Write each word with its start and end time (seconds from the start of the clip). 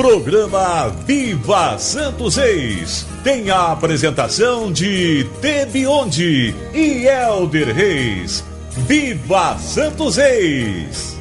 Programa 0.00 0.88
Viva 1.06 1.76
Santos 1.78 2.36
Reis 2.36 3.06
tem 3.22 3.50
a 3.50 3.70
apresentação 3.70 4.72
de 4.72 5.28
Tebionde 5.42 6.54
e 6.72 7.06
Elder 7.06 7.74
Reis. 7.74 8.42
Viva 8.88 9.58
Santos 9.58 10.16
Reis! 10.16 11.19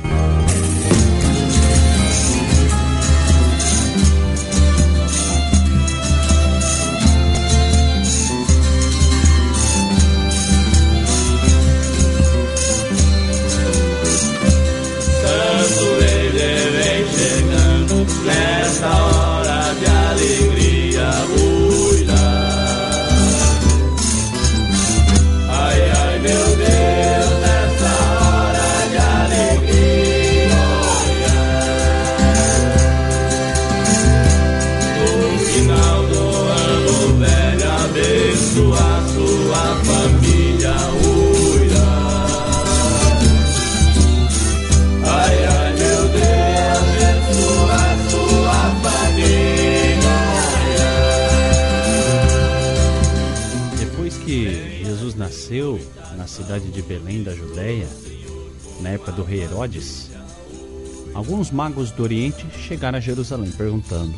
Magos 61.70 61.92
do 61.92 62.02
Oriente 62.02 62.48
chegaram 62.58 62.98
a 62.98 63.02
Jerusalém 63.02 63.52
perguntando: 63.52 64.14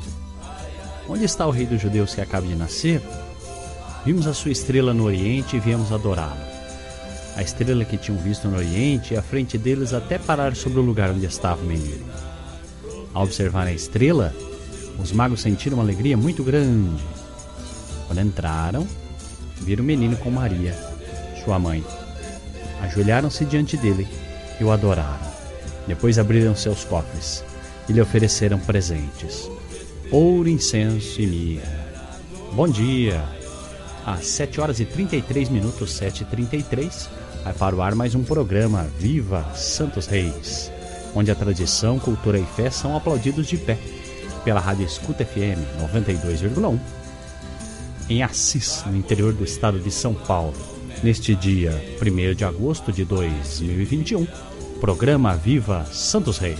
Onde 1.07 1.25
está 1.25 1.45
o 1.45 1.51
rei 1.51 1.65
dos 1.65 1.81
judeus 1.81 2.15
que 2.15 2.21
acaba 2.21 2.47
de 2.47 2.55
nascer? 2.55 3.01
Vimos 4.05 4.25
a 4.25 4.33
sua 4.33 4.51
estrela 4.51 4.93
no 4.93 5.03
Oriente 5.03 5.57
e 5.57 5.59
viemos 5.59 5.91
adorá-lo. 5.91 6.39
A 7.35 7.41
estrela 7.41 7.83
que 7.83 7.97
tinham 7.97 8.17
visto 8.19 8.47
no 8.47 8.57
Oriente 8.57 9.13
e 9.13 9.17
à 9.17 9.21
frente 9.21 9.57
deles 9.57 9.93
até 9.93 10.17
parar 10.17 10.55
sobre 10.55 10.79
o 10.79 10.81
lugar 10.81 11.11
onde 11.11 11.25
estava 11.25 11.61
o 11.61 11.65
menino. 11.65 12.05
Ao 13.13 13.23
observar 13.23 13.67
a 13.67 13.73
estrela, 13.73 14.33
os 14.97 15.11
magos 15.11 15.41
sentiram 15.41 15.77
uma 15.77 15.83
alegria 15.83 16.15
muito 16.15 16.43
grande. 16.43 17.03
Quando 18.07 18.21
entraram, 18.21 18.87
viram 19.59 19.83
o 19.83 19.87
menino 19.87 20.15
com 20.17 20.31
Maria, 20.31 20.73
sua 21.43 21.59
mãe 21.59 21.83
ajoelharam-se 22.81 23.45
diante 23.45 23.77
dele 23.77 24.07
e 24.59 24.63
o 24.63 24.71
adoraram. 24.71 25.30
Depois 25.87 26.19
abriram 26.19 26.55
seus 26.55 26.83
cofres 26.83 27.43
e 27.87 27.93
lhe 27.93 28.01
ofereceram 28.01 28.59
presentes: 28.59 29.49
ouro, 30.11 30.49
incenso 30.49 31.21
e 31.21 31.27
mirra. 31.27 31.81
Bom 32.53 32.67
dia! 32.67 33.23
Às 34.05 34.25
7 34.27 34.59
horas 34.59 34.79
e 34.79 34.85
33 34.85 35.49
minutos, 35.49 35.93
7 35.93 36.21
e 36.21 36.25
33, 36.25 37.09
vai 37.43 37.53
para 37.53 37.75
o 37.75 37.81
ar 37.81 37.93
mais 37.93 38.15
um 38.15 38.23
programa 38.23 38.87
Viva 38.97 39.45
Santos 39.53 40.07
Reis, 40.07 40.71
onde 41.13 41.29
a 41.29 41.35
tradição, 41.35 41.99
cultura 41.99 42.39
e 42.39 42.45
fé 42.55 42.71
são 42.71 42.95
aplaudidos 42.95 43.47
de 43.47 43.57
pé 43.57 43.77
pela 44.43 44.59
Rádio 44.59 44.85
Escuta 44.85 45.23
FM 45.23 45.61
92,1 45.93 46.79
em 48.09 48.23
Assis, 48.23 48.83
no 48.87 48.97
interior 48.97 49.33
do 49.33 49.43
estado 49.43 49.79
de 49.79 49.91
São 49.91 50.15
Paulo 50.15 50.71
Neste 51.03 51.33
dia 51.33 51.73
1 51.99 52.35
de 52.35 52.45
agosto 52.45 52.91
de 52.91 53.03
2021, 53.03 54.27
programa 54.81 55.35
Viva 55.35 55.85
Santos 55.91 56.39
Reis. 56.39 56.57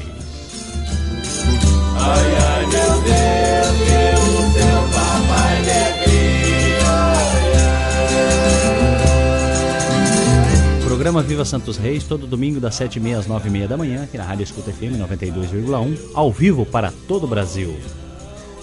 Ai, 1.98 2.38
ai, 2.38 2.66
meu 2.68 3.02
Deus, 3.02 3.78
que 3.82 4.14
o 4.22 4.42
seu 4.54 4.82
papai 4.94 5.58
Programa 10.86 11.24
Viva 11.24 11.44
Santos 11.44 11.78
Reis, 11.78 12.04
todo 12.04 12.28
domingo 12.28 12.59
das 12.59 12.76
7h30 12.76 13.18
às 13.18 13.28
9h30 13.28 13.68
da 13.68 13.76
manhã, 13.76 14.04
aqui 14.04 14.20
na 14.20 14.24
Rádio 14.24 14.44
Escuta 14.44 14.72
FM 14.72 15.00
92,1, 15.00 15.98
ao 16.14 16.32
vivo 16.32 16.64
para 16.64 16.94
todo 17.08 17.24
o 17.24 17.28
Brasil. 17.28 17.76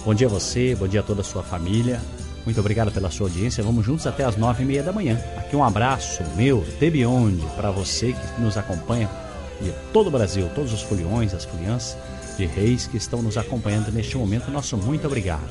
Bom 0.05 0.13
dia 0.13 0.27
a 0.27 0.29
você, 0.29 0.73
bom 0.73 0.87
dia 0.87 1.01
a 1.01 1.03
toda 1.03 1.19
a 1.19 1.23
sua 1.23 1.43
família. 1.43 1.99
Muito 2.45 2.61
obrigado 2.61 2.93
pela 2.93 3.11
sua 3.11 3.27
audiência. 3.27 3.61
Vamos 3.61 3.85
juntos 3.85 4.07
até 4.07 4.23
as 4.23 4.37
nove 4.37 4.63
e 4.63 4.65
meia 4.65 4.81
da 4.81 4.93
manhã. 4.93 5.21
Aqui 5.35 5.53
um 5.53 5.63
abraço 5.65 6.23
meu, 6.37 6.63
Tebionde, 6.79 7.45
para 7.57 7.71
você 7.71 8.13
que 8.13 8.41
nos 8.41 8.55
acompanha 8.55 9.09
de 9.61 9.71
todo 9.93 10.07
o 10.07 10.11
Brasil, 10.11 10.49
todos 10.55 10.73
os 10.73 10.81
foliões, 10.81 11.33
as 11.33 11.45
foliãs 11.45 11.97
de 12.37 12.45
reis 12.45 12.87
que 12.87 12.97
estão 12.97 13.21
nos 13.21 13.37
acompanhando 13.37 13.91
neste 13.91 14.17
momento. 14.17 14.49
Nosso 14.51 14.77
muito 14.77 15.05
obrigado. 15.07 15.49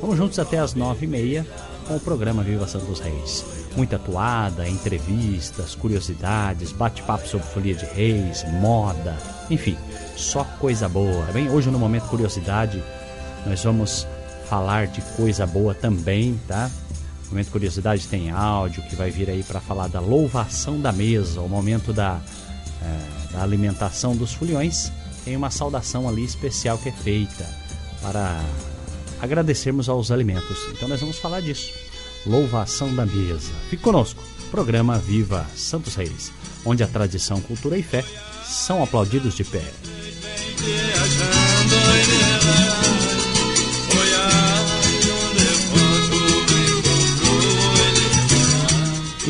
Vamos 0.00 0.16
juntos 0.16 0.38
até 0.38 0.58
as 0.58 0.74
nove 0.74 1.06
e 1.06 1.08
meia 1.08 1.46
com 1.86 1.96
o 1.96 2.00
programa 2.00 2.42
Viva 2.42 2.66
Santos 2.66 3.00
Reis. 3.00 3.44
Muita 3.76 3.96
atuada, 3.96 4.68
entrevistas, 4.68 5.74
curiosidades, 5.74 6.72
bate-papo 6.72 7.26
sobre 7.26 7.46
folia 7.48 7.74
de 7.74 7.84
reis, 7.84 8.44
moda, 8.60 9.16
enfim, 9.50 9.76
só 10.16 10.44
coisa 10.58 10.88
boa. 10.88 11.24
Bem, 11.32 11.50
hoje 11.50 11.70
no 11.70 11.78
Momento 11.78 12.06
Curiosidade 12.08 12.82
nós 13.46 13.62
vamos 13.62 14.06
falar 14.48 14.86
de 14.86 15.00
coisa 15.16 15.46
boa 15.46 15.74
também, 15.74 16.40
tá? 16.46 16.70
Momento 17.30 17.50
curiosidade 17.50 18.06
tem 18.06 18.30
áudio 18.30 18.82
que 18.84 18.94
vai 18.94 19.10
vir 19.10 19.28
aí 19.28 19.42
para 19.42 19.60
falar 19.60 19.88
da 19.88 19.98
louvação 19.98 20.80
da 20.80 20.92
mesa, 20.92 21.40
o 21.40 21.48
momento 21.48 21.92
da, 21.92 22.20
é, 22.80 23.13
da 23.34 23.42
alimentação 23.42 24.16
dos 24.16 24.32
foliões. 24.32 24.90
Tem 25.24 25.36
uma 25.36 25.50
saudação 25.50 26.08
ali 26.08 26.24
especial 26.24 26.78
que 26.78 26.88
é 26.88 26.92
feita 26.92 27.46
para 28.00 28.42
agradecermos 29.20 29.88
aos 29.88 30.10
alimentos. 30.10 30.58
Então 30.70 30.88
nós 30.88 31.00
vamos 31.00 31.18
falar 31.18 31.40
disso. 31.40 31.72
Louvação 32.24 32.94
da 32.94 33.04
mesa. 33.04 33.50
Fique 33.68 33.82
conosco. 33.82 34.22
Programa 34.50 34.98
Viva 34.98 35.44
Santos 35.56 35.96
Reis, 35.96 36.32
onde 36.64 36.82
a 36.84 36.86
tradição, 36.86 37.40
cultura 37.40 37.76
e 37.76 37.82
fé 37.82 38.04
são 38.44 38.82
aplaudidos 38.82 39.34
de 39.34 39.42
pé. 39.42 39.64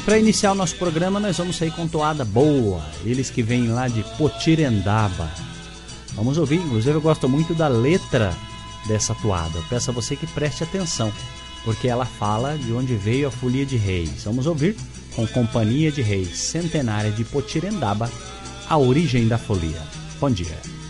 Para 0.05 0.19
iniciar 0.19 0.53
o 0.53 0.55
nosso 0.55 0.77
programa, 0.77 1.19
nós 1.19 1.39
vamos 1.39 1.57
sair 1.57 1.71
com 1.71 1.89
toada 1.89 2.25
boa. 2.25 2.83
Eles 3.05 3.31
que 3.31 3.43
vêm 3.43 3.69
lá 3.69 3.89
de 3.89 4.03
Potirendaba. 4.19 5.31
Vamos 6.15 6.37
ouvir, 6.37 6.57
inclusive 6.57 6.97
eu 6.97 7.01
gosto 7.01 7.29
muito 7.29 7.55
da 7.55 7.69
letra 7.69 8.35
dessa 8.87 9.15
toada. 9.15 9.57
Eu 9.57 9.65
peço 9.69 9.91
a 9.91 9.95
você 9.95 10.15
que 10.15 10.27
preste 10.27 10.63
atenção, 10.63 11.13
porque 11.65 11.89
ela 11.89 12.05
fala 12.05 12.57
de 12.59 12.73
onde 12.73 12.95
veio 12.95 13.29
a 13.29 13.31
folia 13.31 13.65
de 13.65 13.77
reis. 13.77 14.25
Vamos 14.25 14.47
ouvir 14.47 14.77
com 15.17 15.27
Companhia 15.27 15.91
de 15.91 16.03
Reis 16.03 16.37
Centenária 16.37 17.11
de 17.11 17.25
Potirendaba, 17.25 18.11
a 18.69 18.77
origem 18.77 19.27
da 19.27 19.39
folia. 19.39 19.81
Bom 20.21 20.31
dia. 20.31 20.84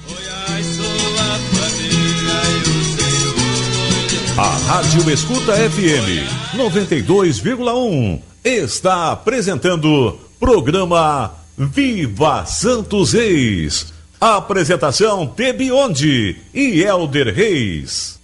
A 4.37 4.43
Rádio 4.43 5.09
Escuta 5.13 5.53
FM 5.53 6.57
92,1 6.57 8.21
está 8.43 9.13
apresentando 9.13 10.19
programa 10.41 11.33
Viva 11.57 12.45
Santos 12.45 13.13
Reis. 13.13 13.95
Apresentação 14.21 15.25
Tebionde 15.25 16.37
e 16.53 16.83
Elder 16.83 17.33
Reis. 17.33 18.19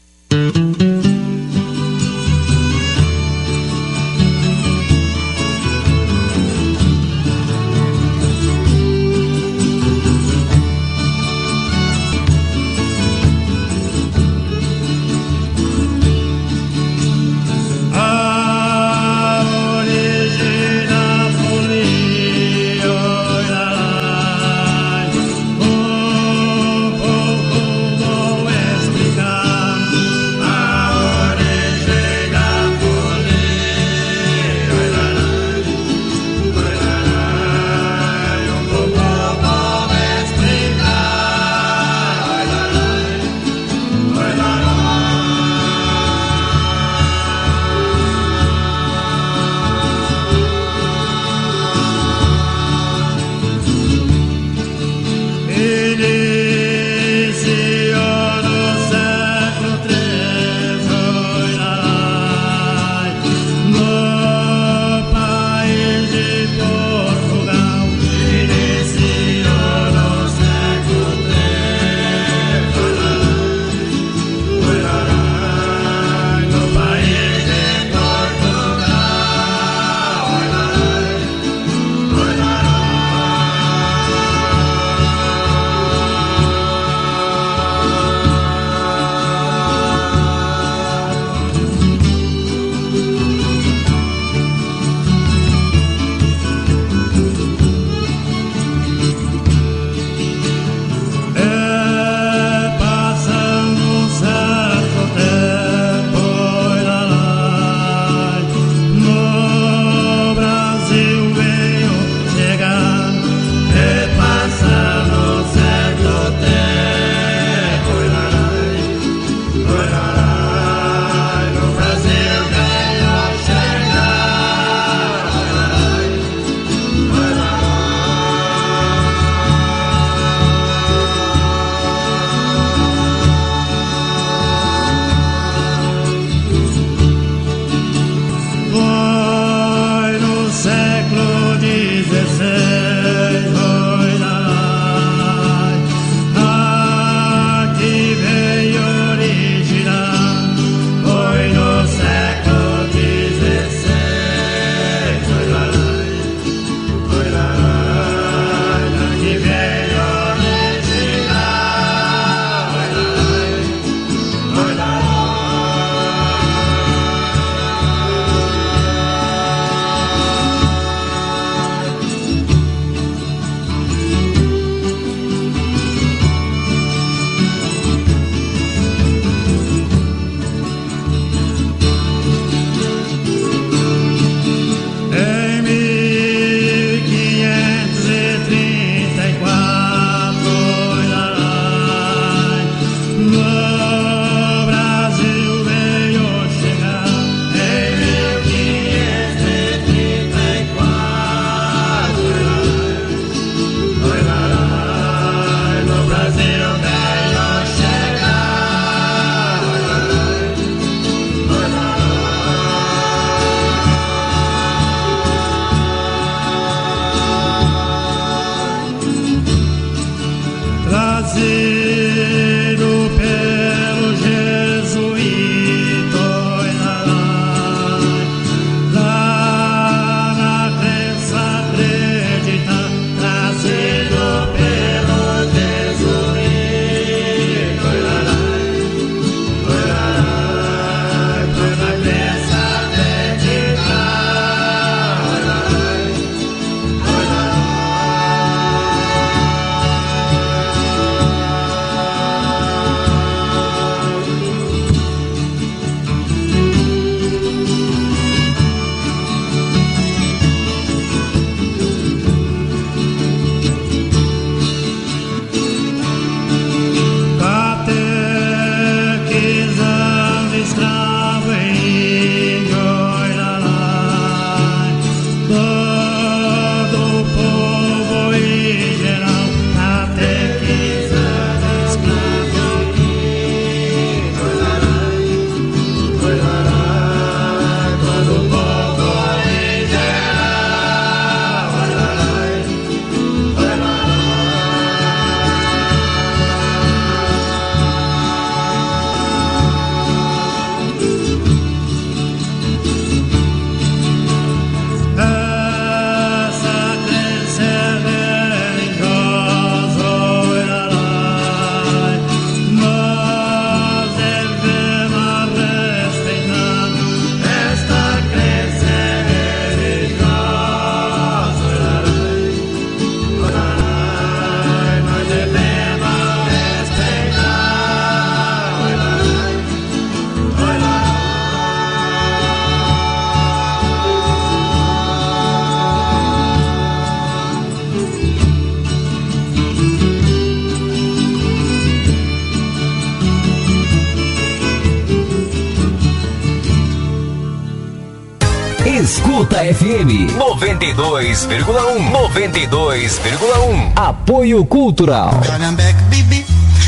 FM 350.01 350.29
92,1 350.39 352.11
92,1 352.11 353.93
Apoio 353.95 354.65
Cultural. 354.65 355.31
Calhambeque, 355.45 356.03
bibi, 356.05 356.47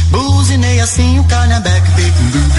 buzinei 0.08 0.80
assim 0.80 1.18
o 1.18 1.24
calhambeque, 1.24 1.90
bibi. 1.90 2.51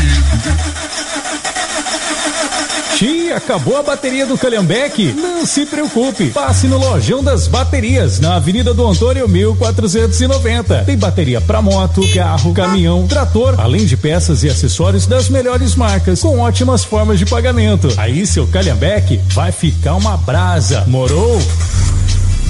Tia, 3.04 3.36
acabou 3.36 3.76
a 3.76 3.84
bateria 3.84 4.26
do 4.26 4.38
Calhambeque? 4.38 5.12
Não 5.12 5.46
se 5.46 5.66
preocupe, 5.66 6.28
passe 6.30 6.68
no 6.68 6.78
Lojão 6.78 7.22
das 7.22 7.50
Baterias, 7.50 8.18
na 8.18 8.38
Avenida 8.38 8.74
do 8.74 8.88
Antônio 8.88 9.28
1490. 9.28 10.86
Tem 10.86 10.98
bateria 10.98 11.42
para 11.42 11.62
moto, 11.62 12.02
carro, 12.14 12.54
caminhão, 12.54 13.06
trator, 13.06 13.60
além 13.60 13.86
de 13.86 13.98
peças 13.98 14.46
e 14.46 14.50
acessórios 14.50 15.06
das 15.06 15.28
melhores 15.28 15.76
marcas, 15.76 16.22
com 16.22 16.40
ótimas 16.40 16.86
formas 16.86 17.20
de 17.20 17.26
pagamento. 17.26 17.90
Aí 17.98 18.26
seu 18.26 18.48
Calhambeque 18.48 19.20
vai 19.34 19.52
ficar 19.52 19.96
uma 19.96 20.16
brasa, 20.16 20.86
morou? 20.88 21.42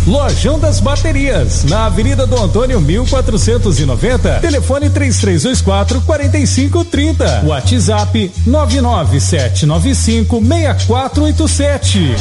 Lojão 0.05 0.59
das 0.59 0.81
Baterias, 0.81 1.63
na 1.63 1.85
Avenida 1.85 2.27
do 2.27 2.37
Antônio 2.37 2.81
1490, 2.81 4.39
telefone 4.41 4.89
3324 4.89 6.01
4530, 6.01 7.43
WhatsApp 7.45 8.31
99795 8.45 10.41
6487. 10.41 12.15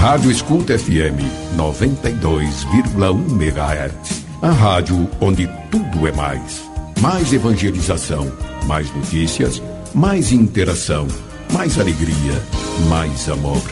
Rádio 0.00 0.30
Escuta 0.30 0.78
FM 0.78 1.18
92,1 1.56 3.32
MHz. 3.32 4.28
A 4.40 4.52
rádio 4.52 5.10
onde 5.20 5.50
tudo 5.72 6.06
é 6.06 6.12
mais. 6.12 6.62
Mais 7.00 7.32
evangelização, 7.32 8.30
mais 8.68 8.94
notícias, 8.94 9.60
mais 9.92 10.30
interação 10.30 11.08
mais 11.52 11.78
alegria, 11.78 12.42
mais 12.86 13.28
amor. 13.28 13.62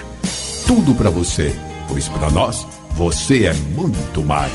Tudo 0.67 0.95
para 0.95 1.11
você, 1.11 1.55
pois 1.89 2.09
para 2.09 2.31
nós 2.31 2.67
você 2.93 3.47
é 3.47 3.55
muito 3.55 4.23
mais. 4.23 4.53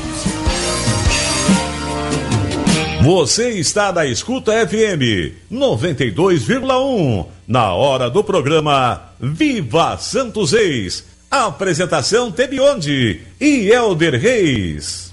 Você 3.02 3.50
está 3.50 3.92
na 3.92 4.06
Escuta 4.06 4.52
FM 4.66 5.34
92,1 5.50 7.26
na 7.48 7.72
hora 7.72 8.08
do 8.08 8.22
programa 8.22 9.02
Viva 9.18 9.96
Santos 9.98 10.52
Reis. 10.52 11.04
Apresentação 11.30 12.30
Tebionde 12.30 13.22
e 13.40 13.70
Elder 13.70 14.20
Reis. 14.20 15.11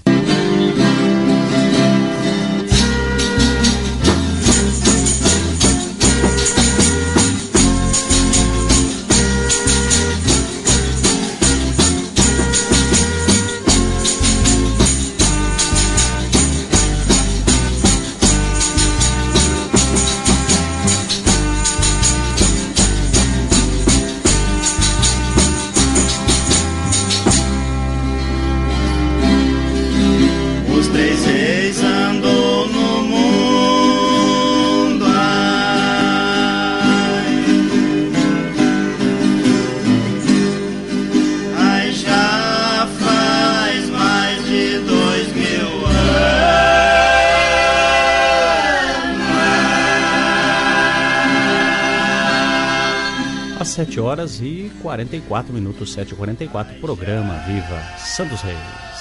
Horas 54.00 54.40
e 54.40 54.70
44 54.82 55.52
minutos, 55.52 55.96
7h44, 55.96 56.80
programa 56.80 57.34
Viva 57.46 57.80
Santos 57.98 58.42
Reis. 58.42 58.99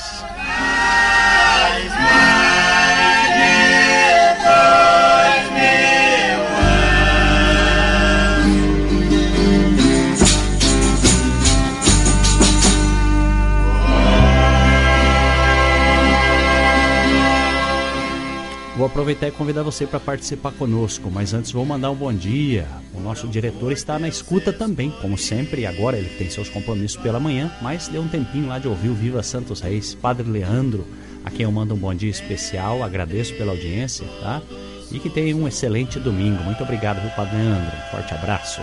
Vou 18.79 18.85
aproveitar 18.85 19.27
e 19.27 19.31
convidar 19.31 19.61
você 19.61 19.85
para 19.85 19.99
participar 19.99 20.53
conosco, 20.53 21.11
mas 21.11 21.33
antes 21.33 21.51
vou 21.51 21.65
mandar 21.65 21.91
um 21.91 21.95
bom 21.95 22.13
dia. 22.13 22.65
O 22.93 23.01
nosso 23.01 23.27
diretor 23.27 23.73
está 23.73 23.99
na 23.99 24.07
escuta 24.07 24.53
também, 24.53 24.89
como 25.01 25.17
sempre. 25.17 25.65
Agora 25.65 25.97
ele 25.97 26.07
tem 26.17 26.29
seus 26.29 26.47
compromissos 26.47 26.95
pela 26.95 27.19
manhã, 27.19 27.51
mas 27.61 27.89
deu 27.89 28.01
um 28.01 28.07
tempinho 28.07 28.47
lá 28.47 28.57
de 28.57 28.69
ouvir 28.69 28.87
o 28.87 28.93
Viva 28.93 29.21
Santos 29.21 29.59
Reis, 29.59 29.93
Padre 29.93 30.29
Leandro, 30.29 30.87
a 31.25 31.29
quem 31.29 31.41
eu 31.41 31.51
mando 31.51 31.73
um 31.73 31.77
bom 31.77 31.93
dia 31.93 32.09
especial. 32.09 32.81
Agradeço 32.81 33.33
pela 33.33 33.51
audiência, 33.51 34.07
tá? 34.21 34.41
E 34.89 34.97
que 34.97 35.09
tenha 35.09 35.35
um 35.35 35.45
excelente 35.45 35.99
domingo. 35.99 36.41
Muito 36.41 36.63
obrigado, 36.63 37.01
viu, 37.01 37.11
Padre 37.11 37.35
Leandro? 37.35 37.75
Um 37.75 37.91
forte 37.91 38.13
abraço. 38.13 38.61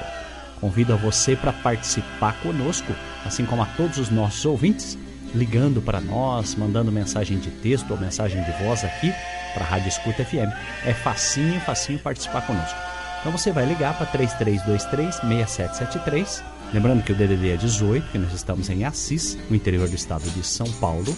Convido 0.62 0.94
a 0.94 0.96
você 0.96 1.36
para 1.36 1.52
participar 1.52 2.40
conosco, 2.40 2.90
assim 3.22 3.44
como 3.44 3.60
a 3.60 3.66
todos 3.66 3.98
os 3.98 4.08
nossos 4.08 4.46
ouvintes, 4.46 4.96
ligando 5.34 5.82
para 5.82 6.00
nós, 6.00 6.54
mandando 6.54 6.90
mensagem 6.90 7.38
de 7.38 7.50
texto 7.50 7.90
ou 7.90 8.00
mensagem 8.00 8.42
de 8.42 8.64
voz 8.64 8.82
aqui 8.82 9.12
para 9.56 9.64
a 9.64 9.68
Rádio 9.68 9.88
Escuta 9.88 10.22
FM. 10.22 10.52
É 10.84 10.92
facinho, 10.92 11.58
facinho 11.62 11.98
participar 11.98 12.46
conosco. 12.46 12.78
Então 13.20 13.32
você 13.32 13.50
vai 13.50 13.64
ligar 13.64 13.96
para 13.96 14.06
3323-6773. 14.06 16.44
Lembrando 16.74 17.02
que 17.02 17.12
o 17.12 17.14
DDD 17.14 17.54
é 17.54 17.56
18, 17.56 18.12
que 18.12 18.18
nós 18.18 18.34
estamos 18.34 18.68
em 18.68 18.84
Assis, 18.84 19.38
no 19.48 19.56
interior 19.56 19.88
do 19.88 19.96
estado 19.96 20.28
de 20.30 20.44
São 20.44 20.70
Paulo. 20.72 21.16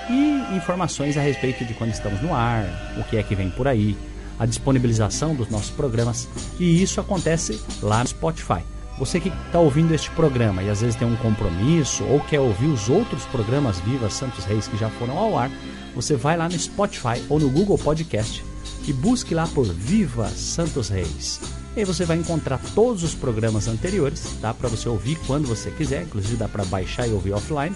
e 0.09 0.55
informações 0.55 1.15
a 1.15 1.21
respeito 1.21 1.63
de 1.63 1.75
quando 1.75 1.91
estamos 1.91 2.19
no 2.23 2.33
ar, 2.33 2.65
o 2.97 3.03
que 3.03 3.17
é 3.17 3.23
que 3.23 3.35
vem 3.35 3.51
por 3.51 3.67
aí, 3.67 3.95
a 4.39 4.45
disponibilização 4.45 5.35
dos 5.35 5.49
nossos 5.49 5.69
programas 5.69 6.27
e 6.59 6.81
isso 6.81 6.99
acontece 6.99 7.59
lá 7.81 8.01
no 8.01 8.07
Spotify. 8.07 8.61
Você 8.97 9.19
que 9.19 9.29
está 9.29 9.59
ouvindo 9.59 9.93
este 9.93 10.09
programa 10.11 10.63
e 10.63 10.69
às 10.69 10.81
vezes 10.81 10.95
tem 10.95 11.07
um 11.07 11.17
compromisso 11.17 12.03
ou 12.05 12.19
quer 12.21 12.39
ouvir 12.39 12.67
os 12.67 12.89
outros 12.89 13.25
programas 13.25 13.79
Viva 13.79 14.09
Santos 14.09 14.45
Reis 14.45 14.67
que 14.67 14.77
já 14.77 14.89
foram 14.89 15.17
ao 15.17 15.37
ar, 15.37 15.51
você 15.93 16.15
vai 16.15 16.37
lá 16.37 16.47
no 16.47 16.57
Spotify 16.57 17.21
ou 17.29 17.39
no 17.39 17.49
Google 17.49 17.77
Podcast 17.77 18.43
e 18.87 18.93
busque 18.93 19.33
lá 19.33 19.47
por 19.47 19.65
Viva 19.65 20.29
Santos 20.29 20.89
Reis. 20.89 21.41
E 21.75 21.79
aí 21.79 21.85
você 21.85 22.05
vai 22.05 22.17
encontrar 22.17 22.59
todos 22.73 23.03
os 23.03 23.13
programas 23.13 23.67
anteriores, 23.67 24.35
dá 24.39 24.53
para 24.53 24.69
você 24.69 24.87
ouvir 24.87 25.17
quando 25.27 25.45
você 25.45 25.69
quiser, 25.71 26.03
inclusive 26.03 26.37
dá 26.37 26.47
para 26.47 26.63
baixar 26.63 27.05
e 27.07 27.11
ouvir 27.11 27.33
offline, 27.33 27.75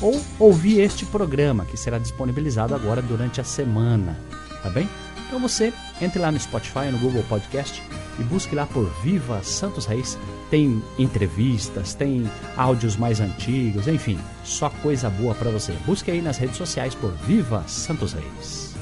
ou 0.00 0.20
ouvir 0.40 0.80
este 0.80 1.04
programa 1.06 1.64
que 1.64 1.76
será 1.76 1.98
disponibilizado 1.98 2.74
agora 2.74 3.00
durante 3.00 3.40
a 3.40 3.44
semana, 3.44 4.18
tá 4.60 4.70
bem? 4.70 4.88
Então 5.28 5.38
você 5.38 5.72
entre 6.00 6.18
lá 6.18 6.32
no 6.32 6.40
Spotify, 6.40 6.90
no 6.90 6.98
Google 6.98 7.22
Podcast 7.28 7.82
e 8.18 8.22
busque 8.22 8.54
lá 8.54 8.66
por 8.66 8.90
Viva 9.02 9.42
Santos 9.42 9.86
Reis. 9.86 10.18
Tem 10.50 10.82
entrevistas, 10.98 11.94
tem 11.94 12.28
áudios 12.56 12.96
mais 12.96 13.20
antigos, 13.20 13.86
enfim, 13.86 14.18
só 14.42 14.70
coisa 14.70 15.10
boa 15.10 15.34
para 15.34 15.50
você. 15.50 15.72
Busque 15.84 16.10
aí 16.10 16.22
nas 16.22 16.38
redes 16.38 16.56
sociais 16.56 16.94
por 16.94 17.12
Viva 17.26 17.62
Santos 17.66 18.14
Reis. 18.14 18.74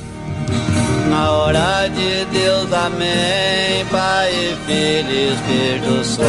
Na 1.10 1.32
hora 1.32 1.88
de 1.88 2.24
Deus, 2.26 2.72
amém, 2.72 3.84
Pai, 3.90 4.56
Filho, 4.66 5.32
Espírito 5.32 6.04
Santo. 6.04 6.26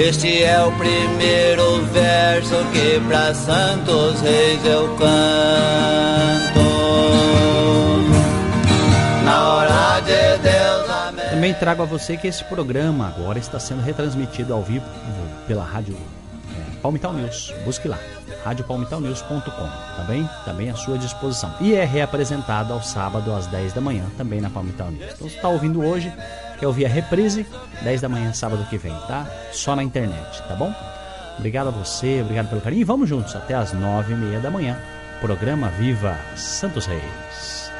Este 0.00 0.42
é 0.42 0.64
o 0.64 0.72
primeiro 0.72 1.84
verso 1.92 2.56
que 2.72 2.98
para 3.06 3.34
Santos 3.34 4.18
Reis 4.22 4.64
eu 4.64 4.96
canto. 4.96 5.10
Na 9.22 9.48
hora 9.52 10.00
de 10.00 10.38
Deus, 10.38 10.90
amém. 10.90 11.28
Também 11.28 11.52
trago 11.52 11.82
a 11.82 11.84
você 11.84 12.16
que 12.16 12.26
esse 12.26 12.42
programa 12.44 13.08
agora 13.08 13.38
está 13.38 13.60
sendo 13.60 13.82
retransmitido 13.82 14.54
ao 14.54 14.62
vivo 14.62 14.86
pela 15.46 15.64
rádio 15.64 15.94
é, 15.94 16.76
Palmital 16.80 17.12
News. 17.12 17.52
Busque 17.66 17.86
lá 17.86 17.98
radiopalmitalnews.com, 18.44 19.50
tá 19.50 20.04
bem? 20.08 20.28
Também 20.44 20.70
à 20.70 20.74
sua 20.74 20.96
disposição. 20.96 21.54
E 21.60 21.74
é 21.74 21.84
reapresentado 21.84 22.72
ao 22.72 22.82
sábado 22.82 23.32
às 23.34 23.46
10 23.46 23.74
da 23.74 23.80
manhã, 23.80 24.04
também 24.16 24.40
na 24.40 24.48
Palmital 24.48 24.90
News. 24.90 25.12
Então, 25.14 25.28
você 25.28 25.36
está 25.36 25.48
ouvindo 25.48 25.84
hoje, 25.84 26.12
quer 26.60 26.66
ouvir 26.66 26.84
a 26.84 26.88
reprise, 26.88 27.46
10 27.82 28.02
da 28.02 28.08
manhã, 28.08 28.32
sábado 28.34 28.64
que 28.68 28.76
vem, 28.76 28.94
tá? 29.08 29.26
Só 29.50 29.74
na 29.74 29.82
internet, 29.82 30.42
tá 30.46 30.54
bom? 30.54 30.72
Obrigado 31.38 31.68
a 31.68 31.70
você, 31.70 32.20
obrigado 32.20 32.50
pelo 32.50 32.60
carinho. 32.60 32.82
E 32.82 32.84
vamos 32.84 33.08
juntos 33.08 33.34
até 33.34 33.54
às 33.54 33.72
9 33.72 34.12
e 34.12 34.16
meia 34.16 34.40
da 34.40 34.50
manhã. 34.50 34.78
Programa 35.22 35.68
Viva 35.70 36.18
Santos 36.36 36.84
Reis. 36.84 37.70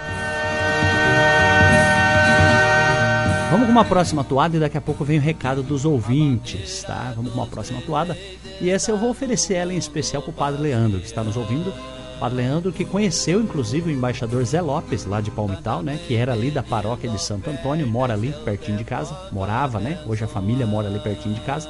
Vamos 3.50 3.66
com 3.66 3.72
uma 3.72 3.84
próxima 3.84 4.24
toada 4.24 4.56
e 4.56 4.60
daqui 4.60 4.78
a 4.78 4.80
pouco 4.80 5.04
vem 5.04 5.18
o 5.18 5.20
recado 5.20 5.62
dos 5.62 5.84
ouvintes, 5.84 6.82
tá? 6.82 7.12
Vamos 7.14 7.32
com 7.32 7.38
uma 7.38 7.46
próxima 7.46 7.82
toada. 7.82 8.16
E 8.60 8.70
essa 8.70 8.90
eu 8.90 8.96
vou 8.96 9.10
oferecer 9.10 9.54
ela 9.54 9.74
em 9.74 9.76
especial 9.76 10.22
para 10.22 10.30
o 10.30 10.34
Padre 10.34 10.62
Leandro, 10.62 11.00
que 11.00 11.06
está 11.06 11.22
nos 11.22 11.36
ouvindo. 11.36 11.72
Padre 12.20 12.42
Leandro, 12.42 12.70
que 12.70 12.84
conheceu 12.84 13.40
inclusive 13.40 13.90
o 13.90 13.92
embaixador 13.92 14.44
Zé 14.44 14.60
Lopes, 14.60 15.06
lá 15.06 15.22
de 15.22 15.30
Palmital, 15.30 15.82
né? 15.82 15.98
Que 16.06 16.14
era 16.14 16.34
ali 16.34 16.50
da 16.50 16.62
paróquia 16.62 17.08
de 17.08 17.18
Santo 17.18 17.48
Antônio, 17.48 17.86
mora 17.86 18.12
ali 18.12 18.30
pertinho 18.44 18.76
de 18.76 18.84
casa, 18.84 19.16
morava, 19.32 19.80
né? 19.80 19.98
Hoje 20.06 20.22
a 20.22 20.28
família 20.28 20.66
mora 20.66 20.88
ali 20.88 20.98
pertinho 20.98 21.34
de 21.34 21.40
casa. 21.40 21.66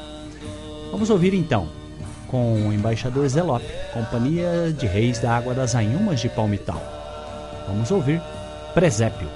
Vamos 0.90 1.08
ouvir 1.08 1.34
então, 1.34 1.68
com 2.26 2.66
o 2.66 2.72
embaixador 2.72 3.28
Zé 3.28 3.44
Lopes, 3.44 3.70
Companhia 3.94 4.74
de 4.76 4.86
Reis 4.88 5.20
da 5.20 5.36
Água 5.36 5.54
das 5.54 5.76
Anhumas 5.76 6.18
de 6.18 6.28
Palmital. 6.28 6.82
Vamos 7.68 7.88
ouvir 7.92 8.20
Presépio. 8.74 9.28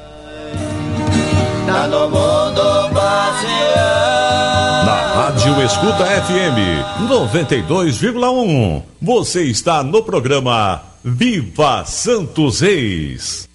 Tá 1.64 1.86
no 1.86 2.10
mundo 2.10 2.90
passeando. 2.92 4.14
Na 4.84 5.14
Rádio 5.14 5.62
Escuta 5.62 6.04
FM 6.06 7.08
92,1. 7.08 8.82
Você 9.00 9.44
está 9.44 9.84
no 9.84 10.02
programa 10.02 10.93
Viva 11.06 11.84
Santos 11.84 12.60
Reis. 12.62 13.46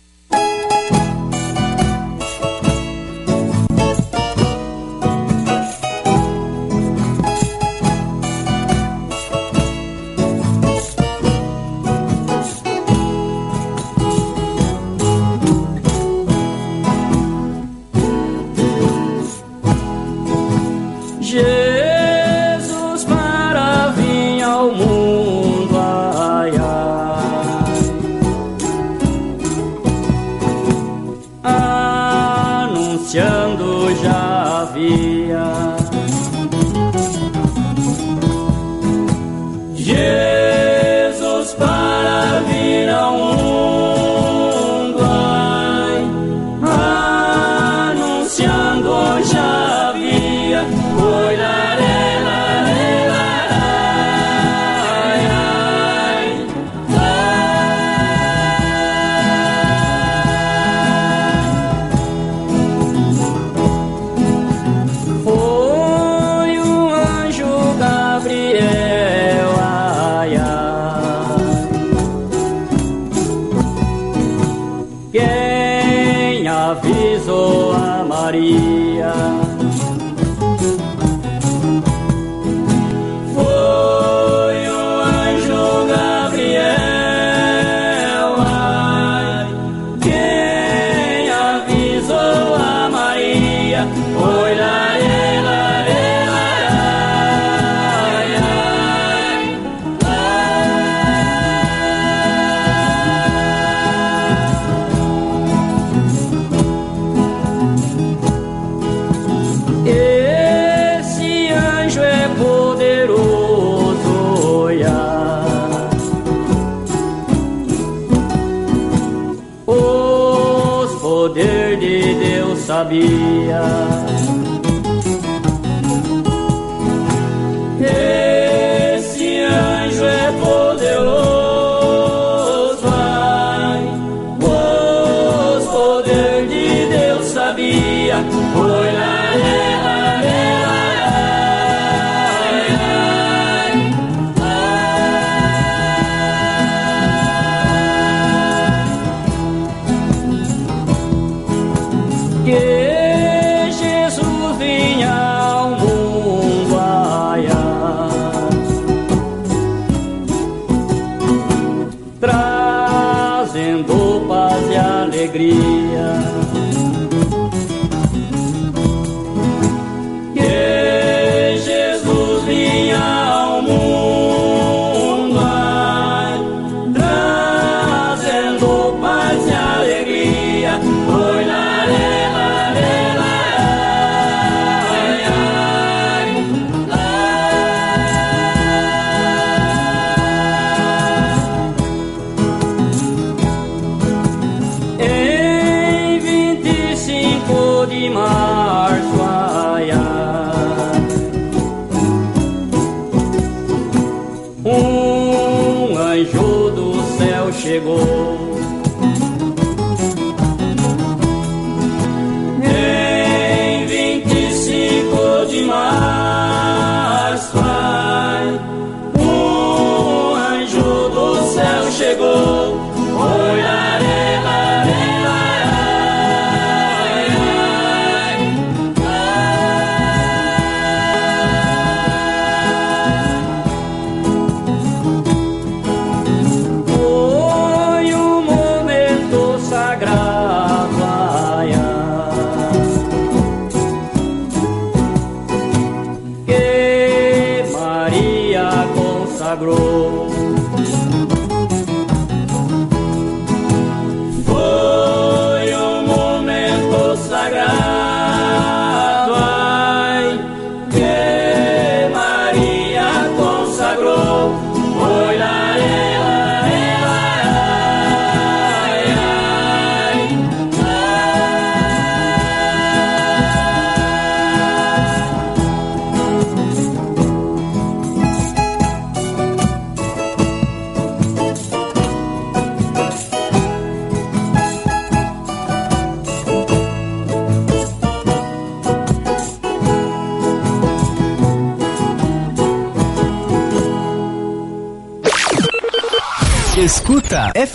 chegou. 221.99 222.58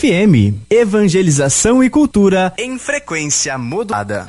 FM, 0.05 0.53
evangelização 0.69 1.83
e 1.83 1.89
cultura 1.89 2.53
em 2.59 2.79
frequência 2.79 3.57
modulada. 3.57 4.27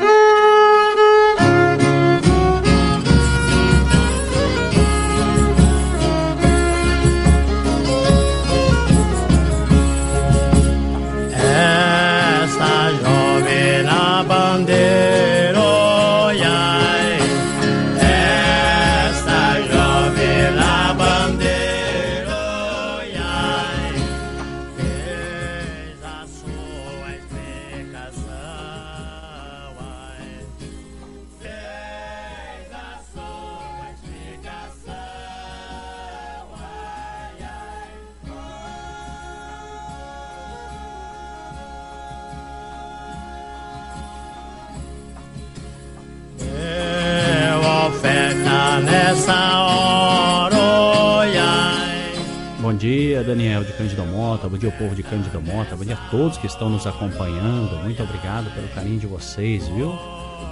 Cândido 55.10 55.41
Mota. 55.41 55.76
Bom 55.76 55.84
dia 55.84 55.96
a 55.96 56.10
todos 56.10 56.38
que 56.38 56.48
estão 56.48 56.70
nos 56.70 56.86
acompanhando. 56.88 57.82
Muito 57.84 58.02
obrigado 58.02 58.54
pelo 58.54 58.68
carinho 58.70 59.00
de 59.00 59.08
vocês, 59.08 59.68
viu? 59.68 59.94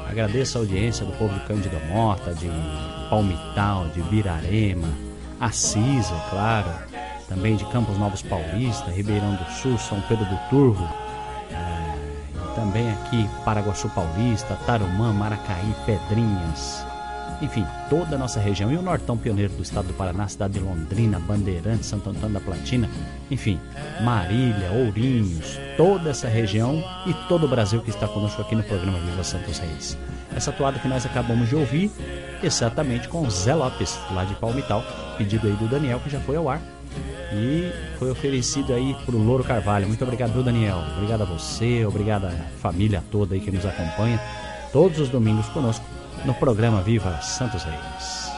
Agradeço 0.10 0.58
a 0.58 0.62
audiência 0.62 1.06
do 1.06 1.12
povo 1.13 1.34
de 1.34 1.39
Cândido 1.46 1.80
Mota, 1.88 2.34
de 2.34 2.50
Palmital, 3.10 3.88
de 3.89 4.02
Birarema, 4.04 4.88
Assis, 5.39 6.12
é 6.12 6.30
claro. 6.30 6.72
Também 7.28 7.56
de 7.56 7.66
Campos 7.66 7.98
Novos 7.98 8.22
Paulista, 8.22 8.92
Ribeirão 8.92 9.36
do 9.36 9.52
Sul, 9.52 9.78
São 9.78 10.00
Pedro 10.02 10.26
do 10.26 10.38
Turvo. 10.50 10.88
é, 11.52 12.56
também 12.56 12.92
aqui 12.92 13.28
Paraguaçu 13.44 13.89
Paulista, 13.89 14.56
Tarumã, 14.66 15.12
Maracaí, 15.12 15.74
Pedrinhas. 15.86 16.86
Enfim, 17.43 17.67
toda 17.89 18.15
a 18.15 18.17
nossa 18.17 18.39
região 18.39 18.71
e 18.71 18.77
o 18.77 18.82
Nortão 18.82 19.17
Pioneiro 19.17 19.51
do 19.51 19.63
estado 19.63 19.89
do 19.89 19.93
Paraná, 19.93 20.25
cidade 20.29 20.53
de 20.53 20.60
Londrina, 20.62 21.19
Bandeirantes, 21.19 21.88
Santo 21.88 22.10
Antônio 22.10 22.36
da 22.36 22.39
Platina, 22.39 22.89
enfim, 23.29 23.60
Marília, 24.01 24.71
Ourinhos, 24.71 25.60
toda 25.75 26.12
essa 26.12 26.29
região 26.29 26.82
e 27.06 27.13
todo 27.27 27.45
o 27.45 27.49
Brasil 27.49 27.82
que 27.82 27.89
está 27.89 28.08
conosco 28.08 28.41
aqui 28.41 28.56
no 28.56 28.63
programa 28.63 28.97
Viva 28.97 29.25
Santos 29.25 29.60
Reis. 29.60 29.97
Essa 30.34 30.53
toada 30.53 30.79
que 30.79 30.88
nós 30.88 31.06
acabamos 31.06 31.49
de 31.49 31.56
ouvir, 31.58 31.91
exatamente 32.41 33.10
com 33.10 33.29
Zé 33.29 33.53
Lopes, 33.53 33.99
lá 34.12 34.23
de 34.23 34.36
Palmital, 34.36 34.82
pedido 35.17 35.45
aí 35.45 35.53
do 35.53 35.67
Daniel, 35.67 35.99
que 35.99 36.10
já 36.10 36.21
foi 36.21 36.38
ao 36.38 36.47
ar. 36.47 36.62
E 37.34 37.69
foi 37.99 38.10
oferecido 38.10 38.73
aí 38.73 38.95
pro 39.06 39.17
Louro 39.17 39.43
Carvalho. 39.43 39.86
Muito 39.86 40.03
obrigado, 40.03 40.41
Daniel. 40.41 40.82
Obrigado 40.95 41.23
a 41.23 41.25
você, 41.25 41.86
obrigado 41.86 42.25
à 42.25 42.32
família 42.62 43.03
toda 43.12 43.36
aí 43.36 43.41
que 43.41 43.51
nos 43.51 43.65
acompanha 43.65 44.17
todos 44.71 44.97
os 44.99 45.10
domingos 45.10 45.47
conosco 45.49 45.86
no 46.26 46.34
programa 46.34 46.82
Viva 46.82 47.20
Santos 47.22 47.64
Reis. 47.64 48.32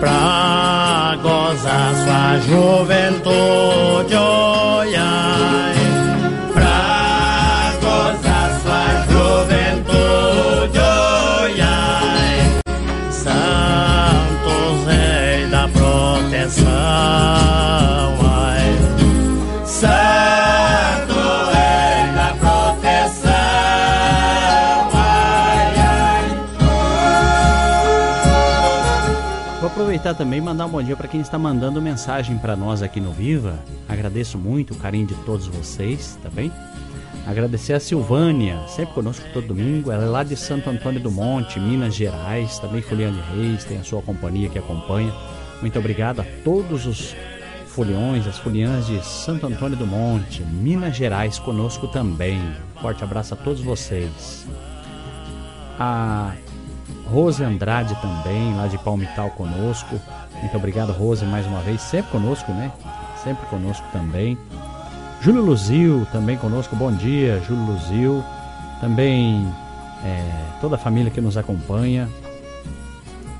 Pra 0.00 1.18
gozar 1.22 1.94
sua 1.94 2.38
juventude, 2.38 2.97
também 30.38 30.40
mandar 30.40 30.66
um 30.66 30.70
bom 30.70 30.82
dia 30.82 30.94
para 30.94 31.08
quem 31.08 31.20
está 31.20 31.36
mandando 31.36 31.82
mensagem 31.82 32.38
para 32.38 32.54
nós 32.54 32.80
aqui 32.80 33.00
no 33.00 33.10
Viva. 33.10 33.58
Agradeço 33.88 34.38
muito 34.38 34.72
o 34.72 34.76
carinho 34.76 35.06
de 35.06 35.14
todos 35.24 35.48
vocês, 35.48 36.16
tá 36.22 36.28
bem? 36.30 36.52
Agradecer 37.26 37.72
a 37.72 37.80
Silvânia, 37.80 38.60
sempre 38.68 38.94
conosco 38.94 39.24
todo 39.32 39.48
domingo. 39.48 39.90
Ela 39.90 40.04
é 40.04 40.06
lá 40.06 40.22
de 40.22 40.36
Santo 40.36 40.70
Antônio 40.70 41.00
do 41.00 41.10
Monte, 41.10 41.58
Minas 41.58 41.94
Gerais, 41.94 42.58
também 42.60 42.80
Folião 42.80 43.12
de 43.12 43.20
Reis, 43.32 43.64
tem 43.64 43.78
a 43.78 43.82
sua 43.82 44.00
companhia 44.00 44.48
que 44.48 44.58
acompanha. 44.58 45.12
Muito 45.60 45.76
obrigado 45.78 46.20
a 46.20 46.24
todos 46.44 46.86
os 46.86 47.16
foliões, 47.66 48.26
as 48.26 48.38
foliãs 48.38 48.86
de 48.86 49.04
Santo 49.04 49.46
Antônio 49.46 49.76
do 49.76 49.86
Monte, 49.86 50.42
Minas 50.42 50.94
Gerais, 50.94 51.38
conosco 51.38 51.88
também. 51.88 52.40
Forte 52.80 53.02
abraço 53.02 53.34
a 53.34 53.36
todos 53.36 53.60
vocês. 53.60 54.46
A 55.80 56.32
Rose 57.10 57.42
Andrade 57.42 57.96
também, 58.00 58.54
lá 58.54 58.66
de 58.66 58.78
Palmital 58.78 59.30
conosco. 59.30 60.00
Muito 60.40 60.56
obrigado, 60.56 60.92
Rose, 60.92 61.24
mais 61.24 61.46
uma 61.46 61.60
vez. 61.60 61.80
Sempre 61.80 62.12
conosco, 62.12 62.52
né? 62.52 62.72
Sempre 63.22 63.46
conosco 63.46 63.86
também. 63.92 64.38
Júlio 65.20 65.42
Luzil 65.42 66.06
também 66.12 66.36
conosco. 66.36 66.76
Bom 66.76 66.92
dia, 66.92 67.42
Júlio 67.46 67.72
Luzil. 67.72 68.24
Também 68.80 69.52
é, 70.04 70.22
toda 70.60 70.76
a 70.76 70.78
família 70.78 71.10
que 71.10 71.20
nos 71.20 71.36
acompanha. 71.36 72.08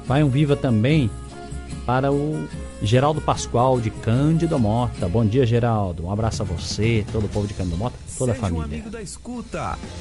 Vai 0.06 0.22
um 0.22 0.28
viva 0.28 0.56
também 0.56 1.10
para 1.86 2.12
o 2.12 2.48
Geraldo 2.82 3.20
Pascoal 3.20 3.80
de 3.80 3.90
Cândido 3.90 4.58
Mota. 4.58 5.08
Bom 5.08 5.24
dia, 5.24 5.46
Geraldo. 5.46 6.06
Um 6.06 6.12
abraço 6.12 6.42
a 6.42 6.44
você, 6.44 7.04
todo 7.12 7.26
o 7.26 7.28
povo 7.28 7.46
de 7.46 7.54
Cândido 7.54 7.76
Mota, 7.76 7.96
toda 8.16 8.32
a 8.32 8.34
família. 8.34 8.82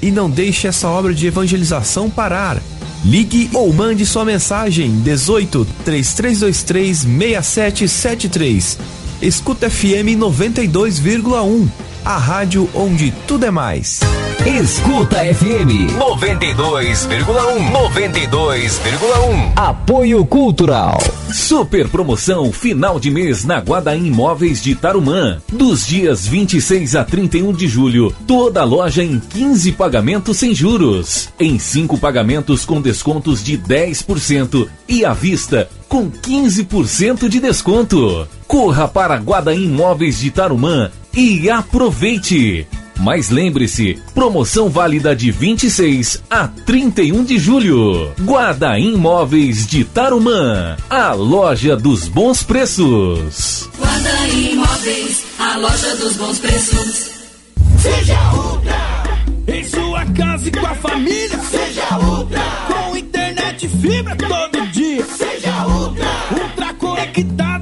E 0.01 0.11
não 0.11 0.29
deixe 0.29 0.67
essa 0.67 0.87
obra 0.87 1.13
de 1.13 1.27
evangelização 1.27 2.09
parar. 2.09 2.57
Ligue 3.05 3.49
ou 3.53 3.71
mande 3.71 4.05
sua 4.05 4.25
mensagem 4.25 4.91
18 5.01 5.65
3323 5.85 6.97
6773. 6.97 8.77
Escuta 9.21 9.69
FM 9.69 10.17
92,1. 10.17 11.67
A 12.03 12.17
rádio 12.17 12.69
onde 12.73 13.11
tudo 13.27 13.45
é 13.45 13.51
mais. 13.51 13.99
Escuta 14.47 15.17
FM 15.17 15.91
92,1 15.99 17.71
92,1 17.73 19.51
Apoio 19.57 20.25
Cultural. 20.25 20.97
Super 21.33 21.89
promoção 21.89 22.49
final 22.53 22.97
de 22.97 23.11
mês 23.11 23.43
na 23.43 23.57
Guadaim 23.59 24.05
Imóveis 24.07 24.63
de 24.63 24.73
Tarumã. 24.73 25.41
Dos 25.51 25.85
dias 25.85 26.25
26 26.25 26.95
a 26.95 27.03
31 27.03 27.51
de 27.51 27.67
julho 27.67 28.15
Toda 28.25 28.61
a 28.61 28.63
loja 28.63 29.03
em 29.03 29.19
15 29.19 29.73
pagamentos 29.73 30.37
sem 30.37 30.55
juros. 30.55 31.27
Em 31.37 31.59
5 31.59 31.97
pagamentos 31.97 32.63
com 32.63 32.79
descontos 32.79 33.43
de 33.43 33.57
10% 33.57 34.65
E 34.87 35.03
à 35.03 35.13
vista 35.13 35.69
com 35.89 36.09
15% 36.09 37.27
de 37.27 37.41
desconto. 37.41 38.25
Corra 38.47 38.87
para 38.87 39.17
Guadaim 39.17 39.65
Imóveis 39.65 40.21
de 40.21 40.31
Tarumã 40.31 40.89
e 41.13 41.49
aproveite! 41.49 42.65
Mas 42.99 43.29
lembre-se, 43.29 43.99
promoção 44.13 44.69
válida 44.69 45.15
de 45.15 45.31
26 45.31 46.23
a 46.29 46.47
31 46.47 47.23
de 47.23 47.37
julho. 47.37 48.11
Guarda 48.21 48.77
Imóveis 48.79 49.65
de 49.67 49.83
Tarumã, 49.83 50.75
a 50.89 51.13
loja 51.13 51.75
dos 51.75 52.07
bons 52.07 52.43
preços. 52.43 53.69
Guarda 53.77 54.27
Imóveis, 54.29 55.23
a 55.39 55.57
loja 55.57 55.95
dos 55.97 56.13
bons 56.15 56.39
preços. 56.39 57.11
Seja 57.81 58.33
Ultra. 58.33 59.03
Em 59.47 59.63
sua 59.63 60.05
casa 60.05 60.47
e 60.47 60.51
com 60.51 60.65
a 60.65 60.75
família. 60.75 61.39
Seja 61.49 61.97
Ultra. 61.99 62.41
Com 62.67 62.97
internet 62.97 63.67
fibra 63.67 64.15
todo 64.15 64.67
dia. 64.71 65.05
Seja 65.05 65.65
Ultra. 65.67 66.07
Ultra 66.31 66.73
conectado 66.73 67.56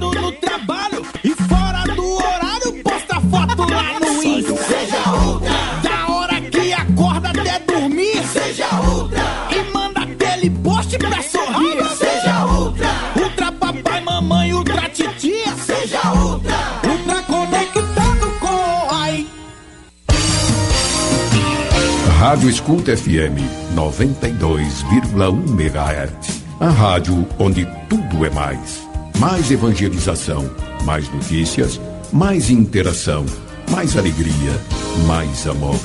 Rádio 22.26 22.50
Escuta 22.50 22.98
FM 22.98 23.38
92,1 23.76 25.48
MHz. 25.48 26.42
A 26.60 26.70
rádio 26.70 27.28
onde 27.38 27.68
tudo 27.88 28.26
é 28.26 28.32
mais. 28.32 28.82
Mais 29.20 29.52
evangelização, 29.52 30.50
mais 30.84 31.08
notícias, 31.14 31.80
mais 32.12 32.50
interação, 32.50 33.28
mais 33.70 33.96
alegria, 33.96 34.60
mais 35.06 35.46
amor. 35.46 35.80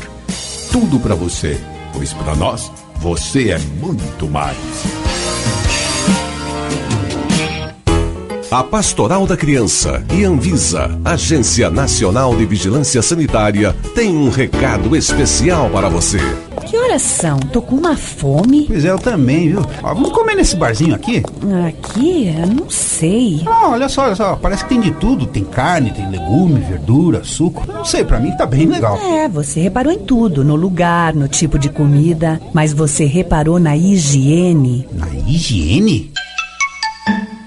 Tudo 0.73 0.99
para 0.99 1.15
você, 1.15 1.61
pois 1.93 2.15
para 2.15 2.35
nós 2.35 2.73
você 2.97 3.51
é 3.51 3.59
muito 3.59 4.27
mais. 4.27 4.57
A 8.51 8.65
Pastoral 8.65 9.29
da 9.29 9.37
Criança 9.37 10.05
e 10.13 10.25
Anvisa, 10.25 10.91
Agência 11.05 11.71
Nacional 11.71 12.35
de 12.35 12.45
Vigilância 12.45 13.01
Sanitária, 13.01 13.77
tem 13.95 14.11
um 14.11 14.29
recado 14.29 14.97
especial 14.97 15.71
para 15.71 15.89
você. 15.89 16.19
Que 16.67 16.77
horas 16.77 17.01
são? 17.01 17.39
Tô 17.39 17.63
com 17.63 17.77
uma 17.77 17.97
fome. 17.97 18.65
Pois 18.67 18.85
é, 18.85 18.91
eu 18.91 18.99
também, 18.99 19.51
viu? 19.51 19.61
Ó, 19.81 19.95
vamos 19.95 20.11
comer 20.11 20.35
nesse 20.35 20.57
barzinho 20.57 20.97
aqui? 20.97 21.23
Aqui? 21.69 22.35
Eu 22.37 22.49
não 22.49 22.69
sei. 22.69 23.41
Ah, 23.47 23.69
olha 23.69 23.89
só, 23.89 24.07
olha 24.07 24.17
só, 24.17 24.35
parece 24.35 24.65
que 24.65 24.71
tem 24.71 24.81
de 24.81 24.91
tudo. 24.93 25.27
Tem 25.27 25.45
carne, 25.45 25.93
tem 25.93 26.11
legume, 26.11 26.59
verdura, 26.59 27.23
suco. 27.23 27.63
Eu 27.69 27.75
não 27.75 27.85
sei, 27.85 28.05
pra 28.05 28.19
mim 28.19 28.33
tá 28.33 28.47
bem 28.47 28.67
legal. 28.67 28.99
É, 28.99 29.29
você 29.29 29.61
reparou 29.61 29.93
em 29.93 29.99
tudo, 30.01 30.45
no 30.45 30.57
lugar, 30.57 31.15
no 31.15 31.29
tipo 31.29 31.57
de 31.57 31.69
comida, 31.69 32.41
mas 32.53 32.73
você 32.73 33.05
reparou 33.05 33.61
na 33.61 33.77
higiene. 33.77 34.89
Na 34.93 35.07
higiene? 35.25 36.11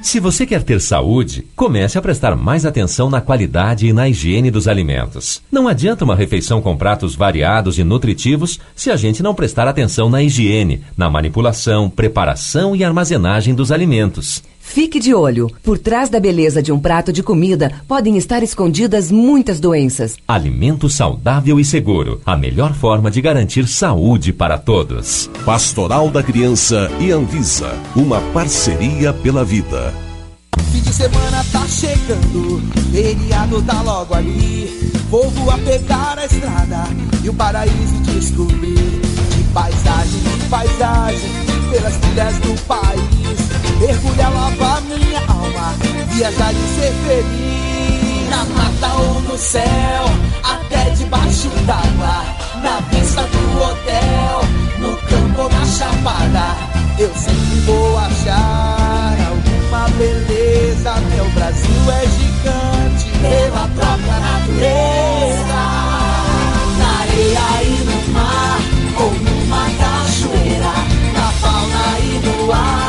Se 0.04 0.20
você 0.20 0.46
quer 0.46 0.62
ter 0.64 0.82
saúde, 0.82 1.48
comece 1.56 1.98
a 1.98 2.02
prestar 2.02 2.36
mais 2.36 2.66
atenção 2.66 3.10
na 3.10 3.22
qualidade 3.22 3.88
e 3.88 3.94
na 3.94 4.10
higiene 4.10 4.52
dos 4.52 4.68
alimentos. 4.68 5.42
Não 5.50 5.66
adianta 5.66 6.04
uma 6.04 6.14
refeição 6.14 6.62
com 6.62 6.76
pratos 6.76 7.16
variados 7.16 7.80
e 7.80 7.86
nutritivos 7.86 8.60
se 8.76 8.92
a 8.92 8.98
gente 8.98 9.24
não 9.24 9.34
prestar 9.34 9.66
atenção 9.66 10.10
na 10.10 10.22
higiene, 10.22 10.84
na 10.98 11.10
manipulação, 11.10 11.90
preparação 11.90 12.76
e 12.76 12.84
armazenagem 12.84 13.56
dos 13.56 13.72
alimentos. 13.72 14.44
Fique 14.66 15.00
de 15.00 15.14
olho. 15.14 15.52
Por 15.62 15.78
trás 15.78 16.10
da 16.10 16.20
beleza 16.20 16.64
de 16.64 16.72
um 16.72 16.80
prato 16.80 17.14
de 17.14 17.22
comida 17.22 17.72
podem 17.88 18.18
estar 18.18 18.42
escondidas 18.42 19.12
muitas 19.12 19.60
doenças. 19.60 20.16
Alimento 20.28 20.90
saudável 20.90 21.60
e 21.60 21.66
seguro. 21.66 22.22
A 22.26 22.36
melhor 22.36 22.74
forma 22.74 23.12
de 23.12 23.22
garantir 23.22 23.68
saúde 23.68 24.34
para 24.34 24.58
todos. 24.58 25.30
Pastoral 25.46 26.10
da 26.10 26.24
Criança 26.24 26.90
e 27.00 27.12
Anvisa, 27.12 27.78
uma 27.96 28.20
parceria 28.32 29.14
pela 29.14 29.46
vida. 29.46 29.94
Fim 30.72 30.82
de 30.82 30.94
semana 30.94 31.46
tá 31.52 31.68
chegando, 31.68 32.60
feriado 32.92 33.62
tá 33.62 33.82
logo 33.84 34.16
ali. 34.16 34.92
Povo 35.12 35.52
a 35.52 35.58
pegar 35.60 36.18
a 36.18 36.26
estrada 36.26 36.86
e 37.24 37.30
o 37.30 37.34
paraíso 37.34 38.02
descobrir. 38.06 38.74
De 38.74 39.44
paisagem 39.54 40.22
em 40.36 40.50
paisagem, 40.50 41.30
pelas 41.70 41.96
trilhas 41.98 42.38
do 42.40 42.60
país. 42.66 43.63
Mergulhar, 43.80 44.32
lavar 44.34 44.82
minha 44.82 45.20
alma, 45.28 45.76
viajar 46.10 46.54
e 46.54 46.56
ser 46.76 46.94
feliz. 47.06 48.30
Na 48.30 48.46
mata 48.46 48.94
ou 49.00 49.22
no 49.22 49.38
céu, 49.38 50.06
até 50.44 50.90
debaixo 50.92 51.50
d'água. 51.66 52.26
Na 52.64 52.80
vista 52.90 53.22
do 53.22 53.64
hotel, 53.64 54.42
no 54.80 54.96
campo 55.08 55.42
ou 55.44 55.50
na 55.50 55.66
chapada. 55.66 56.74
Eu 56.98 57.12
sempre 57.16 57.60
vou 57.66 57.98
achar 57.98 59.18
alguma 59.28 59.88
beleza. 59.98 60.94
Meu 61.16 61.26
Brasil 61.32 61.92
é 61.92 62.06
gigante 62.08 63.06
pela 63.22 63.68
própria 63.76 64.20
natureza. 64.20 65.64
Na 66.78 66.90
areia 67.02 67.48
e 67.64 67.66
no 67.84 67.98
mar, 68.14 68.60
ou 69.00 69.12
numa 69.12 69.66
cachoeira. 69.80 70.74
Na 71.14 71.28
fauna 71.42 71.86
e 72.00 72.02
no 72.26 72.52
ar, 72.52 72.83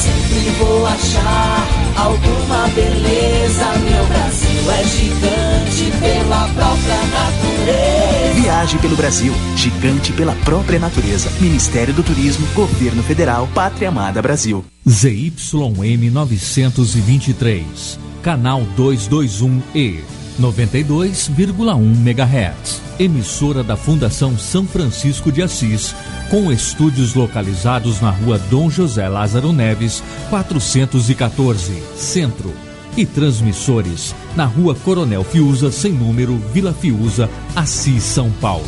sempre 0.00 0.50
vou 0.58 0.86
achar 0.86 1.68
alguma 1.96 2.68
beleza. 2.68 3.66
Meu 3.84 4.06
Brasil 4.06 4.70
é 4.70 4.84
gigante 4.84 5.98
pela 5.98 6.48
própria 6.48 6.96
natureza. 7.06 8.40
Viaje 8.40 8.78
pelo 8.78 8.96
Brasil, 8.96 9.34
gigante 9.56 10.12
pela 10.12 10.34
própria 10.36 10.78
natureza. 10.78 11.30
Ministério 11.40 11.92
do 11.92 12.02
Turismo, 12.02 12.46
Governo 12.54 13.02
Federal, 13.02 13.48
Pátria 13.54 13.88
Amada 13.88 14.22
Brasil. 14.22 14.64
ZYM 14.88 16.10
923, 16.10 17.98
canal 18.22 18.62
221E, 18.78 20.19
92,1 20.40 22.06
MHz. 22.06 22.80
Emissora 22.98 23.62
da 23.62 23.76
Fundação 23.76 24.38
São 24.38 24.66
Francisco 24.66 25.30
de 25.30 25.42
Assis, 25.42 25.94
com 26.30 26.50
estúdios 26.50 27.14
localizados 27.14 28.00
na 28.00 28.10
rua 28.10 28.38
Dom 28.50 28.70
José 28.70 29.08
Lázaro 29.08 29.52
Neves, 29.52 30.02
414, 30.30 31.82
Centro. 31.96 32.52
E 32.96 33.06
transmissores 33.06 34.14
na 34.34 34.46
rua 34.46 34.74
Coronel 34.74 35.22
Fiuza, 35.22 35.70
sem 35.70 35.92
número, 35.92 36.36
Vila 36.52 36.72
Fiuza, 36.72 37.30
Assis, 37.54 38.02
São 38.02 38.30
Paulo. 38.32 38.66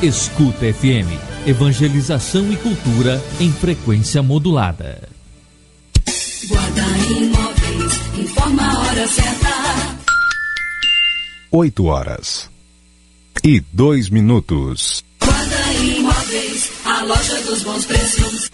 Escuta 0.00 0.72
FM, 0.72 1.10
evangelização 1.46 2.50
e 2.50 2.56
cultura 2.56 3.22
em 3.38 3.52
frequência 3.52 4.22
modulada. 4.22 5.08
Guarda 6.48 6.82
Imóveis, 7.10 8.00
informa 8.16 8.62
a 8.62 8.78
hora 8.78 9.06
certa. 9.08 9.97
8 11.50 11.84
horas 11.86 12.50
e 13.42 13.60
2 13.72 14.10
minutos. 14.10 15.04
Guarda 15.20 15.72
Imóveis, 15.82 16.70
a 16.84 17.04
loja 17.04 17.40
dos 17.42 17.62
bons 17.62 17.84
preços. 17.86 18.50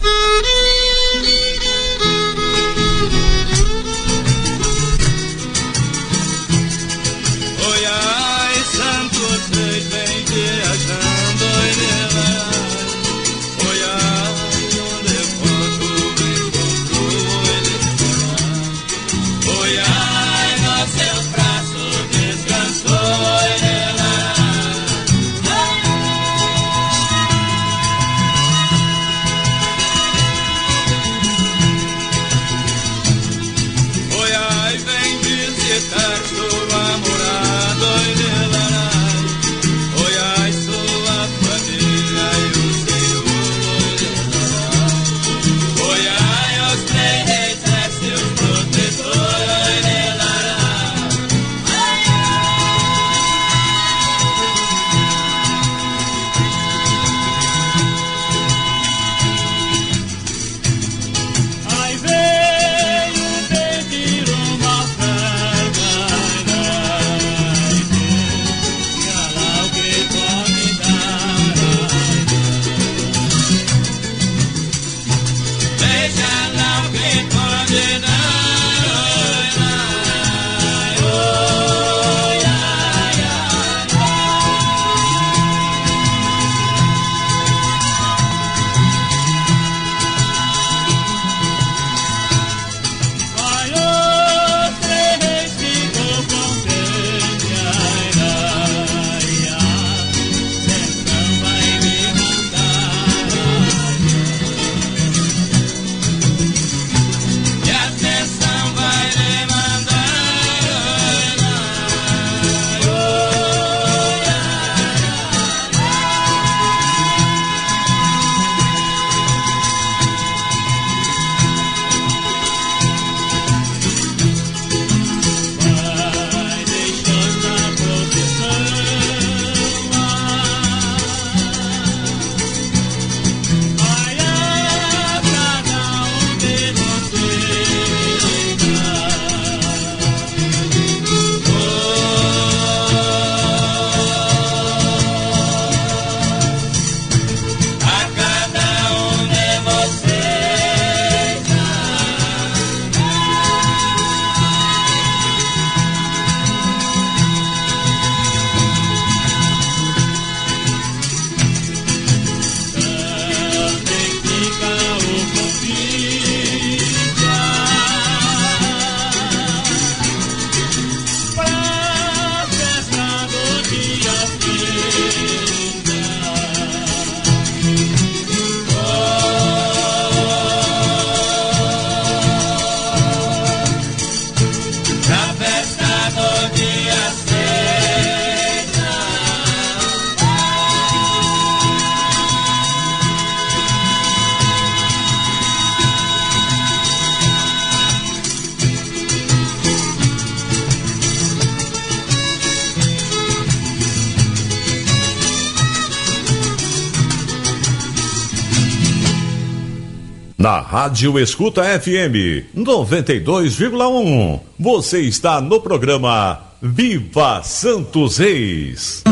Rádio 210.75 211.17
Escuta 211.17 211.63
FM 211.79 212.51
92,1. 212.53 214.41
Você 214.59 214.99
está 215.03 215.39
no 215.39 215.61
programa 215.61 216.37
Viva 216.61 217.41
Santos 217.43 218.17
Reis. 218.17 219.04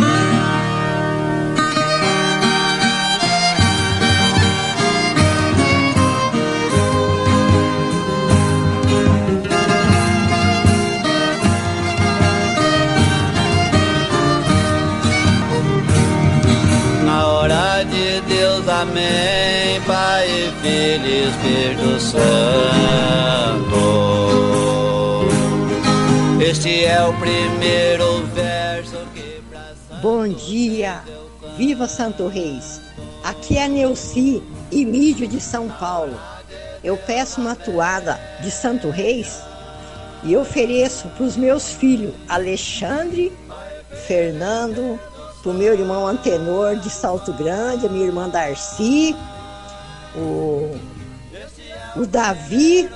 De 17.85 18.21
Deus, 18.21 18.67
amém. 18.67 19.81
Pai, 19.85 20.27
Filho 20.61 21.05
e 21.05 21.27
Espírito 21.27 21.99
Santo. 21.99 22.23
Este 26.41 26.85
é 26.85 27.03
o 27.03 27.13
primeiro 27.13 28.25
verso 28.27 28.97
que 29.13 29.41
Bom 30.01 30.27
dia, 30.27 31.01
viva 31.57 31.87
Santo 31.87 32.27
Reis. 32.27 32.81
Aqui 33.23 33.57
é 33.57 33.67
Neuci 33.67 34.43
e 34.71 34.85
Mídio 34.85 35.27
de 35.27 35.39
São 35.39 35.69
Paulo. 35.69 36.19
Eu 36.83 36.97
peço 36.97 37.39
uma 37.39 37.55
toada 37.55 38.19
de 38.41 38.51
Santo 38.51 38.89
Reis 38.89 39.41
e 40.23 40.35
ofereço 40.35 41.07
para 41.09 41.25
os 41.25 41.35
meus 41.37 41.71
filhos 41.71 42.13
Alexandre, 42.27 43.31
Fernando, 44.05 44.99
o 45.51 45.53
meu 45.53 45.73
irmão 45.73 46.07
Antenor 46.07 46.77
de 46.77 46.89
Salto 46.89 47.33
Grande, 47.33 47.85
a 47.85 47.89
minha 47.89 48.05
irmã 48.05 48.29
Darcy, 48.29 49.15
o, 50.15 50.77
o 51.95 52.05
Davi, 52.05 52.89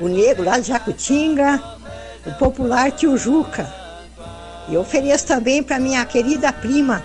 o 0.00 0.08
Negro 0.08 0.44
lá 0.44 0.58
de 0.58 0.68
Jacutinga, 0.68 1.62
o 2.26 2.32
popular 2.32 2.90
Tio 2.90 3.16
Juca. 3.16 3.72
E 4.68 4.76
ofereço 4.76 5.26
também 5.26 5.62
para 5.62 5.78
minha 5.78 6.04
querida 6.04 6.52
prima, 6.52 7.02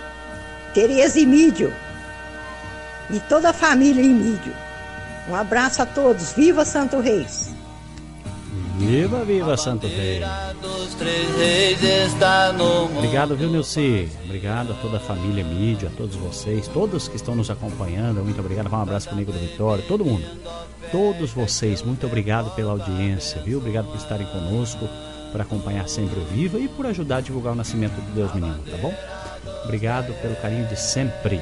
Tereza 0.74 1.18
Emídio. 1.20 1.72
E 3.10 3.20
toda 3.20 3.50
a 3.50 3.52
família 3.52 4.02
Emídio. 4.02 4.54
Um 5.28 5.34
abraço 5.34 5.82
a 5.82 5.86
todos. 5.86 6.32
Viva 6.32 6.64
Santo 6.64 7.00
Reis! 7.00 7.55
Viva, 8.78 9.24
viva 9.24 9.56
Santo 9.56 9.86
mundo. 12.88 12.98
Obrigado, 12.98 13.34
viu, 13.34 13.48
Nilce? 13.48 14.08
Obrigado 14.24 14.72
a 14.72 14.74
toda 14.76 14.98
a 14.98 15.00
família 15.00 15.42
Mídia, 15.42 15.88
a 15.88 15.96
todos 15.96 16.14
vocês, 16.16 16.68
todos 16.68 17.08
que 17.08 17.16
estão 17.16 17.34
nos 17.34 17.50
acompanhando. 17.50 18.22
Muito 18.22 18.38
obrigado. 18.38 18.70
Um 18.70 18.80
abraço 18.80 19.08
comigo 19.08 19.32
do 19.32 19.38
Vitória, 19.38 19.82
todo 19.88 20.04
mundo. 20.04 20.24
Todos 20.92 21.32
vocês, 21.32 21.82
muito 21.82 22.06
obrigado 22.06 22.54
pela 22.54 22.72
audiência, 22.72 23.40
viu? 23.42 23.58
Obrigado 23.58 23.86
por 23.86 23.96
estarem 23.96 24.26
conosco, 24.26 24.86
por 25.32 25.40
acompanhar 25.40 25.88
sempre 25.88 26.20
o 26.20 26.24
Viva 26.24 26.58
e 26.58 26.68
por 26.68 26.86
ajudar 26.86 27.16
a 27.16 27.20
divulgar 27.20 27.54
o 27.54 27.56
nascimento 27.56 27.94
do 27.94 28.14
Deus 28.14 28.32
Menino, 28.34 28.62
tá 28.70 28.76
bom? 28.76 28.94
Obrigado 29.64 30.12
pelo 30.20 30.36
carinho 30.36 30.66
de 30.68 30.78
sempre. 30.78 31.40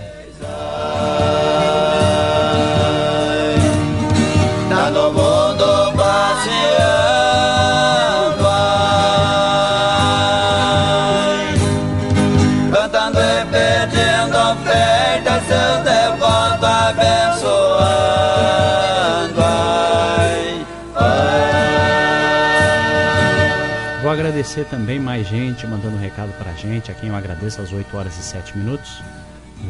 Agradecer 24.34 24.64
também 24.64 24.98
mais 24.98 25.28
gente 25.28 25.64
mandando 25.64 25.94
um 25.94 26.00
recado 26.00 26.36
pra 26.36 26.52
gente, 26.54 26.90
a 26.90 26.94
quem 26.94 27.08
eu 27.08 27.14
agradeço 27.14 27.62
às 27.62 27.72
8 27.72 27.96
horas 27.96 28.18
e 28.18 28.22
7 28.24 28.58
minutos. 28.58 29.00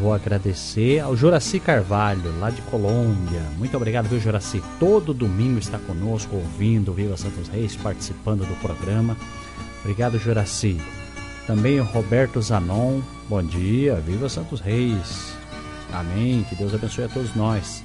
Vou 0.00 0.14
agradecer 0.14 1.00
ao 1.00 1.14
Juraci 1.14 1.60
Carvalho, 1.60 2.34
lá 2.38 2.48
de 2.48 2.62
Colômbia. 2.62 3.42
Muito 3.58 3.76
obrigado, 3.76 4.08
viu, 4.08 4.18
Juraci? 4.18 4.62
Todo 4.80 5.12
domingo 5.12 5.58
está 5.58 5.78
conosco, 5.78 6.36
ouvindo 6.36 6.94
Viva 6.94 7.14
Santos 7.14 7.46
Reis, 7.48 7.76
participando 7.76 8.46
do 8.46 8.58
programa. 8.62 9.18
Obrigado, 9.82 10.18
Juraci. 10.18 10.80
Também 11.46 11.78
o 11.78 11.84
Roberto 11.84 12.40
Zanon. 12.40 13.02
Bom 13.28 13.42
dia, 13.42 13.96
Viva 13.96 14.30
Santos 14.30 14.60
Reis. 14.60 15.36
Amém. 15.92 16.42
Que 16.48 16.54
Deus 16.54 16.72
abençoe 16.72 17.04
a 17.04 17.08
todos 17.08 17.36
nós. 17.36 17.84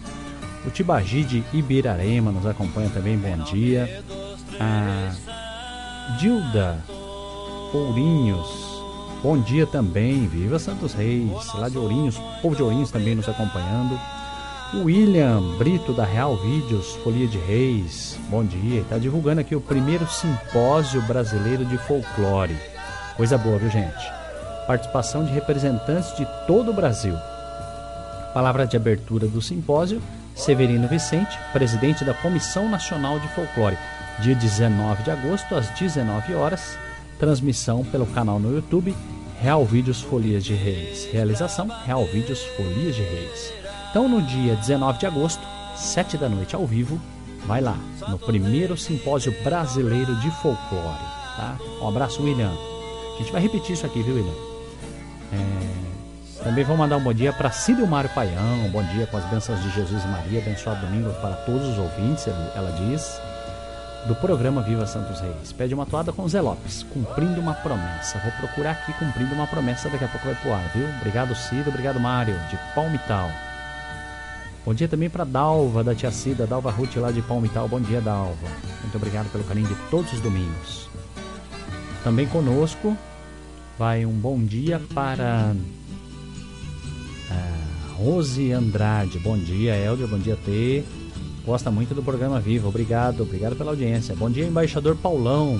O 0.65 0.69
Tibagi 0.69 1.25
de 1.25 1.43
Ibirarema 1.51 2.31
nos 2.31 2.45
acompanha 2.45 2.89
também. 2.89 3.17
Bom 3.17 3.43
dia. 3.43 4.01
A 4.57 5.48
Dilda 6.17 6.79
Ourinhos. 7.73 8.81
Bom 9.21 9.39
dia 9.39 9.67
também. 9.67 10.27
Viva 10.27 10.57
Santos 10.57 10.93
Reis. 10.93 11.53
Lá 11.53 11.69
de 11.69 11.77
Ourinhos. 11.77 12.17
Povo 12.41 12.55
de 12.55 12.63
Ourinhos 12.63 12.89
também 12.89 13.15
nos 13.15 13.29
acompanhando. 13.29 13.99
William 14.73 15.41
Brito 15.57 15.93
da 15.93 16.05
Real 16.05 16.35
Vídeos, 16.37 16.95
Folia 17.03 17.27
de 17.27 17.37
Reis. 17.37 18.19
Bom 18.29 18.43
dia. 18.43 18.81
Está 18.81 18.97
divulgando 18.97 19.41
aqui 19.41 19.55
o 19.55 19.61
primeiro 19.61 20.07
simpósio 20.07 21.01
brasileiro 21.03 21.63
de 21.65 21.77
folclore. 21.77 22.57
Coisa 23.15 23.37
boa, 23.37 23.57
viu, 23.57 23.69
gente? 23.69 24.11
Participação 24.65 25.25
de 25.25 25.31
representantes 25.31 26.15
de 26.15 26.25
todo 26.47 26.71
o 26.71 26.73
Brasil. 26.73 27.15
Palavra 28.33 28.65
de 28.65 28.77
abertura 28.77 29.27
do 29.27 29.41
simpósio, 29.41 30.01
Severino 30.35 30.87
Vicente, 30.87 31.37
presidente 31.51 32.05
da 32.05 32.13
Comissão 32.13 32.69
Nacional 32.69 33.19
de 33.19 33.27
Folclore. 33.29 33.77
Dia 34.21 34.35
19 34.35 35.03
de 35.03 35.11
agosto, 35.11 35.55
às 35.55 35.69
19 35.69 36.35
horas. 36.35 36.77
Transmissão 37.17 37.85
pelo 37.85 38.05
canal 38.05 38.39
no 38.39 38.53
YouTube 38.53 38.95
Real 39.41 39.63
Vídeos 39.63 40.01
Folias 40.01 40.43
de 40.43 40.53
Reis. 40.53 41.07
Realização 41.11 41.69
Real 41.85 42.03
Vídeos 42.05 42.43
Folias 42.57 42.95
de 42.95 43.01
Reis. 43.01 43.53
Então, 43.89 44.09
no 44.09 44.21
dia 44.21 44.55
19 44.57 44.99
de 44.99 45.05
agosto, 45.05 45.41
7 45.75 46.17
da 46.17 46.27
noite 46.27 46.53
ao 46.53 46.65
vivo, 46.67 46.99
vai 47.47 47.61
lá, 47.61 47.77
no 48.09 48.19
primeiro 48.19 48.75
simpósio 48.75 49.33
brasileiro 49.41 50.13
de 50.17 50.29
folclore. 50.31 50.99
Tá? 51.37 51.55
Um 51.81 51.87
abraço, 51.87 52.21
William. 52.21 52.51
A 53.15 53.17
gente 53.19 53.31
vai 53.31 53.41
repetir 53.41 53.71
isso 53.73 53.85
aqui, 53.85 54.03
viu, 54.03 54.15
William? 54.15 54.33
É, 55.31 56.43
Também 56.43 56.65
vou 56.65 56.75
mandar 56.75 56.97
um 56.97 57.03
bom 57.03 57.13
dia 57.13 57.31
para 57.31 57.49
Cílio 57.51 57.87
Mário 57.87 58.09
Paião. 58.09 58.69
Bom 58.71 58.83
dia 58.83 59.07
com 59.07 59.15
as 59.15 59.25
bênçãos 59.25 59.61
de 59.63 59.71
Jesus 59.71 60.03
e 60.03 60.07
Maria. 60.07 60.41
Abençoado 60.41 60.85
domingo 60.85 61.09
para 61.21 61.35
todos 61.45 61.65
os 61.69 61.77
ouvintes, 61.77 62.27
ela 62.27 62.51
ela 62.55 62.71
diz. 62.73 63.21
Do 64.09 64.15
programa 64.15 64.63
Viva 64.63 64.87
Santos 64.87 65.19
Reis. 65.19 65.53
Pede 65.53 65.75
uma 65.75 65.85
toada 65.85 66.11
com 66.11 66.27
Zé 66.27 66.41
Lopes, 66.41 66.81
cumprindo 66.91 67.39
uma 67.39 67.53
promessa. 67.53 68.17
Vou 68.17 68.31
procurar 68.39 68.71
aqui 68.71 68.91
cumprindo 68.93 69.35
uma 69.35 69.45
promessa, 69.45 69.87
daqui 69.87 70.03
a 70.03 70.07
pouco 70.07 70.25
vai 70.25 70.33
pro 70.33 70.51
ar, 70.51 70.67
viu? 70.73 70.87
Obrigado, 70.97 71.35
Cida. 71.35 71.69
Obrigado, 71.69 71.99
Mário, 71.99 72.33
de 72.49 72.57
Palmital. 72.73 73.29
Bom 74.65 74.73
dia 74.73 74.87
também 74.87 75.11
para 75.11 75.23
Dalva, 75.23 75.83
da 75.83 75.93
tia 75.93 76.09
Cida, 76.09 76.47
Dalva 76.47 76.71
Ruth 76.71 76.95
lá 76.95 77.11
de 77.11 77.21
Palmital. 77.21 77.67
Bom 77.67 77.79
dia, 77.79 78.01
Dalva. 78.01 78.47
Muito 78.81 78.95
obrigado 78.95 79.31
pelo 79.31 79.43
carinho 79.43 79.67
de 79.67 79.75
todos 79.91 80.11
os 80.11 80.19
domingos. 80.21 80.89
Também 82.03 82.25
conosco 82.25 82.97
vai 83.77 84.07
um 84.07 84.13
bom 84.13 84.39
dia 84.39 84.81
para 84.91 85.53
ah, 87.29 87.93
Rose 87.95 88.51
Andrade. 88.51 89.19
Bom 89.19 89.37
dia, 89.37 89.75
Helder. 89.75 90.07
Bom 90.07 90.17
dia, 90.17 90.35
T. 90.35 90.83
Gosta 91.45 91.71
muito 91.71 91.95
do 91.95 92.03
programa 92.03 92.39
Viva. 92.39 92.67
Obrigado, 92.67 93.23
obrigado 93.23 93.55
pela 93.55 93.71
audiência. 93.71 94.15
Bom 94.15 94.29
dia, 94.29 94.45
embaixador 94.45 94.95
Paulão. 94.95 95.59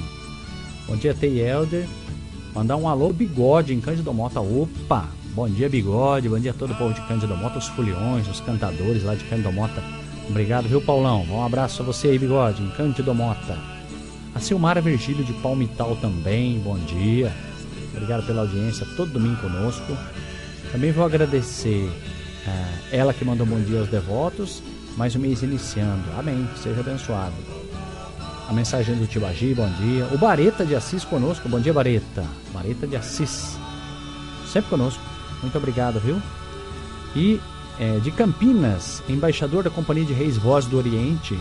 Bom 0.88 0.96
dia, 0.96 1.14
T. 1.14 1.28
e 1.28 1.40
Helder. 1.40 1.88
Mandar 2.54 2.78
um 2.78 2.88
alô, 2.88 3.14
Bigode, 3.14 3.74
em 3.74 3.80
Cândido 3.80 4.14
Mota. 4.14 4.40
Opa! 4.40 5.08
Bom 5.34 5.48
dia, 5.48 5.70
Bigode. 5.70 6.28
Bom 6.28 6.40
dia 6.40 6.52
a 6.52 6.54
todo 6.54 6.74
o 6.74 6.76
povo 6.76 6.94
de 6.94 7.02
Cândido 7.02 7.36
Mota, 7.36 7.60
os 7.60 7.68
foliões, 7.68 8.28
os 8.28 8.40
cantadores 8.42 9.04
lá 9.04 9.16
de 9.16 9.24
Cândido 9.26 9.52
Mota. 9.52 9.84
Obrigado, 10.28 10.68
viu, 10.68 10.82
Paulão? 10.82 11.26
Um 11.30 11.44
abraço 11.44 11.82
a 11.82 11.86
você 11.86 12.10
aí, 12.10 12.20
Bigode, 12.20 12.62
em 12.62 12.70
Cândido 12.72 13.14
Mota. 13.14 13.58
A 14.34 14.40
Silmara 14.40 14.82
Virgílio 14.82 15.24
de 15.24 15.34
Palmital 15.34 15.96
também, 15.96 16.60
bom 16.60 16.78
dia. 16.78 17.34
Obrigado 17.94 18.26
pela 18.26 18.42
audiência, 18.42 18.86
todo 18.96 19.12
domingo 19.12 19.38
conosco. 19.38 19.98
Também 20.72 20.92
vou 20.92 21.04
agradecer 21.04 21.90
ah, 22.48 22.72
ela 22.92 23.14
que 23.14 23.26
mandou 23.26 23.46
bom 23.46 23.60
dia 23.60 23.80
aos 23.80 23.90
devotos, 23.90 24.62
mais 25.00 25.16
um 25.16 25.20
mês 25.20 25.42
iniciando. 25.42 26.04
Amém, 26.18 26.46
seja 26.62 26.82
abençoado. 26.82 27.34
A 28.50 28.52
mensagem 28.52 28.98
do 28.98 29.08
Tibagi, 29.08 29.54
bom 29.54 29.70
dia. 29.80 30.06
O 30.12 30.18
Bareta 30.18 30.66
de 30.66 30.76
Assis 30.76 31.06
conosco, 31.06 31.48
bom 31.48 31.58
dia, 31.58 31.72
Bareta. 31.72 32.26
Bareta 32.54 32.86
de 32.86 32.98
Assis, 32.98 33.58
sempre 34.46 34.70
conosco. 34.70 35.02
Muito 35.42 35.58
obrigado, 35.58 36.02
viu? 36.02 36.22
E 37.16 37.40
é, 37.80 37.98
de 38.00 38.12
Campinas, 38.12 39.02
embaixador 39.08 39.64
da 39.64 39.70
Companhia 39.70 40.04
de 40.04 40.12
Reis 40.12 40.36
Voz 40.36 40.66
do 40.66 40.78
Oriente, 40.78 41.40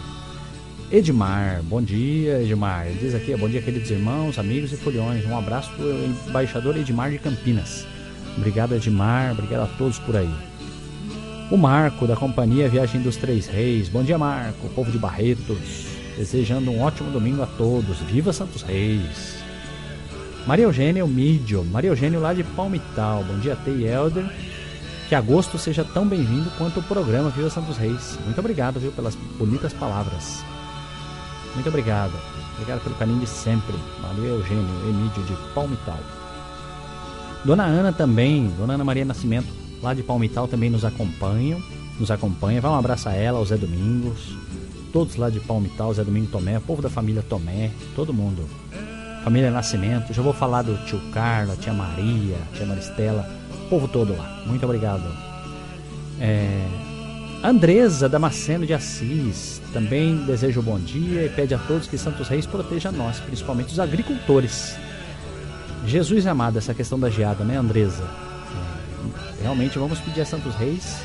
Edmar. 0.89 1.61
Bom 1.65 1.83
dia, 1.83 2.41
Edmar. 2.41 2.87
Diz 2.93 3.13
aqui, 3.13 3.35
bom 3.37 3.49
dia, 3.49 3.61
queridos 3.61 3.91
irmãos, 3.91 4.39
amigos 4.39 4.73
e 4.73 4.77
foliões. 4.77 5.27
Um 5.27 5.37
abraço 5.37 5.73
do 5.73 6.29
embaixador 6.29 6.77
Edmar 6.77 7.11
de 7.11 7.19
Campinas. 7.19 7.85
Obrigado, 8.37 8.77
Edmar. 8.77 9.33
Obrigado 9.33 9.65
a 9.65 9.77
todos 9.77 9.99
por 9.99 10.15
aí. 10.15 10.33
O 11.51 11.57
Marco, 11.57 12.07
da 12.07 12.15
companhia 12.15 12.69
Viagem 12.69 13.01
dos 13.01 13.17
Três 13.17 13.47
Reis. 13.47 13.89
Bom 13.89 14.03
dia, 14.03 14.19
Marco, 14.19 14.69
povo 14.75 14.93
de 14.93 14.99
Barretos. 14.99 15.87
Desejando 16.15 16.71
um 16.71 16.83
ótimo 16.83 17.11
domingo 17.11 17.43
a 17.43 17.47
todos. 17.47 18.01
Viva 18.01 18.35
Santos 18.35 18.61
Reis! 18.61 19.43
Maria 20.47 20.67
Eugênia 20.67 21.07
Mídio. 21.07 21.65
Maria 21.65 21.89
Eugênio 21.89 22.21
lá 22.21 22.35
de 22.35 22.45
Palmital. 22.45 23.25
Bom 23.25 23.39
dia, 23.39 23.57
Tei 23.65 23.89
Elder. 23.89 24.31
Que 25.09 25.15
agosto 25.15 25.57
seja 25.57 25.83
tão 25.85 26.07
bem-vindo 26.07 26.51
quanto 26.59 26.81
o 26.81 26.83
programa 26.83 27.31
Viva 27.31 27.49
Santos 27.49 27.79
Reis. 27.79 28.19
Muito 28.27 28.39
obrigado, 28.39 28.79
viu, 28.79 28.93
pelas 28.93 29.15
bonitas 29.15 29.73
palavras. 29.73 30.45
Muito 31.55 31.71
obrigado. 31.71 32.13
Obrigado 32.57 32.83
pelo 32.83 32.95
carinho 32.97 33.21
de 33.21 33.27
sempre. 33.27 33.75
Maria 34.03 34.33
Eugênio 34.33 34.67
Emídio 34.87 35.23
de 35.23 35.35
Palmital. 35.55 35.99
Dona 37.43 37.65
Ana 37.65 37.91
também, 37.91 38.53
Dona 38.59 38.75
Ana 38.75 38.85
Maria 38.85 39.07
Nascimento, 39.07 39.49
lá 39.83 39.95
de 39.95 40.03
Palmital, 40.03 40.49
também 40.49 40.71
nos 40.71 40.85
acompanham. 40.85 41.63
Nos 41.99 42.11
acompanha. 42.11 42.61
Vai 42.61 42.71
um 42.71 42.77
abraço 42.77 43.09
a 43.09 43.13
ela, 43.13 43.39
ao 43.39 43.45
Zé 43.45 43.57
Domingos. 43.57 44.37
Todos 44.93 45.17
lá 45.17 45.29
de 45.29 45.41
Palmital, 45.41 45.93
Zé 45.93 46.05
Domingo 46.05 46.29
Tomé, 46.29 46.59
povo 46.61 46.81
da 46.81 46.89
família 46.89 47.23
Tomé, 47.23 47.71
todo 47.95 48.15
mundo. 48.15 48.49
Família 49.23 49.51
Nascimento. 49.51 50.13
Já 50.15 50.23
vou 50.23 50.33
falar 50.33 50.63
do 50.63 50.77
tio 50.87 51.01
Carlos, 51.13 51.59
tia 51.59 51.73
Maria, 51.73 52.37
tia 52.55 52.65
Maristela, 52.65 53.29
povo 53.69 53.87
todo 53.87 54.17
lá. 54.17 54.43
Muito 54.47 54.65
obrigado. 54.65 55.05
É, 56.21 56.67
Andresa 57.45 58.09
Damasceno 58.09 58.67
de 58.67 58.75
Assis 58.75 59.61
também 59.73 60.17
deseja 60.25 60.59
um 60.59 60.63
bom 60.63 60.79
dia 60.79 61.27
e 61.27 61.29
pede 61.29 61.55
a 61.55 61.59
todos 61.59 61.87
que 61.87 61.99
Santos 61.99 62.29
Reis 62.29 62.47
proteja 62.47 62.91
nós, 62.91 63.21
principalmente 63.21 63.73
os 63.73 63.79
agricultores. 63.79 64.75
Jesus 65.87 66.27
amado, 66.27 66.59
essa 66.59 66.75
questão 66.75 66.99
da 66.99 67.11
geada, 67.11 67.45
né, 67.45 67.57
Andresa? 67.57 68.28
Realmente 69.41 69.79
vamos 69.79 69.99
pedir 70.01 70.21
a 70.23 70.27
Santos 70.27 70.55
Reis 70.55 70.99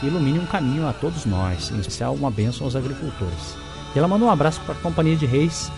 que 0.00 0.06
ilumine 0.06 0.38
um 0.38 0.46
caminho 0.46 0.86
a 0.88 0.92
todos 0.92 1.24
nós, 1.24 1.70
em 1.70 1.78
especial 1.78 2.14
uma 2.14 2.30
bênção 2.30 2.64
aos 2.64 2.74
agricultores. 2.74 3.56
E 3.94 3.98
ela 3.98 4.08
mandou 4.08 4.28
um 4.28 4.30
abraço 4.30 4.60
para 4.62 4.74
a 4.74 4.78
Companhia 4.78 5.16
de 5.16 5.26
Reis 5.26 5.70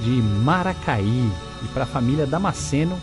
de 0.00 0.10
Maracaí 0.10 1.30
e 1.62 1.68
para 1.68 1.82
a 1.82 1.86
família 1.86 2.26
Damasceno 2.26 2.98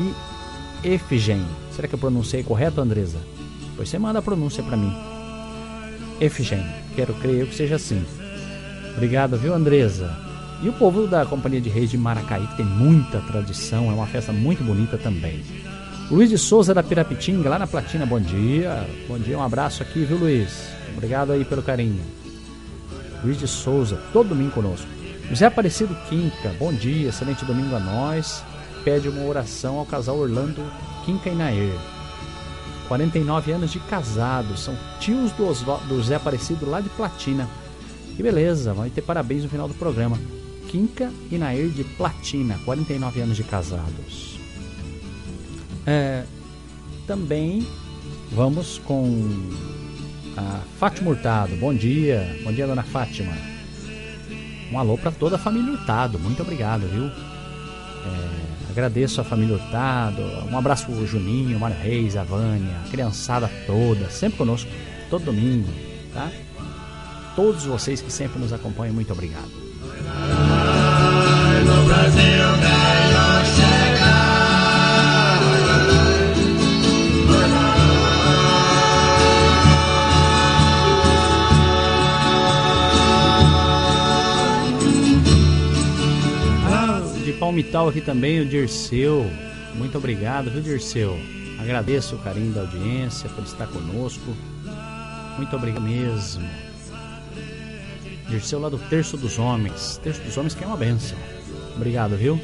e 0.00 0.88
Efigem. 0.88 1.44
Será 1.72 1.86
que 1.86 1.94
eu 1.94 1.98
pronunciei 1.98 2.42
correto, 2.42 2.80
Andresa? 2.80 3.18
Pois 3.76 3.88
você 3.88 3.98
manda 3.98 4.20
a 4.20 4.22
pronúncia 4.22 4.62
para 4.62 4.76
mim. 4.76 4.94
Efigem. 6.20 6.64
Quero 6.94 7.14
crer 7.14 7.46
que 7.46 7.54
seja 7.54 7.76
assim. 7.76 8.04
Obrigado, 8.94 9.36
viu, 9.36 9.54
Andresa? 9.54 10.16
E 10.62 10.68
o 10.68 10.72
povo 10.72 11.06
da 11.06 11.24
Companhia 11.24 11.60
de 11.60 11.68
Reis 11.68 11.90
de 11.90 11.96
Maracaí, 11.98 12.46
que 12.46 12.56
tem 12.56 12.66
muita 12.66 13.20
tradição, 13.20 13.90
é 13.90 13.94
uma 13.94 14.06
festa 14.06 14.32
muito 14.32 14.62
bonita 14.62 14.98
também. 14.98 15.42
Luiz 16.10 16.28
de 16.28 16.36
Souza 16.38 16.74
da 16.74 16.82
Pirapitinga, 16.82 17.48
lá 17.48 17.58
na 17.58 17.66
Platina, 17.66 18.04
bom 18.04 18.20
dia. 18.20 18.86
Bom 19.06 19.18
dia, 19.18 19.38
um 19.38 19.42
abraço 19.42 19.82
aqui, 19.82 20.04
viu, 20.04 20.16
Luiz? 20.18 20.68
Obrigado 20.92 21.32
aí 21.32 21.44
pelo 21.44 21.62
carinho. 21.62 22.02
Luiz 23.22 23.38
de 23.38 23.46
Souza, 23.46 23.96
todo 24.12 24.30
domingo 24.30 24.50
conosco. 24.50 24.88
José 25.28 25.46
Aparecido 25.46 25.94
Quinca, 26.08 26.52
bom 26.58 26.72
dia, 26.72 27.10
excelente 27.10 27.44
domingo 27.44 27.76
a 27.76 27.80
nós. 27.80 28.42
Pede 28.84 29.08
uma 29.08 29.24
oração 29.24 29.78
ao 29.78 29.86
casal 29.86 30.18
Orlando 30.18 30.60
Quinca 31.04 31.28
e 31.30 31.34
Nair. 31.34 31.72
49 32.88 33.52
anos 33.52 33.70
de 33.70 33.78
casado, 33.78 34.56
são 34.56 34.76
tios 34.98 35.30
do, 35.32 35.46
Osval- 35.46 35.80
do 35.88 35.96
José 35.98 36.16
Aparecido 36.16 36.68
lá 36.68 36.80
de 36.80 36.88
Platina. 36.88 37.48
Que 38.16 38.22
beleza, 38.22 38.74
vai 38.74 38.90
ter 38.90 39.02
parabéns 39.02 39.44
no 39.44 39.48
final 39.48 39.68
do 39.68 39.74
programa. 39.74 40.18
Quinca 40.68 41.08
e 41.30 41.38
Nair 41.38 41.68
de 41.68 41.84
Platina, 41.84 42.58
49 42.64 43.20
anos 43.20 43.36
de 43.36 43.44
casados. 43.44 44.29
É, 45.86 46.24
também 47.06 47.66
vamos 48.30 48.78
com 48.84 49.50
a 50.36 50.60
Fátima 50.78 51.10
Hurtado. 51.10 51.56
Bom 51.56 51.74
dia, 51.74 52.38
bom 52.44 52.52
dia, 52.52 52.66
dona 52.66 52.82
Fátima. 52.82 53.32
Um 54.72 54.78
alô 54.78 54.96
para 54.96 55.10
toda 55.10 55.36
a 55.36 55.38
família 55.38 55.72
Hurtado, 55.72 56.18
muito 56.18 56.42
obrigado, 56.42 56.86
viu? 56.88 57.06
É, 57.06 58.70
agradeço 58.70 59.20
a 59.20 59.24
família 59.24 59.56
Hurtado, 59.56 60.22
um 60.50 60.56
abraço 60.56 60.86
pro 60.86 61.06
Juninho, 61.06 61.58
Mário 61.58 61.76
Reis, 61.76 62.16
a 62.16 62.22
Vânia, 62.22 62.76
a 62.86 62.88
criançada 62.88 63.50
toda, 63.66 64.08
sempre 64.10 64.38
conosco, 64.38 64.70
todo 65.08 65.24
domingo, 65.24 65.68
tá? 66.14 66.30
Todos 67.34 67.64
vocês 67.64 68.00
que 68.00 68.12
sempre 68.12 68.38
nos 68.38 68.52
acompanham, 68.52 68.94
muito 68.94 69.12
obrigado. 69.12 69.50
Brasil 71.86 72.30
Palmital 87.50 87.88
aqui 87.88 88.00
também, 88.00 88.38
o 88.38 88.46
Dirceu. 88.46 89.28
Muito 89.74 89.98
obrigado, 89.98 90.48
viu, 90.52 90.62
Dirceu? 90.62 91.18
Agradeço 91.58 92.14
o 92.14 92.18
carinho 92.20 92.52
da 92.52 92.60
audiência 92.60 93.28
por 93.28 93.42
estar 93.42 93.66
conosco. 93.66 94.36
Muito 95.36 95.56
obrigado 95.56 95.82
mesmo. 95.82 96.48
Dirceu 98.28 98.60
lá 98.60 98.68
do 98.68 98.78
Terço 98.78 99.16
dos 99.16 99.36
Homens. 99.36 99.98
Terço 100.00 100.20
dos 100.20 100.36
Homens 100.36 100.54
que 100.54 100.62
é 100.62 100.66
uma 100.68 100.76
benção. 100.76 101.18
Obrigado, 101.74 102.16
viu? 102.16 102.40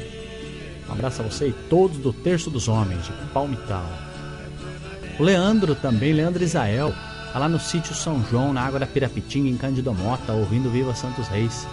Um 0.89 0.91
abraço 0.91 1.21
a 1.21 1.25
você 1.25 1.47
e 1.47 1.53
todos 1.69 1.99
do 1.99 2.11
Terço 2.11 2.49
dos 2.49 2.67
Homens, 2.67 3.05
de 3.05 3.13
Palmital. 3.31 3.89
O 5.17 5.23
Leandro 5.23 5.73
também, 5.73 6.11
Leandro 6.11 6.43
Isael, 6.43 6.93
tá 7.31 7.39
lá 7.39 7.47
no 7.47 7.61
sítio 7.61 7.95
São 7.95 8.21
João, 8.29 8.51
na 8.51 8.61
Água 8.61 8.77
da 8.77 8.85
Pirapitinga, 8.85 9.47
em 9.47 9.55
Cândido 9.55 9.93
Mota, 9.93 10.33
ouvindo 10.33 10.69
Viva 10.69 10.93
Santos 10.93 11.29
Reis. 11.29 11.65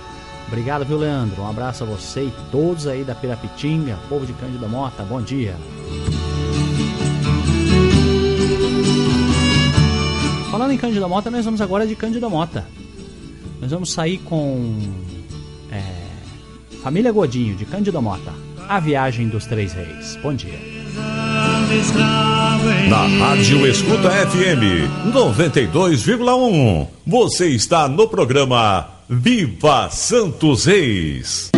Obrigado, 0.47 0.85
viu, 0.85 0.99
Leandro? 0.99 1.43
Um 1.43 1.49
abraço 1.49 1.85
a 1.85 1.87
você 1.87 2.25
e 2.25 2.33
todos 2.51 2.87
aí 2.87 3.03
da 3.03 3.15
Pirapitinga, 3.15 3.99
povo 4.09 4.27
de 4.27 4.33
Cândido 4.35 4.69
Mota, 4.69 5.03
bom 5.03 5.21
dia. 5.21 5.55
Falando 10.51 10.73
em 10.73 10.77
Cândido 10.77 11.09
Mota, 11.09 11.31
nós 11.31 11.45
vamos 11.45 11.61
agora 11.61 11.87
de 11.87 11.97
Cândido 11.97 12.31
Mota. 12.31 12.65
Nós 13.61 13.71
vamos 13.71 13.93
sair 13.93 14.19
com 14.19 14.79
é, 15.73 15.83
Família 16.83 17.11
Godinho, 17.11 17.57
de 17.57 17.65
Cândido 17.65 18.01
Mota. 18.01 18.33
A 18.69 18.79
Viagem 18.79 19.29
dos 19.29 19.47
Três 19.47 19.73
Reis. 19.73 20.17
Bom 20.23 20.33
dia. 20.33 20.59
Na 22.89 23.07
Rádio 23.27 23.67
Escuta 23.67 24.11
FM 24.11 25.13
92,1. 25.13 26.87
Você 27.05 27.49
está 27.49 27.89
no 27.89 28.07
programa 28.07 28.94
Viva 29.09 29.91
Santos 29.91 30.65
Reis. 30.65 31.51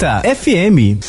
FM. 0.00 1.04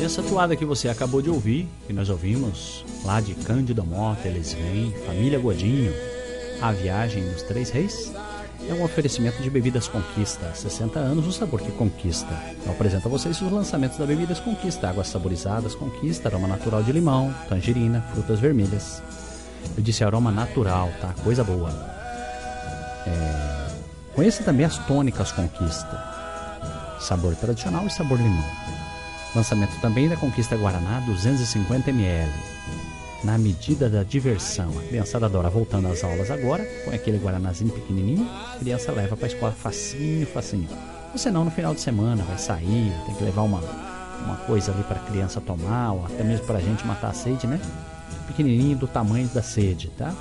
E 0.00 0.02
essa 0.02 0.22
toada 0.22 0.56
que 0.56 0.64
você 0.64 0.88
acabou 0.88 1.20
de 1.20 1.28
ouvir, 1.28 1.68
que 1.86 1.92
nós 1.92 2.08
ouvimos 2.08 2.82
lá 3.04 3.20
de 3.20 3.34
Cândido 3.34 3.84
Mota, 3.84 4.26
eles 4.26 4.54
vêm, 4.54 4.94
Família 5.04 5.38
Godinho, 5.38 5.92
A 6.62 6.72
Viagem 6.72 7.22
dos 7.30 7.42
Três 7.42 7.68
Reis, 7.68 8.10
é 8.66 8.72
um 8.72 8.82
oferecimento 8.82 9.42
de 9.42 9.50
Bebidas 9.50 9.86
Conquista. 9.86 10.54
60 10.54 10.98
anos, 10.98 11.26
o 11.26 11.32
sabor 11.32 11.60
que 11.60 11.72
conquista. 11.72 12.32
Eu 12.64 12.72
apresento 12.72 13.06
a 13.06 13.10
vocês 13.10 13.38
os 13.42 13.52
lançamentos 13.52 13.98
da 13.98 14.06
Bebidas 14.06 14.40
Conquista: 14.40 14.88
águas 14.88 15.08
saborizadas 15.08 15.74
Conquista, 15.74 16.30
aroma 16.30 16.48
natural 16.48 16.82
de 16.82 16.92
limão, 16.92 17.34
tangerina, 17.50 18.00
frutas 18.14 18.40
vermelhas. 18.40 19.02
Eu 19.76 19.82
disse 19.82 20.02
aroma 20.02 20.32
natural, 20.32 20.90
tá? 21.02 21.14
Coisa 21.22 21.44
boa. 21.44 21.95
Conheça 24.16 24.42
também 24.42 24.64
as 24.64 24.78
tônicas 24.78 25.30
Conquista: 25.30 26.02
sabor 26.98 27.36
tradicional 27.36 27.86
e 27.86 27.90
sabor 27.90 28.16
limão. 28.18 28.44
Lançamento 29.34 29.78
também 29.82 30.08
da 30.08 30.16
Conquista 30.16 30.56
Guaraná 30.56 31.00
250 31.00 31.90
ml 31.90 32.32
na 33.22 33.36
medida 33.36 33.90
da 33.90 34.02
diversão. 34.02 34.70
A 34.78 34.82
criançada 34.88 35.26
adora 35.26 35.50
voltando 35.50 35.88
às 35.88 36.02
aulas 36.02 36.30
agora, 36.30 36.64
com 36.84 36.92
aquele 36.92 37.18
guaranazinho 37.18 37.70
pequenininho, 37.70 38.26
a 38.54 38.58
criança 38.58 38.90
leva 38.90 39.14
para 39.16 39.26
a 39.26 39.28
escola 39.28 39.52
facinho, 39.52 40.26
facinho. 40.26 40.68
Ou 41.12 41.18
senão 41.18 41.44
no 41.44 41.50
final 41.50 41.74
de 41.74 41.82
semana 41.82 42.24
vai 42.24 42.38
sair, 42.38 42.92
tem 43.04 43.14
que 43.14 43.24
levar 43.24 43.42
uma, 43.42 43.60
uma 44.24 44.36
coisa 44.46 44.72
ali 44.72 44.82
para 44.84 44.96
a 44.96 45.04
criança 45.04 45.42
tomar, 45.42 45.92
ou 45.92 46.06
até 46.06 46.24
mesmo 46.24 46.46
para 46.46 46.56
a 46.56 46.62
gente 46.62 46.86
matar 46.86 47.10
a 47.10 47.12
sede, 47.12 47.46
né? 47.46 47.60
Pequenininho 48.28 48.78
do 48.78 48.86
tamanho 48.86 49.28
da 49.28 49.42
sede, 49.42 49.88
tá? 49.90 50.14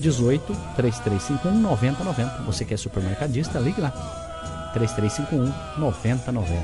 18 0.00 0.54
3351 0.76 1.60
9090. 1.60 2.42
Você 2.42 2.64
que 2.64 2.74
é 2.74 2.76
supermercadista, 2.76 3.58
ligue 3.58 3.80
lá. 3.80 3.90
3351 4.74 5.52
9090. 5.78 6.60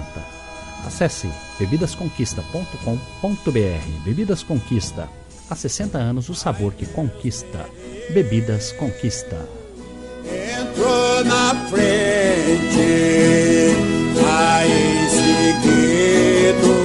Acesse 0.84 1.30
bebidasconquista.com.br. 1.58 4.04
Bebidas 4.04 4.42
Conquista. 4.42 5.08
Há 5.48 5.54
60 5.54 5.96
anos, 5.98 6.28
o 6.28 6.34
sabor 6.34 6.72
que 6.72 6.86
conquista. 6.86 7.66
Bebidas 8.12 8.72
Conquista. 8.72 9.48
Entrou 10.26 11.24
na 11.24 11.54
frente, 11.70 12.80
aí 14.26 15.08
seguido, 15.08 16.75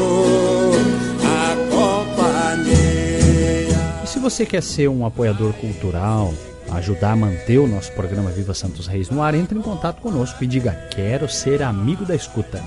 você 4.22 4.46
quer 4.46 4.62
ser 4.62 4.88
um 4.88 5.04
apoiador 5.04 5.52
cultural, 5.54 6.32
ajudar 6.72 7.14
a 7.14 7.16
manter 7.16 7.58
o 7.58 7.68
nosso 7.68 7.92
programa 7.94 8.30
Viva 8.30 8.54
Santos 8.54 8.86
Reis 8.86 9.10
no 9.10 9.22
ar, 9.22 9.34
entre 9.34 9.58
em 9.58 9.62
contato 9.62 10.00
conosco 10.00 10.44
e 10.44 10.48
diga: 10.48 10.74
Quero 10.92 11.28
ser 11.28 11.64
amigo 11.64 12.06
da 12.06 12.16
escuta. 12.16 12.64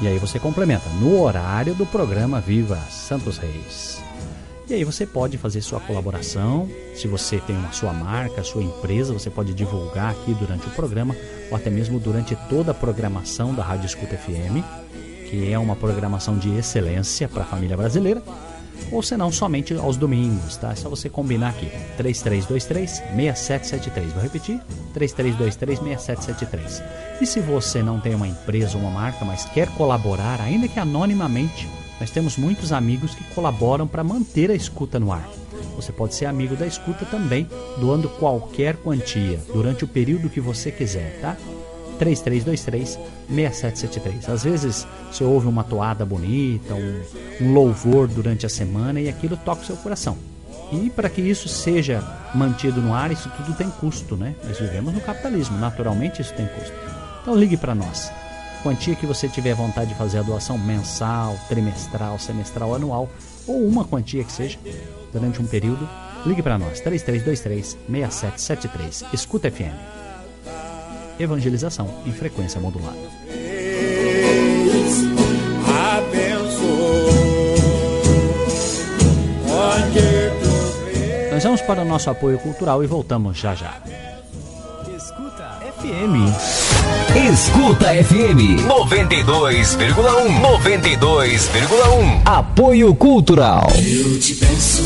E 0.00 0.08
aí 0.08 0.18
você 0.18 0.40
complementa 0.40 0.88
no 1.00 1.22
horário 1.22 1.74
do 1.76 1.86
programa 1.86 2.40
Viva 2.40 2.76
Santos 2.90 3.38
Reis. 3.38 4.02
E 4.68 4.74
aí 4.74 4.82
você 4.82 5.06
pode 5.06 5.38
fazer 5.38 5.60
sua 5.60 5.78
colaboração. 5.78 6.68
Se 6.96 7.06
você 7.06 7.38
tem 7.38 7.56
uma 7.56 7.72
sua 7.72 7.92
marca, 7.92 8.42
sua 8.42 8.62
empresa, 8.62 9.12
você 9.12 9.30
pode 9.30 9.54
divulgar 9.54 10.10
aqui 10.10 10.34
durante 10.34 10.66
o 10.66 10.70
programa 10.70 11.14
ou 11.50 11.56
até 11.56 11.70
mesmo 11.70 12.00
durante 12.00 12.34
toda 12.48 12.72
a 12.72 12.74
programação 12.74 13.54
da 13.54 13.62
Rádio 13.62 13.86
Escuta 13.86 14.16
FM, 14.16 14.64
que 15.30 15.52
é 15.52 15.58
uma 15.58 15.76
programação 15.76 16.36
de 16.36 16.56
excelência 16.56 17.28
para 17.28 17.42
a 17.42 17.46
família 17.46 17.76
brasileira. 17.76 18.22
Ou 18.90 19.02
se 19.02 19.16
não, 19.16 19.32
somente 19.32 19.74
aos 19.74 19.96
domingos, 19.96 20.56
tá? 20.56 20.72
É 20.72 20.74
só 20.74 20.88
você 20.88 21.08
combinar 21.08 21.50
aqui. 21.50 21.70
3323-6773. 21.98 24.08
Vou 24.12 24.22
repetir: 24.22 24.60
3323-6773. 24.94 26.82
E 27.20 27.26
se 27.26 27.40
você 27.40 27.82
não 27.82 28.00
tem 28.00 28.14
uma 28.14 28.28
empresa 28.28 28.76
ou 28.76 28.82
uma 28.82 28.90
marca, 28.90 29.24
mas 29.24 29.44
quer 29.46 29.68
colaborar, 29.74 30.40
ainda 30.40 30.68
que 30.68 30.80
anonimamente, 30.80 31.68
nós 32.00 32.10
temos 32.10 32.36
muitos 32.36 32.72
amigos 32.72 33.14
que 33.14 33.22
colaboram 33.34 33.86
para 33.86 34.02
manter 34.02 34.50
a 34.50 34.54
escuta 34.54 34.98
no 34.98 35.12
ar. 35.12 35.28
Você 35.76 35.92
pode 35.92 36.14
ser 36.14 36.26
amigo 36.26 36.56
da 36.56 36.66
escuta 36.66 37.04
também, 37.04 37.48
doando 37.78 38.08
qualquer 38.08 38.76
quantia, 38.76 39.40
durante 39.52 39.84
o 39.84 39.88
período 39.88 40.28
que 40.28 40.40
você 40.40 40.70
quiser, 40.70 41.18
tá? 41.20 41.36
3323-6773. 42.02 44.28
Às 44.28 44.44
vezes 44.44 44.86
você 45.10 45.24
ouve 45.24 45.46
uma 45.46 45.64
toada 45.64 46.04
bonita, 46.04 46.74
um, 46.74 47.00
um 47.40 47.52
louvor 47.52 48.08
durante 48.08 48.44
a 48.46 48.48
semana 48.48 49.00
e 49.00 49.08
aquilo 49.08 49.36
toca 49.36 49.62
o 49.62 49.64
seu 49.64 49.76
coração. 49.76 50.16
E 50.72 50.90
para 50.90 51.08
que 51.08 51.20
isso 51.20 51.48
seja 51.48 52.02
mantido 52.34 52.80
no 52.80 52.92
ar, 52.94 53.12
isso 53.12 53.30
tudo 53.36 53.52
tem 53.54 53.68
custo, 53.68 54.16
né? 54.16 54.34
Nós 54.44 54.58
vivemos 54.58 54.94
no 54.94 55.00
capitalismo, 55.00 55.58
naturalmente 55.58 56.22
isso 56.22 56.32
tem 56.34 56.46
custo. 56.46 56.72
Então 57.20 57.36
ligue 57.36 57.58
para 57.58 57.74
nós. 57.74 58.10
Quantia 58.62 58.94
que 58.94 59.04
você 59.04 59.28
tiver 59.28 59.54
vontade 59.54 59.90
de 59.90 59.96
fazer 59.96 60.18
a 60.18 60.22
doação 60.22 60.56
mensal, 60.56 61.36
trimestral, 61.48 62.16
semestral, 62.18 62.74
anual, 62.74 63.10
ou 63.46 63.66
uma 63.66 63.84
quantia 63.84 64.24
que 64.24 64.32
seja, 64.32 64.58
durante 65.12 65.42
um 65.42 65.46
período, 65.46 65.86
ligue 66.24 66.42
para 66.42 66.56
nós. 66.56 66.80
3323-6773. 66.80 69.12
Escuta 69.12 69.50
FM. 69.50 69.91
Evangelização 71.22 71.88
em 72.06 72.12
frequência 72.12 72.60
modulada. 72.60 72.98
Nós 81.32 81.42
vamos 81.42 81.60
para 81.62 81.82
o 81.82 81.84
nosso 81.84 82.08
apoio 82.08 82.38
cultural 82.38 82.84
e 82.84 82.86
voltamos 82.86 83.36
já 83.36 83.52
já. 83.54 83.74
Escuta 84.96 85.58
FM. 85.80 86.30
Escuta 87.32 87.86
FM 88.04 88.62
92,1 88.68 90.40
92,1 90.40 92.22
Apoio 92.24 92.94
Cultural. 92.94 93.66
Eu 93.74 94.20
te 94.20 94.34
peço 94.34 94.82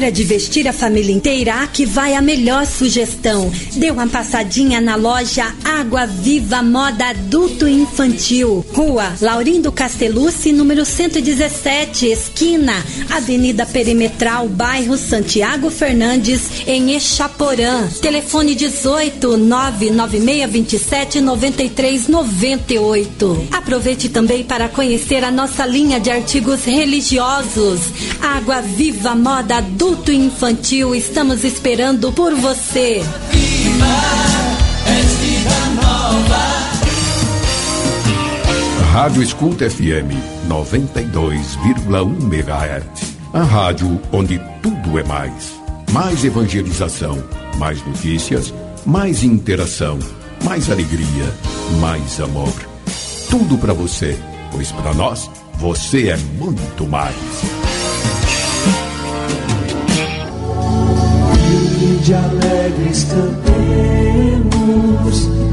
hora 0.00 0.10
de 0.10 0.24
vestir 0.24 0.66
a 0.66 0.72
família 0.72 1.14
inteira, 1.14 1.56
aqui 1.56 1.84
vai 1.84 2.14
a 2.14 2.22
melhor 2.22 2.64
sugestão. 2.64 3.52
Dê 3.76 3.90
uma 3.90 4.06
passadinha 4.06 4.80
na 4.80 4.96
loja 4.96 5.54
Água 5.62 6.06
Viva 6.06 6.62
Moda 6.62 7.10
Adulto 7.10 7.68
e 7.68 7.72
Infantil. 7.72 8.64
Rua 8.72 9.12
Laurindo 9.20 9.70
Castellucci, 9.70 10.52
número 10.52 10.86
117, 10.86 12.06
esquina, 12.06 12.82
Avenida 13.10 13.66
Perimetral, 13.66 14.48
bairro 14.48 14.96
Santiago 14.96 15.70
Fernandes, 15.70 16.64
em 16.66 16.94
Echaporã. 16.94 17.86
Telefone 18.00 18.54
18 18.54 19.36
99627 19.36 21.20
9398. 21.20 23.48
Aproveite 23.52 24.08
também 24.08 24.44
para 24.44 24.66
conhecer 24.66 25.22
a 25.22 25.30
nossa 25.30 25.66
linha 25.66 26.00
de 26.00 26.10
artigos 26.10 26.64
religiosos. 26.64 27.80
Água 28.22 28.62
Viva 28.62 29.14
Moda 29.14 29.58
Adulto 29.58 29.89
e 29.92 30.12
Infantil, 30.12 30.94
estamos 30.94 31.42
esperando 31.42 32.12
por 32.12 32.32
você. 32.34 33.02
Rádio 38.92 39.22
Escuta 39.22 39.68
FM 39.68 40.14
92,1 40.48 42.22
MHz. 42.22 43.16
A 43.32 43.42
rádio 43.42 44.00
onde 44.12 44.40
tudo 44.62 44.96
é 44.96 45.02
mais. 45.02 45.54
Mais 45.90 46.24
evangelização, 46.24 47.18
mais 47.58 47.84
notícias, 47.84 48.54
mais 48.86 49.24
interação, 49.24 49.98
mais 50.44 50.70
alegria, 50.70 51.34
mais 51.80 52.20
amor. 52.20 52.54
Tudo 53.28 53.58
para 53.58 53.72
você, 53.72 54.16
pois 54.52 54.70
para 54.70 54.94
nós 54.94 55.28
você 55.58 56.10
é 56.10 56.16
muito 56.16 56.86
mais. 56.86 57.60
De 62.10 62.14
alegres 62.14 63.04
cantemos, 63.04 63.28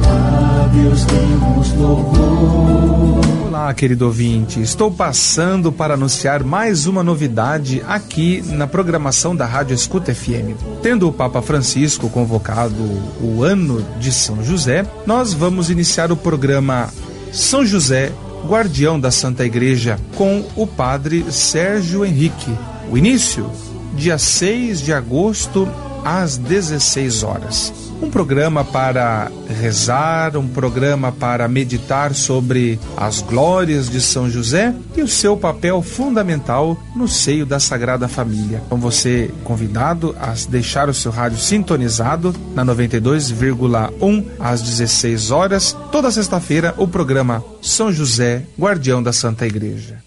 a 0.04 0.68
Deus 0.74 1.06
demos 1.06 1.72
louvor. 1.74 3.48
Olá, 3.48 3.72
querido 3.76 4.08
ouvinte. 4.08 4.60
Estou 4.60 4.90
passando 4.90 5.72
para 5.72 5.94
anunciar 5.94 6.44
mais 6.44 6.88
uma 6.88 7.04
novidade 7.04 7.84
aqui 7.88 8.42
na 8.42 8.66
programação 8.66 9.36
da 9.36 9.46
Rádio 9.46 9.76
Escuta 9.76 10.16
FM. 10.16 10.58
Tendo 10.82 11.08
o 11.08 11.14
Papa 11.14 11.44
Francisco 11.44 12.10
convocado 12.10 12.74
o 13.22 13.44
ano 13.44 13.86
de 14.00 14.12
São 14.12 14.44
José, 14.44 14.84
nós 15.06 15.36
vamos 15.36 15.70
iniciar 15.70 16.12
o 16.12 16.18
programa 16.18 16.90
São 17.32 17.64
José, 17.64 18.12
Guardião 18.48 19.00
da 19.00 19.12
Santa 19.12 19.46
Igreja, 19.46 20.00
com 20.16 20.44
o 20.56 20.66
Padre 20.66 21.24
Sérgio 21.32 22.04
Henrique. 22.04 22.52
O 22.90 22.98
início, 22.98 23.48
dia 23.94 24.18
6 24.18 24.82
de 24.82 24.92
agosto, 24.92 25.68
às 26.08 26.38
16 26.38 27.24
horas. 27.24 27.74
Um 28.02 28.10
programa 28.10 28.64
para 28.64 29.30
rezar, 29.60 30.38
um 30.38 30.48
programa 30.48 31.12
para 31.12 31.50
meditar 31.50 32.16
sobre 32.16 32.80
as 32.96 33.20
glórias 33.20 33.90
de 33.90 34.00
São 34.00 34.30
José 34.30 34.74
e 34.96 35.02
o 35.02 35.08
seu 35.08 35.36
papel 35.36 35.82
fundamental 35.82 36.78
no 36.96 37.10
seio 37.10 37.46
da 37.46 37.60
Sagrada 37.60 38.08
Família. 38.08 38.62
Então 38.66 38.78
você 38.78 39.30
convidado 39.44 40.16
a 40.18 40.34
deixar 40.48 40.88
o 40.88 40.94
seu 40.94 41.12
rádio 41.12 41.40
sintonizado 41.40 42.34
na 42.56 42.64
92,1 42.64 44.26
às 44.40 44.62
16 44.62 45.32
horas, 45.32 45.76
toda 45.92 46.10
sexta-feira 46.10 46.74
o 46.78 46.88
programa 46.88 47.44
São 47.62 47.92
José, 47.92 48.44
Guardião 48.58 49.04
da 49.04 49.12
Santa 49.12 49.46
Igreja. 49.46 50.07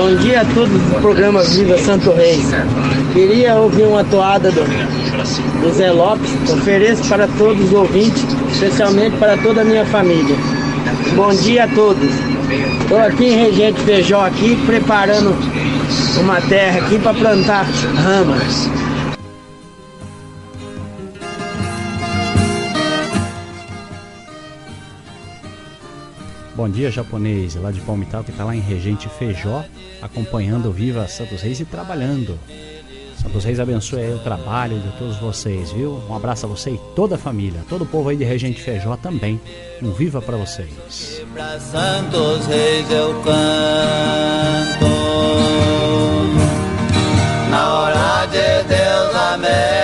Bom 0.00 0.14
dia 0.14 0.40
a 0.40 0.44
todos 0.46 0.70
do 0.70 1.00
programa 1.02 1.42
Viva 1.42 1.76
Santo 1.76 2.10
Reis. 2.12 2.46
Queria 3.12 3.54
ouvir 3.56 3.82
uma 3.82 4.02
toada 4.02 4.50
do, 4.50 4.62
do 5.60 5.74
Zé 5.74 5.92
Lopes. 5.92 6.30
Ofereço 6.50 7.06
para 7.06 7.28
todos 7.36 7.66
os 7.66 7.72
ouvintes, 7.74 8.24
especialmente 8.50 9.14
para 9.18 9.36
toda 9.36 9.60
a 9.60 9.64
minha 9.64 9.84
família. 9.84 10.34
Bom 11.14 11.34
dia 11.34 11.64
a 11.64 11.68
todos. 11.68 12.08
Estou 12.80 12.98
aqui 12.98 13.26
em 13.26 13.36
Regente 13.44 13.78
Feijó 13.82 14.24
aqui, 14.24 14.56
preparando 14.64 15.36
uma 16.18 16.40
terra 16.40 16.78
aqui 16.78 16.98
para 16.98 17.12
plantar 17.12 17.66
ramas. 17.94 18.79
Bom 26.60 26.68
dia, 26.68 26.90
japonês, 26.90 27.54
lá 27.54 27.70
de 27.70 27.80
Palmital, 27.80 28.22
que 28.22 28.30
está 28.30 28.44
lá 28.44 28.54
em 28.54 28.60
Regente 28.60 29.08
Feijó, 29.08 29.64
acompanhando 30.02 30.68
o 30.68 30.70
Viva 30.70 31.08
Santos 31.08 31.40
Reis 31.40 31.58
e 31.58 31.64
trabalhando. 31.64 32.38
Santos 33.16 33.44
Reis 33.44 33.58
abençoe 33.58 34.00
aí 34.00 34.12
o 34.12 34.18
trabalho 34.18 34.78
de 34.78 34.90
todos 34.98 35.16
vocês, 35.16 35.72
viu? 35.72 36.02
Um 36.06 36.14
abraço 36.14 36.44
a 36.44 36.48
você 36.50 36.72
e 36.72 36.80
toda 36.94 37.14
a 37.14 37.18
família, 37.18 37.62
todo 37.66 37.84
o 37.84 37.86
povo 37.86 38.10
aí 38.10 38.16
de 38.18 38.24
Regente 38.24 38.60
Feijó 38.60 38.94
também. 38.98 39.40
Um 39.80 39.92
viva 39.92 40.20
para 40.20 40.36
vocês. 40.36 40.68
Santos 41.58 42.44
Reis 42.44 42.90
eu 42.90 43.14
canto 43.22 44.84
Na 47.50 47.74
hora 47.74 48.26
de 48.26 48.68
Deus, 48.68 49.14
amém 49.14 49.79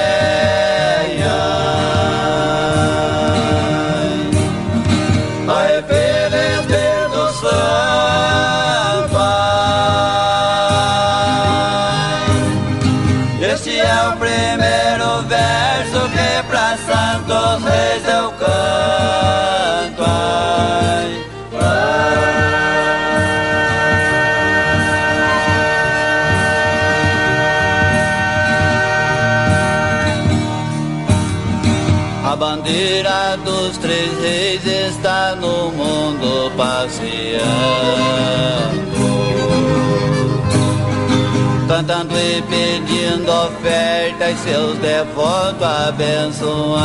pedindo 42.43 43.31
ofertas, 43.31 44.39
seus 44.41 44.79
devotos 44.79 45.63
abençoando. 45.63 46.77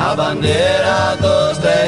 A 0.00 0.14
bandeira 0.14 1.16
dos 1.20 1.58
três 1.58 1.80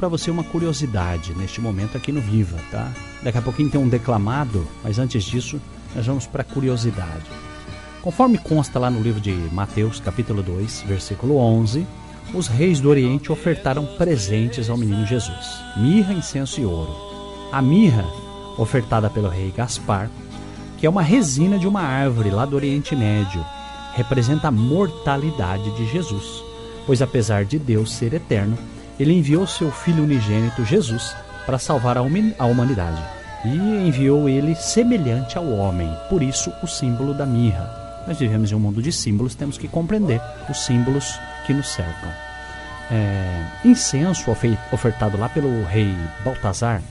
para 0.00 0.08
você 0.08 0.30
uma 0.30 0.42
curiosidade 0.42 1.34
neste 1.36 1.60
momento 1.60 1.94
aqui 1.94 2.10
no 2.10 2.22
Viva, 2.22 2.56
tá? 2.70 2.90
Daqui 3.22 3.36
a 3.36 3.42
pouquinho 3.42 3.68
tem 3.68 3.78
um 3.78 3.86
declamado, 3.86 4.66
mas 4.82 4.98
antes 4.98 5.22
disso, 5.22 5.60
nós 5.94 6.06
vamos 6.06 6.26
para 6.26 6.42
curiosidade. 6.42 7.26
Conforme 8.00 8.38
consta 8.38 8.78
lá 8.78 8.88
no 8.88 9.02
livro 9.02 9.20
de 9.20 9.30
Mateus, 9.52 10.00
capítulo 10.00 10.42
2, 10.42 10.84
versículo 10.88 11.36
11, 11.36 11.86
os 12.32 12.46
reis 12.46 12.80
do 12.80 12.88
Oriente 12.88 13.30
ofertaram 13.30 13.84
presentes 13.98 14.70
ao 14.70 14.78
menino 14.78 15.04
Jesus: 15.04 15.60
mirra, 15.76 16.14
incenso 16.14 16.62
e 16.62 16.64
ouro. 16.64 16.96
A 17.52 17.60
mirra, 17.60 18.06
ofertada 18.56 19.10
pelo 19.10 19.28
rei 19.28 19.52
Gaspar, 19.54 20.08
que 20.78 20.86
é 20.86 20.90
uma 20.90 21.02
resina 21.02 21.58
de 21.58 21.68
uma 21.68 21.82
árvore 21.82 22.30
lá 22.30 22.46
do 22.46 22.56
Oriente 22.56 22.96
Médio, 22.96 23.44
representa 23.94 24.48
a 24.48 24.52
mortalidade 24.52 25.70
de 25.72 25.86
Jesus, 25.92 26.42
pois 26.86 27.02
apesar 27.02 27.44
de 27.44 27.58
Deus 27.58 27.92
ser 27.92 28.14
eterno, 28.14 28.56
ele 29.00 29.14
enviou 29.14 29.46
seu 29.46 29.70
filho 29.72 30.04
unigênito 30.04 30.64
Jesus 30.64 31.16
para 31.46 31.58
salvar 31.58 31.96
a 31.96 32.02
humanidade 32.02 33.02
e 33.44 33.48
enviou 33.56 34.28
ele 34.28 34.54
semelhante 34.54 35.38
ao 35.38 35.50
homem, 35.50 35.90
por 36.08 36.22
isso 36.22 36.52
o 36.62 36.66
símbolo 36.66 37.14
da 37.14 37.24
mirra. 37.24 37.78
Nós 38.06 38.18
vivemos 38.18 38.52
em 38.52 38.54
um 38.54 38.60
mundo 38.60 38.82
de 38.82 38.92
símbolos, 38.92 39.34
temos 39.34 39.56
que 39.56 39.66
compreender 39.68 40.20
os 40.48 40.64
símbolos 40.64 41.18
que 41.46 41.54
nos 41.54 41.68
cercam. 41.68 42.10
É, 42.90 43.44
incenso 43.64 44.30
ofe- 44.30 44.58
ofertado 44.72 45.16
lá 45.16 45.28
pelo 45.28 45.64
rei 45.64 45.94
Baltazar 46.24 46.82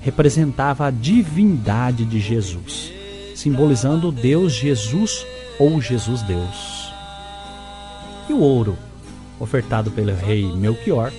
representava 0.00 0.86
a 0.86 0.90
divindade 0.90 2.04
de 2.04 2.20
Jesus, 2.20 2.92
simbolizando 3.34 4.12
Deus 4.12 4.52
Jesus 4.54 5.26
ou 5.58 5.80
Jesus 5.80 6.22
Deus. 6.22 6.92
E 8.28 8.32
o 8.32 8.38
ouro, 8.40 8.78
ofertado 9.40 9.90
pelo 9.90 10.14
rei 10.14 10.44
Melchior, 10.54 11.12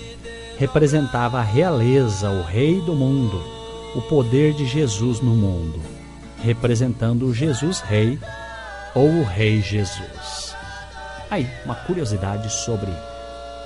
representava 0.59 1.39
a 1.39 1.41
realeza, 1.41 2.29
o 2.29 2.43
rei 2.43 2.81
do 2.81 2.93
mundo, 2.93 3.41
o 3.95 4.01
poder 4.01 4.53
de 4.53 4.65
Jesus 4.65 5.21
no 5.21 5.31
mundo, 5.31 5.79
representando 6.43 7.27
o 7.27 7.33
Jesus 7.33 7.79
Rei 7.79 8.19
ou 8.93 9.07
o 9.07 9.23
Rei 9.23 9.61
Jesus. 9.61 10.53
Aí, 11.31 11.49
uma 11.63 11.75
curiosidade 11.75 12.51
sobre 12.51 12.91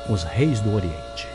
os 0.08 0.22
reis 0.22 0.60
do 0.60 0.76
Oriente. 0.76 1.28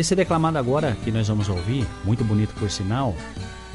Esse 0.00 0.14
declamado 0.14 0.56
agora 0.56 0.96
que 1.04 1.12
nós 1.12 1.28
vamos 1.28 1.50
ouvir, 1.50 1.86
muito 2.06 2.24
bonito 2.24 2.54
por 2.54 2.70
sinal, 2.70 3.14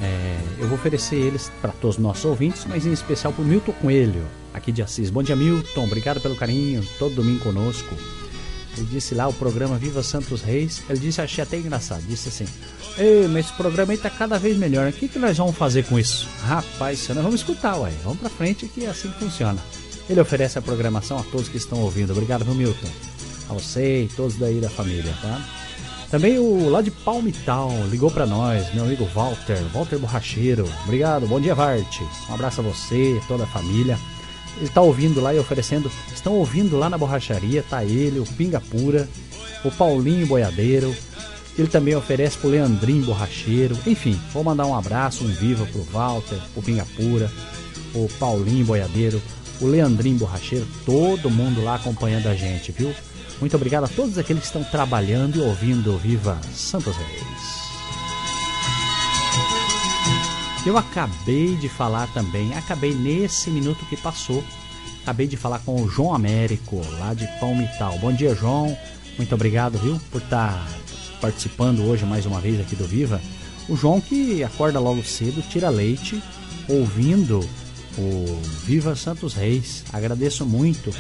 é, 0.02 0.40
eu 0.58 0.68
vou 0.68 0.76
oferecer 0.76 1.18
eles 1.18 1.52
para 1.62 1.72
todos 1.72 1.98
os 1.98 2.02
nossos 2.02 2.26
ouvintes, 2.26 2.66
mas 2.66 2.84
em 2.84 2.92
especial 2.92 3.32
para 3.32 3.44
o 3.44 3.48
Milton 3.48 3.74
Coelho, 3.74 4.26
aqui 4.52 4.72
de 4.72 4.82
Assis. 4.82 5.12
Bom 5.12 5.22
dia, 5.22 5.36
Milton. 5.36 5.84
Obrigado 5.84 6.20
pelo 6.20 6.36
carinho, 6.36 6.84
todo 6.98 7.14
domingo 7.14 7.44
conosco. 7.44 7.94
Ele 8.76 8.88
disse 8.88 9.14
lá 9.14 9.28
o 9.28 9.34
programa 9.34 9.78
Viva 9.78 10.02
Santos 10.02 10.42
Reis. 10.42 10.82
Ele 10.90 10.98
disse, 10.98 11.22
achei 11.22 11.44
até 11.44 11.58
engraçado. 11.58 12.02
Disse 12.08 12.30
assim: 12.30 12.46
Ei, 12.98 13.28
mas 13.28 13.46
esse 13.46 13.54
programa 13.54 13.94
aí 13.94 13.98
tá 14.00 14.10
cada 14.10 14.40
vez 14.40 14.58
melhor. 14.58 14.90
O 14.90 14.94
que, 14.94 15.08
que 15.08 15.20
nós 15.20 15.38
vamos 15.38 15.56
fazer 15.56 15.86
com 15.86 16.00
isso? 16.00 16.28
Rapaz, 16.42 17.08
nós 17.10 17.24
vamos 17.24 17.42
escutar, 17.42 17.78
ué. 17.78 17.92
Vamos 18.04 18.18
pra 18.18 18.32
frente 18.32 18.68
que 18.68 18.84
é 18.84 18.90
assim 18.90 19.12
que 19.12 19.20
funciona. 19.20 19.62
Ele 20.10 20.20
oferece 20.20 20.58
a 20.58 20.62
programação 20.64 21.20
a 21.20 21.24
todos 21.24 21.50
que 21.50 21.58
estão 21.58 21.82
ouvindo. 21.82 22.14
Obrigado, 22.14 22.44
viu, 22.44 22.56
Milton? 22.56 22.90
A 23.48 23.54
você 23.54 24.06
e 24.06 24.08
todos 24.08 24.38
daí 24.38 24.60
da 24.60 24.72
família, 24.72 25.14
tá? 25.22 25.65
Também 26.16 26.40
o 26.40 26.70
lá 26.70 26.82
de 26.82 26.90
Palmital 26.90 27.70
ligou 27.90 28.10
para 28.10 28.26
nós, 28.26 28.74
meu 28.74 28.86
amigo 28.86 29.04
Walter, 29.14 29.62
Walter 29.74 30.00
Borracheiro. 30.00 30.66
Obrigado, 30.86 31.28
bom 31.28 31.42
dia, 31.42 31.54
Varte. 31.54 32.08
Um 32.30 32.36
abraço 32.36 32.62
a 32.62 32.64
você, 32.64 33.20
toda 33.28 33.44
a 33.44 33.48
família. 33.48 34.00
ele 34.58 34.70
tá 34.70 34.80
ouvindo 34.80 35.20
lá 35.20 35.34
e 35.34 35.40
oferecendo. 35.40 35.92
Estão 36.14 36.32
ouvindo 36.36 36.78
lá 36.78 36.90
na 36.90 36.98
borracharia, 36.98 37.66
tá 37.70 37.84
ele, 37.84 38.22
o 38.22 38.26
Pinga 38.26 38.62
Pura, 38.62 39.10
o 39.66 39.70
Paulinho 39.70 40.26
Boiadeiro. 40.26 40.96
Ele 41.58 41.68
também 41.68 41.98
oferece 41.98 42.38
pro 42.38 42.50
Leandrinho 42.50 43.04
Borracheiro. 43.04 43.78
Enfim, 43.86 44.18
vou 44.32 44.42
mandar 44.42 44.66
um 44.68 44.74
abraço, 44.74 45.26
um 45.26 45.28
viva 45.28 45.66
pro 45.66 45.84
Walter, 45.84 46.40
o 46.56 46.62
Pinga 46.62 46.88
Pura, 46.96 47.30
o 47.94 48.08
Paulinho 48.18 48.64
Boiadeiro, 48.64 49.22
o 49.60 49.68
Leandrinho 49.68 50.20
Borracheiro, 50.20 50.66
todo 50.86 51.30
mundo 51.30 51.62
lá 51.62 51.76
acompanhando 51.76 52.28
a 52.28 52.36
gente, 52.36 52.72
viu? 52.72 52.96
Muito 53.40 53.56
obrigado 53.56 53.84
a 53.84 53.88
todos 53.88 54.18
aqueles 54.18 54.42
que 54.42 54.48
estão 54.48 54.64
trabalhando 54.64 55.38
e 55.38 55.42
ouvindo 55.42 55.98
Viva 55.98 56.40
Santos 56.54 56.96
Reis. 56.96 57.66
Eu 60.66 60.78
acabei 60.78 61.56
de 61.56 61.70
falar 61.70 62.08
também, 62.14 62.54
acabei 62.56 62.94
nesse 62.96 63.52
minuto 63.52 63.86
que 63.86 63.96
passou, 63.96 64.44
acabei 65.04 65.28
de 65.28 65.38
falar 65.38 65.60
com 65.60 65.80
o 65.80 65.88
João 65.88 66.16
Américo, 66.16 66.82
lá 66.98 67.14
de 67.14 67.28
Palmital. 67.40 68.00
Bom 68.00 68.12
dia, 68.12 68.34
João. 68.34 68.76
Muito 69.18 69.36
obrigado, 69.36 69.78
viu, 69.78 70.00
por 70.12 70.22
estar 70.22 70.68
participando 71.22 71.84
hoje 71.84 72.04
mais 72.06 72.26
uma 72.26 72.42
vez 72.42 72.60
aqui 72.60 72.76
do 72.76 72.88
Viva. 72.88 73.22
O 73.70 73.76
João 73.76 74.02
que 74.02 74.44
acorda 74.44 74.80
logo 74.80 75.04
cedo, 75.04 75.42
tira 75.50 75.70
leite, 75.70 76.22
ouvindo 76.68 77.48
o 77.98 78.42
Viva 78.64 78.96
Santos 78.96 79.34
Reis. 79.34 79.84
Agradeço 79.94 80.46
muito 80.46 80.92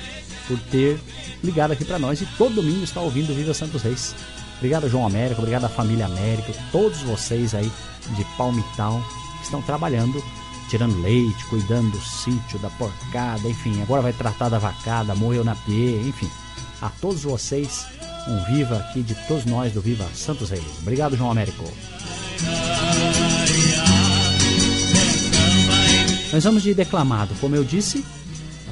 por 0.47 0.59
ter 0.71 0.99
ligado 1.43 1.71
aqui 1.71 1.85
para 1.85 1.99
nós 1.99 2.21
e 2.21 2.25
todo 2.37 2.55
domingo 2.55 2.83
está 2.83 3.01
ouvindo 3.01 3.33
Viva 3.33 3.53
Santos 3.53 3.81
Reis. 3.81 4.15
Obrigado, 4.57 4.89
João 4.89 5.05
Américo, 5.05 5.41
obrigado 5.41 5.65
à 5.65 5.69
família 5.69 6.05
Américo, 6.05 6.53
todos 6.71 7.01
vocês 7.01 7.53
aí 7.53 7.69
de 8.15 8.23
Palmital 8.37 9.03
que 9.39 9.43
estão 9.43 9.61
trabalhando, 9.61 10.23
tirando 10.69 11.01
leite, 11.01 11.45
cuidando 11.45 11.91
do 11.91 12.01
sítio, 12.01 12.57
da 12.59 12.69
porcada, 12.71 13.47
enfim, 13.47 13.81
agora 13.81 14.01
vai 14.01 14.13
tratar 14.13 14.49
da 14.49 14.57
vacada, 14.57 15.13
morreu 15.15 15.43
na 15.43 15.55
pie, 15.55 16.01
enfim. 16.07 16.29
A 16.81 16.89
todos 16.89 17.23
vocês, 17.23 17.85
um 18.27 18.43
viva 18.45 18.77
aqui 18.77 19.01
de 19.01 19.15
todos 19.27 19.45
nós 19.45 19.73
do 19.73 19.81
Viva 19.81 20.07
Santos 20.13 20.49
Reis. 20.49 20.63
Obrigado, 20.81 21.15
João 21.15 21.31
Américo. 21.31 21.63
Nós 26.31 26.43
vamos 26.43 26.63
de 26.63 26.73
declamado, 26.73 27.33
como 27.39 27.55
eu 27.55 27.63
disse, 27.63 28.03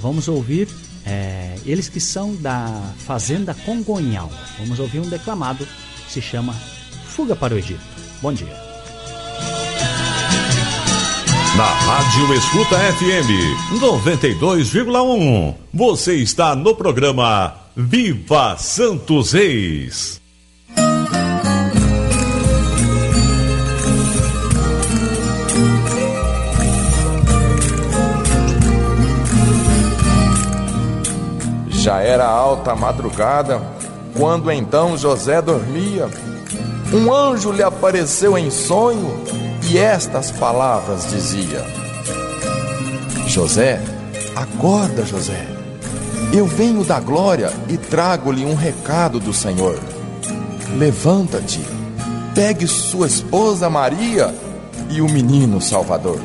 vamos 0.02 0.28
ouvir 0.28 0.68
é, 1.06 1.56
eles 1.66 1.90
que 1.90 2.00
são 2.00 2.36
da 2.36 2.94
Fazenda 3.06 3.54
Congonhal. 3.66 4.32
Vamos 4.60 4.80
ouvir 4.80 5.00
um 5.00 5.10
declamado 5.10 5.68
que 6.06 6.12
se 6.12 6.22
chama 6.22 6.54
Fuga 7.06 7.36
para 7.36 7.54
o 7.54 7.58
Egito. 7.58 7.82
Bom 8.22 8.34
dia. 8.34 8.56
Na 11.58 11.66
Rádio 11.66 12.34
Escuta 12.34 12.80
FM 12.80 13.80
92,1. 13.80 15.56
Você 15.72 16.16
está 16.16 16.56
no 16.56 16.74
programa 16.74 17.56
Viva 17.76 18.58
Santos 18.58 19.34
Reis. 19.34 20.20
Já 31.84 32.00
era 32.00 32.26
alta 32.26 32.74
madrugada, 32.74 33.62
quando 34.18 34.50
então 34.50 34.98
José 34.98 35.42
dormia. 35.42 36.08
Um 36.94 37.14
anjo 37.14 37.52
lhe 37.52 37.62
apareceu 37.62 38.38
em 38.38 38.50
sonho 38.50 39.22
e 39.70 39.78
estas 39.78 40.32
palavras 40.32 41.10
dizia: 41.10 41.62
José, 43.28 43.82
acorda, 44.34 45.06
José. 45.06 45.46
Eu 46.32 46.48
venho 46.48 46.86
da 46.86 47.02
glória 47.02 47.52
e 47.68 47.76
trago-lhe 47.76 48.46
um 48.46 48.56
recado 48.56 49.20
do 49.20 49.34
Senhor. 49.34 49.78
Levanta-te, 50.78 51.60
pegue 52.34 52.66
sua 52.66 53.08
esposa 53.08 53.70
Maria 53.70 54.34
e 54.90 55.02
o 55.02 55.10
menino 55.10 55.60
Salvador. 55.60 56.22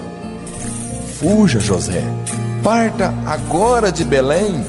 Fuja, 1.18 1.58
José, 1.58 2.04
parta 2.62 3.12
agora 3.26 3.90
de 3.90 4.04
Belém 4.04 4.64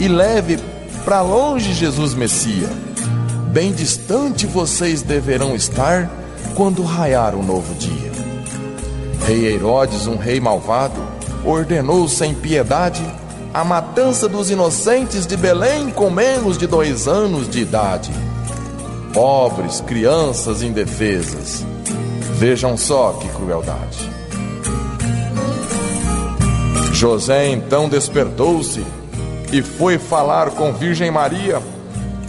e 0.00 0.08
leve 0.08 0.58
para 1.04 1.20
longe 1.20 1.72
Jesus 1.72 2.14
Messias. 2.14 2.70
Bem 3.52 3.72
distante 3.72 4.46
vocês 4.46 5.02
deverão 5.02 5.54
estar 5.54 6.10
quando 6.54 6.82
raiar 6.82 7.34
o 7.34 7.42
novo 7.42 7.74
dia. 7.74 8.10
Rei 9.26 9.46
Herodes, 9.46 10.06
um 10.06 10.16
rei 10.16 10.40
malvado, 10.40 11.00
ordenou 11.44 12.08
sem 12.08 12.34
piedade 12.34 13.02
a 13.52 13.62
matança 13.62 14.28
dos 14.28 14.50
inocentes 14.50 15.26
de 15.26 15.36
Belém 15.36 15.90
com 15.90 16.10
menos 16.10 16.56
de 16.56 16.66
dois 16.66 17.06
anos 17.06 17.48
de 17.48 17.60
idade. 17.60 18.10
Pobres, 19.12 19.80
crianças 19.82 20.62
indefesas. 20.62 21.64
Vejam 22.38 22.76
só 22.76 23.12
que 23.20 23.28
crueldade. 23.28 24.10
José 26.92 27.48
então 27.48 27.88
despertou-se 27.88 28.84
e 29.52 29.60
foi 29.60 29.98
falar 29.98 30.50
com 30.50 30.72
Virgem 30.72 31.10
Maria. 31.10 31.60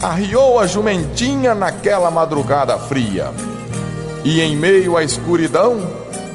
Arriou 0.02 0.60
a 0.60 0.68
jumentinha 0.68 1.56
naquela 1.56 2.12
madrugada 2.12 2.78
fria. 2.78 3.32
E 4.26 4.42
em 4.42 4.56
meio 4.56 4.98
à 4.98 5.04
escuridão, 5.04 5.80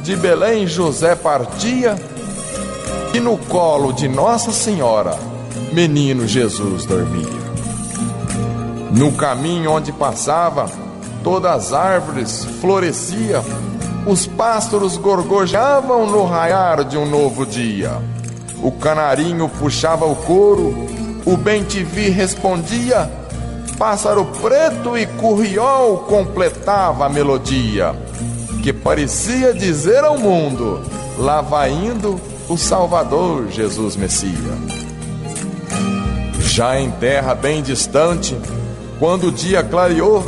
de 0.02 0.16
Belém 0.16 0.66
José 0.66 1.14
partia, 1.14 1.94
e 3.12 3.20
no 3.20 3.36
colo 3.36 3.92
de 3.92 4.08
Nossa 4.08 4.50
Senhora, 4.52 5.14
menino 5.72 6.26
Jesus 6.26 6.86
dormia. 6.86 7.38
No 8.90 9.12
caminho 9.12 9.72
onde 9.72 9.92
passava, 9.92 10.70
todas 11.22 11.52
as 11.52 11.72
árvores 11.74 12.44
florescia, 12.60 13.42
os 14.06 14.26
pássaros 14.26 14.96
gorgojavam 14.96 16.06
no 16.06 16.24
raiar 16.24 16.84
de 16.84 16.96
um 16.96 17.04
novo 17.04 17.44
dia. 17.44 18.00
O 18.62 18.72
canarinho 18.72 19.48
puxava 19.48 20.04
o 20.04 20.16
couro, 20.16 20.74
o 21.24 21.36
bem-te-vi 21.36 22.08
respondia, 22.08 23.08
pássaro 23.78 24.24
preto 24.40 24.98
e 24.98 25.06
curriol 25.06 25.98
completava 25.98 27.06
a 27.06 27.08
melodia, 27.08 27.94
que 28.62 28.72
parecia 28.72 29.54
dizer 29.54 30.02
ao 30.02 30.18
mundo: 30.18 30.82
lá 31.16 31.40
vai 31.40 31.70
indo 31.70 32.20
o 32.48 32.56
Salvador 32.56 33.48
Jesus 33.48 33.94
Messias. 33.94 34.88
Já 36.40 36.80
em 36.80 36.90
terra 36.90 37.36
bem 37.36 37.62
distante, 37.62 38.36
quando 38.98 39.28
o 39.28 39.32
dia 39.32 39.62
clareou, 39.62 40.24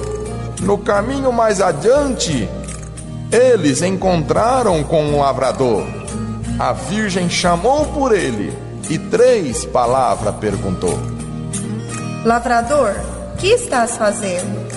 no 0.61 0.79
caminho 0.79 1.33
mais 1.33 1.61
adiante, 1.61 2.49
eles 3.33 3.83
encontraram 3.83 4.85
com 4.85 5.03
um 5.03 5.19
lavrador 5.19 6.00
a 6.61 6.75
Virgem 6.75 7.31
chamou 7.31 7.87
por 7.87 8.15
ele 8.15 8.53
e 8.91 8.99
três 8.99 9.65
palavras 9.65 10.35
perguntou: 10.37 11.01
Lavrador, 12.23 12.95
que 13.39 13.47
estás 13.47 13.97
fazendo? 13.97 14.69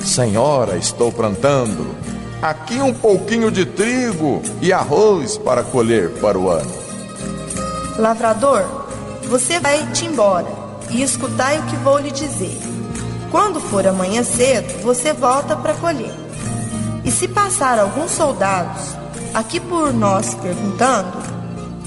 Senhora, 0.00 0.76
estou 0.76 1.10
plantando 1.10 1.92
aqui 2.40 2.80
um 2.80 2.94
pouquinho 2.94 3.50
de 3.50 3.66
trigo 3.66 4.40
e 4.62 4.72
arroz 4.72 5.36
para 5.36 5.64
colher 5.64 6.08
para 6.20 6.38
o 6.38 6.48
ano. 6.48 6.72
Lavrador, 7.98 8.64
você 9.24 9.58
vai-te 9.58 10.06
embora 10.06 10.46
e 10.88 11.02
escutai 11.02 11.58
o 11.58 11.62
que 11.64 11.74
vou 11.78 11.98
lhe 11.98 12.12
dizer. 12.12 12.56
Quando 13.28 13.60
for 13.60 13.84
amanhã 13.88 14.22
cedo, 14.22 14.84
você 14.84 15.12
volta 15.12 15.56
para 15.56 15.74
colher. 15.74 16.14
E 17.04 17.10
se 17.10 17.26
passar 17.26 17.80
alguns 17.80 18.12
soldados 18.12 18.96
aqui 19.34 19.60
por 19.60 19.92
nós 19.92 20.34
perguntando, 20.34 21.18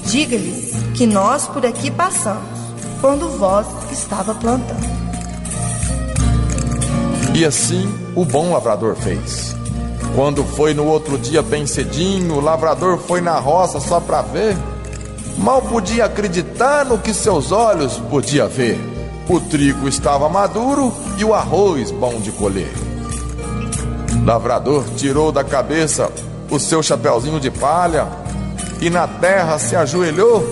diga-lhes 0.04 0.72
que 0.94 1.06
nós 1.06 1.46
por 1.46 1.64
aqui 1.64 1.90
passamos, 1.90 2.42
quando 3.00 3.28
vós 3.38 3.66
estava 3.90 4.34
plantando. 4.34 5.02
E 7.34 7.44
assim 7.44 7.88
o 8.14 8.24
bom 8.24 8.52
lavrador 8.52 8.94
fez. 8.94 9.56
Quando 10.14 10.44
foi 10.44 10.74
no 10.74 10.84
outro 10.86 11.16
dia 11.16 11.40
bem 11.40 11.66
cedinho, 11.66 12.34
o 12.34 12.40
lavrador 12.40 12.98
foi 12.98 13.22
na 13.22 13.38
roça 13.38 13.80
só 13.80 13.98
para 13.98 14.20
ver. 14.20 14.56
Mal 15.38 15.62
podia 15.62 16.04
acreditar 16.04 16.84
no 16.84 16.98
que 16.98 17.14
seus 17.14 17.50
olhos 17.50 17.96
podia 18.10 18.46
ver. 18.46 18.78
O 19.28 19.40
trigo 19.40 19.88
estava 19.88 20.28
maduro 20.28 20.92
e 21.16 21.24
o 21.24 21.32
arroz 21.32 21.90
bom 21.90 22.20
de 22.20 22.30
colher. 22.32 22.72
Lavrador 24.26 24.84
tirou 24.96 25.32
da 25.32 25.42
cabeça 25.42 26.12
o 26.52 26.60
seu 26.60 26.82
chapeuzinho 26.82 27.40
de 27.40 27.50
palha 27.50 28.06
e 28.80 28.88
na 28.88 29.08
terra 29.08 29.58
se 29.58 29.74
ajoelhou. 29.74 30.44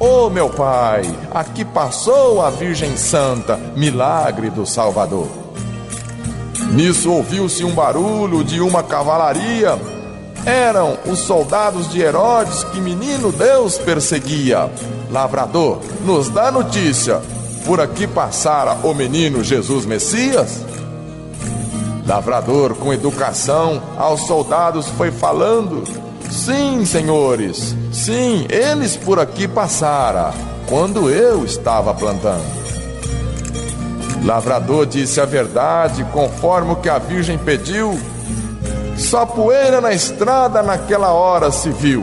Oh, 0.00 0.30
meu 0.30 0.48
pai, 0.48 1.02
aqui 1.30 1.64
passou 1.64 2.40
a 2.40 2.48
Virgem 2.48 2.96
Santa, 2.96 3.58
milagre 3.76 4.48
do 4.48 4.64
Salvador. 4.64 5.26
Nisso 6.70 7.10
ouviu-se 7.10 7.64
um 7.64 7.74
barulho 7.74 8.44
de 8.44 8.60
uma 8.60 8.82
cavalaria 8.82 9.76
eram 10.46 10.96
os 11.04 11.18
soldados 11.18 11.90
de 11.90 12.00
Herodes 12.00 12.64
que 12.64 12.80
menino 12.80 13.30
Deus 13.30 13.76
perseguia. 13.76 14.70
Lavrador, 15.10 15.80
nos 16.04 16.30
dá 16.30 16.50
notícia, 16.50 17.20
por 17.66 17.80
aqui 17.80 18.06
passara 18.06 18.72
o 18.82 18.94
menino 18.94 19.44
Jesus 19.44 19.84
Messias? 19.84 20.64
Lavrador, 22.08 22.74
com 22.74 22.90
educação, 22.90 23.82
aos 23.98 24.22
soldados 24.22 24.88
foi 24.88 25.10
falando: 25.10 25.84
Sim, 26.30 26.86
senhores, 26.86 27.76
sim, 27.92 28.46
eles 28.48 28.96
por 28.96 29.20
aqui 29.20 29.46
passara, 29.46 30.32
quando 30.66 31.10
eu 31.10 31.44
estava 31.44 31.92
plantando. 31.92 32.58
Lavrador 34.24 34.86
disse 34.86 35.20
a 35.20 35.26
verdade, 35.26 36.02
conforme 36.04 36.72
o 36.72 36.76
que 36.76 36.88
a 36.88 36.98
Virgem 36.98 37.36
pediu. 37.36 38.00
Só 38.96 39.26
poeira 39.26 39.80
na 39.80 39.92
estrada 39.92 40.62
naquela 40.62 41.12
hora 41.12 41.50
se 41.50 41.70
viu. 41.70 42.02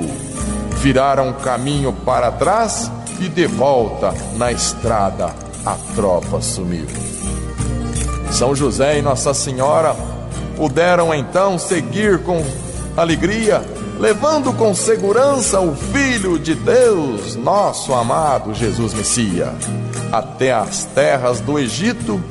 Viraram 0.78 1.34
caminho 1.34 1.91
para 1.91 2.32
trás 2.32 2.91
e 3.20 3.28
de 3.28 3.47
volta 3.47 4.14
na 4.38 4.51
estrada 4.51 5.34
a 5.66 5.76
tropa 5.95 6.39
sumiu. 6.41 7.14
São 8.32 8.56
José 8.56 9.00
e 9.00 9.02
Nossa 9.02 9.34
Senhora 9.34 9.96
puderam 10.56 11.14
então 11.14 11.58
seguir 11.58 12.20
com 12.24 12.44
alegria, 12.96 13.62
levando 14.00 14.54
com 14.54 14.74
segurança 14.74 15.60
o 15.60 15.76
Filho 15.76 16.40
de 16.40 16.56
Deus, 16.56 17.36
nosso 17.36 17.94
amado 17.94 18.54
Jesus 18.54 18.94
Messias, 18.94 19.54
até 20.12 20.54
as 20.54 20.86
terras 20.86 21.40
do 21.42 21.60
Egito, 21.60 22.22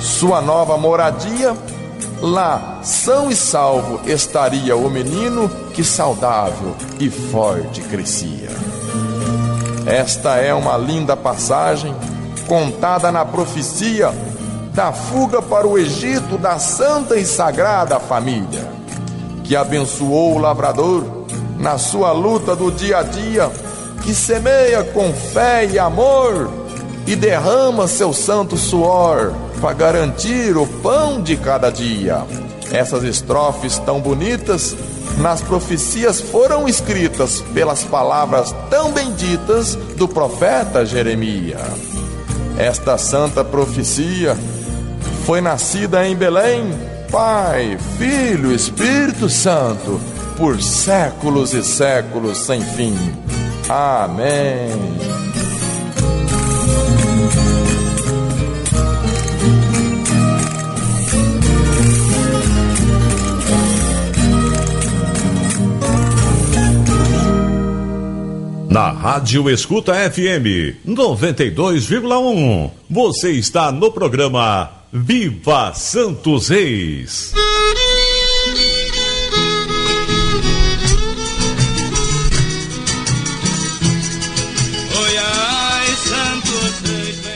sua 0.00 0.40
nova 0.40 0.76
moradia. 0.76 1.56
Lá, 2.20 2.80
são 2.82 3.30
e 3.30 3.36
salvo, 3.36 4.00
estaria 4.06 4.74
o 4.74 4.88
menino 4.88 5.50
que 5.74 5.84
saudável 5.84 6.74
e 6.98 7.10
forte 7.10 7.82
crescia. 7.82 8.48
Esta 9.84 10.36
é 10.36 10.54
uma 10.54 10.78
linda 10.78 11.14
passagem 11.14 11.94
contada 12.48 13.12
na 13.12 13.24
profecia 13.24 14.12
da 14.76 14.92
fuga 14.92 15.40
para 15.40 15.66
o 15.66 15.78
Egito 15.78 16.36
da 16.36 16.58
santa 16.58 17.16
e 17.16 17.24
sagrada 17.24 17.98
família, 17.98 18.70
que 19.42 19.56
abençoou 19.56 20.34
o 20.34 20.38
lavrador 20.38 21.02
na 21.58 21.78
sua 21.78 22.12
luta 22.12 22.54
do 22.54 22.70
dia 22.70 22.98
a 22.98 23.02
dia, 23.02 23.50
que 24.02 24.14
semeia 24.14 24.84
com 24.84 25.10
fé 25.14 25.64
e 25.64 25.78
amor 25.78 26.50
e 27.06 27.16
derrama 27.16 27.88
seu 27.88 28.12
santo 28.12 28.58
suor 28.58 29.32
para 29.62 29.72
garantir 29.72 30.58
o 30.58 30.66
pão 30.66 31.22
de 31.22 31.38
cada 31.38 31.70
dia. 31.70 32.22
Essas 32.70 33.02
estrofes 33.02 33.78
tão 33.78 33.98
bonitas 33.98 34.76
nas 35.16 35.40
profecias 35.40 36.20
foram 36.20 36.68
escritas 36.68 37.40
pelas 37.54 37.82
palavras 37.82 38.54
tão 38.68 38.92
benditas 38.92 39.74
do 39.96 40.06
profeta 40.06 40.84
Jeremias. 40.84 41.62
Esta 42.58 42.98
santa 42.98 43.42
profecia 43.42 44.36
foi 45.26 45.40
nascida 45.40 46.06
em 46.06 46.14
Belém, 46.14 46.70
Pai, 47.10 47.76
Filho, 47.98 48.54
Espírito 48.54 49.28
Santo, 49.28 50.00
por 50.36 50.62
séculos 50.62 51.52
e 51.52 51.64
séculos 51.64 52.38
sem 52.38 52.60
fim. 52.62 52.94
Amém. 53.68 54.70
Na 68.70 68.90
Rádio 68.90 69.50
Escuta 69.50 69.92
FM 70.08 70.86
92,1. 70.86 72.70
Você 72.88 73.32
está 73.32 73.72
no 73.72 73.90
programa 73.90 74.75
Viva 74.92 75.74
Santos 75.74 76.48
Reis. 76.48 77.32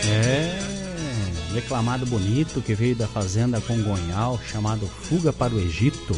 É, 0.05 0.59
declamado 1.53 2.07
bonito 2.07 2.63
que 2.63 2.75
veio 2.75 2.95
da 2.95 3.09
fazenda 3.09 3.61
Congonhal, 3.61 4.39
chamado 4.51 4.87
Fuga 4.87 5.33
para 5.33 5.53
o 5.53 5.61
Egito. 5.61 6.17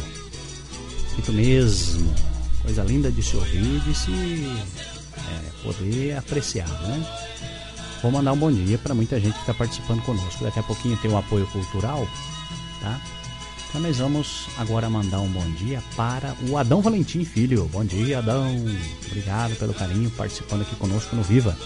Isso 1.17 1.33
mesmo, 1.33 2.13
coisa 2.61 2.83
linda 2.83 3.11
de 3.11 3.23
se 3.23 3.35
ouvir 3.35 3.77
e 3.77 3.79
de 3.79 3.95
se 3.95 4.11
é, 5.17 5.63
poder 5.63 6.17
apreciar, 6.17 6.69
né? 6.83 7.03
Vou 8.03 8.11
mandar 8.11 8.33
um 8.33 8.37
bom 8.37 8.51
dia 8.51 8.77
para 8.77 8.93
muita 8.93 9.17
gente 9.17 9.35
que 9.35 9.39
está 9.39 9.53
participando 9.53 10.01
conosco. 10.01 10.43
Daqui 10.43 10.59
a 10.59 10.63
pouquinho 10.63 10.97
tem 10.97 11.09
o 11.09 11.15
apoio 11.15 11.47
cultural, 11.47 12.05
tá? 12.81 12.99
Então 13.69 13.79
nós 13.79 13.97
vamos 13.97 14.49
agora 14.57 14.89
mandar 14.89 15.21
um 15.21 15.29
bom 15.29 15.49
dia 15.51 15.81
para 15.95 16.35
o 16.49 16.57
Adão 16.57 16.81
Valentim 16.81 17.23
Filho. 17.23 17.69
Bom 17.71 17.85
dia, 17.85 18.19
Adão. 18.19 18.53
Obrigado 19.07 19.55
pelo 19.55 19.73
carinho 19.73 20.11
participando 20.11 20.63
aqui 20.63 20.75
conosco 20.75 21.15
no 21.15 21.23
Viva. 21.23 21.57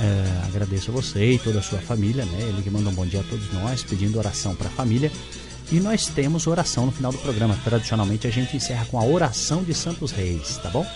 É, 0.00 0.46
agradeço 0.46 0.92
a 0.92 0.94
você 0.94 1.32
e 1.32 1.38
toda 1.40 1.58
a 1.58 1.62
sua 1.62 1.80
família, 1.80 2.24
né? 2.24 2.38
Ele 2.40 2.62
que 2.62 2.70
manda 2.70 2.88
um 2.88 2.94
bom 2.94 3.04
dia 3.04 3.18
a 3.20 3.24
todos 3.24 3.52
nós, 3.52 3.82
pedindo 3.82 4.16
oração 4.16 4.54
para 4.54 4.68
a 4.68 4.70
família. 4.70 5.10
E 5.72 5.80
nós 5.80 6.06
temos 6.06 6.46
oração 6.46 6.86
no 6.86 6.92
final 6.92 7.10
do 7.10 7.18
programa. 7.18 7.58
Tradicionalmente 7.64 8.28
a 8.28 8.30
gente 8.30 8.56
encerra 8.56 8.86
com 8.86 8.98
a 8.98 9.04
oração 9.04 9.64
de 9.64 9.74
Santos 9.74 10.12
Reis, 10.12 10.56
tá 10.58 10.70
bom? 10.70 10.86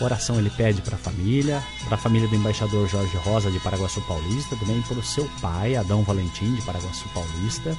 Oração 0.00 0.38
ele 0.38 0.50
pede 0.50 0.80
para 0.80 0.94
a 0.94 0.98
família, 0.98 1.62
para 1.84 1.96
a 1.96 1.98
família 1.98 2.28
do 2.28 2.36
embaixador 2.36 2.88
Jorge 2.88 3.16
Rosa 3.16 3.50
de 3.50 3.58
Paraguaçu 3.58 4.00
Paulista, 4.02 4.54
também 4.56 4.80
para 4.82 4.98
o 4.98 5.02
seu 5.02 5.28
pai, 5.40 5.74
Adão 5.74 6.02
Valentim 6.02 6.54
de 6.54 6.62
Paraguaçu 6.62 7.08
Paulista. 7.08 7.76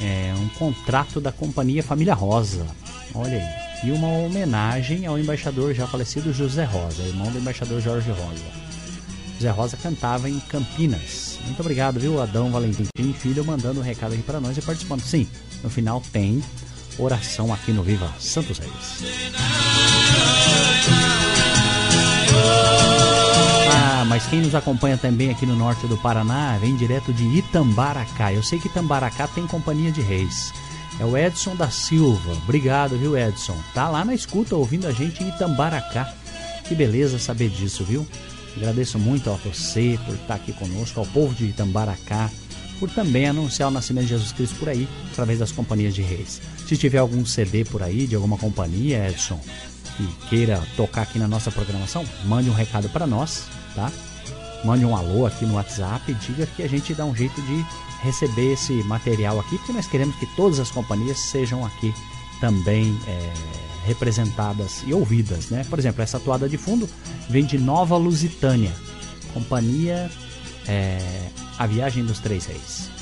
É 0.00 0.34
um 0.38 0.48
contrato 0.50 1.20
da 1.20 1.32
companhia 1.32 1.82
Família 1.82 2.14
Rosa. 2.14 2.66
Olha 3.14 3.38
aí. 3.38 3.88
E 3.88 3.90
uma 3.90 4.08
homenagem 4.08 5.06
ao 5.06 5.18
embaixador 5.18 5.72
já 5.72 5.86
falecido 5.86 6.32
José 6.32 6.64
Rosa, 6.64 7.02
irmão 7.02 7.30
do 7.32 7.38
embaixador 7.38 7.80
Jorge 7.80 8.10
Rosa. 8.10 8.44
José 9.36 9.50
Rosa 9.50 9.76
cantava 9.78 10.28
em 10.28 10.38
Campinas. 10.40 11.38
Muito 11.46 11.60
obrigado, 11.60 11.98
viu, 11.98 12.20
Adão 12.20 12.50
Valentim 12.50 12.86
Filho, 13.18 13.42
mandando 13.42 13.80
um 13.80 13.82
recado 13.82 14.12
aqui 14.12 14.22
para 14.22 14.40
nós 14.40 14.56
e 14.58 14.62
participando. 14.62 15.00
Sim, 15.00 15.26
no 15.62 15.70
final 15.70 16.02
tem 16.12 16.42
oração 16.98 17.52
aqui 17.52 17.72
no 17.72 17.82
Viva 17.82 18.12
Santos 18.18 18.58
Reis. 18.58 19.00
Ah, 23.72 24.04
mas 24.06 24.26
quem 24.26 24.40
nos 24.40 24.54
acompanha 24.54 24.96
também 24.96 25.30
aqui 25.30 25.46
no 25.46 25.56
norte 25.56 25.86
do 25.86 25.96
Paraná 25.98 26.58
vem 26.58 26.76
direto 26.76 27.12
de 27.12 27.24
Itambaracá. 27.24 28.32
Eu 28.32 28.42
sei 28.42 28.58
que 28.58 28.68
Itambaracá 28.68 29.28
tem 29.28 29.46
companhia 29.46 29.92
de 29.92 30.00
reis. 30.00 30.52
É 30.98 31.04
o 31.04 31.16
Edson 31.16 31.56
da 31.56 31.70
Silva. 31.70 32.32
Obrigado, 32.44 32.98
viu, 32.98 33.16
Edson? 33.16 33.56
Tá 33.72 33.88
lá 33.88 34.04
na 34.04 34.14
escuta 34.14 34.54
ouvindo 34.54 34.86
a 34.86 34.92
gente 34.92 35.22
em 35.22 35.28
Itambaracá. 35.28 36.12
Que 36.68 36.74
beleza 36.74 37.18
saber 37.18 37.48
disso, 37.48 37.84
viu? 37.84 38.06
Agradeço 38.56 38.98
muito 38.98 39.30
a 39.30 39.34
você 39.34 39.98
por 40.04 40.14
estar 40.14 40.34
aqui 40.34 40.52
conosco, 40.52 41.00
ao 41.00 41.06
povo 41.06 41.34
de 41.34 41.46
Itambaracá, 41.46 42.30
por 42.78 42.90
também 42.90 43.26
anunciar 43.26 43.68
o 43.68 43.72
nascimento 43.72 44.04
de 44.04 44.10
Jesus 44.10 44.32
Cristo 44.32 44.56
por 44.56 44.68
aí, 44.68 44.88
através 45.12 45.38
das 45.38 45.52
companhias 45.52 45.94
de 45.94 46.02
reis. 46.02 46.40
Se 46.66 46.76
tiver 46.76 46.98
algum 46.98 47.24
CD 47.24 47.64
por 47.64 47.82
aí, 47.82 48.06
de 48.06 48.14
alguma 48.14 48.36
companhia, 48.36 49.08
Edson, 49.08 49.40
que 49.96 50.06
queira 50.28 50.62
tocar 50.76 51.02
aqui 51.02 51.18
na 51.18 51.28
nossa 51.28 51.50
programação, 51.50 52.04
mande 52.24 52.48
um 52.50 52.54
recado 52.54 52.88
para 52.88 53.06
nós, 53.06 53.46
tá? 53.74 53.90
Mande 54.64 54.84
um 54.84 54.94
alô 54.94 55.26
aqui 55.26 55.46
no 55.46 55.54
WhatsApp 55.54 56.12
diga 56.14 56.46
que 56.46 56.62
a 56.62 56.68
gente 56.68 56.94
dá 56.94 57.04
um 57.04 57.14
jeito 57.14 57.40
de 57.42 57.64
receber 58.02 58.52
esse 58.52 58.72
material 58.84 59.38
aqui, 59.40 59.56
porque 59.58 59.72
nós 59.72 59.86
queremos 59.86 60.16
que 60.16 60.26
todas 60.36 60.58
as 60.58 60.70
companhias 60.70 61.18
sejam 61.18 61.64
aqui 61.64 61.94
também 62.40 62.98
é, 63.06 63.32
representadas 63.86 64.82
e 64.86 64.92
ouvidas, 64.94 65.50
né? 65.50 65.64
Por 65.68 65.78
exemplo, 65.78 66.02
essa 66.02 66.18
toada 66.18 66.48
de 66.48 66.56
fundo 66.56 66.88
vem 67.28 67.44
de 67.44 67.58
Nova 67.58 67.96
Lusitânia, 67.96 68.72
companhia 69.32 70.10
é, 70.66 71.28
A 71.58 71.66
Viagem 71.66 72.04
dos 72.04 72.18
Três 72.18 72.46
Reis. 72.46 72.99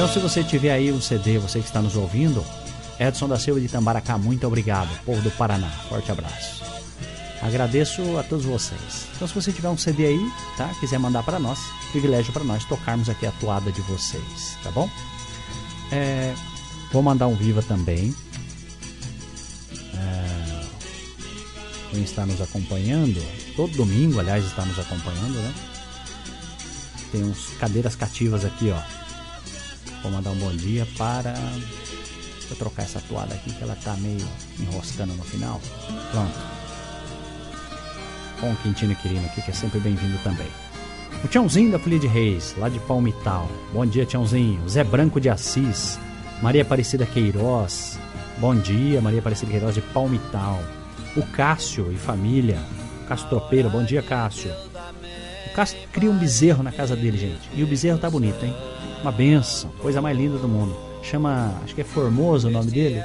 Então, 0.00 0.10
se 0.10 0.18
você 0.18 0.42
tiver 0.42 0.72
aí 0.72 0.90
um 0.90 0.98
CD, 0.98 1.36
você 1.36 1.58
que 1.60 1.66
está 1.66 1.82
nos 1.82 1.94
ouvindo, 1.94 2.42
Edson 2.98 3.28
da 3.28 3.38
Silva 3.38 3.60
de 3.60 3.68
Tambaracá, 3.68 4.16
muito 4.16 4.46
obrigado. 4.46 4.88
Povo 5.04 5.20
do 5.20 5.30
Paraná, 5.32 5.68
forte 5.90 6.10
abraço. 6.10 6.64
Agradeço 7.42 8.16
a 8.16 8.22
todos 8.22 8.46
vocês. 8.46 9.06
Então, 9.14 9.28
se 9.28 9.34
você 9.34 9.52
tiver 9.52 9.68
um 9.68 9.76
CD 9.76 10.06
aí, 10.06 10.32
tá? 10.56 10.70
Quiser 10.80 10.98
mandar 10.98 11.22
para 11.22 11.38
nós, 11.38 11.58
privilégio 11.90 12.32
para 12.32 12.42
nós 12.42 12.64
tocarmos 12.64 13.10
aqui 13.10 13.26
a 13.26 13.32
toada 13.32 13.70
de 13.70 13.82
vocês, 13.82 14.56
tá 14.62 14.70
bom? 14.70 14.88
É, 15.92 16.32
vou 16.90 17.02
mandar 17.02 17.26
um 17.26 17.34
viva 17.34 17.60
também. 17.60 18.14
É, 19.94 20.60
quem 21.90 22.02
está 22.02 22.24
nos 22.24 22.40
acompanhando. 22.40 23.22
Todo 23.54 23.76
domingo, 23.76 24.18
aliás, 24.18 24.46
está 24.46 24.64
nos 24.64 24.78
acompanhando, 24.78 25.34
né? 25.34 25.54
Tem 27.12 27.22
uns 27.22 27.48
cadeiras 27.58 27.94
cativas 27.94 28.46
aqui, 28.46 28.70
ó. 28.70 29.00
Vou 30.02 30.10
mandar 30.10 30.30
um 30.30 30.36
bom 30.36 30.52
dia 30.52 30.86
para. 30.96 31.32
Deixa 31.32 32.52
eu 32.52 32.56
trocar 32.56 32.82
essa 32.82 33.00
toalha 33.08 33.34
aqui 33.34 33.52
que 33.52 33.62
ela 33.62 33.76
tá 33.76 33.94
meio 33.96 34.26
enroscando 34.58 35.14
no 35.14 35.22
final. 35.22 35.60
Pronto. 36.10 36.38
Com 38.40 38.52
o 38.52 38.56
Quintino 38.56 38.94
Quirino 38.96 39.26
aqui, 39.26 39.42
que 39.42 39.50
é 39.50 39.54
sempre 39.54 39.78
bem-vindo 39.78 40.18
também. 40.24 40.48
O 41.22 41.28
Tiãozinho 41.28 41.70
da 41.70 41.78
Folia 41.78 41.98
de 41.98 42.06
Reis, 42.06 42.54
lá 42.56 42.70
de 42.70 42.78
Palmital. 42.80 43.46
Bom 43.74 43.84
dia, 43.84 44.06
Tiãozinho. 44.06 44.66
Zé 44.68 44.82
Branco 44.82 45.20
de 45.20 45.28
Assis. 45.28 45.98
Maria 46.42 46.62
Aparecida 46.62 47.04
Queiroz. 47.04 47.98
Bom 48.38 48.56
dia, 48.56 49.02
Maria 49.02 49.20
Aparecida 49.20 49.50
Queiroz 49.50 49.74
de 49.74 49.82
Palmital. 49.82 50.62
O 51.14 51.22
Cássio 51.26 51.92
e 51.92 51.96
família. 51.96 52.58
Cássio 53.06 53.28
Tropeiro, 53.28 53.68
bom 53.68 53.84
dia, 53.84 54.00
Cássio. 54.02 54.50
O 55.50 55.52
Cássio 55.54 55.78
cria 55.92 56.10
um 56.10 56.16
bezerro 56.16 56.62
na 56.62 56.72
casa 56.72 56.96
dele, 56.96 57.18
gente. 57.18 57.50
E 57.54 57.62
o 57.62 57.66
bezerro 57.66 57.98
tá 57.98 58.08
bonito, 58.08 58.42
hein? 58.42 58.54
Uma 59.02 59.10
benção, 59.12 59.70
coisa 59.80 60.02
mais 60.02 60.16
linda 60.16 60.36
do 60.36 60.46
mundo. 60.46 60.76
Chama, 61.02 61.54
acho 61.64 61.74
que 61.74 61.80
é 61.80 61.84
Formoso 61.84 62.48
o 62.48 62.50
nome 62.50 62.70
dele. 62.70 63.02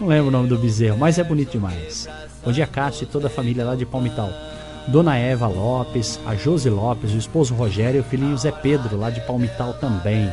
Não 0.00 0.08
lembro 0.08 0.28
o 0.28 0.30
nome 0.30 0.48
do 0.48 0.58
bezerro, 0.58 0.98
mas 0.98 1.18
é 1.18 1.24
bonito 1.24 1.52
demais. 1.52 2.08
Bom 2.44 2.50
dia, 2.50 2.66
Cássio 2.66 3.04
e 3.04 3.06
toda 3.06 3.28
a 3.28 3.30
família 3.30 3.64
lá 3.64 3.76
de 3.76 3.86
Palmital. 3.86 4.28
Dona 4.88 5.16
Eva 5.16 5.46
Lopes, 5.46 6.18
a 6.26 6.34
Josi 6.34 6.68
Lopes, 6.68 7.12
o 7.12 7.18
esposo 7.18 7.54
Rogério 7.54 7.98
e 7.98 8.00
o 8.00 8.04
filhinho 8.04 8.36
Zé 8.36 8.50
Pedro, 8.50 8.98
lá 8.98 9.08
de 9.10 9.20
Palmital 9.20 9.74
também. 9.74 10.28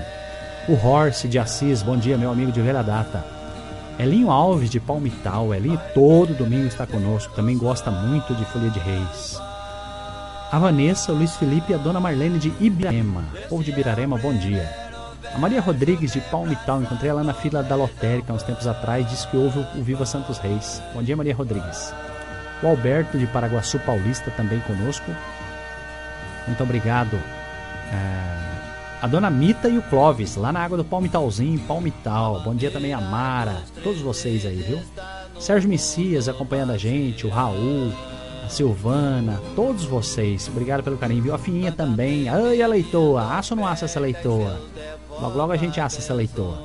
O 0.68 0.74
Horse 0.74 1.28
de 1.28 1.38
Assis, 1.38 1.84
bom 1.84 1.98
dia, 1.98 2.18
meu 2.18 2.32
amigo 2.32 2.52
de 2.52 2.62
velha 2.62 2.82
data. 2.82 3.24
Elinho 4.00 4.32
Alves 4.32 4.70
de 4.70 4.80
Palmital, 4.80 5.54
Elinho 5.54 5.80
todo 5.94 6.34
domingo 6.34 6.66
está 6.66 6.88
conosco, 6.88 7.36
também 7.36 7.58
gosta 7.58 7.92
muito 7.92 8.34
de 8.34 8.46
Folia 8.46 8.72
de 8.72 8.80
Reis. 8.80 9.40
A 10.52 10.60
Vanessa, 10.60 11.12
o 11.12 11.16
Luiz 11.16 11.36
Felipe 11.36 11.72
e 11.72 11.76
a 11.76 11.78
Dona 11.78 12.00
Marlene 12.00 12.40
de 12.40 12.52
Ibirarema. 12.60 13.24
Povo 13.50 13.64
de 13.64 13.72
Ibirarema, 13.72 14.18
bom 14.18 14.34
dia. 14.34 14.83
A 15.34 15.38
Maria 15.40 15.62
Rodrigues 15.62 16.14
de 16.14 16.22
Palmital, 16.22 16.82
encontrei 16.82 17.10
ela 17.10 17.24
na 17.24 17.34
fila 17.34 17.64
da 17.64 17.76
lotérica 17.76 18.32
uns 18.34 18.44
tempos 18.44 18.68
atrás, 18.68 19.10
disse 19.10 19.28
que 19.28 19.36
houve 19.38 19.66
o 19.76 19.84
Viva 19.84 20.06
Santos 20.06 20.38
Reis. 20.38 20.82
Bom 20.94 21.02
dia, 21.02 21.18
Maria 21.18 21.36
Rodrigues. 21.36 21.94
O 22.62 22.68
Alberto 22.68 23.18
de 23.18 23.26
Paraguaçu 23.28 23.80
Paulista 23.80 24.30
também 24.32 24.60
conosco. 24.62 25.12
Muito 26.46 26.62
obrigado. 26.64 27.16
É, 27.92 28.44
A 29.02 29.08
dona 29.08 29.30
Mita 29.30 29.68
e 29.68 29.78
o 29.78 29.82
Clóvis, 29.82 30.36
lá 30.36 30.52
na 30.52 30.62
água 30.64 30.78
do 30.78 30.86
Palmitalzinho, 30.86 31.60
Palmital. 31.62 32.42
Bom 32.42 32.54
dia 32.54 32.70
também 32.70 32.94
a 32.94 33.02
Mara, 33.02 33.64
todos 33.84 34.02
vocês 34.02 34.46
aí, 34.46 34.58
viu? 34.58 34.80
Sérgio 35.40 35.68
Messias 35.68 36.30
acompanhando 36.30 36.72
a 36.74 36.78
gente, 36.78 37.26
o 37.26 37.30
Raul, 37.30 37.92
a 38.44 38.50
Silvana, 38.50 39.40
todos 39.56 39.86
vocês. 39.86 40.48
Obrigado 40.48 40.84
pelo 40.84 40.98
carinho, 40.98 41.24
viu? 41.24 41.34
A 41.34 41.38
Fininha 41.38 41.72
também. 41.72 42.28
Ai, 42.28 42.62
a 42.62 42.68
leitoa, 42.68 43.38
assa 43.38 43.54
ou 43.54 43.62
não 43.62 43.68
assa 43.68 43.86
essa 43.86 44.00
leitoa? 44.00 44.60
Logo, 45.10 45.38
logo 45.38 45.52
a 45.52 45.58
gente 45.58 45.80
assa 45.80 46.00
essa 46.00 46.14
leitoa. 46.14 46.58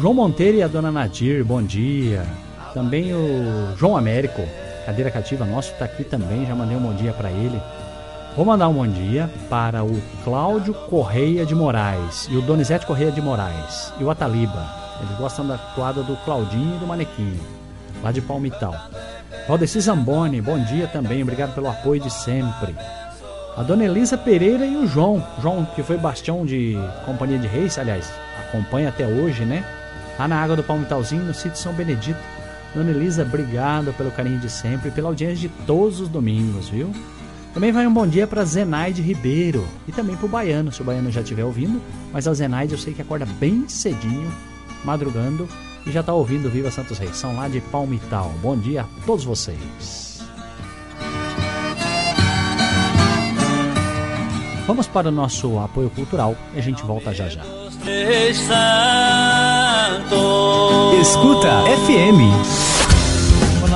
João 0.00 0.14
Monteiro 0.14 0.58
e 0.58 0.62
a 0.62 0.68
dona 0.68 0.90
Nadir, 0.90 1.44
bom 1.44 1.62
dia. 1.62 2.24
Também 2.72 3.14
o 3.14 3.76
João 3.76 3.96
Américo, 3.96 4.42
cadeira 4.84 5.10
cativa 5.10 5.44
nosso, 5.44 5.72
tá 5.74 5.84
aqui 5.84 6.04
também, 6.04 6.46
já 6.46 6.54
mandei 6.54 6.76
um 6.76 6.80
bom 6.80 6.94
dia 6.94 7.12
para 7.12 7.30
ele. 7.30 7.60
Vou 8.36 8.44
mandar 8.44 8.68
um 8.68 8.74
bom 8.74 8.86
dia 8.86 9.30
para 9.48 9.84
o 9.84 10.02
Cláudio 10.24 10.74
Correia 10.74 11.46
de 11.46 11.54
Moraes 11.54 12.26
e 12.28 12.36
o 12.36 12.42
Donizete 12.42 12.84
Correia 12.84 13.12
de 13.12 13.22
Moraes 13.22 13.92
e 14.00 14.04
o 14.04 14.10
Ataliba. 14.10 14.68
Eles 15.00 15.16
gostam 15.16 15.46
da 15.46 15.56
toada 15.56 16.02
do 16.02 16.16
Claudinho 16.24 16.74
e 16.74 16.78
do 16.78 16.86
Manequinho, 16.86 17.40
lá 18.02 18.10
de 18.10 18.20
Palmital. 18.20 18.74
Valdeci 19.46 19.78
Zamboni, 19.78 20.40
bom 20.40 20.58
dia 20.64 20.86
também, 20.86 21.22
obrigado 21.22 21.54
pelo 21.54 21.68
apoio 21.68 22.00
de 22.00 22.10
sempre. 22.10 22.74
A 23.54 23.62
dona 23.62 23.84
Elisa 23.84 24.16
Pereira 24.16 24.64
e 24.64 24.74
o 24.74 24.86
João. 24.86 25.22
João, 25.42 25.66
que 25.66 25.82
foi 25.82 25.98
bastião 25.98 26.46
de 26.46 26.78
Companhia 27.04 27.38
de 27.38 27.46
Reis, 27.46 27.78
aliás, 27.78 28.10
acompanha 28.48 28.88
até 28.88 29.06
hoje, 29.06 29.44
né? 29.44 29.62
Lá 30.18 30.26
na 30.26 30.42
água 30.42 30.56
do 30.56 30.62
Palmitalzinho, 30.62 31.24
no 31.24 31.34
sítio 31.34 31.58
São 31.58 31.74
Benedito. 31.74 32.18
Dona 32.74 32.90
Elisa, 32.90 33.22
obrigado 33.22 33.92
pelo 33.92 34.10
carinho 34.10 34.38
de 34.38 34.48
sempre 34.48 34.88
e 34.88 34.92
pela 34.92 35.08
audiência 35.08 35.46
de 35.46 35.48
todos 35.66 36.00
os 36.00 36.08
domingos, 36.08 36.70
viu? 36.70 36.90
Também 37.52 37.70
vai 37.70 37.86
um 37.86 37.92
bom 37.92 38.06
dia 38.06 38.26
para 38.26 38.44
Zenaide 38.46 39.02
Ribeiro 39.02 39.68
e 39.86 39.92
também 39.92 40.16
para 40.16 40.26
o 40.26 40.28
Baiano, 40.28 40.72
se 40.72 40.80
o 40.80 40.84
Baiano 40.84 41.12
já 41.12 41.20
estiver 41.20 41.44
ouvindo. 41.44 41.82
Mas 42.12 42.26
a 42.26 42.32
Zenaide 42.32 42.72
eu 42.72 42.78
sei 42.78 42.94
que 42.94 43.02
acorda 43.02 43.26
bem 43.38 43.68
cedinho, 43.68 44.32
madrugando 44.84 45.46
e 45.86 45.92
já 45.92 46.00
está 46.00 46.12
ouvindo 46.12 46.50
Viva 46.50 46.70
Santos 46.70 46.98
Reis. 46.98 47.16
São 47.16 47.36
lá 47.36 47.48
de 47.48 47.60
Palmital. 47.60 48.32
Bom 48.42 48.56
dia 48.56 48.82
a 48.82 49.06
todos 49.06 49.24
vocês. 49.24 50.14
Vamos 54.66 54.86
para 54.86 55.08
o 55.08 55.12
nosso 55.12 55.58
apoio 55.58 55.90
cultural 55.90 56.34
e 56.54 56.58
a 56.58 56.62
gente 56.62 56.82
volta 56.82 57.12
já 57.12 57.28
já. 57.28 57.42
Escuta 61.00 61.50
FM. 61.84 62.73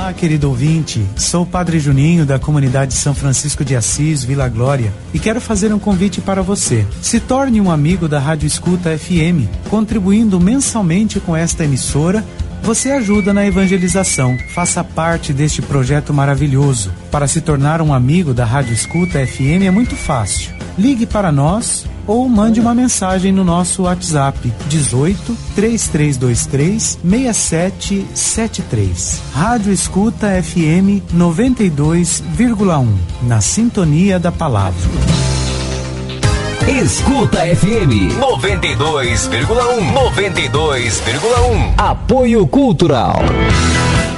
Olá, 0.09 0.17
querido 0.17 0.49
ouvinte. 0.49 1.05
Sou 1.15 1.43
o 1.43 1.45
Padre 1.45 1.79
Juninho 1.79 2.25
da 2.25 2.39
comunidade 2.39 2.95
São 2.95 3.13
Francisco 3.13 3.63
de 3.63 3.75
Assis, 3.75 4.23
Vila 4.23 4.49
Glória, 4.49 4.91
e 5.13 5.19
quero 5.19 5.39
fazer 5.39 5.71
um 5.71 5.77
convite 5.77 6.19
para 6.19 6.41
você. 6.41 6.83
Se 6.99 7.19
torne 7.19 7.61
um 7.61 7.69
amigo 7.69 8.07
da 8.07 8.17
Rádio 8.17 8.47
Escuta 8.47 8.97
FM, 8.97 9.45
contribuindo 9.69 10.39
mensalmente 10.39 11.19
com 11.19 11.37
esta 11.37 11.63
emissora. 11.63 12.25
Você 12.63 12.89
ajuda 12.89 13.35
na 13.35 13.45
evangelização. 13.45 14.35
Faça 14.51 14.83
parte 14.83 15.31
deste 15.31 15.61
projeto 15.61 16.11
maravilhoso. 16.11 16.91
Para 17.11 17.27
se 17.27 17.39
tornar 17.39 17.79
um 17.79 17.93
amigo 17.93 18.33
da 18.33 18.45
Rádio 18.45 18.73
Escuta 18.73 19.23
FM 19.23 19.61
é 19.67 19.69
muito 19.69 19.95
fácil. 19.95 20.58
Ligue 20.79 21.05
para 21.05 21.29
nós 21.29 21.85
ou 22.07 22.29
mande 22.29 22.61
uma 22.61 22.73
mensagem 22.73 23.33
no 23.33 23.43
nosso 23.43 23.83
WhatsApp 23.83 24.53
18 24.69 25.35
3323 25.53 26.97
6773. 27.03 29.21
Rádio 29.33 29.73
Escuta 29.73 30.41
FM 30.41 31.03
92,1. 31.13 32.87
Na 33.23 33.41
sintonia 33.41 34.17
da 34.17 34.31
palavra. 34.31 34.79
Escuta 36.81 37.39
FM 37.39 38.15
92,1 38.17 39.93
92,1 39.93 41.73
Apoio 41.77 42.47
Cultural. 42.47 43.19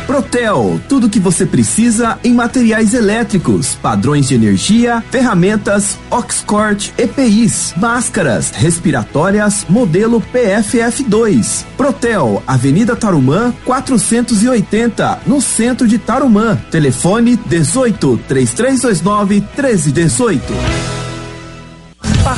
Protel, 0.06 0.80
tudo 0.90 1.10
que 1.10 1.20
você 1.20 1.46
precisa 1.46 2.20
em 2.24 2.34
materiais 2.34 2.94
elétricos, 2.94 3.76
padrões 3.76 4.28
de 4.28 4.36
energia, 4.36 5.04
ferramentas, 5.10 5.98
Oxcort, 6.10 6.92
EPIs, 6.98 7.74
máscaras, 7.78 8.52
respiratórias, 8.52 9.66
modelo 9.70 10.22
PFF2. 10.34 11.66
Protel, 11.78 12.44
Avenida 12.46 12.96
Tarumã, 12.96 13.54
480, 13.66 15.22
no 15.26 15.42
centro 15.42 15.88
de 15.88 15.98
Tarumã. 15.98 16.58
Telefone 16.70 17.38
18 17.38 18.20
3329 18.28 19.36
1318. 19.36 20.91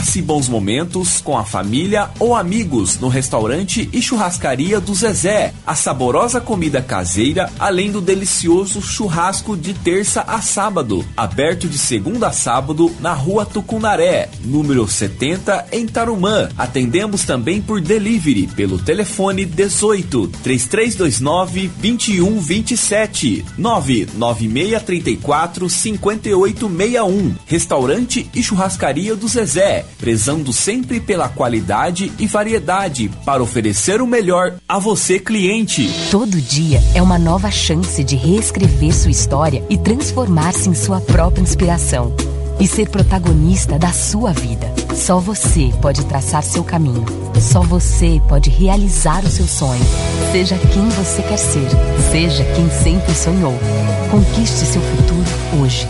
Passe 0.03 0.21
bons 0.21 0.49
momentos 0.49 1.21
com 1.21 1.38
a 1.38 1.45
família 1.45 2.09
ou 2.19 2.35
amigos 2.35 2.99
no 2.99 3.07
restaurante 3.07 3.89
e 3.93 4.01
churrascaria 4.01 4.81
do 4.81 4.93
Zezé. 4.93 5.53
A 5.65 5.75
saborosa 5.75 6.41
comida 6.41 6.81
caseira, 6.81 7.49
além 7.57 7.89
do 7.89 8.01
delicioso 8.01 8.81
churrasco 8.81 9.55
de 9.55 9.73
terça 9.73 10.19
a 10.27 10.41
sábado. 10.41 11.05
Aberto 11.15 11.69
de 11.69 11.77
segunda 11.77 12.27
a 12.27 12.34
sábado 12.34 12.93
na 12.99 13.13
rua 13.13 13.45
Tucunaré, 13.45 14.27
número 14.43 14.85
70, 14.85 15.67
em 15.71 15.88
Tarumã. 15.88 16.49
Atendemos 16.57 17.23
também 17.23 17.61
por 17.61 17.80
delivery 17.80 18.47
pelo 18.47 18.80
telefone 18.80 19.45
18 19.45 20.27
3329 20.43 21.71
2127 21.77 23.45
99634 23.57 25.69
5861. 25.69 27.35
Restaurante 27.45 28.30
e 28.35 28.43
churrascaria 28.43 29.15
do 29.15 29.30
Zezé 29.30 29.85
prezando 30.03 30.51
sempre 30.51 30.99
pela 30.99 31.30
qualidade 31.30 32.11
e 32.19 32.27
variedade 32.27 33.09
para 33.23 33.41
oferecer 33.41 34.01
o 34.01 34.05
melhor 34.05 34.55
a 34.67 34.77
você, 34.77 35.17
cliente. 35.17 35.89
Todo 36.11 36.41
dia 36.41 36.84
é 36.93 37.01
uma 37.01 37.17
nova 37.17 37.49
chance 37.49 38.03
de 38.03 38.17
reescrever 38.17 38.93
sua 38.93 39.11
história 39.11 39.63
e 39.69 39.77
transformar-se 39.77 40.67
em 40.67 40.73
sua 40.73 40.99
própria 40.99 41.41
inspiração. 41.41 42.13
E 42.59 42.67
ser 42.67 42.89
protagonista 42.89 43.80
da 43.80 43.93
sua 43.93 44.34
vida. 44.34 44.69
Só 44.93 45.19
você 45.19 45.71
pode 45.81 46.03
traçar 46.05 46.43
seu 46.43 46.65
caminho. 46.65 47.05
Só 47.39 47.61
você 47.61 48.21
pode 48.27 48.49
realizar 48.49 49.23
o 49.23 49.30
seu 49.30 49.47
sonho. 49.47 49.85
Seja 50.34 50.57
quem 50.57 50.89
você 50.89 51.21
quer 51.21 51.38
ser. 51.38 51.69
Seja 52.11 52.43
quem 52.55 52.69
sempre 52.69 53.15
sonhou. 53.15 53.53
Conquiste 54.11 54.65
seu 54.65 54.81
futuro 54.81 55.61
hoje. 55.61 55.88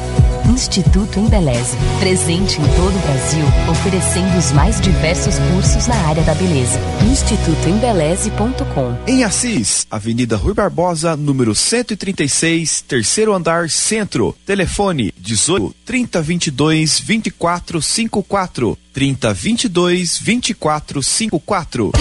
Instituto 0.49 1.19
Embeleze, 1.19 1.75
presente 1.99 2.59
em 2.59 2.63
todo 2.75 2.95
o 2.95 2.99
Brasil, 2.99 3.43
oferecendo 3.69 4.37
os 4.37 4.51
mais 4.51 4.79
diversos 4.81 5.35
cursos 5.51 5.87
na 5.87 5.95
área 6.07 6.23
da 6.23 6.33
beleza. 6.35 6.79
institutoembeleze.com. 7.09 8.97
Em 9.07 9.23
Assis, 9.23 9.87
Avenida 9.89 10.35
Rui 10.35 10.53
Barbosa, 10.53 11.15
número 11.15 11.55
136, 11.55 12.81
terceiro 12.81 13.33
andar, 13.33 13.69
centro. 13.69 14.35
Telefone 14.45 15.13
18 15.17 15.73
3022 15.85 16.99
2454. 16.99 18.77
3022 18.93 20.19
2454. 20.19 21.91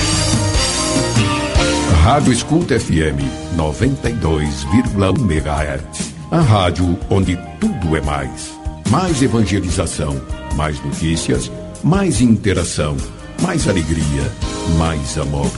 Rádio 2.02 2.32
Escuta 2.32 2.78
FM 2.78 3.22
92,1 3.56 5.18
MHz. 5.20 6.11
A 6.32 6.40
rádio 6.40 6.98
onde 7.10 7.38
tudo 7.60 7.94
é 7.94 8.00
mais. 8.00 8.58
Mais 8.88 9.20
evangelização, 9.22 10.18
mais 10.56 10.82
notícias, 10.82 11.52
mais 11.84 12.22
interação, 12.22 12.96
mais 13.42 13.68
alegria, 13.68 14.32
mais 14.78 15.18
amor. 15.18 15.52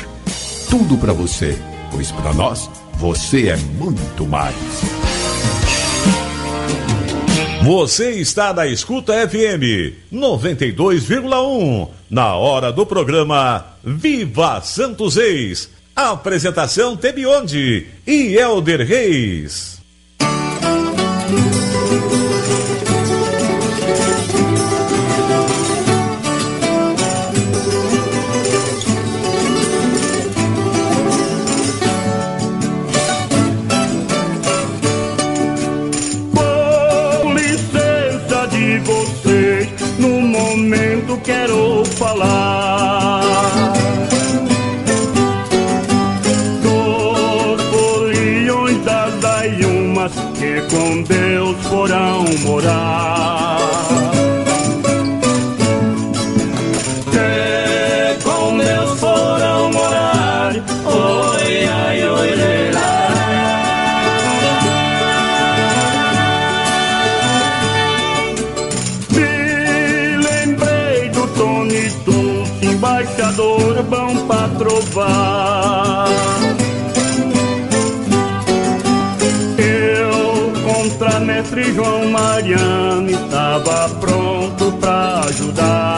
Tudo 0.69 0.99
para 0.99 1.13
você, 1.13 1.57
pois 1.93 2.11
para 2.11 2.35
nós 2.35 2.69
você 2.95 3.51
é 3.51 3.57
muito 3.57 4.27
mais. 4.27 4.57
Você 7.63 8.11
está 8.15 8.53
na 8.53 8.67
Escuta 8.67 9.13
FM 9.29 9.95
92,1. 10.13 11.89
Na 12.11 12.35
hora 12.35 12.73
do 12.73 12.85
programa 12.85 13.65
Viva 13.85 14.61
Santos 14.61 15.15
Reis. 15.15 15.71
Apresentação 15.95 16.97
Tebionde 16.97 17.87
e 18.05 18.35
Elder 18.35 18.85
Reis. 18.85 19.74
Quero 41.25 41.85
falar. 41.97 43.23
Dos 46.63 47.63
foliões 47.63 48.85
das 48.85 49.15
daiumas 49.21 50.13
que 50.39 50.61
com 50.71 51.03
Deus 51.03 51.57
foram 51.67 52.25
morar. 52.45 53.14
Eu, 79.59 80.53
contra 80.65 81.21
mestre 81.21 81.73
João 81.75 82.11
Mariano, 82.11 83.11
estava 83.11 83.89
pronto 84.01 84.73
pra 84.81 85.21
ajudar. 85.29 85.94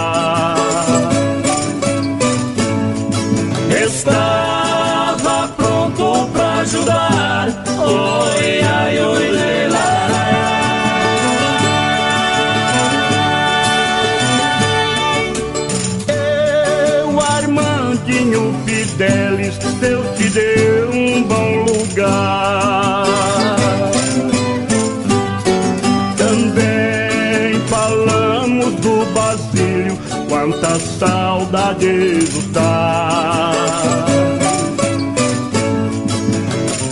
Saudade 30.78 32.18
está. 32.18 33.52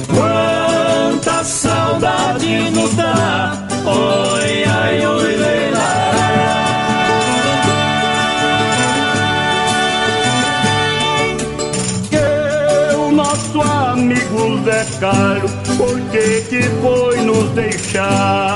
Quanta 0.08 1.44
saudade 1.44 2.70
nos 2.70 2.94
dá. 2.94 3.66
Oi, 3.86 4.64
ai, 4.64 5.06
oi, 5.06 5.36
lê, 5.36 5.70
lá. 5.70 6.10
que 12.10 12.96
o 12.96 13.12
nosso 13.12 13.60
amigo 13.60 14.62
Zé 14.64 14.86
Carlos, 15.00 15.52
por 15.76 16.00
que 16.10 16.40
que 16.48 16.62
foi 16.80 17.20
nos 17.22 17.50
deixar? 17.50 18.53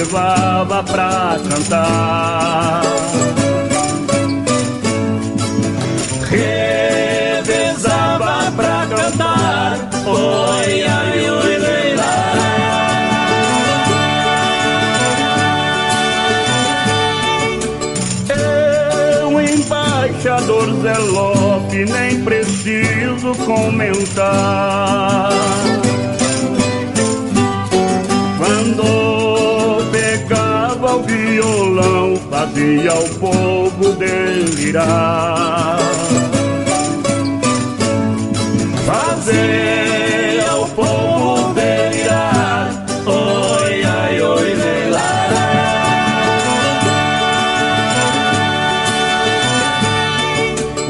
Reservava 0.00 0.82
pra 0.82 1.36
cantar. 1.48 2.82
Revezava 6.30 7.72
pra 8.56 8.86
cantar, 8.86 9.78
oi, 10.06 10.84
ai, 10.84 11.30
oi, 11.30 11.58
lei, 11.58 11.94
Eu, 19.22 19.40
embaixador 19.40 20.80
Zé 20.82 20.96
Lopes, 20.98 21.90
nem 21.90 22.24
preciso 22.24 23.34
comentar. 23.44 25.30
Violão, 31.40 32.16
fazia 32.28 32.94
o 32.94 33.08
povo 33.14 33.92
delirar. 33.92 35.78
Fazia 38.84 40.54
o 40.56 40.68
povo 40.68 41.54
delirar. 41.54 42.84
Oi, 43.06 43.82
ai, 43.84 44.20
oi, 44.20 44.54
lê, 44.54 44.90
lá, 44.90 45.28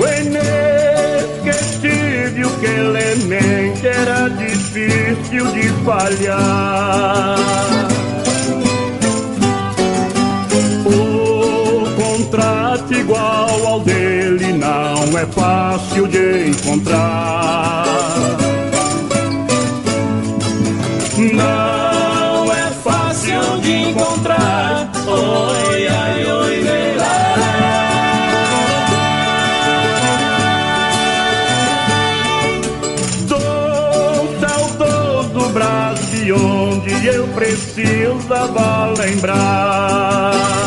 O 0.01 0.05
inesquecível 1.47 2.51
que 2.59 2.66
elemente 2.66 3.86
era 3.86 4.28
difícil 4.31 5.47
de 5.52 5.68
falhar. 5.85 7.80
É 15.21 15.27
fácil 15.27 16.09
de 16.09 16.49
encontrar. 16.49 17.85
Não 21.35 22.53
é 22.53 22.71
fácil 22.83 23.61
de 23.61 23.73
encontrar. 23.91 24.91
Oi, 25.07 25.89
ai, 25.89 26.25
oi, 26.25 26.61
lê, 26.63 26.95
Do 33.29 33.41
saudoso 34.41 35.53
Brasil 35.53 36.37
onde 36.37 37.07
eu 37.07 37.29
precisava 37.29 38.95
lembrar. 38.99 40.60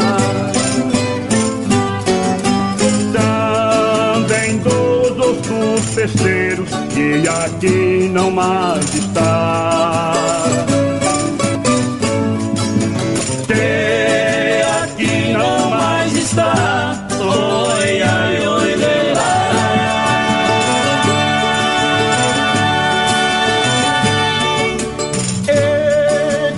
terceiros 6.04 6.70
que 6.94 7.26
aqui 7.30 8.10
não 8.12 8.30
mais 8.30 8.94
está. 8.94 10.14
Que 13.48 14.62
aqui 14.84 15.32
não 15.32 15.70
mais 15.70 16.14
está. 16.14 17.08
Oi, 17.22 18.02
ai, 18.02 18.48
oi, 18.48 18.76
lê, 18.76 19.14
lá. 19.14 19.40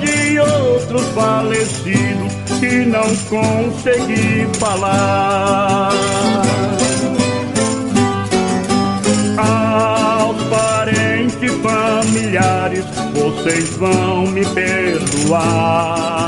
E 0.01 0.05
de 0.05 0.39
outros 0.39 1.05
falecidos 1.09 2.33
que 2.59 2.85
não 2.85 3.15
consegui 3.29 4.47
falar. 4.59 5.34
Vocês 13.45 13.69
vão 13.77 14.25
me 14.25 14.43
perdoar. 14.43 16.25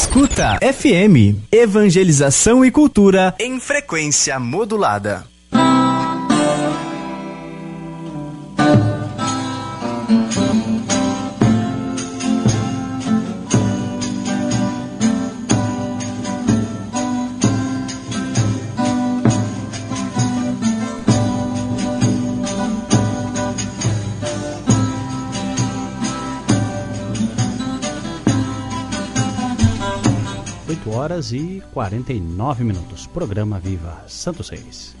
Escuta 0.00 0.60
FM. 0.62 1.42
Evangelização 1.50 2.64
e 2.64 2.70
cultura 2.70 3.34
em 3.36 3.58
frequência 3.58 4.38
modulada. 4.38 5.26
Horas 31.18 31.32
e 31.32 31.62
49 31.72 32.64
minutos. 32.64 33.06
Programa 33.08 33.58
Viva 33.58 34.04
Santos 34.06 34.48
Reis. 34.50 34.94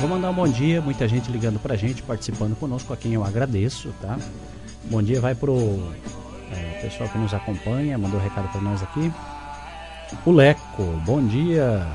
Vou 0.00 0.08
mandar 0.08 0.30
um 0.30 0.34
bom 0.34 0.48
dia, 0.48 0.80
muita 0.80 1.06
gente 1.06 1.30
ligando 1.30 1.60
pra 1.60 1.76
gente, 1.76 2.02
participando 2.02 2.56
conosco, 2.56 2.92
a 2.92 2.96
quem 2.96 3.14
eu 3.14 3.24
agradeço, 3.24 3.94
tá? 4.00 4.18
Bom 4.90 5.02
dia 5.02 5.20
vai 5.20 5.34
pro 5.34 5.78
é, 6.50 6.80
pessoal 6.82 7.08
que 7.08 7.18
nos 7.18 7.32
acompanha, 7.32 7.96
mandou 7.96 8.20
recado 8.20 8.48
pra 8.50 8.60
nós 8.60 8.82
aqui. 8.82 9.12
O 10.26 10.32
Leco, 10.32 10.82
bom 11.04 11.24
dia. 11.24 11.86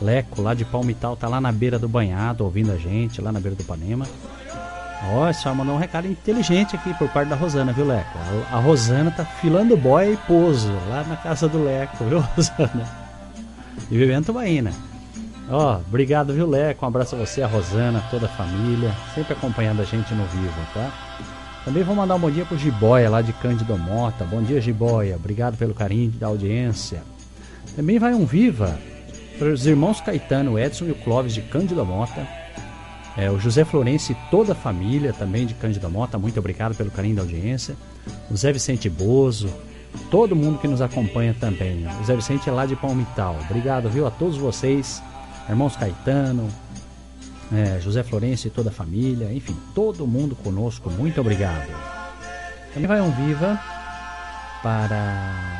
Leco, 0.00 0.40
lá 0.42 0.54
de 0.54 0.64
Palmital, 0.64 1.16
tá 1.16 1.28
lá 1.28 1.40
na 1.40 1.50
beira 1.50 1.78
do 1.78 1.88
banhado, 1.88 2.44
ouvindo 2.44 2.72
a 2.72 2.76
gente, 2.76 3.20
lá 3.20 3.32
na 3.32 3.40
beira 3.40 3.56
do 3.56 3.64
Panema. 3.64 4.06
Ó, 5.12 5.32
só 5.32 5.54
mandou 5.54 5.74
um 5.74 5.78
recado 5.78 6.08
inteligente 6.08 6.74
aqui 6.74 6.92
por 6.94 7.08
parte 7.08 7.28
da 7.28 7.36
Rosana, 7.36 7.72
viu, 7.72 7.86
Leco? 7.86 8.18
A, 8.50 8.56
a 8.56 8.60
Rosana 8.60 9.10
tá 9.10 9.24
filando 9.24 9.76
boia 9.76 10.12
e 10.12 10.16
pouso 10.16 10.72
lá 10.88 11.04
na 11.04 11.16
casa 11.16 11.48
do 11.48 11.62
Leco, 11.62 12.02
viu, 12.04 12.20
Rosana? 12.20 12.88
E 13.90 13.96
vivendo 13.96 14.26
Tubaína. 14.26 14.72
Ó, 15.50 15.76
obrigado, 15.76 16.32
viu, 16.32 16.46
Leco? 16.46 16.84
Um 16.84 16.88
abraço 16.88 17.14
a 17.14 17.18
você, 17.18 17.42
a 17.42 17.46
Rosana, 17.46 18.02
toda 18.10 18.26
a 18.26 18.28
família, 18.28 18.92
sempre 19.14 19.32
acompanhando 19.32 19.80
a 19.80 19.84
gente 19.84 20.12
no 20.14 20.24
vivo, 20.26 20.60
tá? 20.74 20.90
Também 21.64 21.82
vou 21.82 21.94
mandar 21.94 22.14
um 22.14 22.18
bom 22.18 22.30
dia 22.30 22.44
pro 22.44 22.56
Jiboia, 22.56 23.10
lá 23.10 23.20
de 23.20 23.32
Cândido 23.34 23.76
Mota. 23.76 24.24
Bom 24.24 24.42
dia, 24.42 24.60
Jiboia. 24.60 25.16
Obrigado 25.16 25.56
pelo 25.56 25.74
carinho 25.74 26.10
da 26.12 26.26
audiência. 26.26 27.02
Também 27.76 27.98
vai 27.98 28.14
um 28.14 28.24
viva 28.24 28.78
os 29.40 29.66
irmãos 29.66 30.00
Caetano, 30.00 30.58
Edson 30.58 30.86
e 30.86 30.90
o 30.90 30.94
Clóvis 30.94 31.34
de 31.34 31.42
Cândido 31.42 31.84
Mota. 31.84 32.26
É, 33.16 33.30
o 33.30 33.38
José 33.38 33.64
Florencio 33.64 34.12
e 34.12 34.30
toda 34.30 34.52
a 34.52 34.54
família 34.54 35.12
também 35.12 35.44
de 35.44 35.54
Cândido 35.54 35.90
Mota, 35.90 36.18
muito 36.18 36.38
obrigado 36.38 36.74
pelo 36.76 36.90
carinho 36.90 37.16
da 37.16 37.22
audiência. 37.22 37.76
O 38.30 38.36
Zé 38.36 38.52
Vicente 38.52 38.88
Bozo, 38.88 39.52
todo 40.10 40.36
mundo 40.36 40.58
que 40.58 40.68
nos 40.68 40.80
acompanha 40.80 41.34
também. 41.38 41.86
O 42.00 42.04
Zé 42.04 42.14
Vicente 42.14 42.48
é 42.48 42.52
lá 42.52 42.64
de 42.64 42.76
Palmital. 42.76 43.36
Obrigado, 43.48 43.88
viu, 43.88 44.06
a 44.06 44.10
todos 44.10 44.36
vocês, 44.36 45.02
irmãos 45.48 45.76
Caetano, 45.76 46.48
é, 47.52 47.80
José 47.80 48.02
Florencio 48.02 48.48
e 48.48 48.50
toda 48.50 48.70
a 48.70 48.72
família, 48.72 49.32
enfim, 49.32 49.56
todo 49.74 50.06
mundo 50.06 50.36
conosco, 50.36 50.90
muito 50.90 51.20
obrigado. 51.20 51.68
Também 52.72 52.86
vai 52.86 53.00
um 53.00 53.10
viva 53.10 53.58
para 54.62 55.57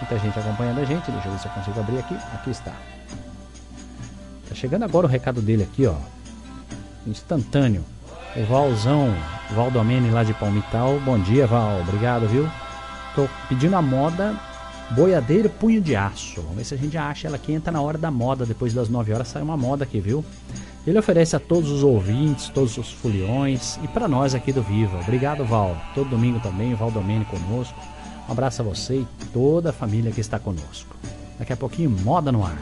Muita 0.00 0.18
gente 0.18 0.38
acompanhando 0.38 0.80
a 0.80 0.84
gente. 0.84 1.10
Deixa 1.10 1.28
eu 1.28 1.32
ver 1.32 1.38
se 1.38 1.46
eu 1.46 1.52
consigo 1.52 1.80
abrir 1.80 1.98
aqui. 1.98 2.14
Aqui 2.34 2.50
está. 2.50 2.72
Tá 4.48 4.54
chegando 4.54 4.84
agora 4.84 5.06
o 5.06 5.10
recado 5.10 5.40
dele 5.40 5.62
aqui, 5.62 5.86
ó. 5.86 5.94
Instantâneo. 7.06 7.84
O 8.36 8.44
Valzão, 8.46 9.14
Valdomene 9.50 10.10
lá 10.10 10.24
de 10.24 10.34
Palmital. 10.34 10.98
Bom 11.00 11.18
dia, 11.18 11.46
Val. 11.46 11.80
Obrigado, 11.80 12.26
viu? 12.26 12.48
Tô 13.14 13.28
pedindo 13.48 13.76
a 13.76 13.82
moda 13.82 14.34
boiadeiro 14.90 15.48
punho 15.48 15.80
de 15.80 15.96
aço. 15.96 16.40
Vamos 16.42 16.56
ver 16.56 16.64
se 16.64 16.74
a 16.74 16.78
gente 16.78 16.96
acha 16.96 17.26
ela 17.26 17.36
aqui. 17.36 17.52
Entra 17.52 17.72
na 17.72 17.80
hora 17.80 17.96
da 17.96 18.10
moda. 18.10 18.44
Depois 18.44 18.74
das 18.74 18.88
9 18.88 19.12
horas 19.12 19.28
sai 19.28 19.42
uma 19.42 19.56
moda 19.56 19.84
aqui, 19.84 20.00
viu? 20.00 20.24
Ele 20.86 20.98
oferece 20.98 21.34
a 21.34 21.40
todos 21.40 21.70
os 21.70 21.82
ouvintes, 21.82 22.48
todos 22.50 22.76
os 22.76 22.92
foliões 22.92 23.78
e 23.82 23.88
para 23.88 24.06
nós 24.06 24.34
aqui 24.34 24.52
do 24.52 24.62
Viva. 24.62 25.00
Obrigado, 25.00 25.44
Val. 25.44 25.76
Todo 25.94 26.10
domingo 26.10 26.40
também, 26.40 26.74
o 26.74 26.76
Valdomene 26.76 27.24
conosco. 27.24 27.78
Um 28.28 28.32
abraço 28.32 28.62
a 28.62 28.64
você 28.64 29.00
e 29.00 29.06
toda 29.32 29.70
a 29.70 29.72
família 29.72 30.10
que 30.12 30.20
está 30.20 30.38
conosco. 30.38 30.96
Daqui 31.38 31.52
a 31.52 31.56
pouquinho, 31.56 31.90
moda 31.90 32.32
no 32.32 32.44
ar. 32.44 32.56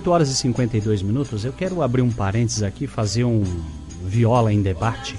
8 0.00 0.10
horas 0.10 0.30
e 0.30 0.34
52 0.34 1.02
minutos, 1.02 1.44
eu 1.44 1.52
quero 1.52 1.82
abrir 1.82 2.00
um 2.00 2.10
parênteses 2.10 2.62
aqui, 2.62 2.86
fazer 2.86 3.24
um 3.24 3.44
viola 4.02 4.50
em 4.50 4.62
debate. 4.62 5.18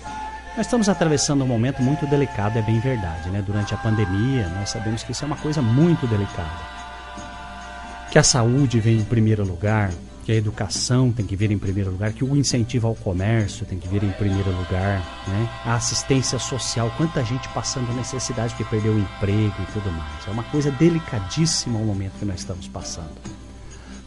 Nós 0.58 0.66
estamos 0.66 0.90
atravessando 0.90 1.44
um 1.44 1.48
momento 1.48 1.84
muito 1.84 2.08
delicado, 2.08 2.58
é 2.58 2.64
bem 2.64 2.80
verdade, 2.80 3.30
né? 3.30 3.44
Durante 3.45 3.76
a 3.76 3.78
pandemia, 3.78 4.49
nós 4.49 4.72
sabemos 4.72 5.03
que 5.03 5.12
isso 5.12 5.24
é 5.24 5.28
uma 5.28 5.38
coisa 5.38 5.62
muito 5.62 6.08
delicada. 6.08 6.49
Que 8.12 8.18
a 8.18 8.24
saúde 8.24 8.80
vem 8.80 8.98
em 8.98 9.03
primeiro 9.03 9.45
lugar, 9.45 9.91
que 10.26 10.32
a 10.32 10.36
educação 10.36 11.12
tem 11.12 11.28
que 11.28 11.36
vir 11.36 11.52
em 11.52 11.60
primeiro 11.60 11.91
lugar, 11.91 12.12
que 12.12 12.24
o 12.24 12.36
incentivo 12.36 12.88
ao 12.88 12.95
comércio 12.95 13.68
tem 13.68 13.78
que 13.78 13.88
vir 13.88 14.03
em 14.03 14.12
primeiro 14.12 14.49
lugar, 14.49 14.98
né? 15.28 15.49
A 15.64 15.76
assistência 15.76 16.40
social, 16.40 16.91
quanta 16.98 17.24
gente 17.24 17.48
passando 17.49 17.94
necessidade 17.94 18.56
porque 18.56 18.68
perdeu 18.68 18.94
o 18.94 18.99
emprego 18.99 19.53
e 19.60 19.72
tudo 19.74 19.91
mais. 19.91 20.28
É 20.28 20.32
uma 20.32 20.44
coisa 20.44 20.72
delicadíssima 20.72 21.78
o 21.78 21.86
momento 21.86 22.14
que 22.18 22.26
nós 22.26 22.40
estamos 22.40 22.68
passando. 22.68 23.12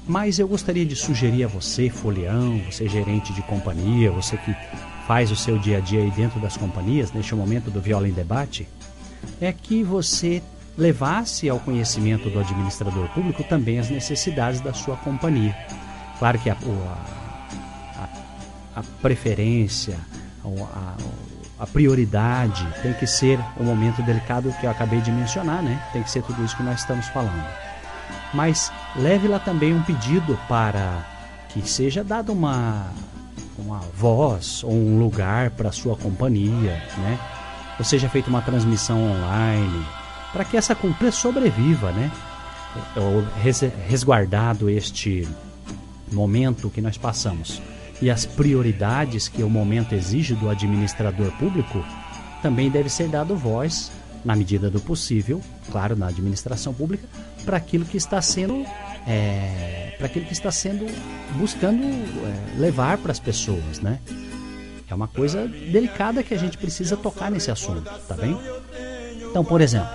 Mas 0.06 0.38
eu 0.38 0.46
gostaria 0.46 0.84
de 0.84 0.94
sugerir 0.94 1.44
a 1.44 1.48
você, 1.48 1.88
folião, 1.88 2.58
você 2.70 2.86
gerente 2.88 3.32
de 3.32 3.40
companhia, 3.42 4.10
você 4.10 4.36
que 4.36 4.54
faz 5.06 5.30
o 5.30 5.36
seu 5.36 5.58
dia 5.58 5.78
a 5.78 5.80
dia 5.80 6.00
aí 6.00 6.10
dentro 6.10 6.38
das 6.40 6.56
companhias, 6.56 7.12
neste 7.12 7.34
momento 7.34 7.70
do 7.70 7.80
Viola 7.80 8.06
em 8.08 8.12
Debate, 8.12 8.68
é 9.40 9.50
que 9.52 9.82
você 9.82 10.42
levasse 10.76 11.48
ao 11.48 11.58
conhecimento 11.60 12.28
do 12.28 12.38
administrador 12.38 13.08
público 13.10 13.42
também 13.44 13.78
as 13.78 13.88
necessidades 13.88 14.60
da 14.60 14.74
sua 14.74 14.96
companhia. 14.96 15.56
Claro 16.18 16.38
que 16.38 16.50
a, 16.50 16.56
a, 17.96 18.08
a- 18.80 18.82
preferência, 19.00 19.96
a- 20.44 20.96
a 21.60 21.66
prioridade, 21.66 22.66
tem 22.82 22.92
que 22.92 23.06
ser 23.06 23.38
o 23.56 23.62
momento 23.62 24.02
delicado 24.02 24.52
que 24.60 24.66
eu 24.66 24.70
acabei 24.70 25.00
de 25.00 25.10
mencionar, 25.12 25.62
né? 25.62 25.80
Tem 25.92 26.02
que 26.02 26.10
ser 26.10 26.22
tudo 26.22 26.44
isso 26.44 26.56
que 26.56 26.62
nós 26.62 26.80
estamos 26.80 27.06
falando. 27.08 27.46
Mas 28.34 28.72
leve 28.96 29.28
lá 29.28 29.38
também 29.38 29.72
um 29.74 29.82
pedido 29.82 30.38
para 30.48 31.06
que 31.50 31.62
seja 31.68 32.02
dada 32.02 32.32
uma, 32.32 32.88
uma 33.56 33.78
voz 33.96 34.64
ou 34.64 34.72
um 34.72 34.98
lugar 34.98 35.50
para 35.50 35.70
sua 35.70 35.96
companhia, 35.96 36.82
né? 36.98 37.18
Ou 37.78 37.84
seja 37.84 38.08
feita 38.08 38.28
uma 38.28 38.42
transmissão 38.42 39.00
online, 39.02 39.86
para 40.32 40.44
que 40.44 40.56
essa 40.56 40.74
cultura 40.74 41.12
sobreviva, 41.12 41.92
né? 41.92 42.10
Res- 43.42 43.70
Resguardado 43.88 44.68
este 44.68 45.28
momento 46.10 46.70
que 46.70 46.80
nós 46.80 46.96
passamos 46.98 47.62
e 48.02 48.10
as 48.10 48.26
prioridades 48.26 49.28
que 49.28 49.42
o 49.42 49.48
momento 49.50 49.94
exige 49.94 50.34
do 50.34 50.50
administrador 50.50 51.30
público, 51.38 51.84
também 52.42 52.68
deve 52.70 52.88
ser 52.88 53.08
dado 53.08 53.36
voz, 53.36 53.90
na 54.24 54.34
medida 54.34 54.68
do 54.70 54.80
possível, 54.80 55.40
claro, 55.70 55.94
na 55.96 56.08
administração 56.08 56.74
pública, 56.74 57.06
para 57.44 57.56
aquilo 57.56 57.84
que 57.84 57.96
está 57.96 58.20
sendo 58.20 58.64
é, 59.06 59.94
para 59.96 60.06
aquilo 60.06 60.26
que 60.26 60.32
está 60.32 60.50
sendo 60.50 60.86
buscando 61.36 61.82
é, 61.82 62.58
levar 62.58 62.98
para 62.98 63.12
as 63.12 63.20
pessoas, 63.20 63.80
né? 63.80 64.00
É 64.88 64.94
uma 64.94 65.08
coisa 65.08 65.46
delicada 65.46 66.22
que 66.22 66.34
a 66.34 66.38
gente 66.38 66.58
precisa 66.58 66.96
tocar 66.96 67.30
nesse 67.30 67.50
assunto, 67.50 67.90
tá 68.06 68.14
bem? 68.14 68.38
Então, 69.28 69.44
por 69.44 69.60
exemplo, 69.60 69.88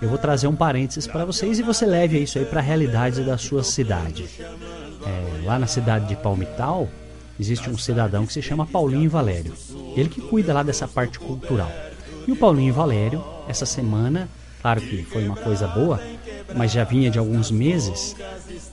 eu 0.00 0.08
vou 0.08 0.18
trazer 0.18 0.48
um 0.48 0.56
parênteses 0.56 1.06
para 1.06 1.24
vocês 1.24 1.58
e 1.58 1.62
você 1.62 1.84
leve 1.84 2.18
isso 2.18 2.38
aí 2.38 2.44
para 2.44 2.60
a 2.60 2.62
realidade 2.62 3.22
da 3.22 3.36
sua 3.36 3.62
cidade. 3.62 4.24
É, 4.40 5.46
lá 5.46 5.58
na 5.58 5.66
cidade 5.66 6.08
de 6.08 6.16
Palmital 6.16 6.88
existe 7.38 7.70
um 7.70 7.78
cidadão 7.78 8.26
que 8.26 8.32
se 8.32 8.42
chama 8.42 8.66
Paulinho 8.66 9.10
Valério. 9.10 9.54
Ele 9.94 10.08
que 10.08 10.20
cuida 10.20 10.52
lá 10.52 10.62
dessa 10.62 10.88
parte 10.88 11.18
cultural. 11.18 11.70
E 12.26 12.32
o 12.32 12.36
Paulinho 12.36 12.72
Valério, 12.72 13.22
essa 13.46 13.66
semana, 13.66 14.28
claro 14.60 14.80
que 14.80 15.04
foi 15.04 15.26
uma 15.26 15.36
coisa 15.36 15.66
boa, 15.68 16.00
mas 16.56 16.72
já 16.72 16.84
vinha 16.84 17.10
de 17.10 17.18
alguns 17.18 17.50
meses, 17.50 18.16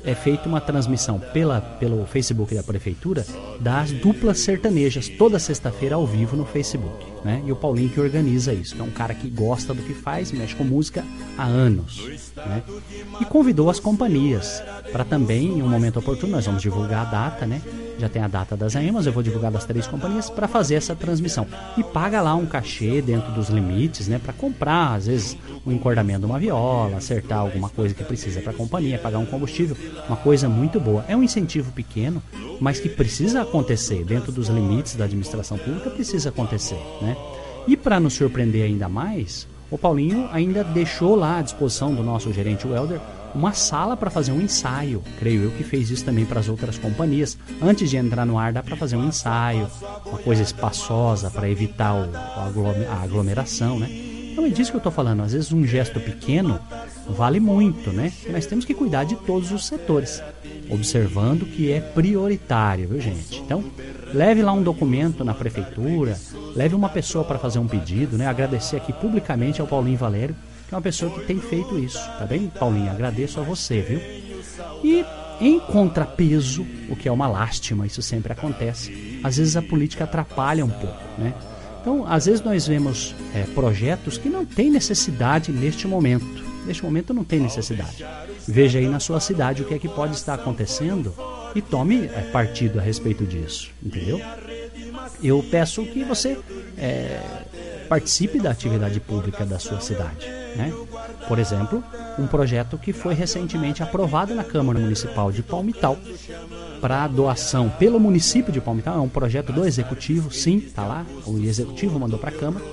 é 0.04 0.14
feita 0.16 0.48
uma 0.48 0.62
transmissão 0.62 1.20
pela, 1.20 1.62
pelo 1.62 2.06
Facebook 2.06 2.54
da 2.54 2.64
prefeitura 2.64 3.26
das 3.60 3.91
duplas 3.91 4.40
sertanejas, 4.40 5.08
toda 5.08 5.40
sexta-feira 5.40 5.95
ao 5.95 6.06
vivo 6.06 6.36
no 6.36 6.45
Facebook. 6.45 7.06
Né? 7.28 7.44
E 7.45 7.52
o 7.52 7.58
Paulinho 7.58 7.90
que 7.90 7.99
organiza 7.99 8.54
isso, 8.54 8.74
que 8.74 8.80
é 8.80 8.84
um 8.86 8.90
cara 8.90 9.14
que 9.14 9.30
gosta 9.30 9.74
do 9.74 9.84
que 9.84 9.94
faz, 9.94 10.32
mexe 10.32 10.56
com 10.56 10.64
música 10.64 11.04
há 11.38 11.44
anos. 11.44 12.02
Né? 12.38 12.64
E 13.20 13.26
convidou 13.26 13.70
as 13.70 13.82
companhias 13.82 14.64
para 14.94 15.04
também, 15.04 15.60
em 15.60 15.62
um 15.62 15.68
momento 15.68 15.99
oportuno, 15.99 16.32
nós 16.32 16.45
vamos 16.45 16.62
divulgar 16.62 17.06
a 17.06 17.10
data, 17.10 17.45
né? 17.45 17.62
Já 17.99 18.08
tem 18.08 18.22
a 18.22 18.28
data 18.28 18.56
das 18.56 18.76
AEMAs, 18.76 19.08
eu 19.08 19.12
vou 19.12 19.24
divulgar 19.24 19.52
das 19.52 19.66
três 19.66 19.88
companhias 19.88 20.30
para 20.30 20.48
fazer 20.48 20.76
essa 20.76 20.95
transmissão. 20.95 21.48
E 21.78 21.84
paga 21.84 22.22
lá 22.22 22.36
um 22.36 22.45
cachê 22.45 23.02
dentro 23.02 23.32
dos 23.32 23.49
limites, 23.49 24.08
né? 24.08 24.20
Para 24.20 24.34
comprar, 24.34 24.94
às 24.94 25.08
vezes, 25.08 25.36
um 25.66 25.72
encordamento 25.72 26.20
de 26.20 26.26
uma 26.28 26.40
viola, 26.40 26.98
acertar 26.98 27.40
alguma 27.40 27.70
coisa 27.70 27.95
que 27.95 28.04
precisa 28.04 28.40
para 28.40 28.52
a 28.52 28.56
companhia, 28.56 28.99
pagar 28.99 29.18
um 29.18 29.26
combustível, 29.26 29.76
uma 30.08 30.16
coisa 30.16 30.48
muito 30.48 30.80
boa. 30.80 31.04
É 31.08 31.18
um 31.18 31.24
incentivo 31.24 31.72
pequeno, 31.72 32.22
mas 32.60 32.80
que 32.80 32.88
precisa 32.88 33.41
acontecer 33.41 34.06
dentro 34.06 34.32
dos 34.32 34.48
limites 34.48 34.95
da 34.95 35.06
administração 35.06 35.58
pública, 35.58 35.90
precisa 35.90 36.30
acontecer, 36.30 36.80
né? 37.02 37.16
E 37.68 37.76
para 37.76 37.99
nos 37.99 38.14
surpreender 38.14 38.64
ainda 38.65 38.88
mais, 38.88 39.48
o 39.69 39.77
Paulinho 39.77 40.30
ainda 40.31 40.64
deixou 40.64 41.15
lá 41.15 41.39
à 41.39 41.41
disposição 41.41 41.94
do 41.94 42.02
nosso 42.03 42.31
gerente 42.31 42.65
Welder 42.68 42.99
uma 43.35 43.52
sala 43.52 43.95
para 43.98 44.10
fazer 44.10 44.31
um 44.31 44.41
ensaio. 44.41 45.03
Creio 45.19 45.44
eu 45.44 45.52
que 45.52 45.64
fez 45.64 45.91
isso 45.91 46.06
também 46.06 46.26
para 46.26 46.39
as 46.39 46.48
outras 46.48 46.77
companhias. 46.77 47.38
Antes 47.61 47.89
de 47.89 47.98
entrar 47.98 48.26
no 48.26 48.39
ar, 48.39 48.53
dá 48.53 48.64
para 48.64 48.77
fazer 48.77 48.95
um 48.95 49.06
ensaio, 49.06 49.68
uma 50.06 50.18
coisa 50.19 50.41
espaçosa 50.41 51.30
para 51.30 51.49
evitar 51.49 51.94
o- 51.94 52.15
a 52.15 52.45
aglome- 52.48 52.85
a 52.85 52.95
aglomeração, 53.03 53.77
né? 53.77 53.89
Então 54.31 54.45
é 54.45 54.49
disso 54.49 54.72
que 54.72 54.77
eu 54.77 54.80
estou 54.80 54.91
falando. 54.91 55.22
Às 55.22 55.34
vezes 55.34 55.52
um 55.52 55.65
gesto 55.65 55.99
pequeno 55.99 56.60
vale 57.10 57.39
muito, 57.39 57.91
né? 57.91 58.11
Nós 58.30 58.45
temos 58.45 58.64
que 58.65 58.73
cuidar 58.73 59.03
de 59.03 59.15
todos 59.18 59.52
os 59.52 59.65
setores, 59.68 60.22
observando 60.69 61.45
que 61.45 61.72
é 61.72 61.80
prioritário, 61.81 62.88
viu 62.88 63.02
gente? 63.02 63.39
Então, 63.39 63.64
leve 64.14 64.41
lá 64.41 64.52
um 64.53 64.64
documento 64.64 65.23
na 65.23 65.34
prefeitura, 65.34 66.18
leve 66.58 66.74
uma 66.74 66.90
pessoa 66.90 67.24
para 67.24 67.38
fazer 67.38 67.60
um 67.60 67.68
pedido, 67.68 68.18
né? 68.18 68.26
Agradecer 68.26 68.78
aqui 68.78 68.92
publicamente 68.92 69.62
ao 69.62 69.68
Paulinho 69.68 69.98
Valério, 69.98 70.36
que 70.68 70.74
é 70.74 70.76
uma 70.76 70.82
pessoa 70.82 71.12
que 71.12 71.26
tem 71.26 71.40
feito 71.40 71.78
isso, 71.78 72.00
tá 72.18 72.26
bem? 72.26 72.52
Paulinho, 72.60 72.90
agradeço 72.90 73.40
a 73.40 73.44
você, 73.44 73.80
viu? 73.80 74.02
E 74.84 75.06
em 75.40 75.60
contrapeso, 75.60 76.66
o 76.90 76.96
que 76.96 77.08
é 77.08 77.12
uma 77.12 77.28
lástima, 77.28 77.86
isso 77.86 78.02
sempre 78.02 78.34
acontece, 78.34 79.20
às 79.24 79.38
vezes 79.38 79.56
a 79.56 79.62
política 79.62 80.06
atrapalha 80.06 80.66
um 80.66 80.70
pouco, 80.70 81.00
né? 81.20 81.32
Então, 81.80 82.06
às 82.08 82.26
vezes 82.26 82.42
nós 82.42 82.68
vemos 82.68 83.16
é, 83.34 83.44
projetos 83.44 84.18
que 84.18 84.28
não 84.28 84.44
têm 84.44 84.70
necessidade 84.70 85.52
neste 85.52 85.88
momento. 85.88 86.44
Neste 86.66 86.84
momento 86.84 87.14
não 87.14 87.24
tem 87.24 87.40
necessidade. 87.40 88.04
Veja 88.46 88.80
aí 88.80 88.90
na 88.90 89.00
sua 89.00 89.22
cidade 89.22 89.62
o 89.62 89.66
que 89.66 89.74
é 89.74 89.80
que 89.80 89.88
pode 89.88 90.16
estar 90.16 90.34
acontecendo 90.34 91.14
e 91.56 91.62
tome 91.62 92.08
é, 92.08 92.30
partido 92.32 92.80
a 92.80 92.82
respeito 92.82 93.26
disso, 93.26 93.72
entendeu? 93.82 94.20
Eu 95.22 95.44
peço 95.49 95.84
que 95.85 96.03
você 96.03 96.38
é, 96.77 97.19
participe 97.88 98.39
da 98.39 98.52
atividade 98.52 98.99
pública 98.99 99.45
da 99.45 99.60
sua 99.60 99.80
cidade. 99.80 100.27
Né? 100.56 100.73
Por 101.27 101.39
exemplo, 101.39 101.84
um 102.18 102.27
projeto 102.27 102.77
que 102.77 102.94
foi 102.94 103.14
recentemente 103.14 103.84
aprovado 103.84 104.34
na 104.34 104.44
Câmara 104.44 104.80
Municipal 104.80 105.31
de 105.31 105.44
Palmital 105.44 105.98
para 106.81 107.07
doação 107.07 107.69
pelo 107.69 107.99
município 107.99 108.52
de 108.52 108.61
Palmital. 108.61 108.95
É 108.95 108.99
um 108.99 109.10
projeto 109.10 109.52
do 109.52 109.65
executivo, 109.65 110.31
sim, 110.31 110.60
tá 110.60 110.85
lá. 110.85 111.06
O 111.26 111.38
executivo 111.39 111.99
mandou 111.99 112.19
para 112.19 112.30
a 112.30 112.38
Câmara 112.38 112.65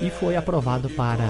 e 0.00 0.10
foi 0.10 0.36
aprovado 0.36 0.88
para 0.90 1.26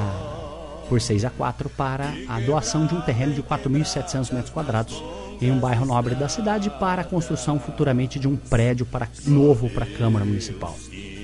por 0.88 1.00
6 1.00 1.24
a 1.24 1.30
4 1.30 1.70
para 1.70 2.12
a 2.28 2.38
doação 2.40 2.86
de 2.86 2.94
um 2.94 3.00
terreno 3.00 3.32
de 3.32 3.42
4.700 3.42 4.32
metros 4.32 4.50
quadrados 4.50 5.02
em 5.46 5.50
um 5.50 5.58
bairro 5.58 5.84
nobre 5.84 6.14
da 6.14 6.28
cidade 6.28 6.70
para 6.70 7.02
a 7.02 7.04
construção 7.04 7.58
futuramente 7.58 8.18
de 8.18 8.28
um 8.28 8.36
prédio 8.36 8.86
para, 8.86 9.08
novo 9.26 9.68
para 9.68 9.84
a 9.84 9.88
Câmara 9.88 10.24
Municipal. 10.24 10.76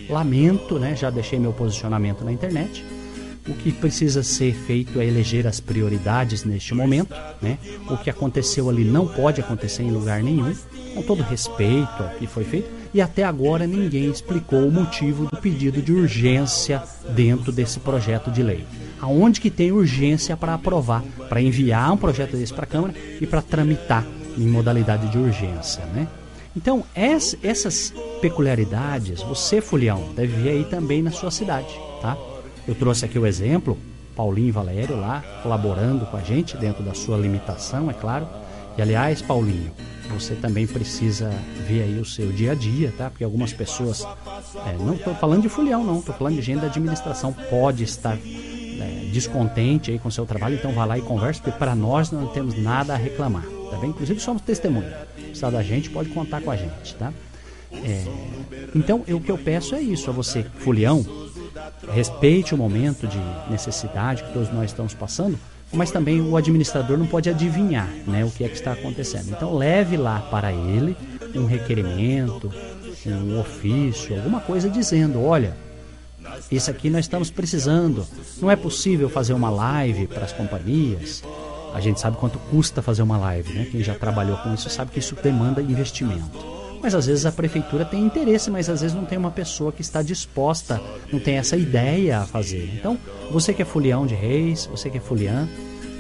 Lamento, 0.09 0.79
né, 0.79 0.97
já 0.97 1.11
deixei 1.11 1.39
meu 1.39 1.53
posicionamento 1.53 2.25
na 2.25 2.33
internet. 2.33 2.85
O 3.47 3.55
que 3.55 3.73
precisa 3.73 4.23
ser 4.23 4.55
feito 4.55 5.01
é 5.01 5.07
eleger 5.07 5.47
as 5.47 5.59
prioridades 5.59 6.45
neste 6.45 6.75
momento. 6.75 7.15
Né? 7.41 7.59
O 7.89 7.97
que 7.97 8.11
aconteceu 8.11 8.69
ali 8.69 8.85
não 8.85 9.07
pode 9.07 9.41
acontecer 9.41 9.83
em 9.83 9.91
lugar 9.91 10.23
nenhum, 10.23 10.55
com 10.95 11.03
todo 11.03 11.23
respeito 11.23 12.03
ao 12.03 12.11
que 12.11 12.27
foi 12.27 12.45
feito. 12.45 12.69
E 12.93 13.01
até 13.01 13.25
agora 13.25 13.67
ninguém 13.67 14.11
explicou 14.11 14.67
o 14.67 14.73
motivo 14.73 15.27
do 15.27 15.37
pedido 15.37 15.81
de 15.81 15.93
urgência 15.93 16.83
dentro 17.15 17.51
desse 17.53 17.81
projeto 17.81 18.31
de 18.31 18.43
lei. 18.43 18.67
Aonde 19.01 19.41
que 19.41 19.51
tem 19.51 19.71
urgência 19.73 20.37
para 20.37 20.55
aprovar, 20.55 21.03
para 21.29 21.41
enviar 21.41 21.93
um 21.93 21.97
projeto 21.97 22.37
desse 22.37 22.53
para 22.53 22.65
a 22.65 22.67
Câmara 22.67 22.95
e 23.21 23.27
para 23.27 23.41
tramitar 23.43 24.05
em 24.37 24.47
modalidade 24.47 25.09
de 25.09 25.19
urgência, 25.19 25.85
né? 25.95 26.07
Então, 26.57 26.83
es- 26.97 27.37
essas 27.43 27.93
peculiaridades, 28.21 29.23
você, 29.23 29.61
Fulião, 29.61 30.13
deve 30.17 30.33
ver 30.43 30.51
aí 30.51 30.65
também 30.65 31.03
na 31.03 31.11
sua 31.11 31.31
cidade, 31.31 31.69
tá? 32.01 32.17
Eu 32.67 32.75
trouxe 32.75 33.05
aqui 33.05 33.19
o 33.19 33.27
exemplo, 33.27 33.77
Paulinho 34.17 34.53
Valério 34.53 34.99
lá, 34.99 35.23
colaborando 35.43 36.05
com 36.07 36.17
a 36.17 36.21
gente 36.23 36.57
dentro 36.57 36.83
da 36.83 36.95
sua 36.95 37.17
limitação, 37.17 37.91
é 37.91 37.95
claro. 37.95 38.27
E, 38.77 38.83
aliás, 38.83 39.23
Paulinho, 39.23 39.71
você 40.11 40.35
também 40.35 40.67
precisa 40.67 41.31
ver 41.69 41.83
aí 41.83 41.99
o 42.01 42.05
seu 42.05 42.33
dia 42.33 42.53
a 42.53 42.55
dia, 42.55 42.93
tá? 42.97 43.11
Porque 43.11 43.25
algumas 43.25 43.53
pessoas, 43.53 44.05
é, 44.67 44.73
não 44.79 44.95
estou 44.95 45.15
falando 45.15 45.43
de 45.43 45.49
Fulião, 45.49 45.85
não, 45.85 45.99
estou 45.99 46.15
falando 46.15 46.37
de 46.37 46.43
gente 46.43 46.61
da 46.61 46.67
administração, 46.67 47.33
pode 47.51 47.85
estar 47.85 48.17
é, 48.81 49.09
descontente 49.13 49.91
aí 49.91 49.99
com 49.99 50.11
seu 50.11 50.25
trabalho, 50.27 50.55
então 50.57 50.73
vá 50.73 50.85
lá 50.85 50.99
e 50.99 51.03
converse, 51.03 51.41
porque 51.41 51.59
para 51.59 51.75
nós 51.75 52.11
não 52.11 52.27
temos 52.29 52.57
nada 52.61 52.95
a 52.95 52.97
reclamar, 52.97 53.45
tá 53.71 53.77
bem? 53.79 53.91
Inclusive 53.91 54.21
somos 54.21 54.43
testemunha. 54.43 54.93
Precisar 55.17 55.51
da 55.51 55.63
gente, 55.63 55.91
pode 55.91 56.09
contar 56.11 56.41
com 56.41 56.51
a 56.51 56.57
gente, 56.57 56.95
tá? 56.95 57.13
É, 57.73 58.05
então, 58.75 59.03
eu- 59.07 59.19
o 59.19 59.21
que 59.21 59.31
eu 59.31 59.37
peço 59.39 59.75
é 59.75 59.81
isso 59.81 60.09
a 60.09 60.13
você, 60.13 60.45
Fulião, 60.59 61.05
respeite 61.93 62.55
o 62.55 62.59
momento 62.59 63.07
de 63.07 63.19
necessidade 63.51 64.23
que 64.25 64.33
todos 64.33 64.51
nós 64.53 64.71
estamos 64.71 64.95
passando, 64.95 65.39
mas 65.73 65.91
também 65.91 66.21
o 66.21 66.37
administrador 66.37 66.97
não 66.97 67.07
pode 67.07 67.29
adivinhar 67.29 67.89
né, 68.07 68.25
o 68.25 68.31
que 68.31 68.43
é 68.45 68.49
que 68.49 68.55
está 68.55 68.73
acontecendo. 68.73 69.29
Então 69.31 69.55
leve 69.55 69.97
lá 69.97 70.21
para 70.31 70.51
ele 70.53 70.97
um 71.35 71.45
requerimento, 71.45 72.51
um 73.07 73.39
ofício, 73.39 74.17
alguma 74.17 74.41
coisa 74.41 74.69
dizendo, 74.71 75.23
olha, 75.23 75.55
isso 76.51 76.71
aqui 76.71 76.91
nós 76.91 77.05
estamos 77.05 77.31
precisando. 77.31 78.07
Não 78.41 78.51
é 78.51 78.57
possível 78.57 79.09
fazer 79.09 79.33
uma 79.33 79.51
live 79.51 80.07
para 80.07 80.25
as 80.25 80.33
companhias. 80.33 81.23
A 81.75 81.81
gente 81.81 82.01
sabe 82.01 82.17
quanto 82.17 82.39
custa 82.39 82.81
fazer 82.81 83.03
uma 83.03 83.19
live, 83.19 83.53
né? 83.53 83.67
Quem 83.71 83.83
já 83.83 83.95
trabalhou 83.95 84.37
com 84.39 84.55
isso 84.55 84.71
sabe 84.71 84.91
que 84.91 84.99
isso 84.99 85.15
demanda 85.23 85.61
investimento. 85.61 86.59
Mas 86.81 86.95
às 86.95 87.07
vezes 87.07 87.27
a 87.27 87.33
prefeitura 87.33 87.85
tem 87.85 88.05
interesse, 88.05 88.51
mas 88.51 88.69
às 88.69 88.81
vezes 88.81 88.97
não 88.97 89.05
tem 89.05 89.19
uma 89.19 89.31
pessoa 89.31 89.73
que 89.73 89.81
está 89.81 90.01
disposta, 90.01 90.81
não 91.13 91.19
tem 91.19 91.37
essa 91.37 91.57
ideia 91.57 92.21
a 92.21 92.27
fazer. 92.27 92.71
Então, 92.75 92.97
você 93.31 93.53
que 93.53 93.63
é 93.63 93.65
folião 93.65 94.07
de 94.07 94.15
reis, 94.15 94.67
você 94.67 94.89
que 94.89 94.99
é 94.99 95.01
foliã, 95.01 95.49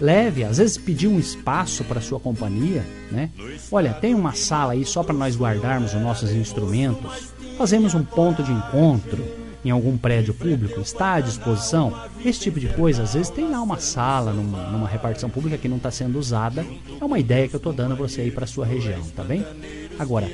leve, 0.01 0.45
às 0.45 0.59
vezes 0.59 0.79
pedir 0.79 1.09
um 1.09 1.19
espaço 1.19 1.83
para 1.85 2.01
sua 2.01 2.21
companhia, 2.21 2.85
né? 3.11 3.31
Olha, 3.71 3.93
tem 3.95 4.15
uma 4.15 4.33
sala 4.33 4.73
aí 4.73 4.85
só 4.85 5.03
para 5.03 5.15
nós 5.15 5.37
guardarmos 5.37 5.95
os 5.95 6.01
nossos 6.01 6.31
instrumentos. 6.31 7.33
Fazemos 7.57 7.95
um 7.95 8.05
ponto 8.05 8.43
de 8.43 8.53
encontro 8.53 9.25
em 9.69 9.71
algum 9.71 9.99
prédio 9.99 10.33
público, 10.33 10.81
está 10.81 11.15
à 11.15 11.21
disposição, 11.21 11.93
esse 12.25 12.41
tipo 12.41 12.59
de 12.59 12.69
coisa, 12.69 13.03
às 13.03 13.13
vezes 13.13 13.29
tem 13.29 13.51
lá 13.51 13.61
uma 13.61 13.79
sala 13.79 14.33
numa, 14.33 14.71
numa 14.71 14.89
repartição 14.89 15.29
pública 15.29 15.59
que 15.59 15.69
não 15.69 15.77
está 15.77 15.91
sendo 15.91 16.19
usada. 16.19 16.65
É 17.01 17.05
uma 17.05 17.19
ideia 17.19 17.47
que 17.47 17.55
eu 17.55 17.59
estou 17.59 17.73
dando 17.73 17.93
a 17.93 17.95
você 17.95 18.23
aí 18.23 18.31
para 18.31 18.47
sua 18.47 18.65
região, 18.65 19.03
tá 19.15 19.23
bem? 19.23 19.45
Agora, 19.99 20.27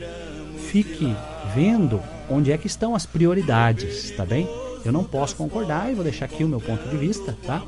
fique 0.70 1.15
vendo 1.55 2.01
onde 2.31 2.52
é 2.52 2.59
que 2.59 2.66
estão 2.69 2.94
as 2.94 3.05
prioridades, 3.06 4.11
tá 4.12 4.24
bem? 4.24 4.48
Eu 4.85 4.93
não 4.93 5.02
posso 5.02 5.35
concordar 5.36 5.90
e 5.90 5.94
vou 5.94 6.05
deixar 6.05 6.27
aqui 6.27 6.44
o 6.44 6.48
meu 6.48 6.61
ponto 6.61 6.89
de 6.89 6.97
vista, 6.97 7.36
tá? 7.44 7.62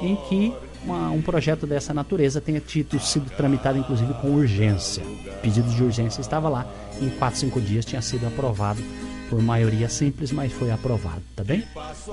Em 0.00 0.14
que 0.28 0.52
uma- 0.84 1.10
um 1.10 1.20
projeto 1.20 1.66
dessa 1.66 1.92
natureza 1.92 2.40
tenha 2.40 2.60
tido, 2.60 2.98
sido 3.00 3.28
tramitado 3.30 3.76
inclusive 3.78 4.12
com 4.14 4.28
urgência. 4.30 5.02
Pedido 5.42 5.68
de 5.70 5.82
urgência 5.82 6.20
estava 6.20 6.48
lá, 6.48 6.66
em 7.00 7.08
4, 7.10 7.40
5 7.40 7.60
dias 7.60 7.84
tinha 7.84 8.02
sido 8.02 8.26
aprovado 8.26 8.80
por 9.28 9.42
maioria 9.42 9.88
simples, 9.88 10.32
mas 10.32 10.52
foi 10.52 10.70
aprovado, 10.70 11.22
tá 11.36 11.44
bem? 11.44 11.64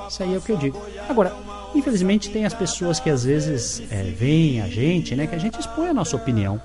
Isso 0.10 0.24
aí 0.24 0.34
é 0.34 0.38
o 0.38 0.42
que 0.42 0.52
eu 0.52 0.58
digo. 0.58 0.82
Agora, 1.08 1.36
infelizmente 1.74 2.30
tem 2.30 2.46
as 2.46 2.54
pessoas 2.54 3.00
que 3.00 3.10
às 3.10 3.24
vezes 3.24 3.82
é, 3.92 4.04
veem 4.04 4.62
a 4.62 4.68
gente, 4.68 5.16
né, 5.16 5.28
que 5.28 5.36
a 5.36 5.40
gente 5.40 5.60
expõe 5.60 5.90
a 5.90 5.94
nossa 5.94 6.16
opinião. 6.16 6.62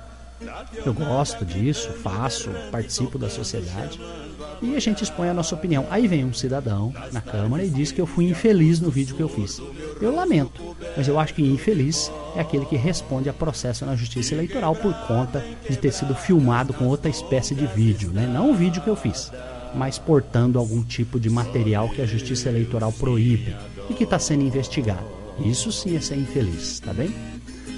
Eu 0.84 0.94
gosto 0.94 1.44
disso, 1.44 1.90
faço, 2.02 2.48
participo 2.70 3.18
da 3.18 3.28
sociedade 3.28 4.00
e 4.62 4.76
a 4.76 4.80
gente 4.80 5.02
expõe 5.02 5.28
a 5.28 5.34
nossa 5.34 5.54
opinião. 5.54 5.86
Aí 5.90 6.06
vem 6.06 6.24
um 6.24 6.32
cidadão 6.32 6.92
na 7.12 7.20
Câmara 7.20 7.64
e 7.64 7.70
diz 7.70 7.92
que 7.92 8.00
eu 8.00 8.06
fui 8.06 8.26
infeliz 8.26 8.80
no 8.80 8.90
vídeo 8.90 9.16
que 9.16 9.22
eu 9.22 9.28
fiz. 9.28 9.60
Eu 10.00 10.14
lamento, 10.14 10.76
mas 10.96 11.08
eu 11.08 11.18
acho 11.18 11.34
que 11.34 11.42
infeliz 11.42 12.10
é 12.36 12.40
aquele 12.40 12.64
que 12.64 12.76
responde 12.76 13.28
a 13.28 13.32
processo 13.32 13.84
na 13.84 13.96
Justiça 13.96 14.34
Eleitoral 14.34 14.74
por 14.74 14.94
conta 15.06 15.44
de 15.68 15.76
ter 15.76 15.92
sido 15.92 16.14
filmado 16.14 16.72
com 16.72 16.86
outra 16.86 17.10
espécie 17.10 17.54
de 17.54 17.66
vídeo, 17.66 18.10
né? 18.10 18.26
não 18.26 18.50
o 18.50 18.54
vídeo 18.54 18.82
que 18.82 18.88
eu 18.88 18.96
fiz, 18.96 19.30
mas 19.74 19.98
portando 19.98 20.58
algum 20.58 20.82
tipo 20.82 21.18
de 21.18 21.30
material 21.30 21.88
que 21.88 22.02
a 22.02 22.06
Justiça 22.06 22.48
Eleitoral 22.48 22.92
proíbe 22.92 23.54
e 23.88 23.94
que 23.94 24.04
está 24.04 24.18
sendo 24.18 24.42
investigado. 24.42 25.06
Isso 25.44 25.72
sim 25.72 25.96
é 25.96 26.00
ser 26.00 26.16
infeliz, 26.16 26.80
tá 26.80 26.92
bem? 26.92 27.14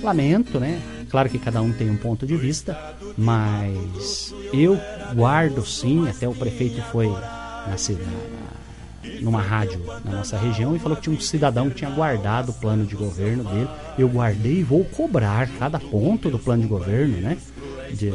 Lamento, 0.02 0.58
né? 0.58 0.80
Claro 1.08 1.28
que 1.28 1.38
cada 1.38 1.62
um 1.62 1.72
tem 1.72 1.90
um 1.90 1.96
ponto 1.96 2.26
de 2.26 2.36
vista, 2.36 2.76
mas 3.16 4.34
eu 4.52 4.78
guardo 5.14 5.64
sim, 5.64 6.08
até 6.08 6.26
o 6.26 6.34
prefeito 6.34 6.82
foi 6.90 7.06
na, 7.08 7.76
numa 9.20 9.40
rádio 9.40 9.80
na 10.04 10.12
nossa 10.12 10.36
região 10.36 10.74
e 10.74 10.78
falou 10.78 10.96
que 10.96 11.02
tinha 11.02 11.16
um 11.16 11.20
cidadão 11.20 11.68
que 11.68 11.76
tinha 11.76 11.90
guardado 11.90 12.50
o 12.50 12.54
plano 12.54 12.84
de 12.84 12.96
governo 12.96 13.44
dele. 13.44 13.68
Eu 13.98 14.08
guardei 14.08 14.60
e 14.60 14.62
vou 14.62 14.84
cobrar 14.84 15.48
cada 15.58 15.78
ponto 15.78 16.30
do 16.30 16.38
plano 16.38 16.62
de 16.62 16.68
governo, 16.68 17.18
né? 17.18 17.36
De, 17.92 18.10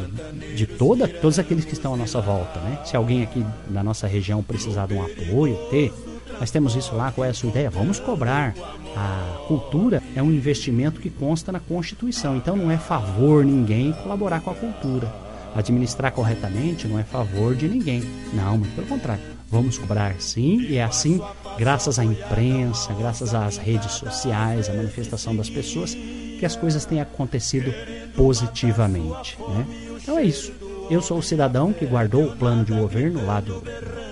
de 0.56 0.66
toda, 0.66 1.06
todos 1.06 1.38
aqueles 1.38 1.64
que 1.64 1.72
estão 1.72 1.94
à 1.94 1.96
nossa 1.96 2.20
volta, 2.20 2.60
né? 2.60 2.80
Se 2.84 2.96
alguém 2.96 3.22
aqui 3.22 3.44
da 3.68 3.82
nossa 3.82 4.06
região 4.06 4.42
precisar 4.42 4.86
de 4.86 4.94
um 4.94 5.02
apoio, 5.02 5.56
ter, 5.70 5.92
nós 6.40 6.50
temos 6.50 6.76
isso 6.76 6.94
lá, 6.94 7.10
qual 7.10 7.24
é 7.24 7.30
a 7.30 7.34
sua 7.34 7.48
ideia? 7.48 7.70
Vamos 7.70 7.98
cobrar. 7.98 8.54
A 8.96 9.44
cultura 9.46 10.02
é 10.14 10.22
um 10.22 10.30
investimento 10.30 11.00
que 11.00 11.10
consta 11.10 11.52
na 11.52 11.60
Constituição, 11.60 12.36
então 12.36 12.56
não 12.56 12.70
é 12.70 12.76
favor 12.76 13.44
ninguém 13.44 13.92
colaborar 13.92 14.40
com 14.40 14.50
a 14.50 14.54
cultura. 14.54 15.12
Administrar 15.54 16.12
corretamente 16.12 16.86
não 16.86 16.98
é 16.98 17.02
favor 17.02 17.54
de 17.54 17.68
ninguém. 17.68 18.02
Não, 18.32 18.58
muito 18.58 18.74
pelo 18.74 18.86
contrário. 18.86 19.22
Vamos 19.50 19.78
cobrar 19.78 20.20
sim, 20.20 20.60
e 20.60 20.76
é 20.76 20.84
assim, 20.84 21.22
graças 21.56 21.98
à 21.98 22.04
imprensa, 22.04 22.92
graças 22.92 23.34
às 23.34 23.56
redes 23.56 23.92
sociais, 23.92 24.68
à 24.68 24.74
manifestação 24.74 25.34
das 25.34 25.48
pessoas, 25.48 25.96
que 26.38 26.46
as 26.46 26.56
coisas 26.56 26.84
têm 26.84 27.00
acontecido 27.00 27.72
positivamente. 28.14 29.36
Né? 29.48 29.66
Então 30.00 30.18
é 30.18 30.22
isso. 30.22 30.52
Eu 30.90 31.02
sou 31.02 31.18
o 31.18 31.22
cidadão 31.22 31.72
que 31.72 31.84
guardou 31.84 32.24
o 32.24 32.36
plano 32.36 32.64
de 32.64 32.72
governo 32.72 33.26
lá 33.26 33.40
do, 33.40 33.62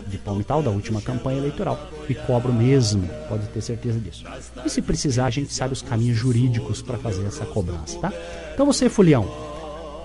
de 0.07 0.19
Palmital, 0.19 0.63
da 0.63 0.71
última 0.71 1.01
campanha 1.01 1.39
eleitoral, 1.39 1.79
e 2.07 2.15
cobro 2.15 2.53
mesmo, 2.53 3.09
pode 3.29 3.47
ter 3.47 3.63
certeza 3.63 3.99
disso. 3.99 4.25
E 4.65 4.69
se 4.69 4.83
precisar, 4.83 5.27
a 5.27 5.31
gente 5.31 5.55
sabe 5.55 5.73
os 5.73 5.81
caminhos 5.81 6.19
jurídicos 6.19 6.83
para 6.83 6.99
fazer 6.99 7.25
essa 7.25 7.47
cobrança, 7.47 7.99
tá? 7.99 8.13
Então 8.53 8.67
você, 8.67 8.91
Fulião, 8.91 9.27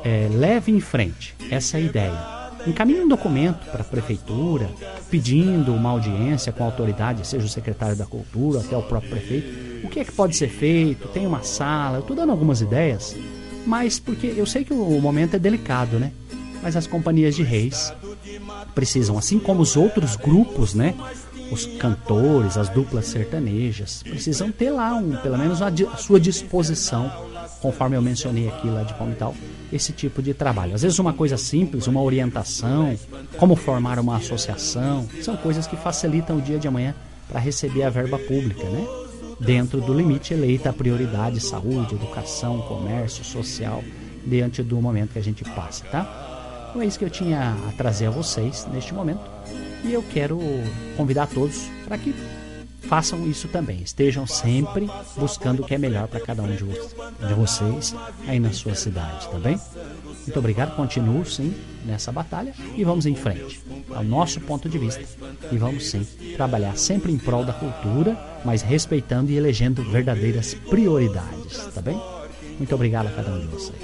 é, 0.04 0.30
leve 0.32 0.72
em 0.72 0.80
frente 0.80 1.36
essa 1.50 1.78
ideia. 1.78 2.41
Encaminhe 2.68 3.02
um 3.02 3.08
documento 3.08 3.66
para 3.72 3.82
a 3.82 3.86
prefeitura 3.86 4.70
pedindo 5.10 5.74
uma 5.74 5.90
audiência 5.90 6.52
com 6.52 6.64
a 6.64 6.68
autoridade, 6.68 7.26
seja 7.26 7.46
o 7.46 7.50
secretário 7.50 7.96
da 7.96 8.06
cultura, 8.06 8.60
até 8.60 8.78
o 8.78 8.84
próprio 8.84 9.12
prefeito. 9.12 9.86
O 9.86 9.90
que 9.90 10.00
é 10.00 10.06
que 10.06 10.12
pode 10.12 10.36
ser 10.36 10.50
feito? 10.50 11.08
Tem 11.08 11.26
uma 11.26 11.44
sala, 11.44 11.98
eu 11.98 12.02
estou 12.02 12.16
dando 12.16 12.32
algumas 12.32 12.62
ideias, 12.62 13.16
mas 13.66 14.00
porque 14.00 14.34
eu 14.36 14.46
sei 14.46 14.64
que 14.64 14.74
o 14.74 15.02
momento 15.02 15.36
é 15.36 15.40
delicado, 15.40 16.00
né? 16.00 16.12
Mas 16.62 16.76
as 16.76 16.86
companhias 16.86 17.36
de 17.36 17.42
reis 17.42 17.92
precisam, 18.76 19.18
assim 19.18 19.40
como 19.40 19.62
os 19.62 19.76
outros 19.76 20.16
grupos, 20.16 20.74
né? 20.74 20.94
Os 21.52 21.66
cantores, 21.66 22.58
as 22.58 22.70
duplas 22.70 23.08
sertanejas, 23.08 24.04
precisam 24.04 24.52
ter 24.52 24.72
lá 24.72 24.94
um, 24.94 25.18
pelo 25.18 25.38
menos 25.38 25.62
a, 25.62 25.72
sua 25.98 26.20
disposição, 26.20 27.12
conforme 27.62 27.98
eu 27.98 28.02
mencionei 28.02 28.48
aqui 28.48 28.70
lá 28.70 28.84
de 28.84 28.94
Palmital, 28.94 29.36
esse 29.72 29.92
tipo 29.92 30.22
de 30.22 30.34
trabalho. 30.34 30.76
Às 30.76 30.82
vezes 30.82 31.00
uma 31.00 31.14
coisa 31.14 31.38
simples, 31.38 31.88
uma 31.88 32.02
orientação, 32.02 32.98
como 33.38 33.56
formar 33.56 34.00
uma 34.00 34.18
associação, 34.18 35.08
são 35.22 35.38
coisas 35.38 35.68
que 35.68 35.76
facilitam 35.76 36.38
o 36.38 36.42
dia 36.42 36.60
de 36.60 36.68
amanhã 36.68 36.94
para 37.28 37.40
receber 37.40 37.84
a 37.84 37.90
verba 37.90 38.20
pública, 38.20 38.64
né? 38.70 38.86
Dentro 39.40 39.82
do 39.82 39.94
limite 39.94 40.34
eleita 40.34 40.70
a 40.70 40.74
prioridade 40.74 41.40
saúde, 41.40 41.96
educação, 41.96 42.62
comércio, 42.62 43.24
social, 43.24 43.84
diante 44.26 44.62
do 44.62 44.80
momento 44.80 45.14
que 45.14 45.20
a 45.20 45.24
gente 45.24 45.44
passa, 45.44 45.84
tá? 45.86 46.68
Então 46.70 46.82
é 46.82 46.86
isso 46.86 47.00
que 47.00 47.06
eu 47.06 47.10
tinha 47.10 47.56
a 47.68 47.72
trazer 47.72 48.06
a 48.06 48.12
vocês 48.12 48.68
neste 48.72 48.94
momento. 48.94 49.22
E 49.84 49.92
eu 49.92 50.04
quero 50.04 50.40
convidar 50.96 51.28
todos 51.28 51.70
para 51.86 51.98
que 51.98 52.14
façam 52.92 53.26
isso 53.26 53.48
também. 53.48 53.82
Estejam 53.82 54.28
sempre 54.28 54.90
buscando 55.16 55.62
o 55.62 55.66
que 55.66 55.74
é 55.74 55.78
melhor 55.78 56.10
para 56.10 56.20
cada 56.20 56.44
um 56.44 56.54
de, 56.54 56.62
vo- 56.62 56.90
de 57.26 57.34
vocês 57.34 57.96
aí 58.28 58.38
na 58.38 58.52
sua 58.52 58.76
cidade, 58.76 59.30
tá 59.30 59.40
bem? 59.40 59.58
Muito 60.28 60.38
obrigado, 60.38 60.76
continuo 60.76 61.26
sim 61.26 61.54
nessa 61.86 62.12
batalha 62.12 62.54
e 62.76 62.84
vamos 62.84 63.06
em 63.06 63.16
frente. 63.16 63.62
É 63.96 64.00
o 64.00 64.04
nosso 64.04 64.42
ponto 64.42 64.68
de 64.68 64.78
vista. 64.78 65.02
E 65.54 65.58
vamos 65.58 65.90
sim 65.90 66.06
trabalhar 66.36 66.78
sempre 66.78 67.14
em 67.14 67.18
prol 67.18 67.46
da 67.46 67.54
cultura, 67.54 68.18
mas 68.44 68.62
respeitando 68.62 69.32
e 69.32 69.38
elegendo 69.38 69.82
verdadeiras 69.90 70.54
prioridades, 70.70 71.66
tá 71.74 71.82
bem? 71.82 71.98
Muito 72.58 72.76
obrigado 72.76 73.08
a 73.08 73.12
cada 73.12 73.32
um 73.32 73.40
de 73.40 73.48
vocês. 73.48 73.80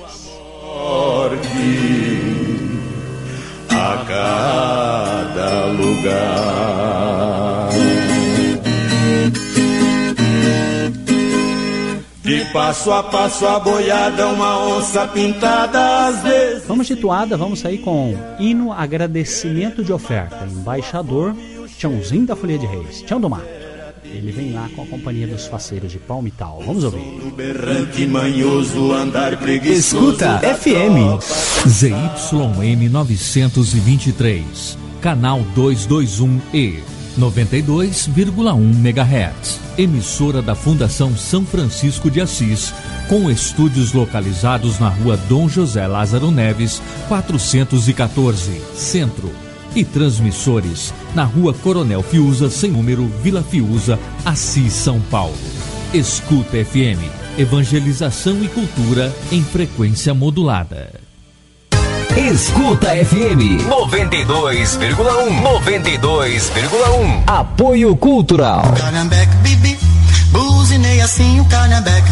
a 3.70 4.06
cada 4.06 5.66
lugar. 5.68 7.57
De 12.28 12.44
passo 12.52 12.92
a 12.92 13.02
passo 13.02 13.48
a 13.48 13.58
boiada, 13.58 14.28
uma 14.28 14.60
onça 14.68 15.08
pintada 15.08 16.08
às 16.08 16.22
vezes. 16.24 16.68
Vamos 16.68 16.86
de 16.86 16.98
toada, 16.98 17.38
vamos 17.38 17.60
sair 17.60 17.78
com 17.78 18.18
hino 18.38 18.74
agradecimento 18.74 19.82
de 19.82 19.94
oferta. 19.94 20.46
Embaixador 20.46 21.34
Tiãozinho 21.78 22.26
da 22.26 22.36
Folia 22.36 22.58
de 22.58 22.66
Reis, 22.66 23.02
Tião 23.04 23.22
do 23.22 23.30
Mato. 23.30 23.48
Ele 24.04 24.34
vem 24.34 24.52
lá 24.52 24.70
com 24.76 24.82
a 24.82 24.86
companhia 24.88 25.26
dos 25.26 25.48
faceiros 25.48 25.90
de 25.90 26.00
Palmital. 26.00 26.62
Vamos 26.66 26.84
ouvir. 26.84 27.00
Berrante 27.34 28.06
manhoso, 28.06 28.92
andar 28.92 29.38
preguiçoso. 29.38 30.10
Escuta 30.12 30.40
FM. 30.40 31.22
ZYM 31.66 32.90
923, 32.90 34.78
canal 35.00 35.40
221E, 35.56 36.97
92,1 37.18 38.86
MHz. 38.86 39.60
Emissora 39.78 40.42
da 40.42 40.56
Fundação 40.56 41.16
São 41.16 41.46
Francisco 41.46 42.10
de 42.10 42.22
Assis, 42.22 42.74
com 43.10 43.30
estúdios 43.30 43.94
localizados 43.94 44.80
na 44.80 44.90
rua 44.90 45.18
Dom 45.28 45.50
José 45.50 45.86
Lázaro 45.88 46.32
Neves, 46.32 46.82
414, 47.08 48.62
Centro. 48.76 49.32
E 49.76 49.84
transmissores 49.84 50.94
na 51.14 51.24
rua 51.24 51.54
Coronel 51.54 52.02
Fiuza, 52.02 52.50
sem 52.50 52.72
número, 52.72 53.08
Vila 53.22 53.44
Fiuza, 53.44 54.00
Assis, 54.26 54.74
São 54.74 55.00
Paulo. 55.02 55.38
Escuta 55.94 56.64
FM, 56.64 57.02
evangelização 57.38 58.44
e 58.44 58.48
cultura 58.48 59.14
em 59.32 59.44
frequência 59.44 60.14
modulada. 60.14 61.07
Escuta 62.18 62.96
FM 62.96 63.60
92,1 63.70 65.44
92,1 65.44 67.24
Apoio 67.28 67.96
Cultural. 67.96 68.74
Calhambeque, 68.76 69.36
bibi, 69.44 69.78
buzinei 70.32 71.00
assim 71.02 71.40
o 71.40 71.46
calhambeque, 71.46 72.10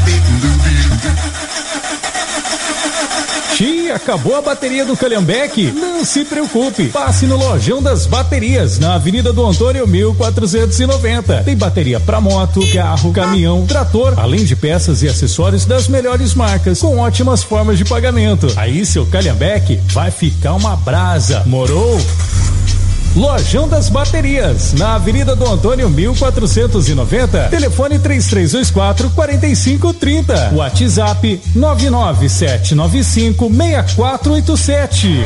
Tia, 3.55 3.95
acabou 3.95 4.35
a 4.35 4.41
bateria 4.41 4.83
do 4.83 4.97
Calhambeque? 4.97 5.71
Não 5.71 6.03
se 6.03 6.25
preocupe, 6.25 6.89
passe 6.89 7.25
no 7.25 7.37
Lojão 7.37 7.81
das 7.81 8.05
Baterias, 8.05 8.79
na 8.79 8.95
Avenida 8.95 9.31
do 9.31 9.45
Antônio 9.45 9.87
1490. 9.87 11.43
Tem 11.43 11.55
bateria 11.55 11.97
para 11.97 12.19
moto, 12.19 12.59
carro, 12.73 13.13
caminhão, 13.13 13.65
trator, 13.65 14.13
além 14.19 14.43
de 14.43 14.57
peças 14.57 15.03
e 15.03 15.07
acessórios 15.07 15.65
das 15.65 15.87
melhores 15.87 16.33
marcas, 16.33 16.81
com 16.81 16.97
ótimas 16.97 17.43
formas 17.43 17.77
de 17.77 17.85
pagamento. 17.85 18.51
Aí 18.57 18.85
seu 18.85 19.05
Calhambeque 19.05 19.79
vai 19.87 20.11
ficar 20.11 20.51
uma 20.51 20.75
brasa, 20.75 21.41
morou? 21.45 21.97
Lojão 23.15 23.65
das 23.65 23.87
Baterias, 23.87 24.73
na 24.73 24.95
Avenida 24.95 25.37
do 25.37 25.47
Antônio 25.47 25.89
1490, 25.89 27.47
telefone 27.47 27.97
3324 27.97 29.09
4530. 29.11 30.51
WhatsApp 30.53 31.41
99795 31.55 33.49
6487. 33.49 35.23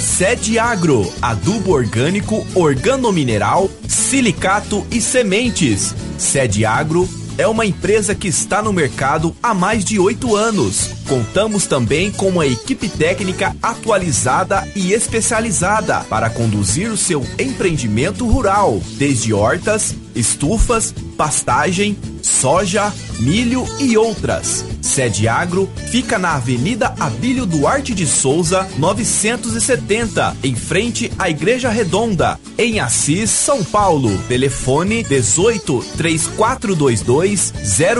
Sede 0.00 0.58
Agro, 0.58 1.12
adubo 1.20 1.72
orgânico, 1.72 2.46
organomineral, 2.54 3.68
silicato 3.86 4.86
e 4.90 5.02
sementes. 5.02 5.94
Sede 6.16 6.64
Agro 6.64 7.06
é 7.38 7.46
uma 7.46 7.64
empresa 7.64 8.14
que 8.14 8.28
está 8.28 8.62
no 8.62 8.72
mercado 8.72 9.34
há 9.42 9.54
mais 9.54 9.84
de 9.84 9.98
oito 9.98 10.36
anos. 10.36 10.90
Contamos 11.08 11.66
também 11.66 12.10
com 12.10 12.28
uma 12.28 12.46
equipe 12.46 12.88
técnica 12.88 13.56
atualizada 13.62 14.66
e 14.74 14.92
especializada 14.92 16.00
para 16.04 16.30
conduzir 16.30 16.90
o 16.90 16.96
seu 16.96 17.26
empreendimento 17.38 18.26
rural, 18.26 18.80
desde 18.98 19.32
hortas, 19.32 19.94
estufas, 20.14 20.94
pastagem, 21.16 21.96
soja, 22.22 22.92
milho 23.20 23.64
e 23.78 23.96
outras. 23.96 24.64
Sede 24.82 25.28
Agro 25.28 25.70
fica 25.90 26.18
na 26.18 26.34
Avenida 26.34 26.94
Abílio 26.98 27.46
Duarte 27.46 27.94
de 27.94 28.06
Souza, 28.06 28.68
970, 28.76 30.36
em 30.42 30.54
frente 30.54 31.10
à 31.18 31.30
Igreja 31.30 31.70
Redonda, 31.70 32.38
em 32.58 32.80
Assis, 32.80 33.30
São 33.30 33.64
Paulo. 33.64 34.18
Telefone 34.28 35.02
18 35.04 35.84
3422 35.96 37.54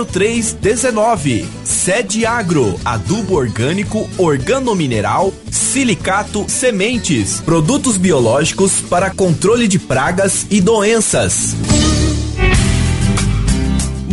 0319. 0.05 1.47
Sede 1.63 2.25
Agro, 2.25 2.79
adubo 2.85 3.35
orgânico, 3.35 4.07
organomineral, 4.17 5.33
silicato, 5.49 6.45
sementes, 6.47 7.39
produtos 7.41 7.97
biológicos 7.97 8.81
para 8.81 9.09
controle 9.09 9.67
de 9.67 9.79
pragas 9.79 10.45
e 10.51 10.61
doenças. 10.61 11.55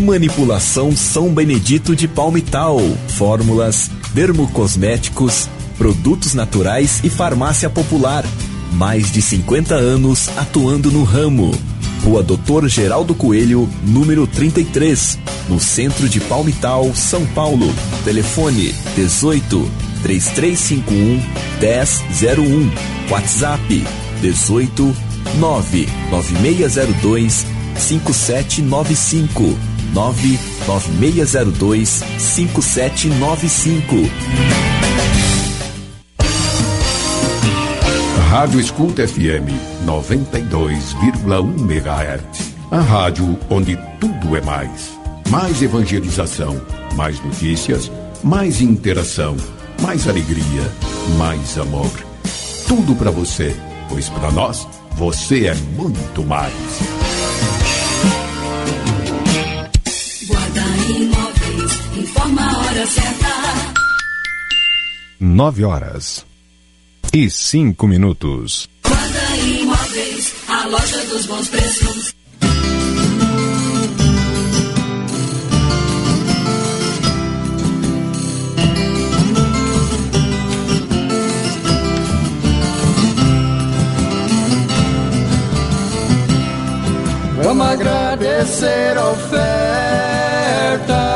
Manipulação 0.01 0.97
São 0.97 1.29
Benedito 1.29 1.95
de 1.95 2.09
Palmital. 2.09 2.81
Fórmulas, 3.09 3.91
dermocosméticos, 4.15 5.47
produtos 5.77 6.33
naturais 6.35 7.01
e 7.05 7.11
farmácia 7.11 7.69
popular. 7.69 8.25
Mais 8.73 9.13
de 9.13 9.21
50 9.21 9.75
anos 9.75 10.31
atuando 10.37 10.91
no 10.91 11.05
ramo. 11.05 11.51
Rua 12.03 12.23
Doutor 12.23 12.67
Geraldo 12.67 13.15
Coelho, 13.15 13.69
número 13.87 14.27
33, 14.27 15.19
no 15.49 15.61
centro 15.61 16.09
de 16.09 16.19
Palmital, 16.21 16.91
São 16.95 17.27
Paulo. 17.27 17.71
Telefone 18.05 18.75
18 18.97 19.71
3351 20.03 21.23
1001. 21.61 22.71
WhatsApp 23.11 23.85
18 24.23 24.97
99602 25.39 27.45
5795 27.77 29.70
99602 29.93 32.03
5795. 32.19 34.11
Rádio 38.31 38.61
Escuta 38.61 39.09
FM 39.09 39.51
92,1 39.85 41.61
MHz. 41.61 42.55
A 42.71 42.81
rádio 42.81 43.37
onde 43.51 43.77
tudo 43.99 44.37
é 44.37 44.41
mais. 44.41 44.97
Mais 45.29 45.61
evangelização, 45.61 46.61
mais 46.95 47.21
notícias, 47.25 47.91
mais 48.23 48.61
interação, 48.61 49.37
mais 49.83 50.09
alegria, 50.09 50.63
mais 51.19 51.59
amor. 51.59 51.91
Tudo 52.69 52.95
para 52.95 53.11
você, 53.11 53.53
pois 53.89 54.09
para 54.09 54.31
nós 54.31 54.65
você 54.97 55.47
é 55.47 55.55
muito 55.77 56.23
mais. 56.23 57.00
Hora 62.81 62.87
certa. 62.87 63.27
9 65.19 65.65
horas 65.65 66.27
e 67.13 67.29
5 67.29 67.87
minutos. 67.87 68.69
Guarda 68.83 69.37
Imóveis, 69.37 70.35
a 70.49 70.67
loja 70.67 71.05
dos 71.07 71.27
bons 71.27 71.49
preços. 71.49 72.15
Vamos 87.43 87.67
agradecer 87.67 88.97
a 88.97 89.11
oferta. 89.11 91.10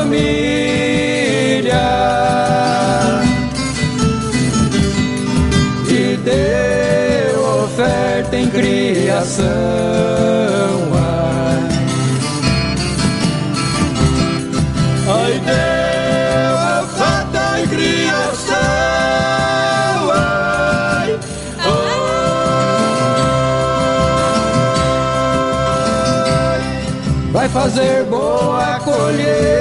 Família 0.00 1.74
e 5.88 6.16
deu 6.24 7.64
oferta 7.64 8.36
em 8.36 8.48
criação. 8.48 9.46
Ai. 10.94 11.58
Ai, 26.42 26.60
vai 27.32 27.48
fazer 27.48 28.04
boa 28.04 28.80
colheita. 28.80 29.59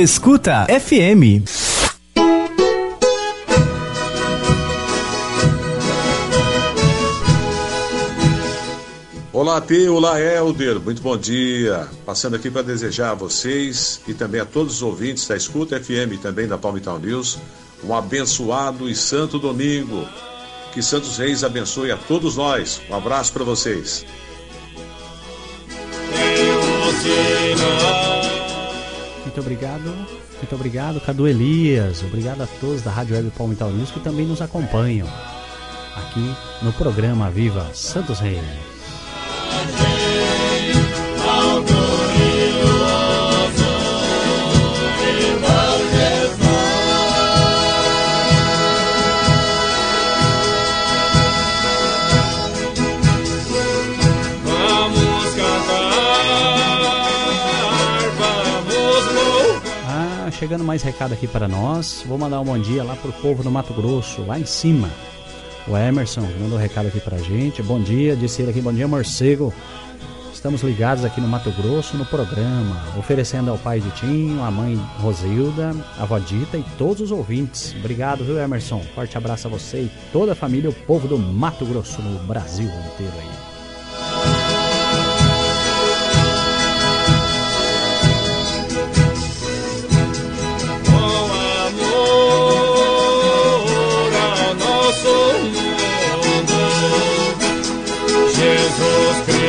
Escuta 0.00 0.66
FM. 0.80 1.44
Olá, 9.30 9.60
T, 9.60 9.90
olá, 9.90 10.18
Helder, 10.18 10.80
muito 10.80 11.02
bom 11.02 11.18
dia. 11.18 11.86
Passando 12.06 12.36
aqui 12.36 12.50
para 12.50 12.62
desejar 12.62 13.10
a 13.10 13.14
vocês 13.14 14.00
e 14.08 14.14
também 14.14 14.40
a 14.40 14.46
todos 14.46 14.76
os 14.76 14.82
ouvintes 14.82 15.28
da 15.28 15.36
Escuta 15.36 15.78
FM 15.78 16.14
e 16.14 16.16
também 16.16 16.48
da 16.48 16.56
Palmital 16.56 16.98
News 16.98 17.38
um 17.84 17.94
abençoado 17.94 18.88
e 18.88 18.94
santo 18.94 19.38
domingo. 19.38 20.08
Que 20.72 20.80
Santos 20.80 21.18
Reis 21.18 21.44
abençoe 21.44 21.90
a 21.92 21.98
todos 21.98 22.38
nós. 22.38 22.80
Um 22.88 22.94
abraço 22.94 23.34
para 23.34 23.44
vocês. 23.44 24.06
Muito 29.40 29.52
obrigado, 29.54 29.94
muito 30.36 30.54
obrigado, 30.54 31.00
Cadu 31.00 31.26
Elias. 31.26 32.02
Obrigado 32.02 32.42
a 32.42 32.46
todos 32.46 32.82
da 32.82 32.90
Rádio 32.90 33.16
Web 33.16 33.30
Palmital 33.30 33.70
News 33.70 33.90
que 33.90 33.98
também 33.98 34.26
nos 34.26 34.42
acompanham 34.42 35.08
aqui 35.96 36.36
no 36.62 36.70
programa 36.74 37.30
Viva 37.30 37.70
Santos 37.72 38.20
Reis. 38.20 38.69
Chegando 60.50 60.64
mais 60.64 60.82
recado 60.82 61.12
aqui 61.12 61.28
para 61.28 61.46
nós. 61.46 62.02
Vou 62.04 62.18
mandar 62.18 62.40
um 62.40 62.44
bom 62.44 62.58
dia 62.58 62.82
lá 62.82 62.96
pro 62.96 63.12
povo 63.12 63.40
do 63.40 63.52
Mato 63.52 63.72
Grosso, 63.72 64.22
lá 64.22 64.36
em 64.36 64.44
cima. 64.44 64.90
O 65.68 65.76
Emerson 65.76 66.22
mandou 66.40 66.58
um 66.58 66.60
recado 66.60 66.88
aqui 66.88 66.98
pra 66.98 67.18
gente. 67.18 67.62
Bom 67.62 67.80
dia, 67.80 68.16
disse 68.16 68.42
ele 68.42 68.50
aqui, 68.50 68.60
bom 68.60 68.72
dia, 68.72 68.88
morcego. 68.88 69.54
Estamos 70.34 70.62
ligados 70.62 71.04
aqui 71.04 71.20
no 71.20 71.28
Mato 71.28 71.52
Grosso 71.52 71.96
no 71.96 72.04
programa, 72.04 72.84
oferecendo 72.98 73.48
ao 73.48 73.58
pai 73.58 73.78
de 73.78 73.92
Tinho, 73.92 74.42
à 74.42 74.50
mãe 74.50 74.74
Rosilda, 74.98 75.72
a 75.96 76.02
avó 76.02 76.18
Dita 76.18 76.58
e 76.58 76.64
todos 76.76 77.00
os 77.00 77.12
ouvintes. 77.12 77.72
Obrigado, 77.78 78.24
viu, 78.24 78.36
Emerson? 78.36 78.82
Forte 78.92 79.16
abraço 79.16 79.46
a 79.46 79.50
você 79.50 79.82
e 79.82 79.90
toda 80.12 80.32
a 80.32 80.34
família, 80.34 80.68
o 80.68 80.74
povo 80.74 81.06
do 81.06 81.16
Mato 81.16 81.64
Grosso, 81.64 82.02
no 82.02 82.18
Brasil 82.26 82.66
inteiro 82.66 83.14
aí. 83.20 83.49
Jesus 98.50 99.22
Cristo 99.26 99.39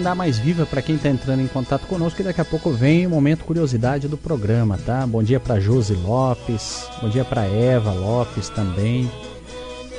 mandar 0.00 0.14
mais 0.14 0.38
viva 0.38 0.64
para 0.64 0.80
quem 0.80 0.96
está 0.96 1.10
entrando 1.10 1.42
em 1.42 1.46
contato 1.46 1.86
conosco 1.86 2.22
e 2.22 2.24
daqui 2.24 2.40
a 2.40 2.44
pouco 2.44 2.70
vem 2.70 3.06
o 3.06 3.10
momento 3.10 3.44
curiosidade 3.44 4.08
do 4.08 4.16
programa, 4.16 4.78
tá? 4.78 5.06
Bom 5.06 5.22
dia 5.22 5.38
para 5.38 5.60
Josi 5.60 5.92
Lopes, 5.92 6.86
bom 7.02 7.10
dia 7.10 7.22
para 7.22 7.44
Eva 7.44 7.92
Lopes 7.92 8.48
também. 8.48 9.10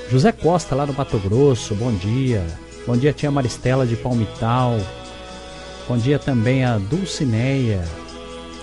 José 0.10 0.32
Costa 0.32 0.74
lá 0.74 0.88
no 0.88 0.94
Mato 0.94 1.20
Grosso, 1.20 1.76
bom 1.76 1.94
dia. 1.94 2.44
Bom 2.88 2.98
dia 2.98 3.14
tia 3.14 3.30
Maristela 3.30 3.86
de 3.86 3.96
Palmital. 3.96 4.80
Bom 5.88 5.98
dia 5.98 6.18
também 6.18 6.66
a 6.66 6.80
Dulcineia. 6.80 7.84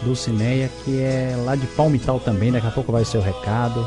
Dulcineia 0.03 0.69
que 0.85 0.99
é 0.99 1.41
lá 1.45 1.55
de 1.55 1.69
Palmital 1.69 2.19
também, 2.19 2.51
daqui 2.51 2.67
a 2.67 2.73
pouco 2.73 2.91
vai 2.91 3.03
o 3.03 3.07
seu 3.07 3.21
recado. 3.21 3.87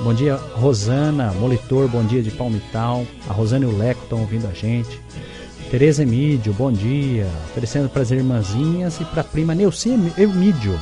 Bom 0.00 0.14
dia 0.14 0.36
Rosana, 0.36 1.34
monitor, 1.34 1.86
bom 1.86 2.02
dia 2.02 2.22
de 2.22 2.30
Palmital. 2.30 3.04
A 3.28 3.32
Rosana 3.34 3.66
e 3.66 3.68
o 3.68 3.76
Leco 3.76 4.04
estão 4.04 4.20
ouvindo 4.20 4.46
a 4.46 4.54
gente. 4.54 4.98
Tereza 5.70 6.02
Emídio, 6.02 6.54
bom 6.54 6.72
dia. 6.72 7.26
Oferecendo 7.50 7.90
para 7.90 8.00
as 8.00 8.10
irmãzinhas 8.10 8.98
e 9.00 9.04
para 9.04 9.20
a 9.20 9.24
prima 9.24 9.54
Neuci 9.54 9.90
Emídio. 10.16 10.80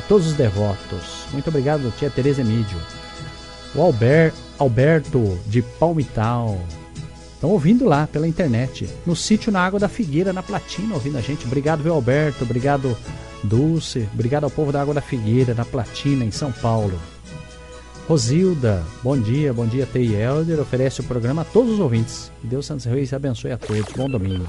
E 0.00 0.02
todos 0.08 0.26
os 0.26 0.32
devotos. 0.32 1.26
Muito 1.32 1.48
obrigado, 1.48 1.92
tia 1.96 2.10
Tereza 2.10 2.40
Emídio. 2.40 2.76
O 3.72 3.80
Albert, 3.80 4.34
Alberto 4.58 5.38
de 5.46 5.62
Palmital. 5.62 6.58
Estão 7.34 7.50
ouvindo 7.50 7.84
lá 7.84 8.08
pela 8.08 8.26
internet. 8.26 8.88
No 9.06 9.14
sítio 9.14 9.52
na 9.52 9.60
Água 9.60 9.78
da 9.78 9.88
Figueira, 9.88 10.32
na 10.32 10.42
Platina, 10.42 10.94
ouvindo 10.94 11.18
a 11.18 11.20
gente. 11.20 11.46
Obrigado, 11.46 11.84
viu, 11.84 11.94
Alberto. 11.94 12.42
Obrigado, 12.42 12.96
Dulce. 13.44 14.08
Obrigado 14.12 14.42
ao 14.42 14.50
povo 14.50 14.72
da 14.72 14.82
Água 14.82 14.94
da 14.94 15.00
Figueira, 15.00 15.54
na 15.54 15.64
Platina, 15.64 16.24
em 16.24 16.32
São 16.32 16.50
Paulo. 16.50 16.98
Rosilda, 18.08 18.84
bom 19.02 19.18
dia, 19.18 19.52
bom 19.52 19.66
dia, 19.66 19.84
Tei 19.84 20.14
Helder. 20.14 20.60
Oferece 20.60 21.00
o 21.00 21.04
programa 21.04 21.42
a 21.42 21.44
todos 21.44 21.72
os 21.74 21.80
ouvintes. 21.80 22.30
Que 22.40 22.46
Deus 22.46 22.64
Santos 22.64 22.84
Reis 22.84 23.12
abençoe 23.12 23.50
a 23.50 23.58
todos. 23.58 23.92
Bom 23.96 24.08
domingo. 24.08 24.46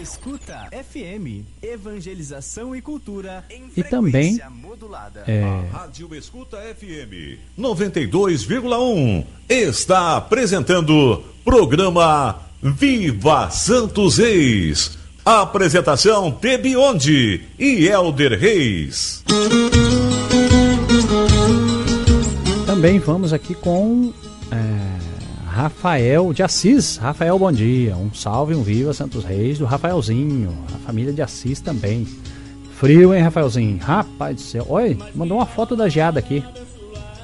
Escuta 0.00 0.68
FM, 0.70 1.44
evangelização 1.60 2.76
e 2.76 2.80
cultura 2.80 3.44
em 3.50 3.64
E 3.76 3.82
também 3.82 4.38
modulada. 4.62 5.24
é, 5.26 5.42
A 5.42 5.78
Rádio 5.78 6.14
Escuta 6.14 6.58
FM 6.58 7.38
92,1 7.58 9.24
está 9.48 10.16
apresentando 10.18 11.24
programa 11.44 12.38
Viva 12.62 13.50
Santos 13.50 14.18
Reis. 14.18 14.96
Apresentação 15.24 16.30
Tebionde 16.30 17.42
e 17.58 17.88
Elder 17.88 18.38
Reis. 18.38 19.24
Também 22.76 22.98
vamos 22.98 23.32
aqui 23.32 23.54
com 23.54 24.12
é, 24.52 25.48
Rafael 25.48 26.34
de 26.34 26.42
Assis. 26.42 26.98
Rafael, 26.98 27.38
bom 27.38 27.50
dia. 27.50 27.96
Um 27.96 28.12
salve, 28.12 28.54
um 28.54 28.62
viva 28.62 28.92
Santos 28.92 29.24
Reis 29.24 29.58
do 29.58 29.64
Rafaelzinho. 29.64 30.54
A 30.74 30.78
família 30.80 31.10
de 31.10 31.22
Assis 31.22 31.58
também. 31.58 32.06
Frio, 32.72 33.14
hein, 33.14 33.22
Rafaelzinho? 33.22 33.78
Rapaz 33.78 34.36
do 34.36 34.42
céu. 34.42 34.66
Oi, 34.68 34.98
mandou 35.14 35.38
uma 35.38 35.46
foto 35.46 35.74
da 35.74 35.88
geada 35.88 36.18
aqui. 36.18 36.44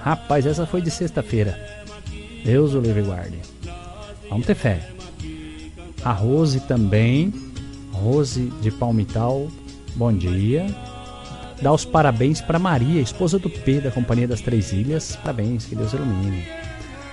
Rapaz, 0.00 0.46
essa 0.46 0.64
foi 0.64 0.80
de 0.80 0.90
sexta-feira. 0.90 1.60
Deus 2.42 2.72
o 2.72 2.80
livre 2.80 3.02
guarde. 3.02 3.36
Vamos 4.30 4.46
ter 4.46 4.54
fé. 4.54 4.88
A 6.02 6.12
Rose 6.12 6.60
também. 6.60 7.30
Rose 7.92 8.50
de 8.62 8.70
Palmital, 8.70 9.48
bom 9.96 10.14
dia. 10.14 10.64
Dá 11.62 11.72
os 11.72 11.84
parabéns 11.84 12.40
para 12.40 12.58
Maria, 12.58 13.00
esposa 13.00 13.38
do 13.38 13.48
P 13.48 13.80
da 13.80 13.90
Companhia 13.92 14.26
das 14.26 14.40
Três 14.40 14.72
Ilhas. 14.72 15.14
Parabéns, 15.14 15.64
que 15.64 15.76
Deus 15.76 15.92
ilumine. 15.92 16.44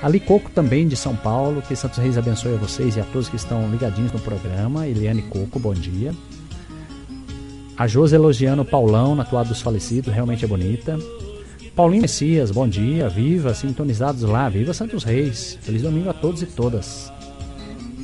Ali 0.02 0.20
Coco 0.20 0.50
também 0.50 0.88
de 0.88 0.96
São 0.96 1.16
Paulo, 1.16 1.62
que 1.62 1.76
Santos 1.76 2.00
Reis 2.00 2.18
abençoe 2.18 2.56
a 2.56 2.58
vocês 2.58 2.98
e 2.98 3.00
a 3.00 3.04
todos 3.04 3.30
que 3.30 3.36
estão 3.36 3.70
ligadinhos 3.70 4.12
no 4.12 4.20
programa. 4.20 4.88
Eliane 4.88 5.22
Coco, 5.22 5.60
bom 5.60 5.74
dia. 5.74 6.16
A 7.78 7.86
Josi 7.86 8.16
elogiando 8.16 8.64
o 8.64 8.66
Paulão 8.66 9.14
na 9.14 9.24
toada 9.24 9.50
dos 9.50 9.62
falecidos, 9.62 10.12
realmente 10.12 10.44
é 10.44 10.48
bonita. 10.48 10.98
Paulinho 11.76 12.02
Messias, 12.02 12.50
bom 12.50 12.68
dia, 12.68 13.08
viva, 13.08 13.54
sintonizados 13.54 14.24
lá, 14.24 14.50
viva 14.50 14.74
Santos 14.74 15.04
Reis. 15.04 15.60
Feliz 15.62 15.84
domingo 15.84 16.10
a 16.10 16.14
todos 16.14 16.42
e 16.42 16.48
todas. 16.48 17.14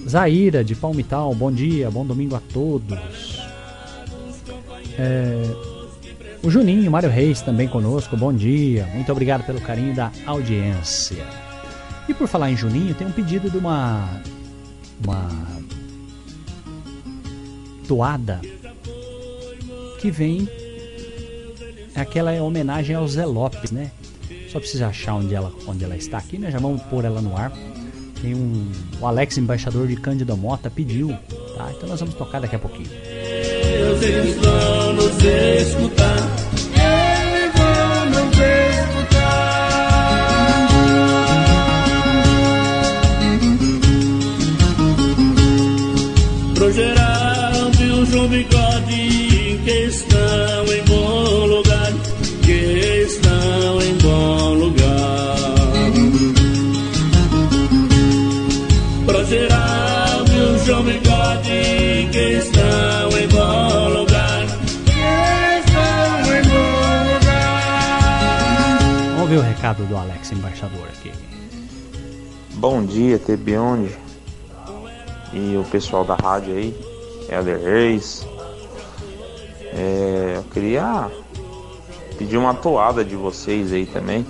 Zaira 0.08 0.64
de 0.64 0.76
Palmital, 0.76 1.34
bom 1.34 1.52
dia, 1.52 1.90
bom 1.90 2.06
domingo 2.06 2.36
a 2.36 2.42
todos. 2.54 3.42
É, 4.98 5.75
o 6.44 6.50
Juninho, 6.50 6.92
Mário 6.92 7.10
Reis 7.10 7.42
também 7.42 7.68
conosco, 7.68 8.16
bom 8.16 8.34
dia, 8.34 8.86
muito 8.94 9.12
obrigado 9.12 9.46
pelo 9.46 9.60
carinho 9.62 9.96
da 9.96 10.12
audiência. 10.26 11.26
E 12.08 12.14
por 12.14 12.28
falar 12.28 12.52
em 12.52 12.58
Juninho, 12.58 12.94
tem 12.94 13.08
um 13.08 13.12
pedido 13.12 13.50
de 13.50 13.58
uma. 13.58 14.22
uma. 15.04 15.30
toada 17.88 18.42
que 20.00 20.12
vem. 20.12 20.48
Aquela 21.96 22.32
é 22.32 22.42
homenagem 22.42 22.96
ao 22.96 23.08
Zé 23.08 23.26
Lopes, 23.26 23.72
né? 23.72 23.90
Só 24.50 24.60
precisa 24.60 24.88
achar 24.88 25.16
onde 25.16 25.34
ela, 25.34 25.52
onde 25.66 25.84
ela 25.84 25.96
está 25.96 26.18
aqui, 26.18 26.38
né? 26.38 26.52
Já 26.52 26.60
vamos 26.60 26.82
pôr 26.84 27.06
ela 27.06 27.22
no 27.22 27.36
ar. 27.36 27.52
Tem 28.22 28.36
um. 28.36 28.72
O 29.00 29.08
Alex, 29.08 29.38
embaixador 29.38 29.88
de 29.88 29.96
Cândido 29.96 30.36
Mota, 30.38 30.70
pediu, 30.70 31.10
tá? 31.56 31.72
Então 31.76 31.90
nós 31.90 32.00
vamos 32.00 32.16
tocar 32.16 32.40
daqui 32.40 32.56
a 32.56 32.60
pouquinho. 32.60 32.90
Deus, 33.76 34.02
eles 34.02 34.36
vão 34.38 34.94
nos 34.94 35.22
escutar. 35.22 36.32
Eles 36.72 37.52
vão 37.58 38.06
nos 38.12 38.32
escutar. 38.40 39.26
Pro 46.56 46.70
e 46.70 47.92
o 47.92 48.06
João 48.06 48.28
Bigode 48.30 49.60
que 49.66 49.72
estão 49.90 50.66
em 50.74 50.84
bom 50.84 51.46
lugar, 51.48 51.92
que 52.44 52.52
estão 53.04 53.82
em 53.82 53.94
bom 53.98 54.54
lugar. 54.54 55.36
Pro 59.06 59.20
e 59.20 60.40
o 60.40 60.66
João 60.66 60.84
Bigode 60.84 62.10
que 62.12 62.38
estão 62.38 63.15
ver 69.36 69.40
o 69.40 69.42
recado 69.42 69.86
do 69.86 69.98
Alex, 69.98 70.32
embaixador 70.32 70.88
aqui. 70.88 71.12
Bom 72.54 72.86
dia, 72.86 73.20
Tebionde 73.20 73.94
e 75.34 75.58
o 75.58 75.64
pessoal 75.66 76.06
da 76.06 76.16
rádio 76.16 76.56
aí, 76.56 76.74
Helder 77.30 77.62
Reis. 77.62 78.26
É, 79.74 80.36
eu 80.38 80.44
queria 80.44 81.12
pedir 82.18 82.38
uma 82.38 82.54
toada 82.54 83.04
de 83.04 83.16
vocês 83.16 83.74
aí 83.74 83.86
também. 83.86 84.26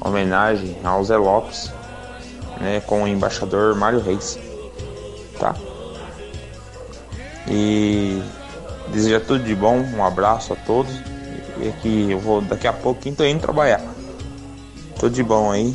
Homenagem 0.00 0.76
ao 0.82 1.04
Zé 1.04 1.16
Lopes, 1.16 1.72
né, 2.60 2.80
com 2.80 3.04
o 3.04 3.06
embaixador 3.06 3.76
Mário 3.76 4.00
Reis. 4.00 4.36
Tá? 5.38 5.54
E 7.46 8.20
desejar 8.88 9.20
tudo 9.20 9.44
de 9.44 9.54
bom, 9.54 9.78
um 9.78 10.04
abraço 10.04 10.52
a 10.54 10.56
todos. 10.56 11.17
E 11.60 11.72
que 11.82 12.10
eu 12.10 12.20
vou 12.20 12.40
daqui 12.40 12.66
a 12.66 12.72
pouquinho 12.72 13.16
tô 13.16 13.24
indo 13.24 13.40
trabalhar. 13.40 13.82
Tudo 14.98 15.14
de 15.14 15.22
bom 15.22 15.50
aí. 15.50 15.74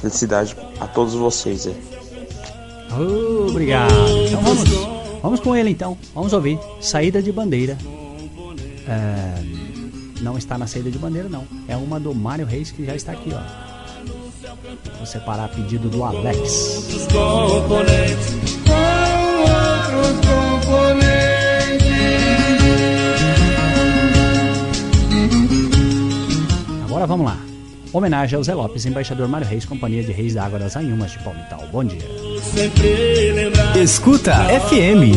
Felicidade 0.00 0.56
a 0.78 0.86
todos 0.86 1.14
vocês 1.14 1.66
aí. 1.66 1.76
Oh, 2.92 3.46
obrigado. 3.48 3.92
Então 4.26 4.42
vamos, 4.42 4.68
vamos 5.22 5.40
com 5.40 5.54
ele 5.54 5.70
então. 5.70 5.96
Vamos 6.14 6.32
ouvir. 6.32 6.58
Saída 6.80 7.22
de 7.22 7.30
bandeira. 7.30 7.78
É, 8.88 9.42
não 10.20 10.36
está 10.36 10.58
na 10.58 10.66
saída 10.66 10.90
de 10.90 10.98
bandeira, 10.98 11.28
não. 11.28 11.44
É 11.68 11.76
uma 11.76 12.00
do 12.00 12.14
Mário 12.14 12.46
Reis 12.46 12.70
que 12.70 12.84
já 12.84 12.94
está 12.94 13.12
aqui, 13.12 13.30
ó. 13.32 13.40
Vou 14.96 15.06
separar 15.06 15.44
a 15.44 15.48
pedido 15.48 15.88
do 15.88 16.04
Alex. 16.04 16.76
Outros 16.76 17.06
componentes, 17.06 18.34
com 18.66 19.42
outros 19.42 20.26
componentes. 20.26 22.39
Agora 27.00 27.16
vamos 27.16 27.26
lá. 27.32 27.38
Homenagem 27.94 28.36
ao 28.36 28.44
Zé 28.44 28.52
Lopes, 28.52 28.84
embaixador 28.84 29.26
Mário 29.26 29.46
Reis, 29.46 29.64
Companhia 29.64 30.02
de 30.02 30.12
Reis 30.12 30.34
da 30.34 30.44
Água 30.44 30.58
das 30.58 30.76
Anhumas 30.76 31.12
de 31.12 31.18
Palmital. 31.20 31.66
Bom 31.72 31.82
dia. 31.82 31.98
Escuta 33.74 34.34
FM. 34.68 35.16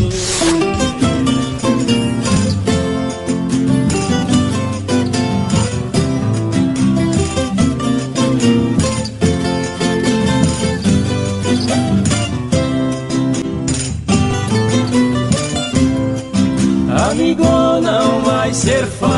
Amigo, 17.10 17.44
não 17.82 18.22
vai 18.22 18.54
ser 18.54 18.86
fácil 18.86 19.13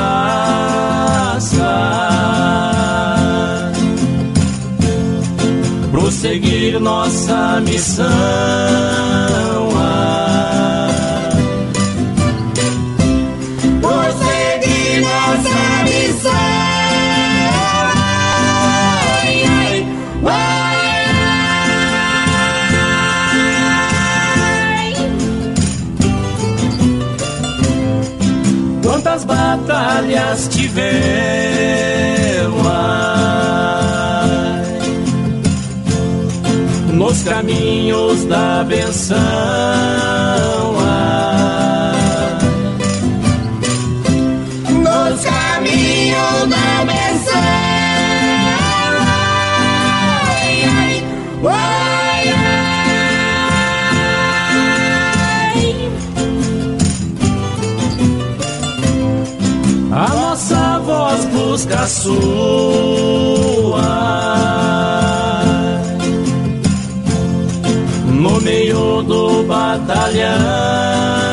nossa 6.81 7.61
missão. 7.61 8.07
ah. 9.77 10.89
Prosseguir 13.81 15.03
nossa 15.03 15.85
missão. 15.85 16.31
Ai, 19.23 19.45
ai, 19.45 19.87
ai. 20.27 20.77
Quantas 28.83 29.25
batalhas 29.25 30.49
tivemos 30.49 32.16
nos 36.97 37.23
caminhos 37.23 38.25
da 38.25 38.65
benção. 38.65 39.17
ai. 40.81 42.39
Nos 44.73 45.25
caminhos 45.25 46.49
da 46.49 46.85
benção. 46.87 47.37
Ai, 50.33 50.65
ai, 50.65 51.05
ai. 51.45 52.35
A 59.93 60.09
nossa 60.15 60.79
voz 60.81 61.25
busca 61.27 61.81
a 61.81 61.87
sua. 61.87 63.56
Meio 68.47 69.03
do 69.03 69.43
batalhão. 69.43 71.26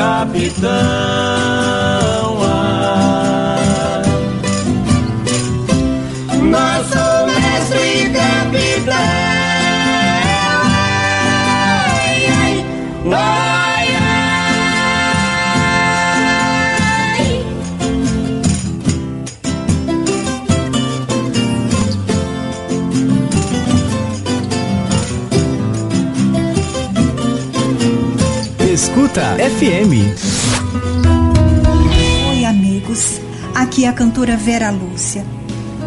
Capitão. 0.00 1.29
Escuta 29.10 29.36
FM. 29.38 29.92
Oi, 32.30 32.44
amigos. 32.44 33.20
Aqui 33.56 33.84
é 33.84 33.88
a 33.88 33.92
cantora 33.92 34.36
Vera 34.36 34.70
Lúcia. 34.70 35.26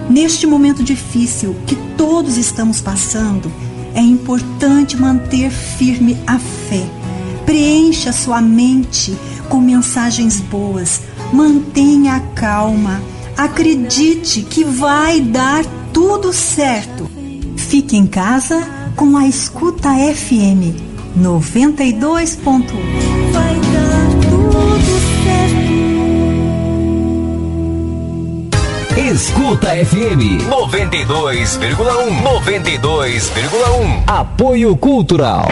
Neste 0.09 0.45
momento 0.45 0.83
difícil 0.83 1.55
que 1.65 1.77
todos 1.95 2.35
estamos 2.35 2.81
passando, 2.81 3.49
é 3.95 4.01
importante 4.01 4.97
manter 4.97 5.49
firme 5.51 6.17
a 6.27 6.37
fé. 6.37 6.85
Preencha 7.45 8.11
sua 8.11 8.41
mente 8.41 9.17
com 9.47 9.61
mensagens 9.61 10.41
boas. 10.41 10.99
Mantenha 11.31 12.15
a 12.15 12.19
calma. 12.19 13.01
Acredite 13.37 14.41
que 14.41 14.65
vai 14.65 15.21
dar 15.21 15.63
tudo 15.93 16.33
certo. 16.33 17.09
Fique 17.55 17.95
em 17.95 18.05
casa 18.05 18.67
com 18.97 19.15
a 19.15 19.25
Escuta 19.25 19.91
FM 19.93 20.91
92.1. 21.17 23.12
Vai 23.34 23.55
dar 23.73 24.07
tudo 24.30 24.93
certo. 25.23 25.73
Escuta 29.14 29.68
FM 29.68 30.22
92,1. 30.49 32.23
92,1. 32.23 34.03
Apoio 34.07 34.77
Cultural. 34.77 35.47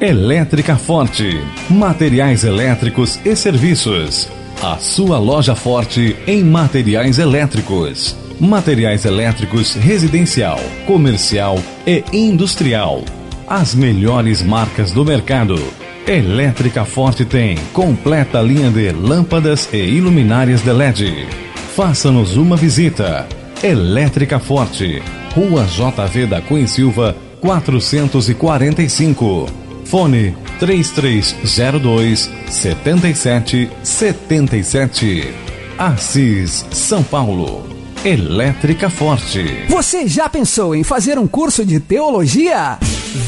Elétrica 0.00 0.76
Forte. 0.76 1.42
Materiais 1.68 2.44
elétricos 2.44 3.18
e 3.24 3.34
serviços. 3.34 4.28
A 4.62 4.76
sua 4.76 5.18
loja 5.18 5.56
forte 5.56 6.16
em 6.26 6.44
materiais 6.44 7.18
elétricos. 7.18 8.16
Materiais 8.38 9.04
elétricos 9.04 9.74
residencial, 9.74 10.60
comercial 10.86 11.58
e 11.84 12.04
industrial. 12.12 13.02
As 13.48 13.74
melhores 13.74 14.42
marcas 14.42 14.92
do 14.92 15.02
mercado. 15.02 15.58
Elétrica 16.06 16.84
Forte 16.84 17.24
tem 17.24 17.56
completa 17.72 18.42
linha 18.42 18.70
de 18.70 18.92
lâmpadas 18.92 19.66
e 19.72 19.78
iluminárias 19.78 20.60
de 20.60 20.70
LED. 20.70 21.26
Faça-nos 21.74 22.36
uma 22.36 22.58
visita. 22.58 23.26
Elétrica 23.62 24.38
Forte, 24.38 25.02
Rua 25.34 25.64
JV 25.64 26.26
da 26.26 26.42
Cunha 26.42 26.68
Silva, 26.68 27.16
445. 27.40 29.46
Fone 29.86 30.36
3302 30.60 32.30
7777. 32.50 35.32
Assis, 35.78 36.66
São 36.70 37.02
Paulo. 37.02 37.66
Elétrica 38.04 38.90
Forte. 38.90 39.64
Você 39.68 40.06
já 40.06 40.28
pensou 40.28 40.74
em 40.74 40.84
fazer 40.84 41.18
um 41.18 41.26
curso 41.26 41.64
de 41.64 41.80
teologia? 41.80 42.76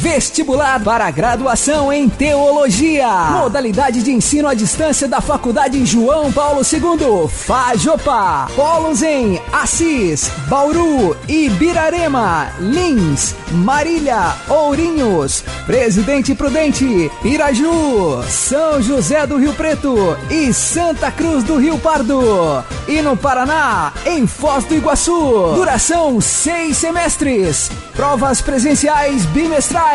Vestibular 0.00 0.82
para 0.82 1.10
graduação 1.10 1.92
em 1.92 2.08
teologia. 2.08 3.06
Modalidade 3.32 4.02
de 4.02 4.10
ensino 4.10 4.48
à 4.48 4.54
distância 4.54 5.06
da 5.06 5.20
Faculdade 5.20 5.84
João 5.84 6.32
Paulo 6.32 6.62
II, 6.62 7.28
Fajopa. 7.28 8.48
Polos 8.56 9.02
em 9.02 9.38
Assis, 9.52 10.30
Bauru, 10.48 11.14
Ibirarema, 11.28 12.50
Lins, 12.58 13.34
Marília, 13.52 14.36
Ourinhos, 14.48 15.44
Presidente 15.66 16.34
Prudente, 16.34 17.12
Piraju, 17.20 18.22
São 18.26 18.80
José 18.80 19.26
do 19.26 19.36
Rio 19.36 19.52
Preto 19.52 20.16
e 20.30 20.50
Santa 20.54 21.10
Cruz 21.10 21.44
do 21.44 21.58
Rio 21.58 21.78
Pardo. 21.78 22.64
E 22.88 23.02
no 23.02 23.18
Paraná, 23.18 23.92
em 24.06 24.26
Foz 24.26 24.64
do 24.64 24.74
Iguaçu. 24.74 25.52
Duração 25.54 26.22
seis 26.22 26.78
semestres. 26.78 27.70
Provas 27.94 28.40
presenciais 28.40 29.26
bimestrais. 29.26 29.89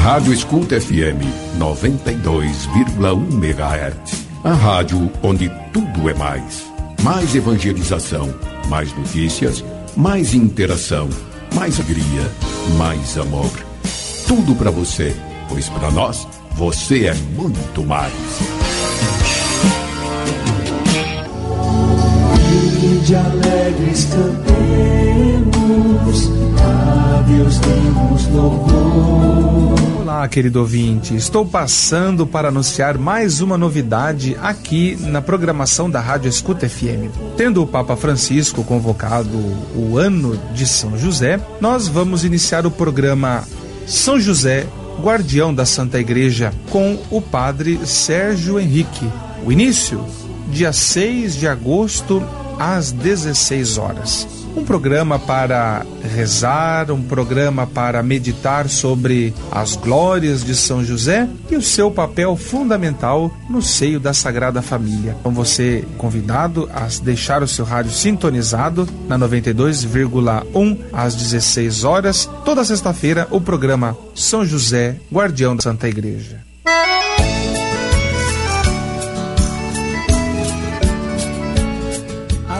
Rádio 0.03 0.33
Escuta 0.33 0.79
FM 0.79 1.23
92,1 1.57 3.33
MHz. 3.33 4.27
A 4.43 4.53
rádio 4.53 5.09
onde 5.21 5.49
tudo 5.71 6.09
é 6.09 6.13
mais. 6.13 6.65
Mais 7.01 7.33
evangelização, 7.33 8.33
mais 8.69 8.93
notícias, 8.95 9.63
mais 9.97 10.33
interação, 10.33 11.09
mais 11.55 11.79
alegria, 11.79 12.31
mais 12.77 13.17
amor. 13.17 13.51
Tudo 14.27 14.55
para 14.55 14.71
você, 14.71 15.15
pois 15.49 15.67
para 15.67 15.91
nós 15.91 16.27
você 16.55 17.07
é 17.07 17.13
muito 17.35 17.83
mais. 17.83 18.13
de 23.09 23.15
alegres 23.15 24.05
cantemos. 24.05 25.58
Lábios 25.69 27.59
temos 27.59 28.27
louvor. 28.27 30.01
Olá, 30.01 30.27
querido 30.27 30.59
ouvinte. 30.59 31.15
Estou 31.15 31.45
passando 31.45 32.25
para 32.25 32.47
anunciar 32.47 32.97
mais 32.97 33.39
uma 33.39 33.57
novidade 33.57 34.35
aqui 34.41 34.97
na 34.99 35.21
programação 35.21 35.89
da 35.89 35.99
Rádio 35.99 36.27
Escuta 36.27 36.67
FM. 36.67 37.13
Tendo 37.37 37.61
o 37.61 37.67
Papa 37.67 37.95
Francisco 37.95 38.63
convocado 38.63 39.37
o 39.75 39.97
ano 39.97 40.39
de 40.53 40.65
São 40.65 40.97
José, 40.97 41.39
nós 41.61 41.87
vamos 41.87 42.25
iniciar 42.25 42.65
o 42.65 42.71
programa 42.71 43.43
São 43.85 44.19
José, 44.19 44.65
Guardião 44.99 45.53
da 45.53 45.65
Santa 45.65 45.99
Igreja, 45.99 46.51
com 46.71 46.97
o 47.11 47.21
Padre 47.21 47.79
Sérgio 47.85 48.59
Henrique. 48.59 49.07
O 49.45 49.51
início, 49.51 50.03
dia 50.51 50.73
6 50.73 51.35
de 51.35 51.47
agosto, 51.47 52.23
às 52.57 52.91
16 52.91 53.77
horas 53.77 54.38
um 54.55 54.63
programa 54.63 55.19
para 55.19 55.85
rezar, 56.01 56.91
um 56.91 57.01
programa 57.01 57.67
para 57.67 58.01
meditar 58.03 58.69
sobre 58.69 59.33
as 59.51 59.75
glórias 59.75 60.43
de 60.43 60.55
São 60.55 60.83
José 60.83 61.27
e 61.49 61.55
o 61.55 61.61
seu 61.61 61.91
papel 61.91 62.35
fundamental 62.35 63.31
no 63.49 63.61
seio 63.61 63.99
da 63.99 64.13
Sagrada 64.13 64.61
Família. 64.61 65.15
Com 65.23 65.31
você 65.31 65.85
convidado 65.97 66.69
a 66.73 66.87
deixar 67.03 67.43
o 67.43 67.47
seu 67.47 67.65
rádio 67.65 67.91
sintonizado 67.91 68.87
na 69.07 69.17
92,1 69.17 70.77
às 70.91 71.15
16 71.15 71.83
horas, 71.83 72.29
toda 72.45 72.63
sexta-feira, 72.63 73.27
o 73.31 73.41
programa 73.41 73.97
São 74.15 74.45
José, 74.45 74.97
Guardião 75.11 75.55
da 75.55 75.63
Santa 75.63 75.87
Igreja. 75.87 76.49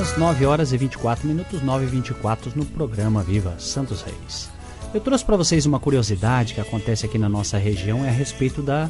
Às 0.09 0.17
9 0.17 0.45
horas 0.45 0.73
e 0.73 0.77
24 0.77 1.27
minutos, 1.27 1.61
9 1.61 1.85
e 1.85 1.87
24 1.87 2.51
no 2.55 2.65
programa 2.65 3.21
Viva 3.21 3.53
Santos 3.59 4.01
Reis. 4.01 4.49
Eu 4.93 4.99
trouxe 4.99 5.23
para 5.23 5.37
vocês 5.37 5.67
uma 5.67 5.79
curiosidade 5.79 6.55
que 6.55 6.61
acontece 6.61 7.05
aqui 7.05 7.17
na 7.17 7.29
nossa 7.29 7.57
região 7.57 8.03
é 8.03 8.09
a 8.09 8.11
respeito 8.11 8.61
da 8.61 8.89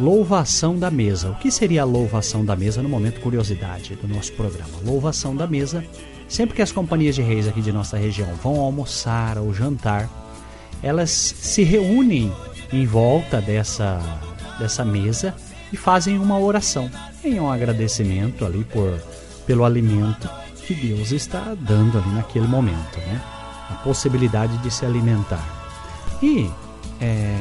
louvação 0.00 0.78
da 0.78 0.90
mesa. 0.90 1.30
O 1.30 1.34
que 1.34 1.50
seria 1.50 1.82
a 1.82 1.84
louvação 1.84 2.44
da 2.44 2.56
mesa 2.56 2.82
no 2.82 2.88
momento 2.88 3.20
curiosidade 3.20 3.94
do 3.96 4.08
nosso 4.08 4.32
programa? 4.32 4.70
Louvação 4.82 5.36
da 5.36 5.46
mesa, 5.46 5.84
sempre 6.28 6.54
que 6.54 6.62
as 6.62 6.72
companhias 6.72 7.14
de 7.14 7.22
reis 7.22 7.46
aqui 7.46 7.60
de 7.60 7.72
nossa 7.72 7.98
região 7.98 8.32
vão 8.42 8.58
almoçar 8.58 9.36
ou 9.36 9.52
jantar, 9.52 10.08
elas 10.82 11.10
se 11.10 11.62
reúnem 11.62 12.32
em 12.72 12.86
volta 12.86 13.40
dessa, 13.40 14.00
dessa 14.58 14.84
mesa 14.84 15.34
e 15.72 15.76
fazem 15.76 16.18
uma 16.18 16.38
oração 16.38 16.90
em 17.22 17.38
um 17.38 17.50
agradecimento 17.50 18.46
ali 18.46 18.64
por 18.64 18.98
pelo 19.46 19.62
alimento 19.62 20.26
que 20.66 20.74
Deus 20.74 21.12
está 21.12 21.54
dando 21.58 21.98
ali 21.98 22.08
naquele 22.10 22.46
momento, 22.46 22.98
né? 22.98 23.20
A 23.70 23.74
possibilidade 23.74 24.56
de 24.58 24.70
se 24.70 24.84
alimentar. 24.84 25.44
E 26.22 26.50
é, 27.00 27.36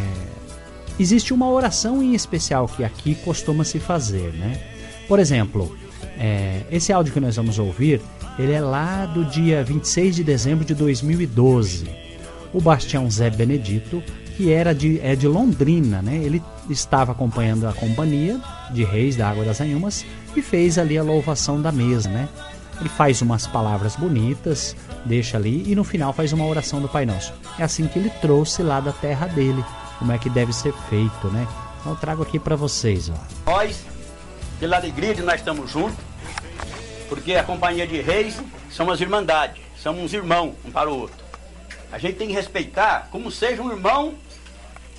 existe 0.99 1.33
uma 1.33 1.49
oração 1.49 2.01
em 2.01 2.13
especial 2.13 2.67
que 2.67 2.83
aqui 2.83 3.15
costuma 3.15 3.63
se 3.63 3.79
fazer, 3.79 4.33
né? 4.33 4.61
Por 5.07 5.19
exemplo, 5.19 5.75
é, 6.17 6.61
esse 6.71 6.91
áudio 6.91 7.13
que 7.13 7.19
nós 7.19 7.35
vamos 7.35 7.59
ouvir, 7.59 8.01
ele 8.37 8.51
é 8.51 8.61
lá 8.61 9.05
do 9.05 9.25
dia 9.25 9.63
26 9.63 10.15
de 10.15 10.23
dezembro 10.23 10.65
de 10.65 10.73
2012. 10.73 11.87
O 12.53 12.61
Bastião 12.61 13.09
Zé 13.09 13.29
Benedito, 13.29 14.03
que 14.37 14.51
era 14.51 14.73
de, 14.73 14.99
é 14.99 15.15
de 15.15 15.27
Londrina, 15.27 16.01
né? 16.01 16.17
Ele 16.17 16.41
estava 16.69 17.11
acompanhando 17.11 17.67
a 17.67 17.73
companhia 17.73 18.39
de 18.71 18.83
Reis 18.83 19.15
da 19.15 19.29
Água 19.29 19.43
das 19.43 19.59
Anhumas 19.61 20.05
e 20.35 20.41
fez 20.41 20.77
ali 20.77 20.97
a 20.97 21.03
louvação 21.03 21.61
da 21.61 21.71
mesa, 21.71 22.09
né? 22.09 22.27
Ele 22.79 22.89
faz 22.89 23.21
umas 23.21 23.47
palavras 23.47 23.95
bonitas, 23.95 24.75
deixa 25.05 25.37
ali 25.37 25.71
e 25.71 25.75
no 25.75 25.83
final 25.83 26.11
faz 26.11 26.33
uma 26.33 26.45
oração 26.45 26.81
do 26.81 26.89
Pai 26.89 27.05
Nosso. 27.05 27.33
É 27.57 27.63
assim 27.63 27.87
que 27.87 27.99
ele 27.99 28.09
trouxe 28.09 28.61
lá 28.63 28.79
da 28.79 28.91
terra 28.91 29.27
dele, 29.27 29.63
como 29.99 30.11
é 30.11 30.17
que 30.17 30.29
deve 30.29 30.53
ser 30.53 30.73
feito, 30.89 31.27
né? 31.27 31.47
Então 31.79 31.93
eu 31.93 31.97
trago 31.97 32.23
aqui 32.23 32.39
para 32.39 32.55
vocês, 32.55 33.09
ó. 33.09 33.51
Nós, 33.51 33.83
pela 34.59 34.77
alegria 34.77 35.13
de 35.13 35.21
nós 35.21 35.35
estamos 35.35 35.69
juntos, 35.71 35.97
porque 37.07 37.35
a 37.35 37.43
companhia 37.43 37.85
de 37.85 38.01
reis 38.01 38.39
somos 38.71 38.99
irmandade, 38.99 39.61
somos 39.77 40.13
irmãos 40.13 40.55
um 40.65 40.71
para 40.71 40.89
o 40.89 40.99
outro. 40.99 41.23
A 41.91 41.97
gente 41.99 42.15
tem 42.15 42.27
que 42.27 42.33
respeitar 42.33 43.07
como 43.11 43.29
seja 43.29 43.61
um 43.61 43.69
irmão 43.69 44.15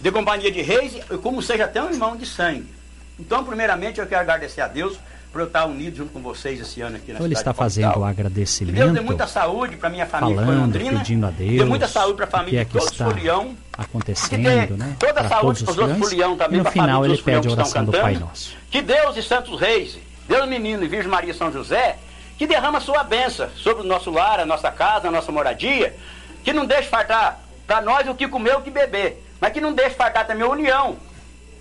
de 0.01 0.13
companhia 0.13 0.51
de 0.51 0.63
reis 0.63 0.95
e 0.95 1.19
como 1.19 1.43
seja 1.43 1.65
até 1.65 1.83
um 1.83 1.91
irmão 1.91 2.17
de 2.17 2.25
sangue. 2.25 2.73
Então, 3.19 3.45
primeiramente, 3.45 4.01
eu 4.01 4.07
quero 4.07 4.21
agradecer 4.21 4.61
a 4.61 4.69
Deus 4.69 4.99
por 5.35 5.41
eu 5.41 5.47
estar 5.49 5.67
unido 5.67 5.97
junto 5.97 6.13
com 6.13 6.21
vocês 6.21 6.61
esse 6.61 6.81
ano 6.81 6.95
aqui 6.95 7.09
na 7.09 7.15
então 7.15 7.27
ele 7.27 7.35
está 7.35 7.53
fazendo 7.53 7.99
o 7.99 8.05
agradecimento. 8.05 8.73
Que 8.73 8.81
Deus 8.81 8.93
dê 8.93 9.01
muita 9.01 9.27
saúde 9.27 9.77
para 9.77 9.91
minha 9.91 10.07
família 10.07 10.41
falando, 10.41 10.61
Londrina. 10.61 10.99
pedindo 11.01 11.27
a 11.27 11.31
Deus. 11.31 11.59
Dê 11.59 11.65
muita 11.65 11.89
saúde 11.89 12.15
para 12.15 12.25
a 12.27 12.29
família 12.29 12.61
é 12.61 12.65
de 12.65 12.71
todos 12.71 12.93
os 12.93 12.97
folião. 12.97 13.57
acontecendo, 13.77 14.77
né? 14.77 14.95
Toda 14.97 15.23
a 15.23 15.29
saúde 15.29 15.65
para 15.65 15.73
os 15.73 15.79
outros 15.79 15.99
folião 15.99 16.37
também. 16.37 16.61
E 16.61 16.63
no 16.63 16.71
final 16.71 17.05
ele 17.05 17.19
pede 17.19 17.49
a 17.49 17.51
oração 17.51 17.85
do 17.85 17.91
Pai. 17.91 18.15
Nosso. 18.15 18.57
Que 18.71 18.81
Deus 18.81 19.17
e 19.17 19.25
Santos 19.25 19.59
Reis, 19.59 19.99
Deus 20.29 20.49
Menino 20.49 20.85
e 20.85 20.87
Virgem 20.87 21.11
Maria 21.11 21.35
São 21.35 21.51
José, 21.51 21.99
que 22.39 22.47
derrama 22.47 22.79
sua 22.79 23.03
bênção 23.03 23.49
sobre 23.57 23.83
o 23.83 23.87
nosso 23.87 24.13
lar, 24.13 24.39
a 24.39 24.47
nossa 24.47 24.71
casa, 24.71 25.09
a 25.09 25.11
nossa 25.11 25.33
moradia, 25.33 25.97
que 26.45 26.53
não 26.53 26.65
deixe 26.65 26.89
faltar 26.89 27.43
para 27.67 27.81
nós 27.81 28.09
o 28.09 28.15
que 28.15 28.29
comer, 28.29 28.55
o 28.57 28.61
que 28.61 28.71
beber, 28.71 29.21
mas 29.41 29.53
que 29.53 29.61
não 29.61 29.73
deixe 29.73 29.97
faltar 29.97 30.29
também 30.29 30.45
a 30.45 30.49
união 30.49 30.97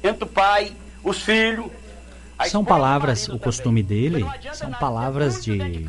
entre 0.03 0.25
o 0.25 0.27
pai, 0.27 0.73
os 1.03 1.23
filhos, 1.23 1.65
são 2.47 2.63
palavras, 2.63 3.27
o 3.29 3.37
costume 3.39 3.83
dele, 3.83 4.25
são 4.53 4.71
palavras 4.71 5.43
de 5.43 5.85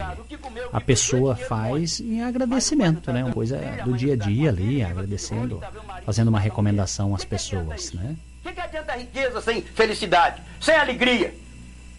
a 0.72 0.80
pessoa 0.80 1.34
faz 1.34 2.00
em 2.00 2.22
agradecimento, 2.22 3.12
né? 3.12 3.24
Uma 3.24 3.32
coisa 3.32 3.58
do 3.84 3.92
dia 3.94 4.14
a 4.14 4.16
dia 4.16 4.50
ali, 4.50 4.82
agradecendo, 4.82 5.60
fazendo 6.04 6.28
uma 6.28 6.40
recomendação 6.40 7.14
às 7.14 7.24
pessoas, 7.24 7.92
né? 7.92 8.16
O 8.44 8.48
que, 8.48 8.54
que 8.54 8.60
adianta 8.60 8.92
a 8.92 8.96
riqueza 8.96 9.40
sem 9.40 9.62
felicidade, 9.62 10.42
sem 10.60 10.74
alegria? 10.74 11.34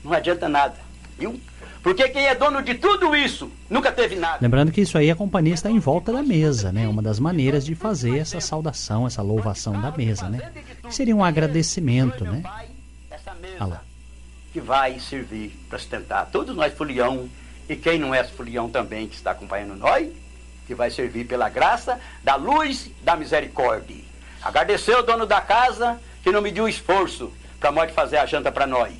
Não 0.03 0.13
adianta 0.13 0.47
nada, 0.47 0.75
viu? 1.17 1.39
Porque 1.81 2.07
quem 2.09 2.25
é 2.25 2.33
dono 2.33 2.63
de 2.63 2.75
tudo 2.75 3.15
isso 3.15 3.51
nunca 3.69 3.91
teve 3.91 4.15
nada. 4.15 4.39
Lembrando 4.41 4.71
que 4.71 4.81
isso 4.81 4.97
aí 4.97 5.11
a 5.11 5.15
companhia 5.15 5.53
está 5.53 5.69
em 5.69 5.77
volta 5.77 6.11
da 6.11 6.23
mesa, 6.23 6.71
né? 6.71 6.87
Uma 6.87 7.01
das 7.01 7.19
maneiras 7.19 7.65
de 7.65 7.75
fazer 7.75 8.17
essa 8.17 8.39
saudação, 8.39 9.05
essa 9.05 9.21
louvação 9.21 9.79
da 9.79 9.91
mesa, 9.91 10.27
né? 10.29 10.51
Seria 10.89 11.15
um 11.15 11.23
agradecimento, 11.23 12.23
né? 12.23 12.41
Olha 13.59 13.65
lá 13.65 13.84
que 14.55 14.61
vai 14.61 14.97
servir 15.01 15.53
para 15.67 15.77
sustentar 15.77 16.29
todos 16.31 16.55
nós 16.55 16.73
folião 16.73 17.29
e 17.67 17.75
quem 17.75 17.99
não 17.99 18.15
é 18.15 18.23
folião 18.23 18.69
também 18.69 19.05
que 19.05 19.13
está 19.13 19.31
acompanhando 19.31 19.75
nós, 19.75 20.07
que 20.65 20.73
vai 20.73 20.89
servir 20.89 21.25
pela 21.25 21.49
graça 21.49 21.99
da 22.23 22.35
luz 22.35 22.89
da 23.01 23.17
misericórdia. 23.17 23.97
Agradecer 24.41 24.93
ao 24.93 25.03
dono 25.03 25.25
da 25.25 25.41
casa 25.41 25.99
que 26.23 26.31
não 26.31 26.41
mediu 26.41 26.69
esforço 26.69 27.33
para 27.59 27.69
nós 27.69 27.91
fazer 27.91 28.15
a 28.15 28.25
janta 28.25 28.49
para 28.49 28.65
nós 28.65 28.93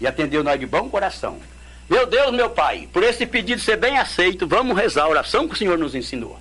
e 0.00 0.06
atendeu 0.06 0.44
nós 0.44 0.60
de 0.60 0.66
bom 0.66 0.88
coração. 0.88 1.40
Meu 1.90 2.06
Deus, 2.06 2.30
meu 2.30 2.50
Pai, 2.50 2.88
por 2.92 3.02
esse 3.02 3.26
pedido 3.26 3.60
ser 3.60 3.78
bem 3.78 3.98
aceito, 3.98 4.46
vamos 4.46 4.78
rezar 4.78 5.06
a 5.06 5.08
oração 5.08 5.48
que 5.48 5.54
o 5.54 5.58
Senhor 5.58 5.76
nos 5.76 5.96
ensinou. 5.96 6.38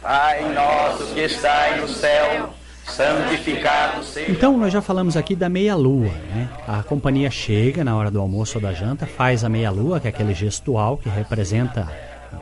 Pai 0.00 0.44
nosso 0.54 1.12
que 1.12 1.22
está 1.22 1.74
no 1.78 1.88
céu, 1.88 2.54
santificado 2.86 4.02
seja. 4.04 4.30
Então, 4.30 4.56
nós 4.56 4.72
já 4.72 4.80
falamos 4.80 5.16
aqui 5.16 5.34
da 5.34 5.48
meia-lua, 5.48 6.10
né? 6.34 6.48
A 6.66 6.82
companhia 6.82 7.30
chega 7.30 7.84
na 7.84 7.96
hora 7.96 8.10
do 8.10 8.20
almoço 8.20 8.58
ou 8.58 8.62
da 8.62 8.72
janta, 8.72 9.06
faz 9.06 9.44
a 9.44 9.48
meia-lua, 9.48 10.00
que 10.00 10.06
é 10.06 10.10
aquele 10.10 10.34
gestual 10.34 10.96
que 10.96 11.08
representa 11.08 11.88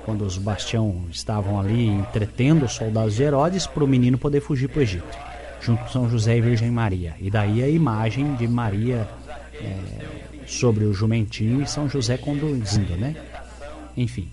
quando 0.04 0.22
os 0.22 0.36
bastião 0.36 1.04
estavam 1.10 1.58
ali 1.58 1.86
entretendo 1.86 2.64
os 2.64 2.72
soldados 2.72 3.14
de 3.14 3.22
Herodes 3.22 3.66
para 3.66 3.84
o 3.84 3.86
menino 3.86 4.18
poder 4.18 4.40
fugir 4.40 4.68
para 4.68 4.80
o 4.80 4.82
Egito, 4.82 5.18
junto 5.60 5.82
com 5.82 5.88
São 5.88 6.10
José 6.10 6.36
e 6.36 6.40
Virgem 6.40 6.70
Maria. 6.70 7.14
E 7.20 7.30
daí 7.30 7.62
a 7.62 7.68
imagem 7.68 8.34
de 8.34 8.46
Maria 8.46 9.08
é, 9.54 9.76
sobre 10.46 10.84
o 10.84 10.92
jumentinho 10.92 11.62
e 11.62 11.66
São 11.66 11.88
José 11.88 12.16
conduzindo, 12.16 12.96
né? 12.96 13.14
Enfim. 13.96 14.28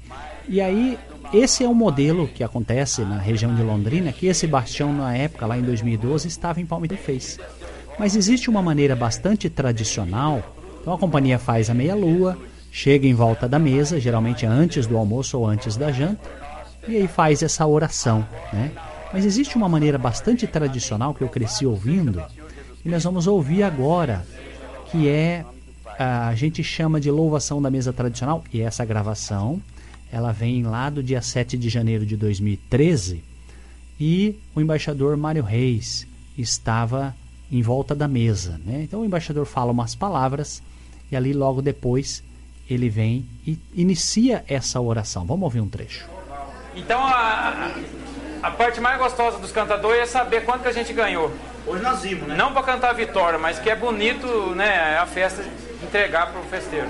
E 0.47 0.59
aí 0.59 0.97
esse 1.33 1.63
é 1.63 1.67
o 1.67 1.73
modelo 1.73 2.27
que 2.27 2.43
acontece 2.43 3.01
na 3.01 3.17
região 3.17 3.55
de 3.55 3.61
Londrina, 3.61 4.11
que 4.11 4.27
esse 4.27 4.45
bastião 4.47 4.93
na 4.93 5.15
época, 5.15 5.45
lá 5.45 5.57
em 5.57 5.61
2012, 5.61 6.27
estava 6.27 6.59
em 6.59 6.65
Palmeiras 6.65 6.99
e 6.99 7.01
fez. 7.01 7.39
Mas 7.97 8.15
existe 8.15 8.49
uma 8.49 8.61
maneira 8.61 8.95
bastante 8.95 9.49
tradicional. 9.49 10.41
Então 10.81 10.93
a 10.93 10.97
companhia 10.97 11.37
faz 11.37 11.69
a 11.69 11.73
meia-lua, 11.73 12.37
chega 12.71 13.05
em 13.05 13.13
volta 13.13 13.47
da 13.47 13.59
mesa, 13.59 13.99
geralmente 13.99 14.45
antes 14.45 14.87
do 14.87 14.97
almoço 14.97 15.37
ou 15.37 15.45
antes 15.45 15.75
da 15.75 15.91
janta, 15.91 16.19
e 16.87 16.95
aí 16.97 17.07
faz 17.07 17.43
essa 17.43 17.67
oração, 17.67 18.25
né? 18.51 18.71
Mas 19.13 19.25
existe 19.25 19.57
uma 19.57 19.69
maneira 19.69 19.97
bastante 19.97 20.47
tradicional 20.47 21.13
que 21.13 21.21
eu 21.21 21.27
cresci 21.29 21.65
ouvindo, 21.65 22.23
e 22.83 22.89
nós 22.89 23.03
vamos 23.03 23.27
ouvir 23.27 23.61
agora, 23.61 24.25
que 24.89 25.07
é 25.07 25.45
a 25.99 26.33
gente 26.33 26.63
chama 26.63 26.99
de 26.99 27.11
louvação 27.11 27.61
da 27.61 27.69
mesa 27.69 27.93
tradicional, 27.93 28.43
e 28.51 28.61
essa 28.61 28.83
gravação 28.83 29.61
ela 30.11 30.31
vem 30.31 30.63
lá 30.63 30.89
do 30.89 31.01
dia 31.01 31.21
7 31.21 31.57
de 31.57 31.69
janeiro 31.69 32.05
de 32.05 32.17
2013 32.17 33.23
e 33.99 34.35
o 34.53 34.59
embaixador 34.59 35.15
Mário 35.15 35.43
Reis 35.43 36.07
estava 36.37 37.15
em 37.51 37.61
volta 37.61 37.95
da 37.95 38.07
mesa. 38.07 38.59
Né? 38.65 38.81
Então 38.83 39.01
o 39.01 39.05
embaixador 39.05 39.45
fala 39.45 39.71
umas 39.71 39.95
palavras 39.95 40.61
e 41.11 41.15
ali 41.15 41.33
logo 41.33 41.61
depois 41.61 42.23
ele 42.69 42.89
vem 42.89 43.25
e 43.45 43.57
inicia 43.73 44.43
essa 44.47 44.79
oração. 44.79 45.25
Vamos 45.25 45.43
ouvir 45.43 45.61
um 45.61 45.67
trecho. 45.67 46.05
Então 46.75 46.99
a, 46.99 47.71
a 48.41 48.51
parte 48.51 48.79
mais 48.79 48.97
gostosa 48.97 49.37
dos 49.37 49.51
cantadores 49.51 50.01
é 50.01 50.05
saber 50.05 50.45
quanto 50.45 50.63
que 50.63 50.69
a 50.69 50.73
gente 50.73 50.93
ganhou. 50.93 51.31
Hoje 51.67 51.83
nós 51.83 52.01
vimos, 52.01 52.27
né? 52.27 52.35
Não 52.35 52.53
para 52.53 52.63
cantar 52.63 52.89
a 52.89 52.93
vitória, 52.93 53.37
mas 53.37 53.59
que 53.59 53.69
é 53.69 53.75
bonito, 53.75 54.27
né, 54.55 54.97
a 54.97 55.05
festa 55.05 55.43
entregar 55.83 56.31
para 56.31 56.41
o 56.41 56.43
festeiro. 56.45 56.89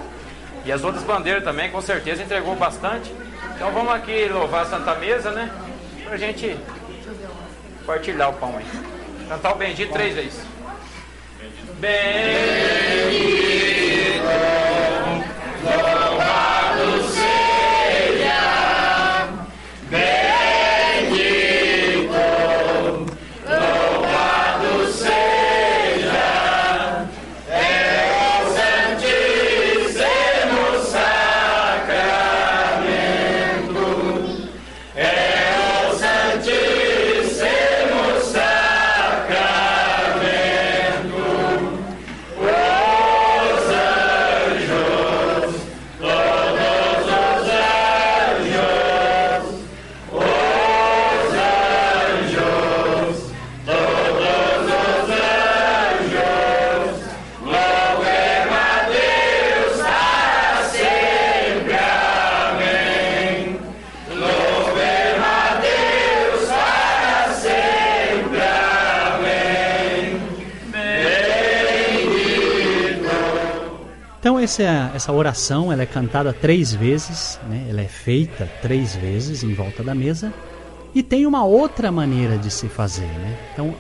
E 0.63 0.71
as 0.71 0.83
outras 0.83 1.03
bandeiras 1.03 1.43
também, 1.43 1.71
com 1.71 1.81
certeza, 1.81 2.23
entregou 2.23 2.55
bastante. 2.55 3.13
Então 3.55 3.71
vamos 3.71 3.93
aqui 3.93 4.27
louvar 4.27 4.63
a 4.63 4.65
Santa 4.65 4.95
Mesa, 4.95 5.31
né? 5.31 5.51
Pra 6.03 6.17
gente 6.17 6.57
partilhar 7.85 8.29
o 8.29 8.33
pão 8.33 8.57
aí. 8.57 8.65
Cantar 9.27 9.53
o 9.53 9.55
bendito 9.55 9.91
três 9.93 10.13
vezes. 10.13 10.45
Bendito, 11.79 11.91
louvado 15.63 16.10
essa, 74.43 74.91
essa 74.95 75.11
oração 75.11 75.71
ela 75.71 75.83
é 75.83 75.85
cantada 75.85 76.33
três 76.33 76.73
vezes, 76.73 77.39
né? 77.47 77.67
ela 77.69 77.81
é 77.81 77.87
feita 77.87 78.49
três 78.61 78.95
vezes 78.95 79.43
em 79.43 79.53
volta 79.53 79.83
da 79.83 79.95
mesa 79.95 80.33
e 80.93 81.01
tem 81.01 81.25
uma 81.25 81.43
outra 81.43 81.91
maneira 81.91 82.37
de 82.37 82.51
se 82.51 82.67
fazer. 82.67 83.05
Né? 83.05 83.37
Então, 83.53 83.73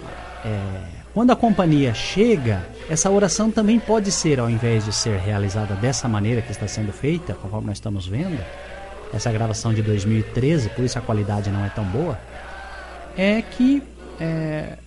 é, 0.45 1.01
quando 1.13 1.31
a 1.31 1.35
companhia 1.35 1.93
chega, 1.93 2.65
essa 2.89 3.09
oração 3.09 3.51
também 3.51 3.79
pode 3.79 4.11
ser, 4.11 4.39
ao 4.39 4.49
invés 4.49 4.85
de 4.85 4.93
ser 4.93 5.19
realizada 5.19 5.75
dessa 5.75 6.07
maneira 6.07 6.41
que 6.41 6.51
está 6.51 6.67
sendo 6.67 6.93
feita, 6.93 7.33
conforme 7.33 7.67
nós 7.67 7.77
estamos 7.77 8.07
vendo, 8.07 8.39
essa 9.13 9.31
gravação 9.31 9.73
de 9.73 9.81
2013, 9.81 10.69
por 10.69 10.85
isso 10.85 10.97
a 10.97 11.01
qualidade 11.01 11.49
não 11.49 11.65
é 11.65 11.69
tão 11.69 11.83
boa, 11.83 12.17
é 13.17 13.41
que 13.41 13.83
é, 14.19 14.77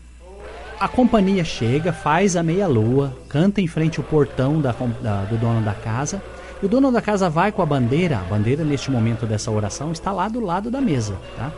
a 0.80 0.88
companhia 0.88 1.44
chega, 1.44 1.92
faz 1.92 2.36
a 2.36 2.42
meia-lua, 2.42 3.16
canta 3.28 3.60
em 3.60 3.66
frente 3.66 3.98
ao 4.00 4.04
portão 4.04 4.60
da, 4.60 4.74
da- 5.00 5.24
do 5.24 5.36
dono 5.36 5.60
da 5.62 5.72
casa. 5.72 6.22
E 6.62 6.66
o 6.66 6.68
dono 6.68 6.90
da 6.90 7.00
casa 7.02 7.28
vai 7.28 7.52
com 7.52 7.62
a 7.62 7.66
bandeira. 7.66 8.18
A 8.18 8.22
bandeira, 8.22 8.64
neste 8.64 8.90
momento 8.90 9.26
dessa 9.26 9.50
oração, 9.50 9.92
está 9.92 10.12
lá 10.12 10.28
do 10.28 10.40
lado 10.40 10.70
da 10.70 10.80
mesa. 10.80 11.14
Tá? 11.36 11.52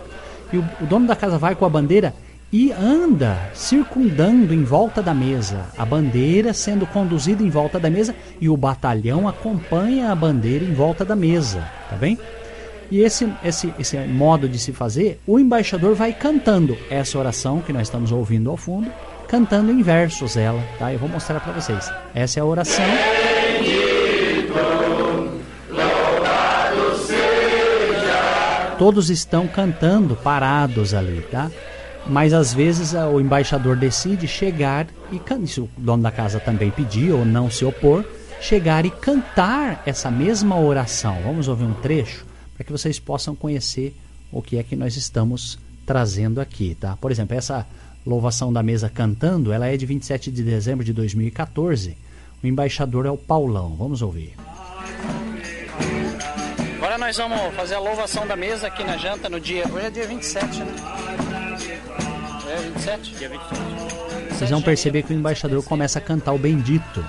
E 0.53 0.59
o, 0.59 0.65
o 0.81 0.87
dono 0.87 1.07
da 1.07 1.15
casa 1.17 1.39
vai 1.39 1.55
com 1.55 1.65
a 1.65 1.69
bandeira 1.69 2.15
e 2.53 2.73
anda 2.73 3.37
circundando 3.55 4.55
em 4.55 4.65
volta 4.65 5.03
da 5.03 5.13
mesa. 5.15 5.67
A 5.77 5.85
bandeira 5.85 6.53
sendo 6.53 6.87
conduzida 6.87 7.43
em 7.43 7.51
volta 7.51 7.79
da 7.79 7.91
mesa 7.91 8.15
e 8.41 8.49
o 8.49 8.57
batalhão 8.57 9.27
acompanha 9.29 10.11
a 10.11 10.15
bandeira 10.15 10.65
em 10.65 10.73
volta 10.75 11.05
da 11.05 11.17
mesa. 11.17 11.61
Tá 11.91 11.97
bem? 11.97 12.19
E 12.91 13.01
esse, 13.01 13.31
esse, 13.45 13.73
esse 13.79 13.99
modo 13.99 14.49
de 14.49 14.59
se 14.59 14.73
fazer, 14.73 15.21
o 15.27 15.39
embaixador 15.39 15.95
vai 15.95 16.13
cantando 16.13 16.77
essa 16.89 17.19
oração 17.19 17.61
que 17.61 17.73
nós 17.73 17.89
estamos 17.89 18.13
ouvindo 18.13 18.51
ao 18.51 18.57
fundo, 18.57 18.91
cantando 19.29 19.73
em 19.73 19.83
versos 19.83 20.37
ela, 20.37 20.63
tá? 20.79 20.93
Eu 20.93 20.99
vou 20.99 21.09
mostrar 21.09 21.41
para 21.41 21.53
vocês. 21.53 21.91
Essa 22.15 22.39
é 22.39 22.43
a 22.43 22.45
oração. 22.45 22.85
Todos 28.79 29.11
estão 29.11 29.49
cantando 29.49 30.15
parados 30.17 30.95
ali, 30.95 31.23
tá? 31.31 31.51
Mas 32.07 32.33
às 32.33 32.55
vezes 32.55 32.95
ah, 32.95 33.09
o 33.09 33.21
embaixador 33.21 33.75
decide 33.75 34.29
chegar 34.29 34.87
e 35.11 35.47
se 35.47 35.61
o 35.61 35.69
dono 35.77 36.05
da 36.05 36.11
casa 36.13 36.39
também 36.39 36.71
pedir 36.71 37.11
ou 37.11 37.25
não 37.25 37.51
se 37.51 37.65
opor, 37.65 38.05
chegar 38.41 38.85
e 38.85 38.91
cantar 38.91 39.83
essa 39.85 40.09
mesma 40.09 40.61
oração. 40.61 41.17
Vamos 41.25 41.49
ouvir 41.49 41.65
um 41.65 41.75
trecho 41.75 42.25
para 42.57 42.65
que 42.65 42.73
vocês 42.73 42.99
possam 42.99 43.37
conhecer 43.37 43.95
o 44.33 44.41
que 44.41 44.57
é 44.57 44.63
que 44.63 44.75
nós 44.75 44.97
estamos 44.97 45.59
trazendo 45.85 46.41
aqui, 46.41 46.75
tá? 46.75 46.97
Por 46.97 47.13
exemplo, 47.13 47.37
essa 47.37 47.67
louvação 48.05 48.53
da 48.53 48.63
mesa 48.63 48.89
cantando, 48.89 49.53
ela 49.53 49.67
é 49.67 49.77
de 49.77 49.85
27 49.85 50.31
de 50.31 50.43
dezembro 50.43 50.85
de 50.85 50.93
2014. 50.93 51.97
O 52.43 52.47
embaixador 52.47 53.07
é 53.07 53.11
o 53.11 53.17
Paulão. 53.17 53.77
Vamos 53.77 54.01
ouvir. 54.03 54.35
Agora 56.77 56.99
nós 56.99 57.17
vamos 57.17 57.55
fazer 57.55 57.75
a 57.75 57.81
louvação 57.81 58.27
da 58.27 58.37
mesa 58.37 58.69
aqui 58.69 58.85
na 58.85 58.97
janta 58.97 59.29
no 59.29 59.39
dia. 59.39 59.65
Hoje 59.71 59.87
é 59.87 59.91
dia 59.91 60.07
27, 60.07 60.61
né? 60.61 60.75
É 62.49 62.63
27? 62.63 63.17
Dia 63.17 63.29
27. 63.29 63.61
Vocês 64.31 64.51
vão 64.51 64.63
perceber 64.63 65.03
que 65.03 65.13
o 65.13 65.17
embaixador 65.17 65.63
começa 65.65 65.99
a 65.99 66.03
cantar 66.03 66.33
o 66.33 66.39
bendito. 66.39 67.05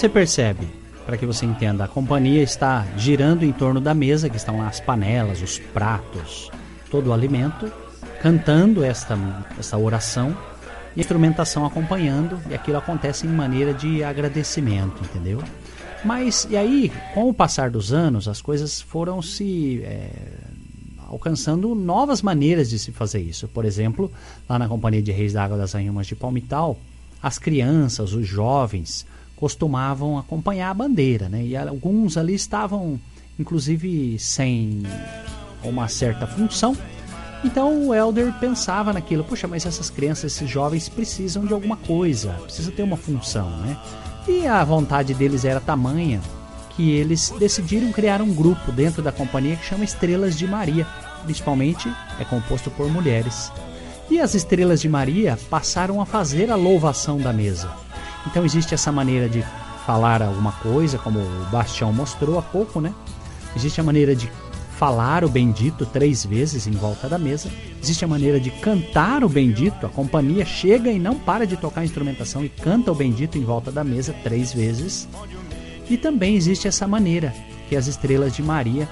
Você 0.00 0.08
percebe, 0.08 0.66
para 1.04 1.18
que 1.18 1.26
você 1.26 1.44
entenda, 1.44 1.84
a 1.84 1.88
companhia 1.88 2.42
está 2.42 2.86
girando 2.96 3.44
em 3.44 3.52
torno 3.52 3.82
da 3.82 3.92
mesa, 3.92 4.30
que 4.30 4.36
estão 4.38 4.56
lá 4.56 4.66
as 4.66 4.80
panelas, 4.80 5.42
os 5.42 5.58
pratos, 5.58 6.50
todo 6.90 7.08
o 7.08 7.12
alimento, 7.12 7.70
cantando 8.22 8.82
esta, 8.82 9.18
esta 9.58 9.76
oração 9.76 10.34
e 10.96 11.00
a 11.00 11.02
instrumentação 11.02 11.66
acompanhando, 11.66 12.40
e 12.48 12.54
aquilo 12.54 12.78
acontece 12.78 13.26
em 13.26 13.30
maneira 13.30 13.74
de 13.74 14.02
agradecimento, 14.02 15.04
entendeu? 15.04 15.42
Mas, 16.02 16.48
e 16.48 16.56
aí, 16.56 16.90
com 17.12 17.28
o 17.28 17.34
passar 17.34 17.68
dos 17.68 17.92
anos, 17.92 18.26
as 18.26 18.40
coisas 18.40 18.80
foram 18.80 19.20
se 19.20 19.82
é, 19.84 20.08
alcançando 21.08 21.74
novas 21.74 22.22
maneiras 22.22 22.70
de 22.70 22.78
se 22.78 22.90
fazer 22.90 23.20
isso. 23.20 23.46
Por 23.48 23.66
exemplo, 23.66 24.10
lá 24.48 24.58
na 24.58 24.66
Companhia 24.66 25.02
de 25.02 25.12
Reis 25.12 25.34
da 25.34 25.44
Água 25.44 25.58
das 25.58 25.74
Anhumas 25.74 26.06
de 26.06 26.16
Palmital, 26.16 26.78
as 27.22 27.38
crianças, 27.38 28.14
os 28.14 28.26
jovens, 28.26 29.04
costumavam 29.40 30.18
acompanhar 30.18 30.70
a 30.70 30.74
bandeira, 30.74 31.28
né? 31.28 31.42
E 31.42 31.56
alguns 31.56 32.18
ali 32.18 32.34
estavam, 32.34 33.00
inclusive, 33.38 34.18
sem 34.18 34.82
uma 35.64 35.88
certa 35.88 36.26
função. 36.26 36.76
Então 37.42 37.88
o 37.88 37.94
Elder 37.94 38.32
pensava 38.38 38.92
naquilo, 38.92 39.24
puxa, 39.24 39.48
mas 39.48 39.64
essas 39.64 39.88
crianças, 39.88 40.34
esses 40.34 40.48
jovens 40.48 40.90
precisam 40.90 41.46
de 41.46 41.54
alguma 41.54 41.78
coisa, 41.78 42.32
precisa 42.42 42.70
ter 42.70 42.82
uma 42.82 42.98
função, 42.98 43.48
né? 43.56 43.78
E 44.28 44.46
a 44.46 44.62
vontade 44.62 45.14
deles 45.14 45.46
era 45.46 45.58
tamanha 45.58 46.20
que 46.76 46.90
eles 46.90 47.32
decidiram 47.38 47.90
criar 47.90 48.20
um 48.20 48.32
grupo 48.32 48.70
dentro 48.70 49.02
da 49.02 49.10
companhia 49.10 49.56
que 49.56 49.64
chama 49.64 49.84
Estrelas 49.84 50.36
de 50.38 50.46
Maria. 50.46 50.86
Principalmente 51.24 51.90
é 52.18 52.24
composto 52.24 52.70
por 52.70 52.88
mulheres. 52.90 53.50
E 54.10 54.20
as 54.20 54.34
Estrelas 54.34 54.80
de 54.80 54.88
Maria 54.88 55.38
passaram 55.48 56.00
a 56.00 56.06
fazer 56.06 56.50
a 56.50 56.56
louvação 56.56 57.18
da 57.18 57.32
mesa. 57.32 57.70
Então 58.26 58.44
existe 58.44 58.74
essa 58.74 58.92
maneira 58.92 59.28
de 59.28 59.44
falar 59.86 60.22
alguma 60.22 60.52
coisa, 60.52 60.98
como 60.98 61.18
o 61.18 61.46
Bastião 61.50 61.92
mostrou 61.92 62.38
há 62.38 62.42
pouco, 62.42 62.80
né? 62.80 62.94
Existe 63.56 63.80
a 63.80 63.84
maneira 63.84 64.14
de 64.14 64.30
falar 64.80 65.24
o 65.24 65.28
bendito 65.28 65.84
três 65.84 66.24
vezes 66.24 66.66
em 66.66 66.72
volta 66.72 67.08
da 67.08 67.18
mesa. 67.18 67.50
Existe 67.82 68.04
a 68.04 68.08
maneira 68.08 68.40
de 68.40 68.50
cantar 68.50 69.22
o 69.22 69.28
bendito. 69.28 69.84
A 69.84 69.90
companhia 69.90 70.44
chega 70.44 70.90
e 70.90 70.98
não 70.98 71.18
para 71.18 71.46
de 71.46 71.56
tocar 71.56 71.82
a 71.82 71.84
instrumentação 71.84 72.44
e 72.44 72.48
canta 72.48 72.90
o 72.90 72.94
bendito 72.94 73.36
em 73.36 73.44
volta 73.44 73.70
da 73.70 73.84
mesa 73.84 74.14
três 74.22 74.52
vezes. 74.52 75.08
E 75.88 75.96
também 75.96 76.34
existe 76.34 76.68
essa 76.68 76.86
maneira 76.86 77.34
que 77.68 77.76
as 77.76 77.88
estrelas 77.88 78.34
de 78.34 78.42
Maria 78.42 78.88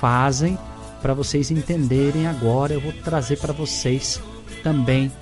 fazem 0.00 0.58
para 1.00 1.14
vocês 1.14 1.50
entenderem 1.50 2.26
agora. 2.26 2.72
Eu 2.72 2.80
vou 2.80 2.92
trazer 3.04 3.38
para 3.38 3.52
vocês 3.52 4.20
também 4.62 5.12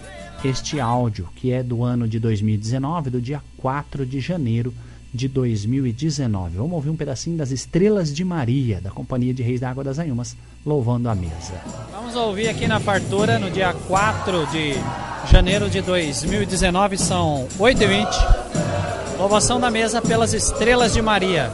este 0.46 0.78
áudio 0.80 1.28
que 1.34 1.52
é 1.52 1.62
do 1.62 1.82
ano 1.82 2.06
de 2.06 2.18
2019, 2.18 3.10
do 3.10 3.20
dia 3.20 3.42
4 3.56 4.06
de 4.06 4.20
janeiro 4.20 4.72
de 5.12 5.28
2019. 5.28 6.56
Vamos 6.56 6.72
ouvir 6.72 6.90
um 6.90 6.96
pedacinho 6.96 7.36
das 7.36 7.50
Estrelas 7.50 8.14
de 8.14 8.24
Maria, 8.24 8.80
da 8.80 8.90
Companhia 8.90 9.34
de 9.34 9.42
Reis 9.42 9.60
da 9.60 9.70
Água 9.70 9.82
das 9.82 9.98
Anhumas, 9.98 10.36
louvando 10.64 11.08
a 11.08 11.14
mesa. 11.14 11.60
Vamos 11.92 12.14
ouvir 12.14 12.48
aqui 12.48 12.66
na 12.66 12.78
fartura, 12.78 13.38
no 13.38 13.50
dia 13.50 13.72
4 13.72 14.46
de 14.46 14.74
janeiro 15.30 15.68
de 15.68 15.80
2019, 15.82 16.96
são 16.98 17.48
8h20. 17.58 18.06
Louvação 19.18 19.58
da 19.58 19.70
mesa 19.70 20.00
pelas 20.00 20.32
Estrelas 20.32 20.92
de 20.92 21.02
Maria. 21.02 21.50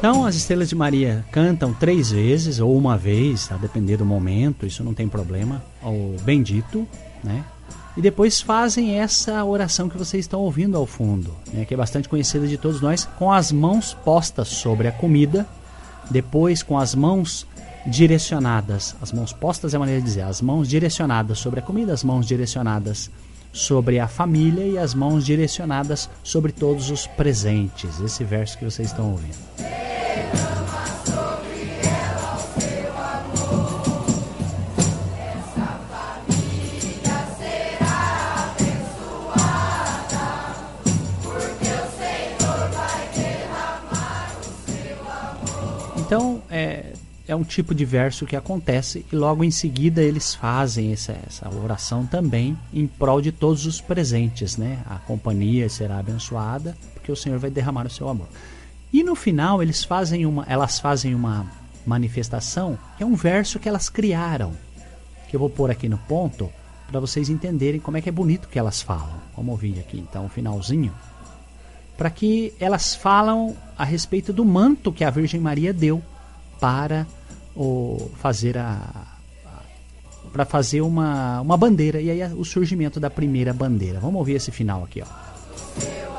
Então, 0.00 0.24
as 0.24 0.34
estrelas 0.34 0.70
de 0.70 0.74
Maria 0.74 1.22
cantam 1.30 1.74
três 1.74 2.10
vezes 2.10 2.58
ou 2.58 2.74
uma 2.74 2.96
vez, 2.96 3.52
a 3.52 3.58
depender 3.58 3.98
do 3.98 4.04
momento, 4.06 4.64
isso 4.64 4.82
não 4.82 4.94
tem 4.94 5.06
problema, 5.06 5.62
o 5.82 6.16
bendito, 6.22 6.88
né? 7.22 7.44
E 7.94 8.00
depois 8.00 8.40
fazem 8.40 8.98
essa 8.98 9.44
oração 9.44 9.90
que 9.90 9.98
vocês 9.98 10.24
estão 10.24 10.40
ouvindo 10.40 10.78
ao 10.78 10.86
fundo, 10.86 11.36
né? 11.52 11.66
que 11.66 11.74
é 11.74 11.76
bastante 11.76 12.08
conhecida 12.08 12.46
de 12.46 12.56
todos 12.56 12.80
nós, 12.80 13.06
com 13.18 13.30
as 13.30 13.52
mãos 13.52 13.92
postas 13.92 14.48
sobre 14.48 14.88
a 14.88 14.92
comida, 14.92 15.46
depois 16.10 16.62
com 16.62 16.78
as 16.78 16.94
mãos 16.94 17.46
direcionadas, 17.86 18.96
as 19.02 19.12
mãos 19.12 19.34
postas 19.34 19.74
é 19.74 19.76
a 19.76 19.80
maneira 19.80 20.00
de 20.00 20.06
dizer, 20.06 20.22
as 20.22 20.40
mãos 20.40 20.66
direcionadas 20.66 21.38
sobre 21.38 21.60
a 21.60 21.62
comida, 21.62 21.92
as 21.92 22.02
mãos 22.02 22.26
direcionadas 22.26 23.10
sobre 23.52 23.98
a 23.98 24.08
família 24.08 24.64
e 24.64 24.78
as 24.78 24.94
mãos 24.94 25.26
direcionadas 25.26 26.08
sobre 26.22 26.52
todos 26.52 26.90
os 26.90 27.06
presentes. 27.06 28.00
Esse 28.00 28.24
verso 28.24 28.56
que 28.56 28.64
vocês 28.64 28.88
estão 28.88 29.10
ouvindo. 29.10 29.89
É, 47.30 47.36
um 47.36 47.44
tipo 47.44 47.74
de 47.74 47.84
verso 47.84 48.26
que 48.26 48.34
acontece 48.34 49.06
e 49.12 49.14
logo 49.14 49.44
em 49.44 49.50
seguida 49.50 50.02
eles 50.02 50.34
fazem 50.34 50.92
essa, 50.92 51.16
essa 51.26 51.48
oração 51.48 52.04
também 52.04 52.58
em 52.74 52.86
prol 52.86 53.20
de 53.20 53.30
todos 53.30 53.66
os 53.66 53.80
presentes, 53.80 54.56
né? 54.56 54.82
A 54.84 54.96
companhia 54.96 55.68
será 55.68 55.98
abençoada 55.98 56.76
porque 56.92 57.12
o 57.12 57.16
Senhor 57.16 57.38
vai 57.38 57.48
derramar 57.48 57.86
o 57.86 57.90
seu 57.90 58.08
amor. 58.08 58.26
E 58.92 59.04
no 59.04 59.14
final 59.14 59.62
eles 59.62 59.84
fazem 59.84 60.26
uma, 60.26 60.44
elas 60.48 60.80
fazem 60.80 61.14
uma 61.14 61.46
manifestação 61.86 62.76
que 62.96 63.04
é 63.04 63.06
um 63.06 63.14
verso 63.14 63.60
que 63.60 63.68
elas 63.68 63.88
criaram, 63.88 64.52
que 65.28 65.36
eu 65.36 65.40
vou 65.40 65.48
pôr 65.48 65.70
aqui 65.70 65.88
no 65.88 65.98
ponto 65.98 66.50
para 66.88 66.98
vocês 66.98 67.28
entenderem 67.28 67.80
como 67.80 67.96
é 67.96 68.00
que 68.00 68.08
é 68.08 68.12
bonito 68.12 68.48
que 68.48 68.58
elas 68.58 68.82
falam. 68.82 69.20
Vamos 69.36 69.52
ouvir 69.52 69.78
aqui 69.78 69.98
então 70.00 70.26
o 70.26 70.28
finalzinho 70.28 70.92
para 71.96 72.10
que 72.10 72.52
elas 72.58 72.94
falam 72.94 73.54
a 73.78 73.84
respeito 73.84 74.32
do 74.32 74.44
manto 74.44 74.90
que 74.90 75.04
a 75.04 75.10
Virgem 75.10 75.38
Maria 75.38 75.72
deu 75.72 76.02
para 76.58 77.06
o, 77.54 78.10
fazer 78.16 78.56
a 78.58 79.18
para 80.32 80.44
fazer 80.44 80.80
uma, 80.80 81.40
uma 81.40 81.56
bandeira 81.56 82.00
e 82.00 82.08
aí 82.08 82.22
o 82.34 82.44
surgimento 82.44 83.00
da 83.00 83.10
primeira 83.10 83.52
bandeira. 83.52 83.98
Vamos 83.98 84.16
ouvir 84.16 84.34
esse 84.34 84.52
final 84.52 84.84
aqui, 84.84 85.02
ó. 85.02 86.09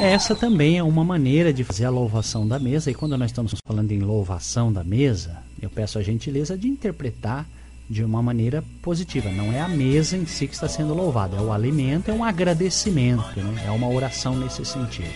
Essa 0.00 0.34
também 0.34 0.78
é 0.78 0.82
uma 0.82 1.04
maneira 1.04 1.52
de 1.52 1.62
fazer 1.62 1.84
a 1.84 1.90
louvação 1.90 2.48
da 2.48 2.58
mesa, 2.58 2.90
e 2.90 2.94
quando 2.94 3.18
nós 3.18 3.30
estamos 3.30 3.54
falando 3.62 3.92
em 3.92 3.98
louvação 3.98 4.72
da 4.72 4.82
mesa, 4.82 5.36
eu 5.60 5.68
peço 5.68 5.98
a 5.98 6.02
gentileza 6.02 6.56
de 6.56 6.68
interpretar 6.68 7.46
de 7.88 8.02
uma 8.02 8.22
maneira 8.22 8.64
positiva. 8.80 9.30
Não 9.30 9.52
é 9.52 9.60
a 9.60 9.68
mesa 9.68 10.16
em 10.16 10.24
si 10.24 10.46
que 10.46 10.54
está 10.54 10.66
sendo 10.66 10.94
louvada, 10.94 11.36
é 11.36 11.40
o 11.40 11.52
alimento, 11.52 12.10
é 12.10 12.14
um 12.14 12.24
agradecimento, 12.24 13.38
né? 13.38 13.64
é 13.66 13.70
uma 13.70 13.88
oração 13.88 14.34
nesse 14.38 14.64
sentido. 14.64 15.12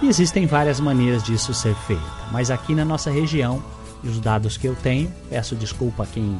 E 0.00 0.06
existem 0.06 0.46
várias 0.46 0.78
maneiras 0.78 1.24
disso 1.24 1.52
ser 1.52 1.74
feito, 1.74 2.00
mas 2.30 2.48
aqui 2.48 2.76
na 2.76 2.84
nossa 2.84 3.10
região, 3.10 3.60
os 4.04 4.20
dados 4.20 4.56
que 4.56 4.68
eu 4.68 4.76
tenho, 4.76 5.12
peço 5.28 5.56
desculpa 5.56 6.04
a 6.04 6.06
quem 6.06 6.38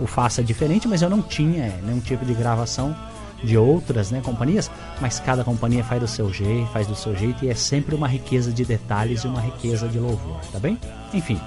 o 0.00 0.08
faça 0.08 0.42
diferente, 0.42 0.88
mas 0.88 1.02
eu 1.02 1.10
não 1.10 1.22
tinha 1.22 1.80
nenhum 1.84 2.00
tipo 2.00 2.24
de 2.24 2.34
gravação 2.34 2.96
de 3.44 3.56
outras 3.56 4.10
né, 4.10 4.20
companhias, 4.22 4.70
mas 5.00 5.20
cada 5.20 5.44
companhia 5.44 5.84
faz 5.84 6.00
do 6.00 6.08
seu 6.08 6.32
jeito, 6.32 6.70
faz 6.72 6.86
do 6.86 6.94
seu 6.94 7.14
jeito 7.14 7.44
e 7.44 7.48
é 7.48 7.54
sempre 7.54 7.94
uma 7.94 8.08
riqueza 8.08 8.52
de 8.52 8.64
detalhes 8.64 9.22
e 9.22 9.28
uma 9.28 9.40
riqueza 9.40 9.88
de 9.88 9.98
louvor, 9.98 10.40
tá 10.52 10.58
bem? 10.58 10.78
Enfim, 11.12 11.40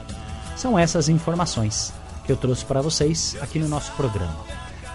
são 0.55 0.77
essas 0.77 1.09
informações 1.09 1.93
que 2.25 2.31
eu 2.31 2.37
trouxe 2.37 2.65
para 2.65 2.81
vocês 2.81 3.37
aqui 3.41 3.59
no 3.59 3.67
nosso 3.67 3.91
programa. 3.93 4.35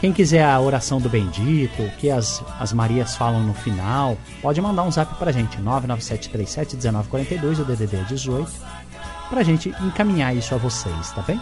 Quem 0.00 0.12
quiser 0.12 0.44
a 0.44 0.60
oração 0.60 1.00
do 1.00 1.08
bendito, 1.08 1.80
o 1.80 1.90
que 1.92 2.10
as, 2.10 2.42
as 2.58 2.72
Marias 2.72 3.14
falam 3.14 3.40
no 3.40 3.54
final, 3.54 4.18
pode 4.40 4.60
mandar 4.60 4.82
um 4.82 4.90
zap 4.90 5.14
para 5.14 5.30
a 5.30 5.32
gente, 5.32 5.58
997371942, 5.58 7.60
o 7.60 7.64
DDD 7.64 7.98
é 7.98 8.02
18, 8.02 8.50
para 9.30 9.40
a 9.40 9.44
gente 9.44 9.68
encaminhar 9.80 10.36
isso 10.36 10.54
a 10.54 10.58
vocês, 10.58 11.12
tá 11.12 11.22
bem? 11.22 11.40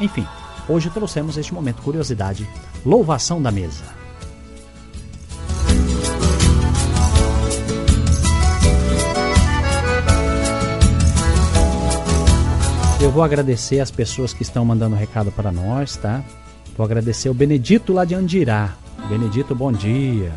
Enfim, 0.00 0.26
hoje 0.68 0.90
trouxemos 0.90 1.38
este 1.38 1.54
momento 1.54 1.80
curiosidade, 1.80 2.46
louvação 2.84 3.40
da 3.40 3.50
mesa. 3.50 3.97
Eu 13.00 13.12
vou 13.12 13.22
agradecer 13.22 13.78
as 13.78 13.92
pessoas 13.92 14.32
que 14.32 14.42
estão 14.42 14.64
mandando 14.64 14.96
recado 14.96 15.30
para 15.30 15.52
nós, 15.52 15.96
tá? 15.96 16.24
Vou 16.76 16.84
agradecer 16.84 17.28
o 17.28 17.34
Benedito 17.34 17.92
lá 17.92 18.04
de 18.04 18.16
Andirá. 18.16 18.74
Benedito, 19.08 19.54
bom 19.54 19.70
dia. 19.70 20.32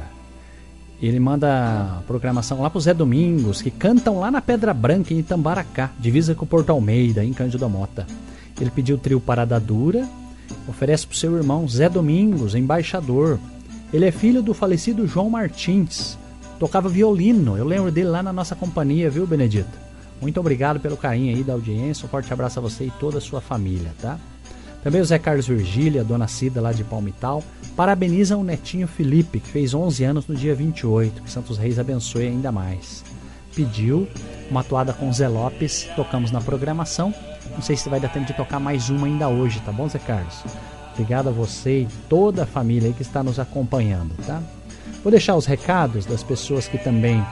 Ele 1.01 1.19
manda 1.19 2.03
programação 2.05 2.61
lá 2.61 2.69
pro 2.69 2.79
Zé 2.79 2.93
Domingos, 2.93 3.63
que 3.63 3.71
cantam 3.71 4.19
lá 4.19 4.29
na 4.29 4.43
Pedra 4.43 4.75
Branca, 4.75 5.11
em 5.11 5.17
Itambaracá, 5.17 5.89
divisa 5.99 6.35
com 6.35 6.45
o 6.45 6.47
Porto 6.47 6.69
Almeida, 6.69 7.25
em 7.25 7.33
Cândido 7.33 7.67
Mota. 7.67 8.05
Ele 8.59 8.69
pediu 8.69 8.95
o 8.95 8.99
trio 8.99 9.19
Parada 9.19 9.59
Dura, 9.59 10.07
oferece 10.67 11.07
pro 11.07 11.17
seu 11.17 11.35
irmão 11.35 11.67
Zé 11.67 11.89
Domingos, 11.89 12.53
embaixador. 12.53 13.39
Ele 13.91 14.05
é 14.05 14.11
filho 14.11 14.43
do 14.43 14.53
falecido 14.53 15.07
João 15.07 15.31
Martins, 15.31 16.15
tocava 16.59 16.87
violino, 16.87 17.57
eu 17.57 17.65
lembro 17.65 17.91
dele 17.91 18.09
lá 18.09 18.21
na 18.21 18.31
nossa 18.31 18.55
companhia, 18.55 19.09
viu, 19.09 19.25
Benedito? 19.25 19.90
Muito 20.21 20.39
obrigado 20.39 20.79
pelo 20.79 20.95
carinho 20.95 21.35
aí 21.35 21.43
da 21.43 21.53
audiência. 21.53 22.05
Um 22.05 22.09
forte 22.09 22.31
abraço 22.31 22.59
a 22.59 22.61
você 22.61 22.85
e 22.85 22.91
toda 22.91 23.17
a 23.17 23.21
sua 23.21 23.41
família, 23.41 23.91
tá? 23.99 24.19
Também 24.83 25.01
o 25.01 25.05
Zé 25.05 25.19
Carlos 25.19 25.47
Virgília, 25.47 26.03
dona 26.03 26.27
Cida 26.27 26.61
lá 26.61 26.71
de 26.71 26.83
Palmital, 26.83 27.43
parabenizam 27.75 28.41
o 28.41 28.43
netinho 28.43 28.87
Felipe, 28.87 29.39
que 29.39 29.49
fez 29.49 29.73
11 29.73 30.03
anos 30.03 30.27
no 30.27 30.35
dia 30.35 30.55
28. 30.55 31.21
Que 31.21 31.29
Santos 31.29 31.57
Reis 31.57 31.77
abençoe 31.77 32.27
ainda 32.27 32.51
mais. 32.51 33.03
Pediu 33.55 34.07
uma 34.49 34.63
toada 34.63 34.93
com 34.93 35.11
Zé 35.11 35.27
Lopes, 35.27 35.87
tocamos 35.95 36.31
na 36.31 36.41
programação. 36.41 37.13
Não 37.51 37.61
sei 37.61 37.75
se 37.75 37.89
vai 37.89 37.99
dar 37.99 38.09
tempo 38.09 38.25
de 38.25 38.33
tocar 38.33 38.59
mais 38.59 38.89
uma 38.89 39.07
ainda 39.07 39.27
hoje, 39.27 39.59
tá 39.61 39.71
bom, 39.71 39.87
Zé 39.87 39.99
Carlos? 39.99 40.43
Obrigado 40.93 41.29
a 41.29 41.31
você 41.31 41.81
e 41.81 41.87
toda 42.09 42.43
a 42.43 42.45
família 42.45 42.89
aí 42.89 42.93
que 42.93 43.01
está 43.01 43.23
nos 43.23 43.39
acompanhando, 43.39 44.15
tá? 44.25 44.41
Vou 45.03 45.11
deixar 45.11 45.35
os 45.35 45.45
recados 45.45 46.05
das 46.05 46.23
pessoas 46.23 46.67
que 46.67 46.77
também 46.77 47.23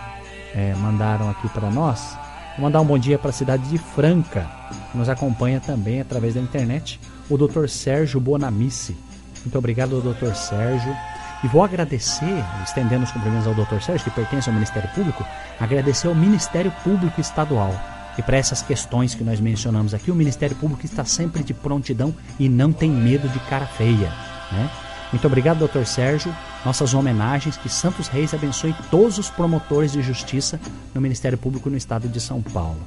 é, 0.56 0.74
mandaram 0.76 1.30
aqui 1.30 1.48
para 1.49 1.70
nós. 1.70 2.18
Vou 2.60 2.65
mandar 2.65 2.81
um 2.81 2.86
bom 2.86 2.99
dia 2.99 3.18
para 3.18 3.30
a 3.30 3.34
cidade 3.34 3.69
de 3.69 3.77
Franca, 3.77 4.45
que 4.91 4.98
nos 4.98 5.07
acompanha 5.07 5.61
também 5.61 6.02
através 6.02 6.34
da 6.34 6.41
internet, 6.41 6.99
o 7.30 7.38
Dr. 7.38 7.69
Sérgio 7.69 8.19
Bonamici. 8.19 8.98
Muito 9.45 9.57
obrigado, 9.57 10.02
Dr. 10.02 10.34
Sérgio. 10.34 10.94
E 11.41 11.48
vou 11.48 11.64
agradecer, 11.64 12.44
estendendo 12.65 13.06
os 13.06 13.14
cumprimentos 13.14 13.48
ao 13.48 13.56
Dr. 13.56 13.81
Sérgio, 13.81 14.03
que 14.03 14.11
pertence 14.11 14.49
ao 14.49 14.53
Ministério 14.53 14.90
Público, 14.94 15.26
agradecer 15.57 16.10
ao 16.10 16.15
Ministério 16.15 16.69
Público 16.84 17.22
Estadual. 17.22 17.73
E 18.18 18.22
para 18.22 18.36
essas 18.36 18.61
questões 18.61 19.15
que 19.15 19.23
nós 19.23 19.40
mencionamos 19.40 19.94
aqui, 19.94 20.11
o 20.11 20.15
Ministério 20.15 20.57
Público 20.57 20.86
está 20.86 21.06
sempre 21.06 21.45
de 21.45 21.53
prontidão 21.53 22.14
e 22.38 22.49
não 22.49 22.73
tem 22.73 22.91
medo 22.91 23.30
de 23.30 23.40
cara 23.40 23.68
feia. 23.68 24.11
Né? 24.52 24.69
Muito 25.11 25.26
obrigado, 25.26 25.68
Dr. 25.68 25.86
Sérgio. 25.86 26.36
Nossas 26.64 26.94
homenagens, 26.94 27.57
que 27.57 27.69
Santos 27.69 28.07
Reis 28.07 28.34
abençoe 28.34 28.76
todos 28.91 29.18
os 29.18 29.30
promotores 29.30 29.91
de 29.91 30.02
justiça 30.02 30.60
no 30.94 31.02
Ministério 31.02 31.38
Público 31.38 31.69
no 31.69 31.77
estado 31.77 32.07
de 32.07 32.19
São 32.19 32.41
Paulo. 32.41 32.80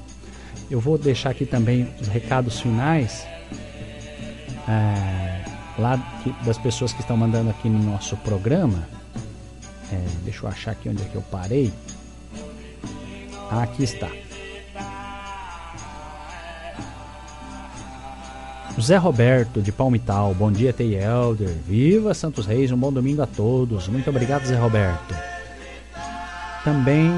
Eu 0.71 0.81
vou 0.81 0.97
deixar 0.97 1.31
aqui 1.31 1.45
também 1.45 1.93
os 2.01 2.09
recados 2.09 2.61
finais 2.61 3.27
é, 4.69 5.45
lá 5.79 5.99
que, 6.23 6.33
das 6.45 6.59
pessoas 6.59 6.93
que 6.93 7.01
estão 7.01 7.17
mandando 7.17 7.51
aqui 7.51 7.69
no 7.69 7.83
nosso 7.83 8.17
programa. 8.19 8.87
É, 9.93 10.01
deixa 10.25 10.45
eu 10.45 10.49
achar 10.49 10.71
aqui 10.73 10.89
onde 10.89 11.03
é 11.03 11.07
que 11.07 11.15
eu 11.15 11.23
parei. 11.23 11.73
Ah, 13.51 13.65
aqui 13.65 13.83
está. 13.83 14.09
Zé 18.81 18.97
Roberto 18.97 19.61
de 19.61 19.71
Palmital, 19.71 20.35
bom 20.35 20.51
dia 20.51 20.73
Tei 20.73 20.97
Elder, 20.97 21.55
viva 21.67 22.15
Santos 22.15 22.47
Reis, 22.47 22.73
um 22.73 22.77
bom 22.77 22.93
domingo 22.93 23.23
a 23.23 23.27
todos. 23.27 23.87
Muito 23.89 24.09
obrigado 24.09 24.47
Zé 24.47 24.57
Roberto. 24.57 25.15
Também, 26.65 27.11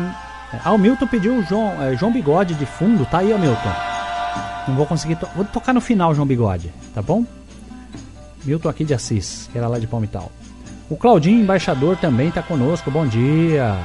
ah, 0.64 0.72
o 0.72 0.78
Milton 0.78 1.06
pediu 1.06 1.38
o 1.38 1.42
João, 1.42 1.80
é, 1.82 1.96
João 1.96 2.12
Bigode 2.12 2.54
de 2.54 2.66
fundo, 2.66 3.06
tá 3.06 3.18
aí 3.18 3.32
ó 3.32 3.38
Milton. 3.38 3.72
Não 4.66 4.74
vou 4.74 4.86
conseguir, 4.86 5.16
to 5.16 5.28
vou 5.36 5.44
tocar 5.44 5.72
no 5.72 5.80
final 5.80 6.14
João 6.14 6.26
Bigode, 6.26 6.72
tá 6.94 7.00
bom? 7.00 7.24
Milton 8.44 8.68
aqui 8.68 8.84
de 8.84 8.92
Assis, 8.92 9.48
que 9.52 9.56
era 9.56 9.68
lá 9.68 9.78
de 9.78 9.86
Palmital. 9.86 10.30
O 10.90 10.96
Claudinho, 10.96 11.40
embaixador, 11.40 11.96
também 11.96 12.30
tá 12.30 12.42
conosco, 12.42 12.90
bom 12.90 13.06
dia. 13.06 13.78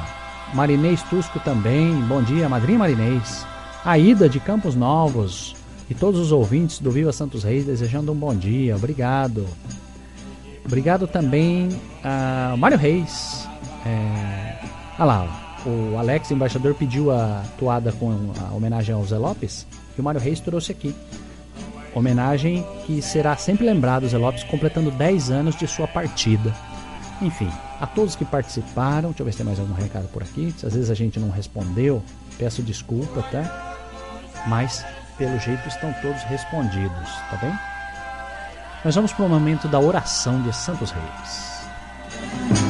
Marinês 0.54 1.02
Tusco 1.04 1.40
também, 1.40 1.94
bom 2.02 2.22
dia, 2.22 2.50
madrinha 2.50 2.80
Marinês. 2.80 3.46
A 3.86 3.98
Ida 3.98 4.28
de 4.28 4.40
Campos 4.40 4.76
Novos, 4.76 5.56
e 5.90 5.96
todos 5.96 6.20
os 6.20 6.32
ouvintes 6.32 6.80
do 6.80 6.92
Viva 6.92 7.12
Santos 7.12 7.44
Reis 7.44 7.66
desejando 7.66 8.12
um 8.12 8.16
bom 8.16 8.36
dia. 8.36 8.76
Obrigado. 8.76 9.46
Obrigado 10.66 11.08
também 11.08 11.70
a 12.04 12.56
Mário 12.58 12.78
Reis. 12.78 13.48
É... 13.86 14.60
Ah 14.98 15.06
lá, 15.06 15.58
o 15.66 15.98
Alex, 15.98 16.30
embaixador, 16.30 16.76
pediu 16.76 17.10
a 17.12 17.44
toada 17.58 17.92
com 17.92 18.32
a 18.40 18.54
homenagem 18.54 18.94
ao 18.94 19.04
Zé 19.06 19.18
Lopes, 19.18 19.66
que 19.96 20.02
o 20.02 20.04
Mário 20.04 20.22
Reis 20.22 20.40
trouxe 20.40 20.72
aqui. 20.72 20.94
Homenagem 21.96 22.64
que 22.86 23.02
será 23.02 23.36
sempre 23.36 23.66
lembrado, 23.66 24.08
Zé 24.08 24.18
Lopes, 24.18 24.44
completando 24.44 24.92
10 24.92 25.32
anos 25.32 25.56
de 25.56 25.68
sua 25.68 25.88
partida. 25.88 26.54
Enfim, 27.22 27.50
a 27.82 27.88
todos 27.88 28.16
que 28.16 28.24
participaram, 28.24 29.10
deixa 29.10 29.22
eu 29.22 29.26
ver 29.26 29.32
se 29.32 29.38
tem 29.38 29.46
mais 29.46 29.60
algum 29.60 29.74
recado 29.74 30.08
por 30.10 30.22
aqui. 30.22 30.54
Se 30.56 30.66
às 30.66 30.74
vezes 30.74 30.90
a 30.90 30.94
gente 30.94 31.20
não 31.20 31.30
respondeu, 31.30 32.04
peço 32.38 32.62
desculpa, 32.62 33.24
tá? 33.24 33.76
Mas 34.48 34.86
pelo 35.20 35.38
jeito 35.38 35.68
estão 35.68 35.94
todos 36.02 36.24
respondidos, 36.24 37.14
tá 37.30 37.36
bem? 37.38 37.54
Nós 38.84 38.96
vamos 38.96 39.12
para 39.12 39.26
o 39.26 39.30
momento 39.30 39.68
da 39.68 39.78
oração 39.78 40.42
de 40.42 40.56
Santos 40.56 40.92
Reis. 40.92 42.69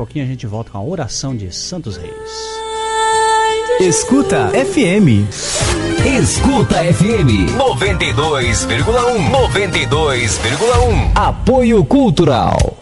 Pouquinho 0.00 0.24
a 0.24 0.28
gente 0.28 0.46
volta 0.46 0.70
com 0.70 0.78
a 0.78 0.82
oração 0.82 1.36
de 1.36 1.54
Santos 1.54 1.98
Reis. 1.98 2.10
Escuta 3.80 4.48
FM. 4.48 5.28
Escuta 6.18 6.76
FM 6.76 7.50
92,1. 7.58 9.30
92,1. 9.30 11.12
Apoio 11.14 11.84
Cultural. 11.84 12.78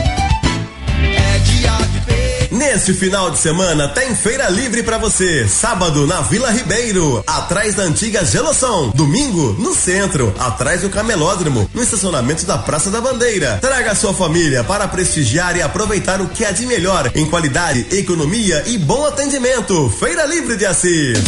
Neste 2.72 2.94
final 2.94 3.30
de 3.30 3.38
semana 3.38 3.90
tem 3.90 4.16
feira 4.16 4.48
livre 4.48 4.82
para 4.82 4.98
você. 4.98 5.46
Sábado 5.46 6.08
na 6.08 6.22
Vila 6.22 6.50
Ribeiro, 6.50 7.22
atrás 7.28 7.76
da 7.76 7.84
antiga 7.84 8.24
Geloção. 8.24 8.92
Domingo 8.96 9.58
no 9.60 9.76
centro, 9.76 10.34
atrás 10.40 10.80
do 10.80 10.90
Camelódromo, 10.90 11.70
no 11.74 11.84
estacionamento 11.84 12.46
da 12.46 12.58
Praça 12.58 12.90
da 12.90 13.02
Bandeira. 13.02 13.58
Traga 13.60 13.94
sua 13.94 14.14
família 14.14 14.64
para 14.64 14.88
prestigiar 14.88 15.58
e 15.58 15.62
aproveitar 15.62 16.22
o 16.22 16.30
que 16.30 16.46
há 16.46 16.52
de 16.52 16.66
melhor 16.66 17.12
em 17.14 17.26
qualidade, 17.26 17.86
economia 17.92 18.64
e 18.66 18.78
bom 18.78 19.06
atendimento. 19.06 19.90
Feira 19.90 20.26
Livre 20.26 20.56
de 20.56 20.66
Assis. 20.66 21.20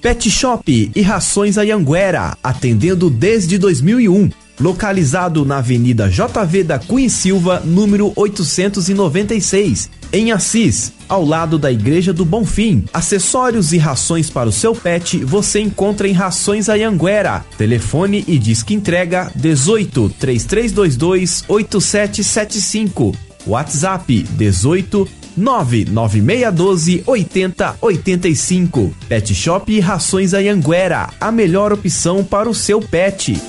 Pet 0.00 0.30
Shop 0.30 0.92
e 0.94 1.02
Rações 1.02 1.58
Ayanguera, 1.58 2.38
atendendo 2.40 3.10
desde 3.10 3.58
2001 3.58 4.30
localizado 4.60 5.44
na 5.44 5.58
Avenida 5.58 6.08
JV 6.08 6.64
da 6.64 6.78
Cunha 6.78 7.08
Silva, 7.08 7.62
número 7.64 8.12
896, 8.16 9.90
em 10.12 10.32
Assis, 10.32 10.92
ao 11.08 11.24
lado 11.24 11.58
da 11.58 11.70
Igreja 11.70 12.12
do 12.12 12.24
Bonfim. 12.24 12.84
Acessórios 12.92 13.72
e 13.72 13.78
rações 13.78 14.30
para 14.30 14.48
o 14.48 14.52
seu 14.52 14.74
pet 14.74 15.24
você 15.24 15.60
encontra 15.60 16.08
em 16.08 16.12
Rações 16.12 16.68
Ayanguera. 16.68 17.44
Telefone 17.56 18.24
e 18.26 18.38
disque 18.38 18.74
entrega 18.74 19.30
18 19.34 20.14
3322 20.18 21.44
8775. 21.48 23.14
WhatsApp 23.46 24.22
18 24.22 25.08
99612 25.36 27.02
8085. 27.06 28.94
Pet 29.08 29.34
Shop 29.34 29.72
e 29.72 29.80
Rações 29.80 30.34
Ayanguera, 30.34 31.10
a 31.20 31.30
melhor 31.30 31.72
opção 31.72 32.24
para 32.24 32.48
o 32.48 32.54
seu 32.54 32.80
pet. 32.80 33.40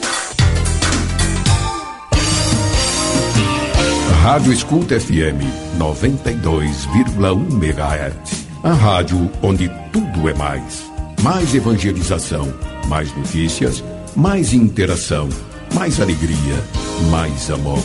Rádio 4.29 4.53
Escuta 4.53 4.99
FM 4.99 5.41
92,1 5.79 7.51
MHz. 7.51 8.45
A 8.61 8.73
rádio 8.73 9.27
onde 9.41 9.67
tudo 9.91 10.29
é 10.29 10.35
mais. 10.35 10.85
Mais 11.23 11.55
evangelização, 11.55 12.53
mais 12.87 13.11
notícias, 13.17 13.83
mais 14.15 14.53
interação, 14.53 15.29
mais 15.73 15.99
alegria, 15.99 16.63
mais 17.09 17.49
amor. 17.49 17.83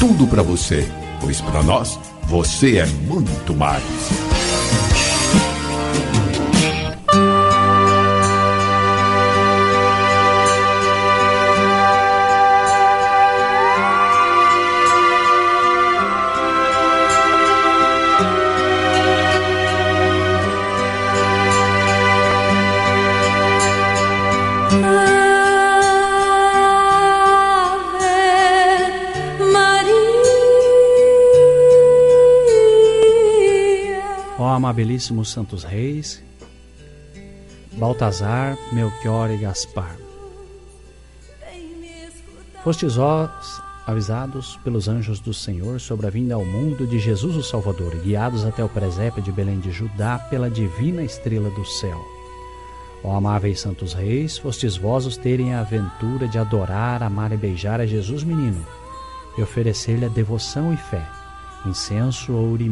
Tudo 0.00 0.26
para 0.26 0.42
você, 0.42 0.90
pois 1.20 1.38
para 1.42 1.62
nós 1.62 2.00
você 2.22 2.78
é 2.78 2.86
muito 2.86 3.54
mais. 3.54 3.84
Amabilíssimos 34.78 35.30
santos 35.30 35.64
reis, 35.64 36.22
Baltazar, 37.72 38.56
Melchior 38.72 39.28
e 39.28 39.36
Gaspar. 39.36 39.96
Fostes 42.62 42.94
vós 42.94 43.60
avisados 43.84 44.56
pelos 44.62 44.86
anjos 44.86 45.18
do 45.18 45.34
Senhor 45.34 45.80
sobre 45.80 46.06
a 46.06 46.10
vinda 46.10 46.36
ao 46.36 46.44
mundo 46.44 46.86
de 46.86 47.00
Jesus 47.00 47.34
o 47.34 47.42
Salvador, 47.42 47.96
guiados 47.96 48.44
até 48.44 48.62
o 48.62 48.68
presépio 48.68 49.20
de 49.20 49.32
Belém 49.32 49.58
de 49.58 49.72
Judá 49.72 50.16
pela 50.16 50.48
divina 50.48 51.02
estrela 51.02 51.50
do 51.50 51.64
céu. 51.64 52.00
Ó 53.02 53.16
amáveis 53.16 53.58
santos 53.58 53.94
reis, 53.94 54.38
fostes 54.38 54.76
vós 54.76 55.06
os 55.06 55.16
terem 55.16 55.54
a 55.54 55.60
aventura 55.60 56.28
de 56.28 56.38
adorar, 56.38 57.02
amar 57.02 57.32
e 57.32 57.36
beijar 57.36 57.80
a 57.80 57.86
Jesus 57.86 58.22
menino, 58.22 58.64
e 59.36 59.42
oferecer-lhe 59.42 60.04
a 60.04 60.08
devoção 60.08 60.72
e 60.72 60.76
fé, 60.76 61.04
incenso, 61.66 62.32
ouro 62.32 62.62
e 62.62 62.68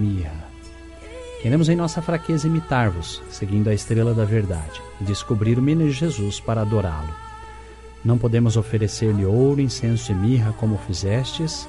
Queremos 1.47 1.69
em 1.69 1.77
nossa 1.77 2.03
fraqueza 2.03 2.49
imitar-vos, 2.49 3.23
seguindo 3.31 3.71
a 3.71 3.73
estrela 3.73 4.13
da 4.13 4.25
verdade, 4.25 4.83
e 5.01 5.05
descobrir 5.05 5.57
o 5.61 5.63
menino 5.63 5.89
Jesus 5.93 6.41
para 6.41 6.63
adorá-lo. 6.63 7.15
Não 8.05 8.19
podemos 8.19 8.57
oferecer-lhe 8.57 9.25
ouro, 9.25 9.61
incenso 9.61 10.11
e 10.11 10.15
mirra 10.17 10.53
como 10.55 10.77
fizestes, 10.77 11.69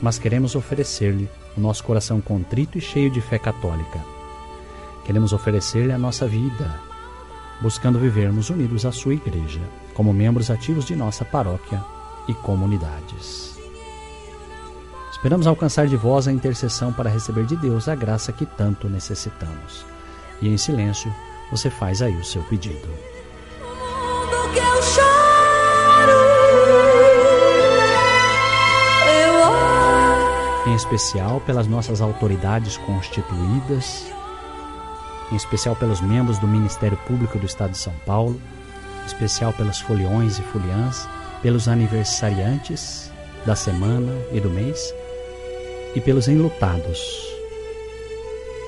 mas 0.00 0.18
queremos 0.18 0.54
oferecer-lhe 0.54 1.28
o 1.54 1.60
nosso 1.60 1.84
coração 1.84 2.22
contrito 2.22 2.78
e 2.78 2.80
cheio 2.80 3.10
de 3.10 3.20
fé 3.20 3.38
católica. 3.38 4.02
Queremos 5.04 5.34
oferecer-lhe 5.34 5.92
a 5.92 5.98
nossa 5.98 6.26
vida, 6.26 6.80
buscando 7.60 7.98
vivermos 7.98 8.48
unidos 8.48 8.86
à 8.86 8.92
sua 8.92 9.12
igreja, 9.12 9.60
como 9.92 10.10
membros 10.10 10.50
ativos 10.50 10.86
de 10.86 10.96
nossa 10.96 11.22
paróquia 11.22 11.84
e 12.26 12.32
comunidades. 12.32 13.57
Esperamos 15.18 15.48
alcançar 15.48 15.88
de 15.88 15.96
vós 15.96 16.28
a 16.28 16.32
intercessão 16.32 16.92
para 16.92 17.10
receber 17.10 17.44
de 17.44 17.56
Deus 17.56 17.88
a 17.88 17.94
graça 17.96 18.32
que 18.32 18.46
tanto 18.46 18.88
necessitamos. 18.88 19.84
E 20.40 20.48
em 20.48 20.56
silêncio, 20.56 21.12
você 21.50 21.68
faz 21.68 22.00
aí 22.00 22.14
o 22.14 22.24
seu 22.24 22.40
pedido. 22.44 22.88
Em 30.64 30.74
especial 30.76 31.40
pelas 31.40 31.66
nossas 31.66 32.00
autoridades 32.00 32.76
constituídas, 32.76 34.06
em 35.32 35.34
especial 35.34 35.74
pelos 35.74 36.00
membros 36.00 36.38
do 36.38 36.46
Ministério 36.46 36.96
Público 37.08 37.40
do 37.40 37.46
Estado 37.46 37.72
de 37.72 37.78
São 37.78 37.94
Paulo, 38.06 38.40
em 39.02 39.06
especial 39.06 39.52
pelos 39.52 39.80
foliões 39.80 40.38
e 40.38 40.42
foliãs, 40.42 41.08
pelos 41.42 41.66
aniversariantes 41.66 43.10
da 43.44 43.56
semana 43.56 44.12
e 44.30 44.38
do 44.38 44.48
mês 44.48 44.94
e 45.94 46.00
pelos 46.00 46.28
enlutados. 46.28 47.26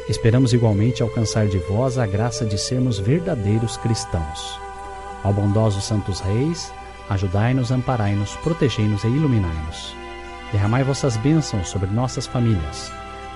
Esperamos 0.09 0.53
igualmente 0.53 1.03
alcançar 1.03 1.47
de 1.47 1.59
vós 1.59 1.97
a 1.99 2.07
graça 2.07 2.45
de 2.45 2.59
sermos 2.59 2.99
verdadeiros 2.99 3.77
cristãos. 3.77 4.59
Ó 5.25 5.33
bondosos 5.33 5.85
santos 5.85 6.21
reis, 6.21 6.73
ajudai-nos, 7.09 7.71
amparai-nos, 7.71 8.35
protegei-nos 8.37 9.05
e 9.05 9.07
iluminai-nos. 9.07 9.95
Derramai 10.51 10.83
vossas 10.83 11.17
bênçãos 11.17 11.69
sobre 11.69 11.89
nossas 11.91 12.27
famílias, 12.27 12.91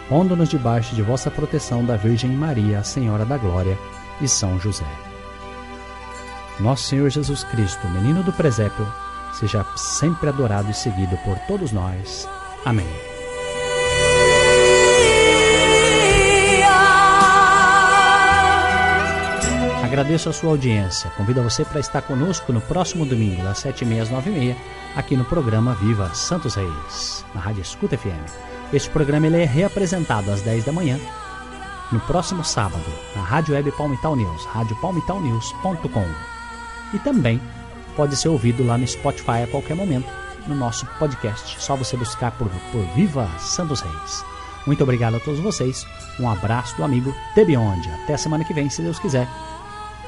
pondo-nos 0.09 0.48
debaixo 0.48 0.94
de 0.94 1.02
vossa 1.02 1.31
proteção 1.31 1.85
da 1.85 1.97
Virgem 1.97 2.31
Maria, 2.31 2.82
Senhora 2.82 3.24
da 3.24 3.39
Glória, 3.39 3.78
e 4.20 4.28
São 4.28 4.59
José. 4.59 4.86
Nosso 6.61 6.85
Senhor 6.85 7.11
Jesus 7.11 7.44
Cristo, 7.44 7.89
menino 7.89 8.23
do 8.23 8.32
presépio, 8.32 8.86
seja 9.32 9.65
sempre 9.77 10.28
adorado 10.28 10.70
e 10.70 10.74
seguido 10.74 11.16
por 11.19 11.36
todos 11.47 11.73
nós. 11.73 12.28
Amém. 12.65 13.14
Agradeço 19.95 20.29
a 20.29 20.33
sua 20.33 20.51
audiência. 20.51 21.09
Convido 21.11 21.41
você 21.41 21.65
para 21.65 21.79
estar 21.79 22.03
conosco 22.03 22.53
no 22.53 22.61
próximo 22.61 23.07
domingo, 23.07 23.45
das 23.45 23.62
7h30 23.62 24.03
às 24.03 24.11
9h30, 24.11 24.57
aqui 24.97 25.16
no 25.16 25.25
programa 25.25 25.77
Viva 25.77 26.12
Santos 26.12 26.57
Reis, 26.57 27.25
na 27.33 27.41
Rádio 27.41 27.62
Escuta 27.62 27.97
FM. 27.97 28.29
Este 28.73 28.91
programa 28.91 29.29
ele 29.29 29.41
é 29.41 29.45
reapresentado 29.45 30.33
às 30.33 30.43
10 30.43 30.65
da 30.65 30.73
manhã, 30.73 30.99
no 31.93 32.01
próximo 32.01 32.43
sábado, 32.43 32.83
na 33.15 33.23
Rádio 33.23 33.55
Web 33.55 33.71
Palmital 33.71 34.16
News, 34.16 34.45
radiopalmitalnews.com. 34.47 36.07
E 36.93 36.99
também 36.99 37.41
pode 37.95 38.16
ser 38.16 38.31
ouvido 38.31 38.66
lá 38.66 38.77
no 38.77 38.89
Spotify 38.89 39.45
a 39.45 39.47
qualquer 39.47 39.77
momento, 39.77 40.11
no 40.49 40.57
nosso 40.57 40.87
podcast. 40.99 41.62
Só 41.62 41.77
você 41.77 41.97
buscar 41.97 42.33
por, 42.33 42.49
por 42.73 42.83
Viva 42.97 43.31
Santos 43.39 43.81
Reis. 43.81 44.25
Muito 44.66 44.83
obrigado 44.83 45.15
a 45.15 45.21
todos 45.21 45.39
vocês. 45.39 45.87
Um 46.19 46.29
abraço 46.29 46.77
do 46.77 46.83
amigo 46.83 47.15
Tebionde. 47.37 47.89
Até 48.03 48.16
semana 48.16 48.45
que 48.45 48.55
vem, 48.55 48.69
se 48.69 48.83
Deus 48.83 48.99
quiser 48.99 49.29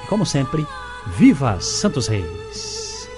como 0.06 0.24
sempre, 0.24 0.66
viva 1.18 1.60
Santos 1.60 2.08
Reis! 2.08 3.08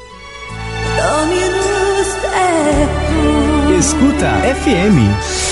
Escuta 3.79 4.45
FM. 4.45 5.48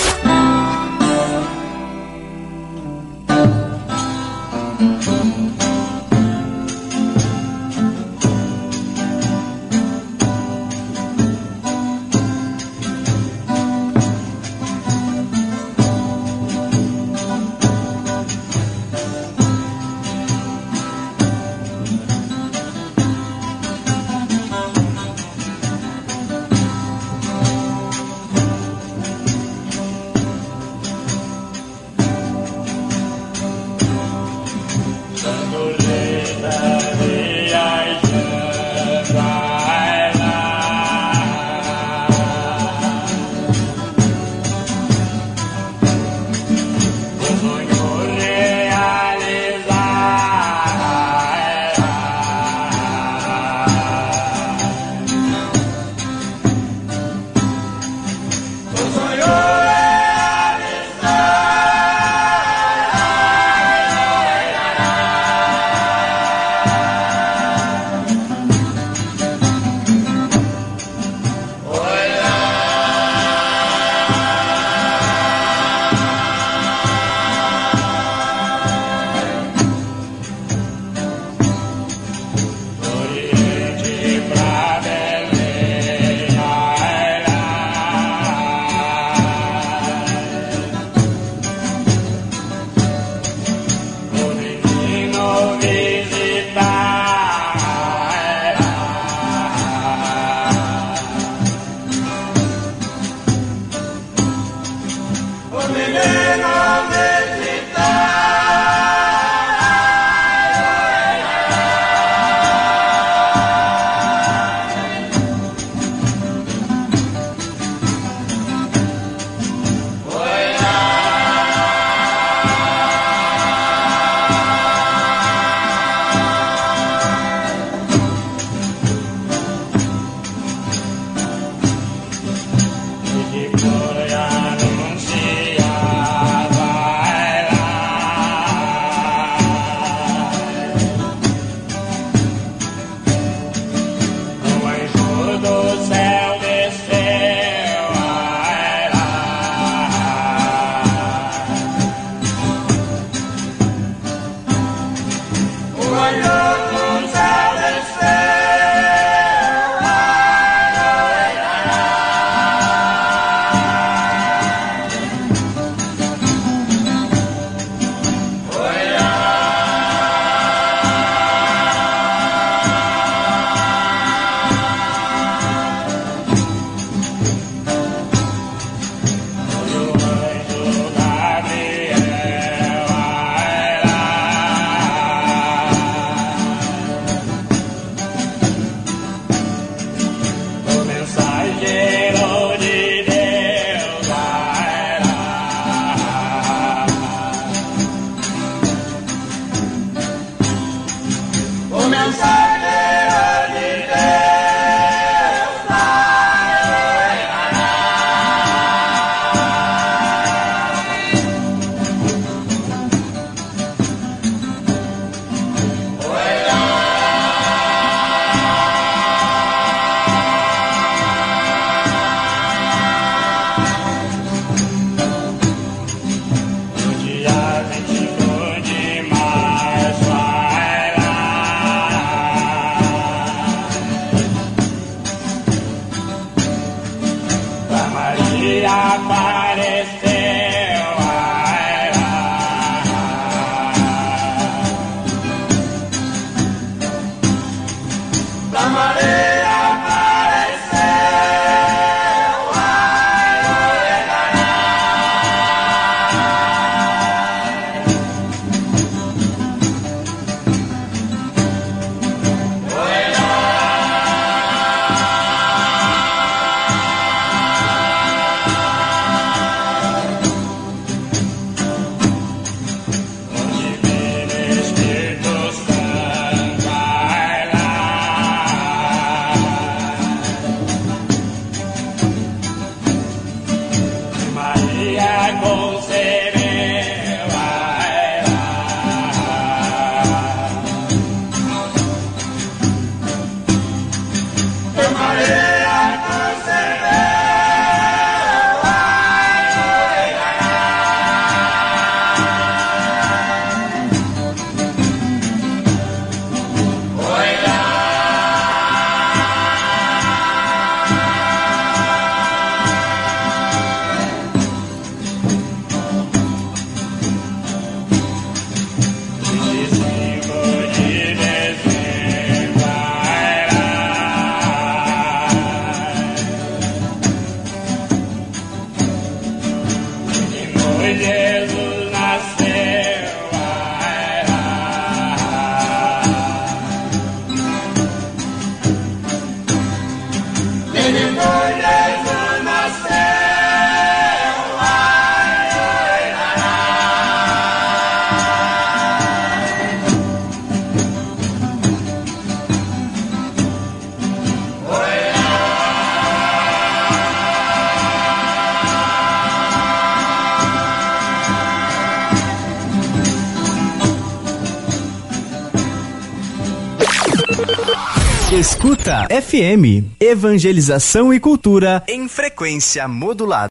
Escuta 368.37 369.07
FM, 369.09 369.97
evangelização 369.99 371.11
e 371.11 371.19
cultura 371.19 371.83
em 371.87 372.07
frequência 372.07 372.87
modulada. 372.87 373.45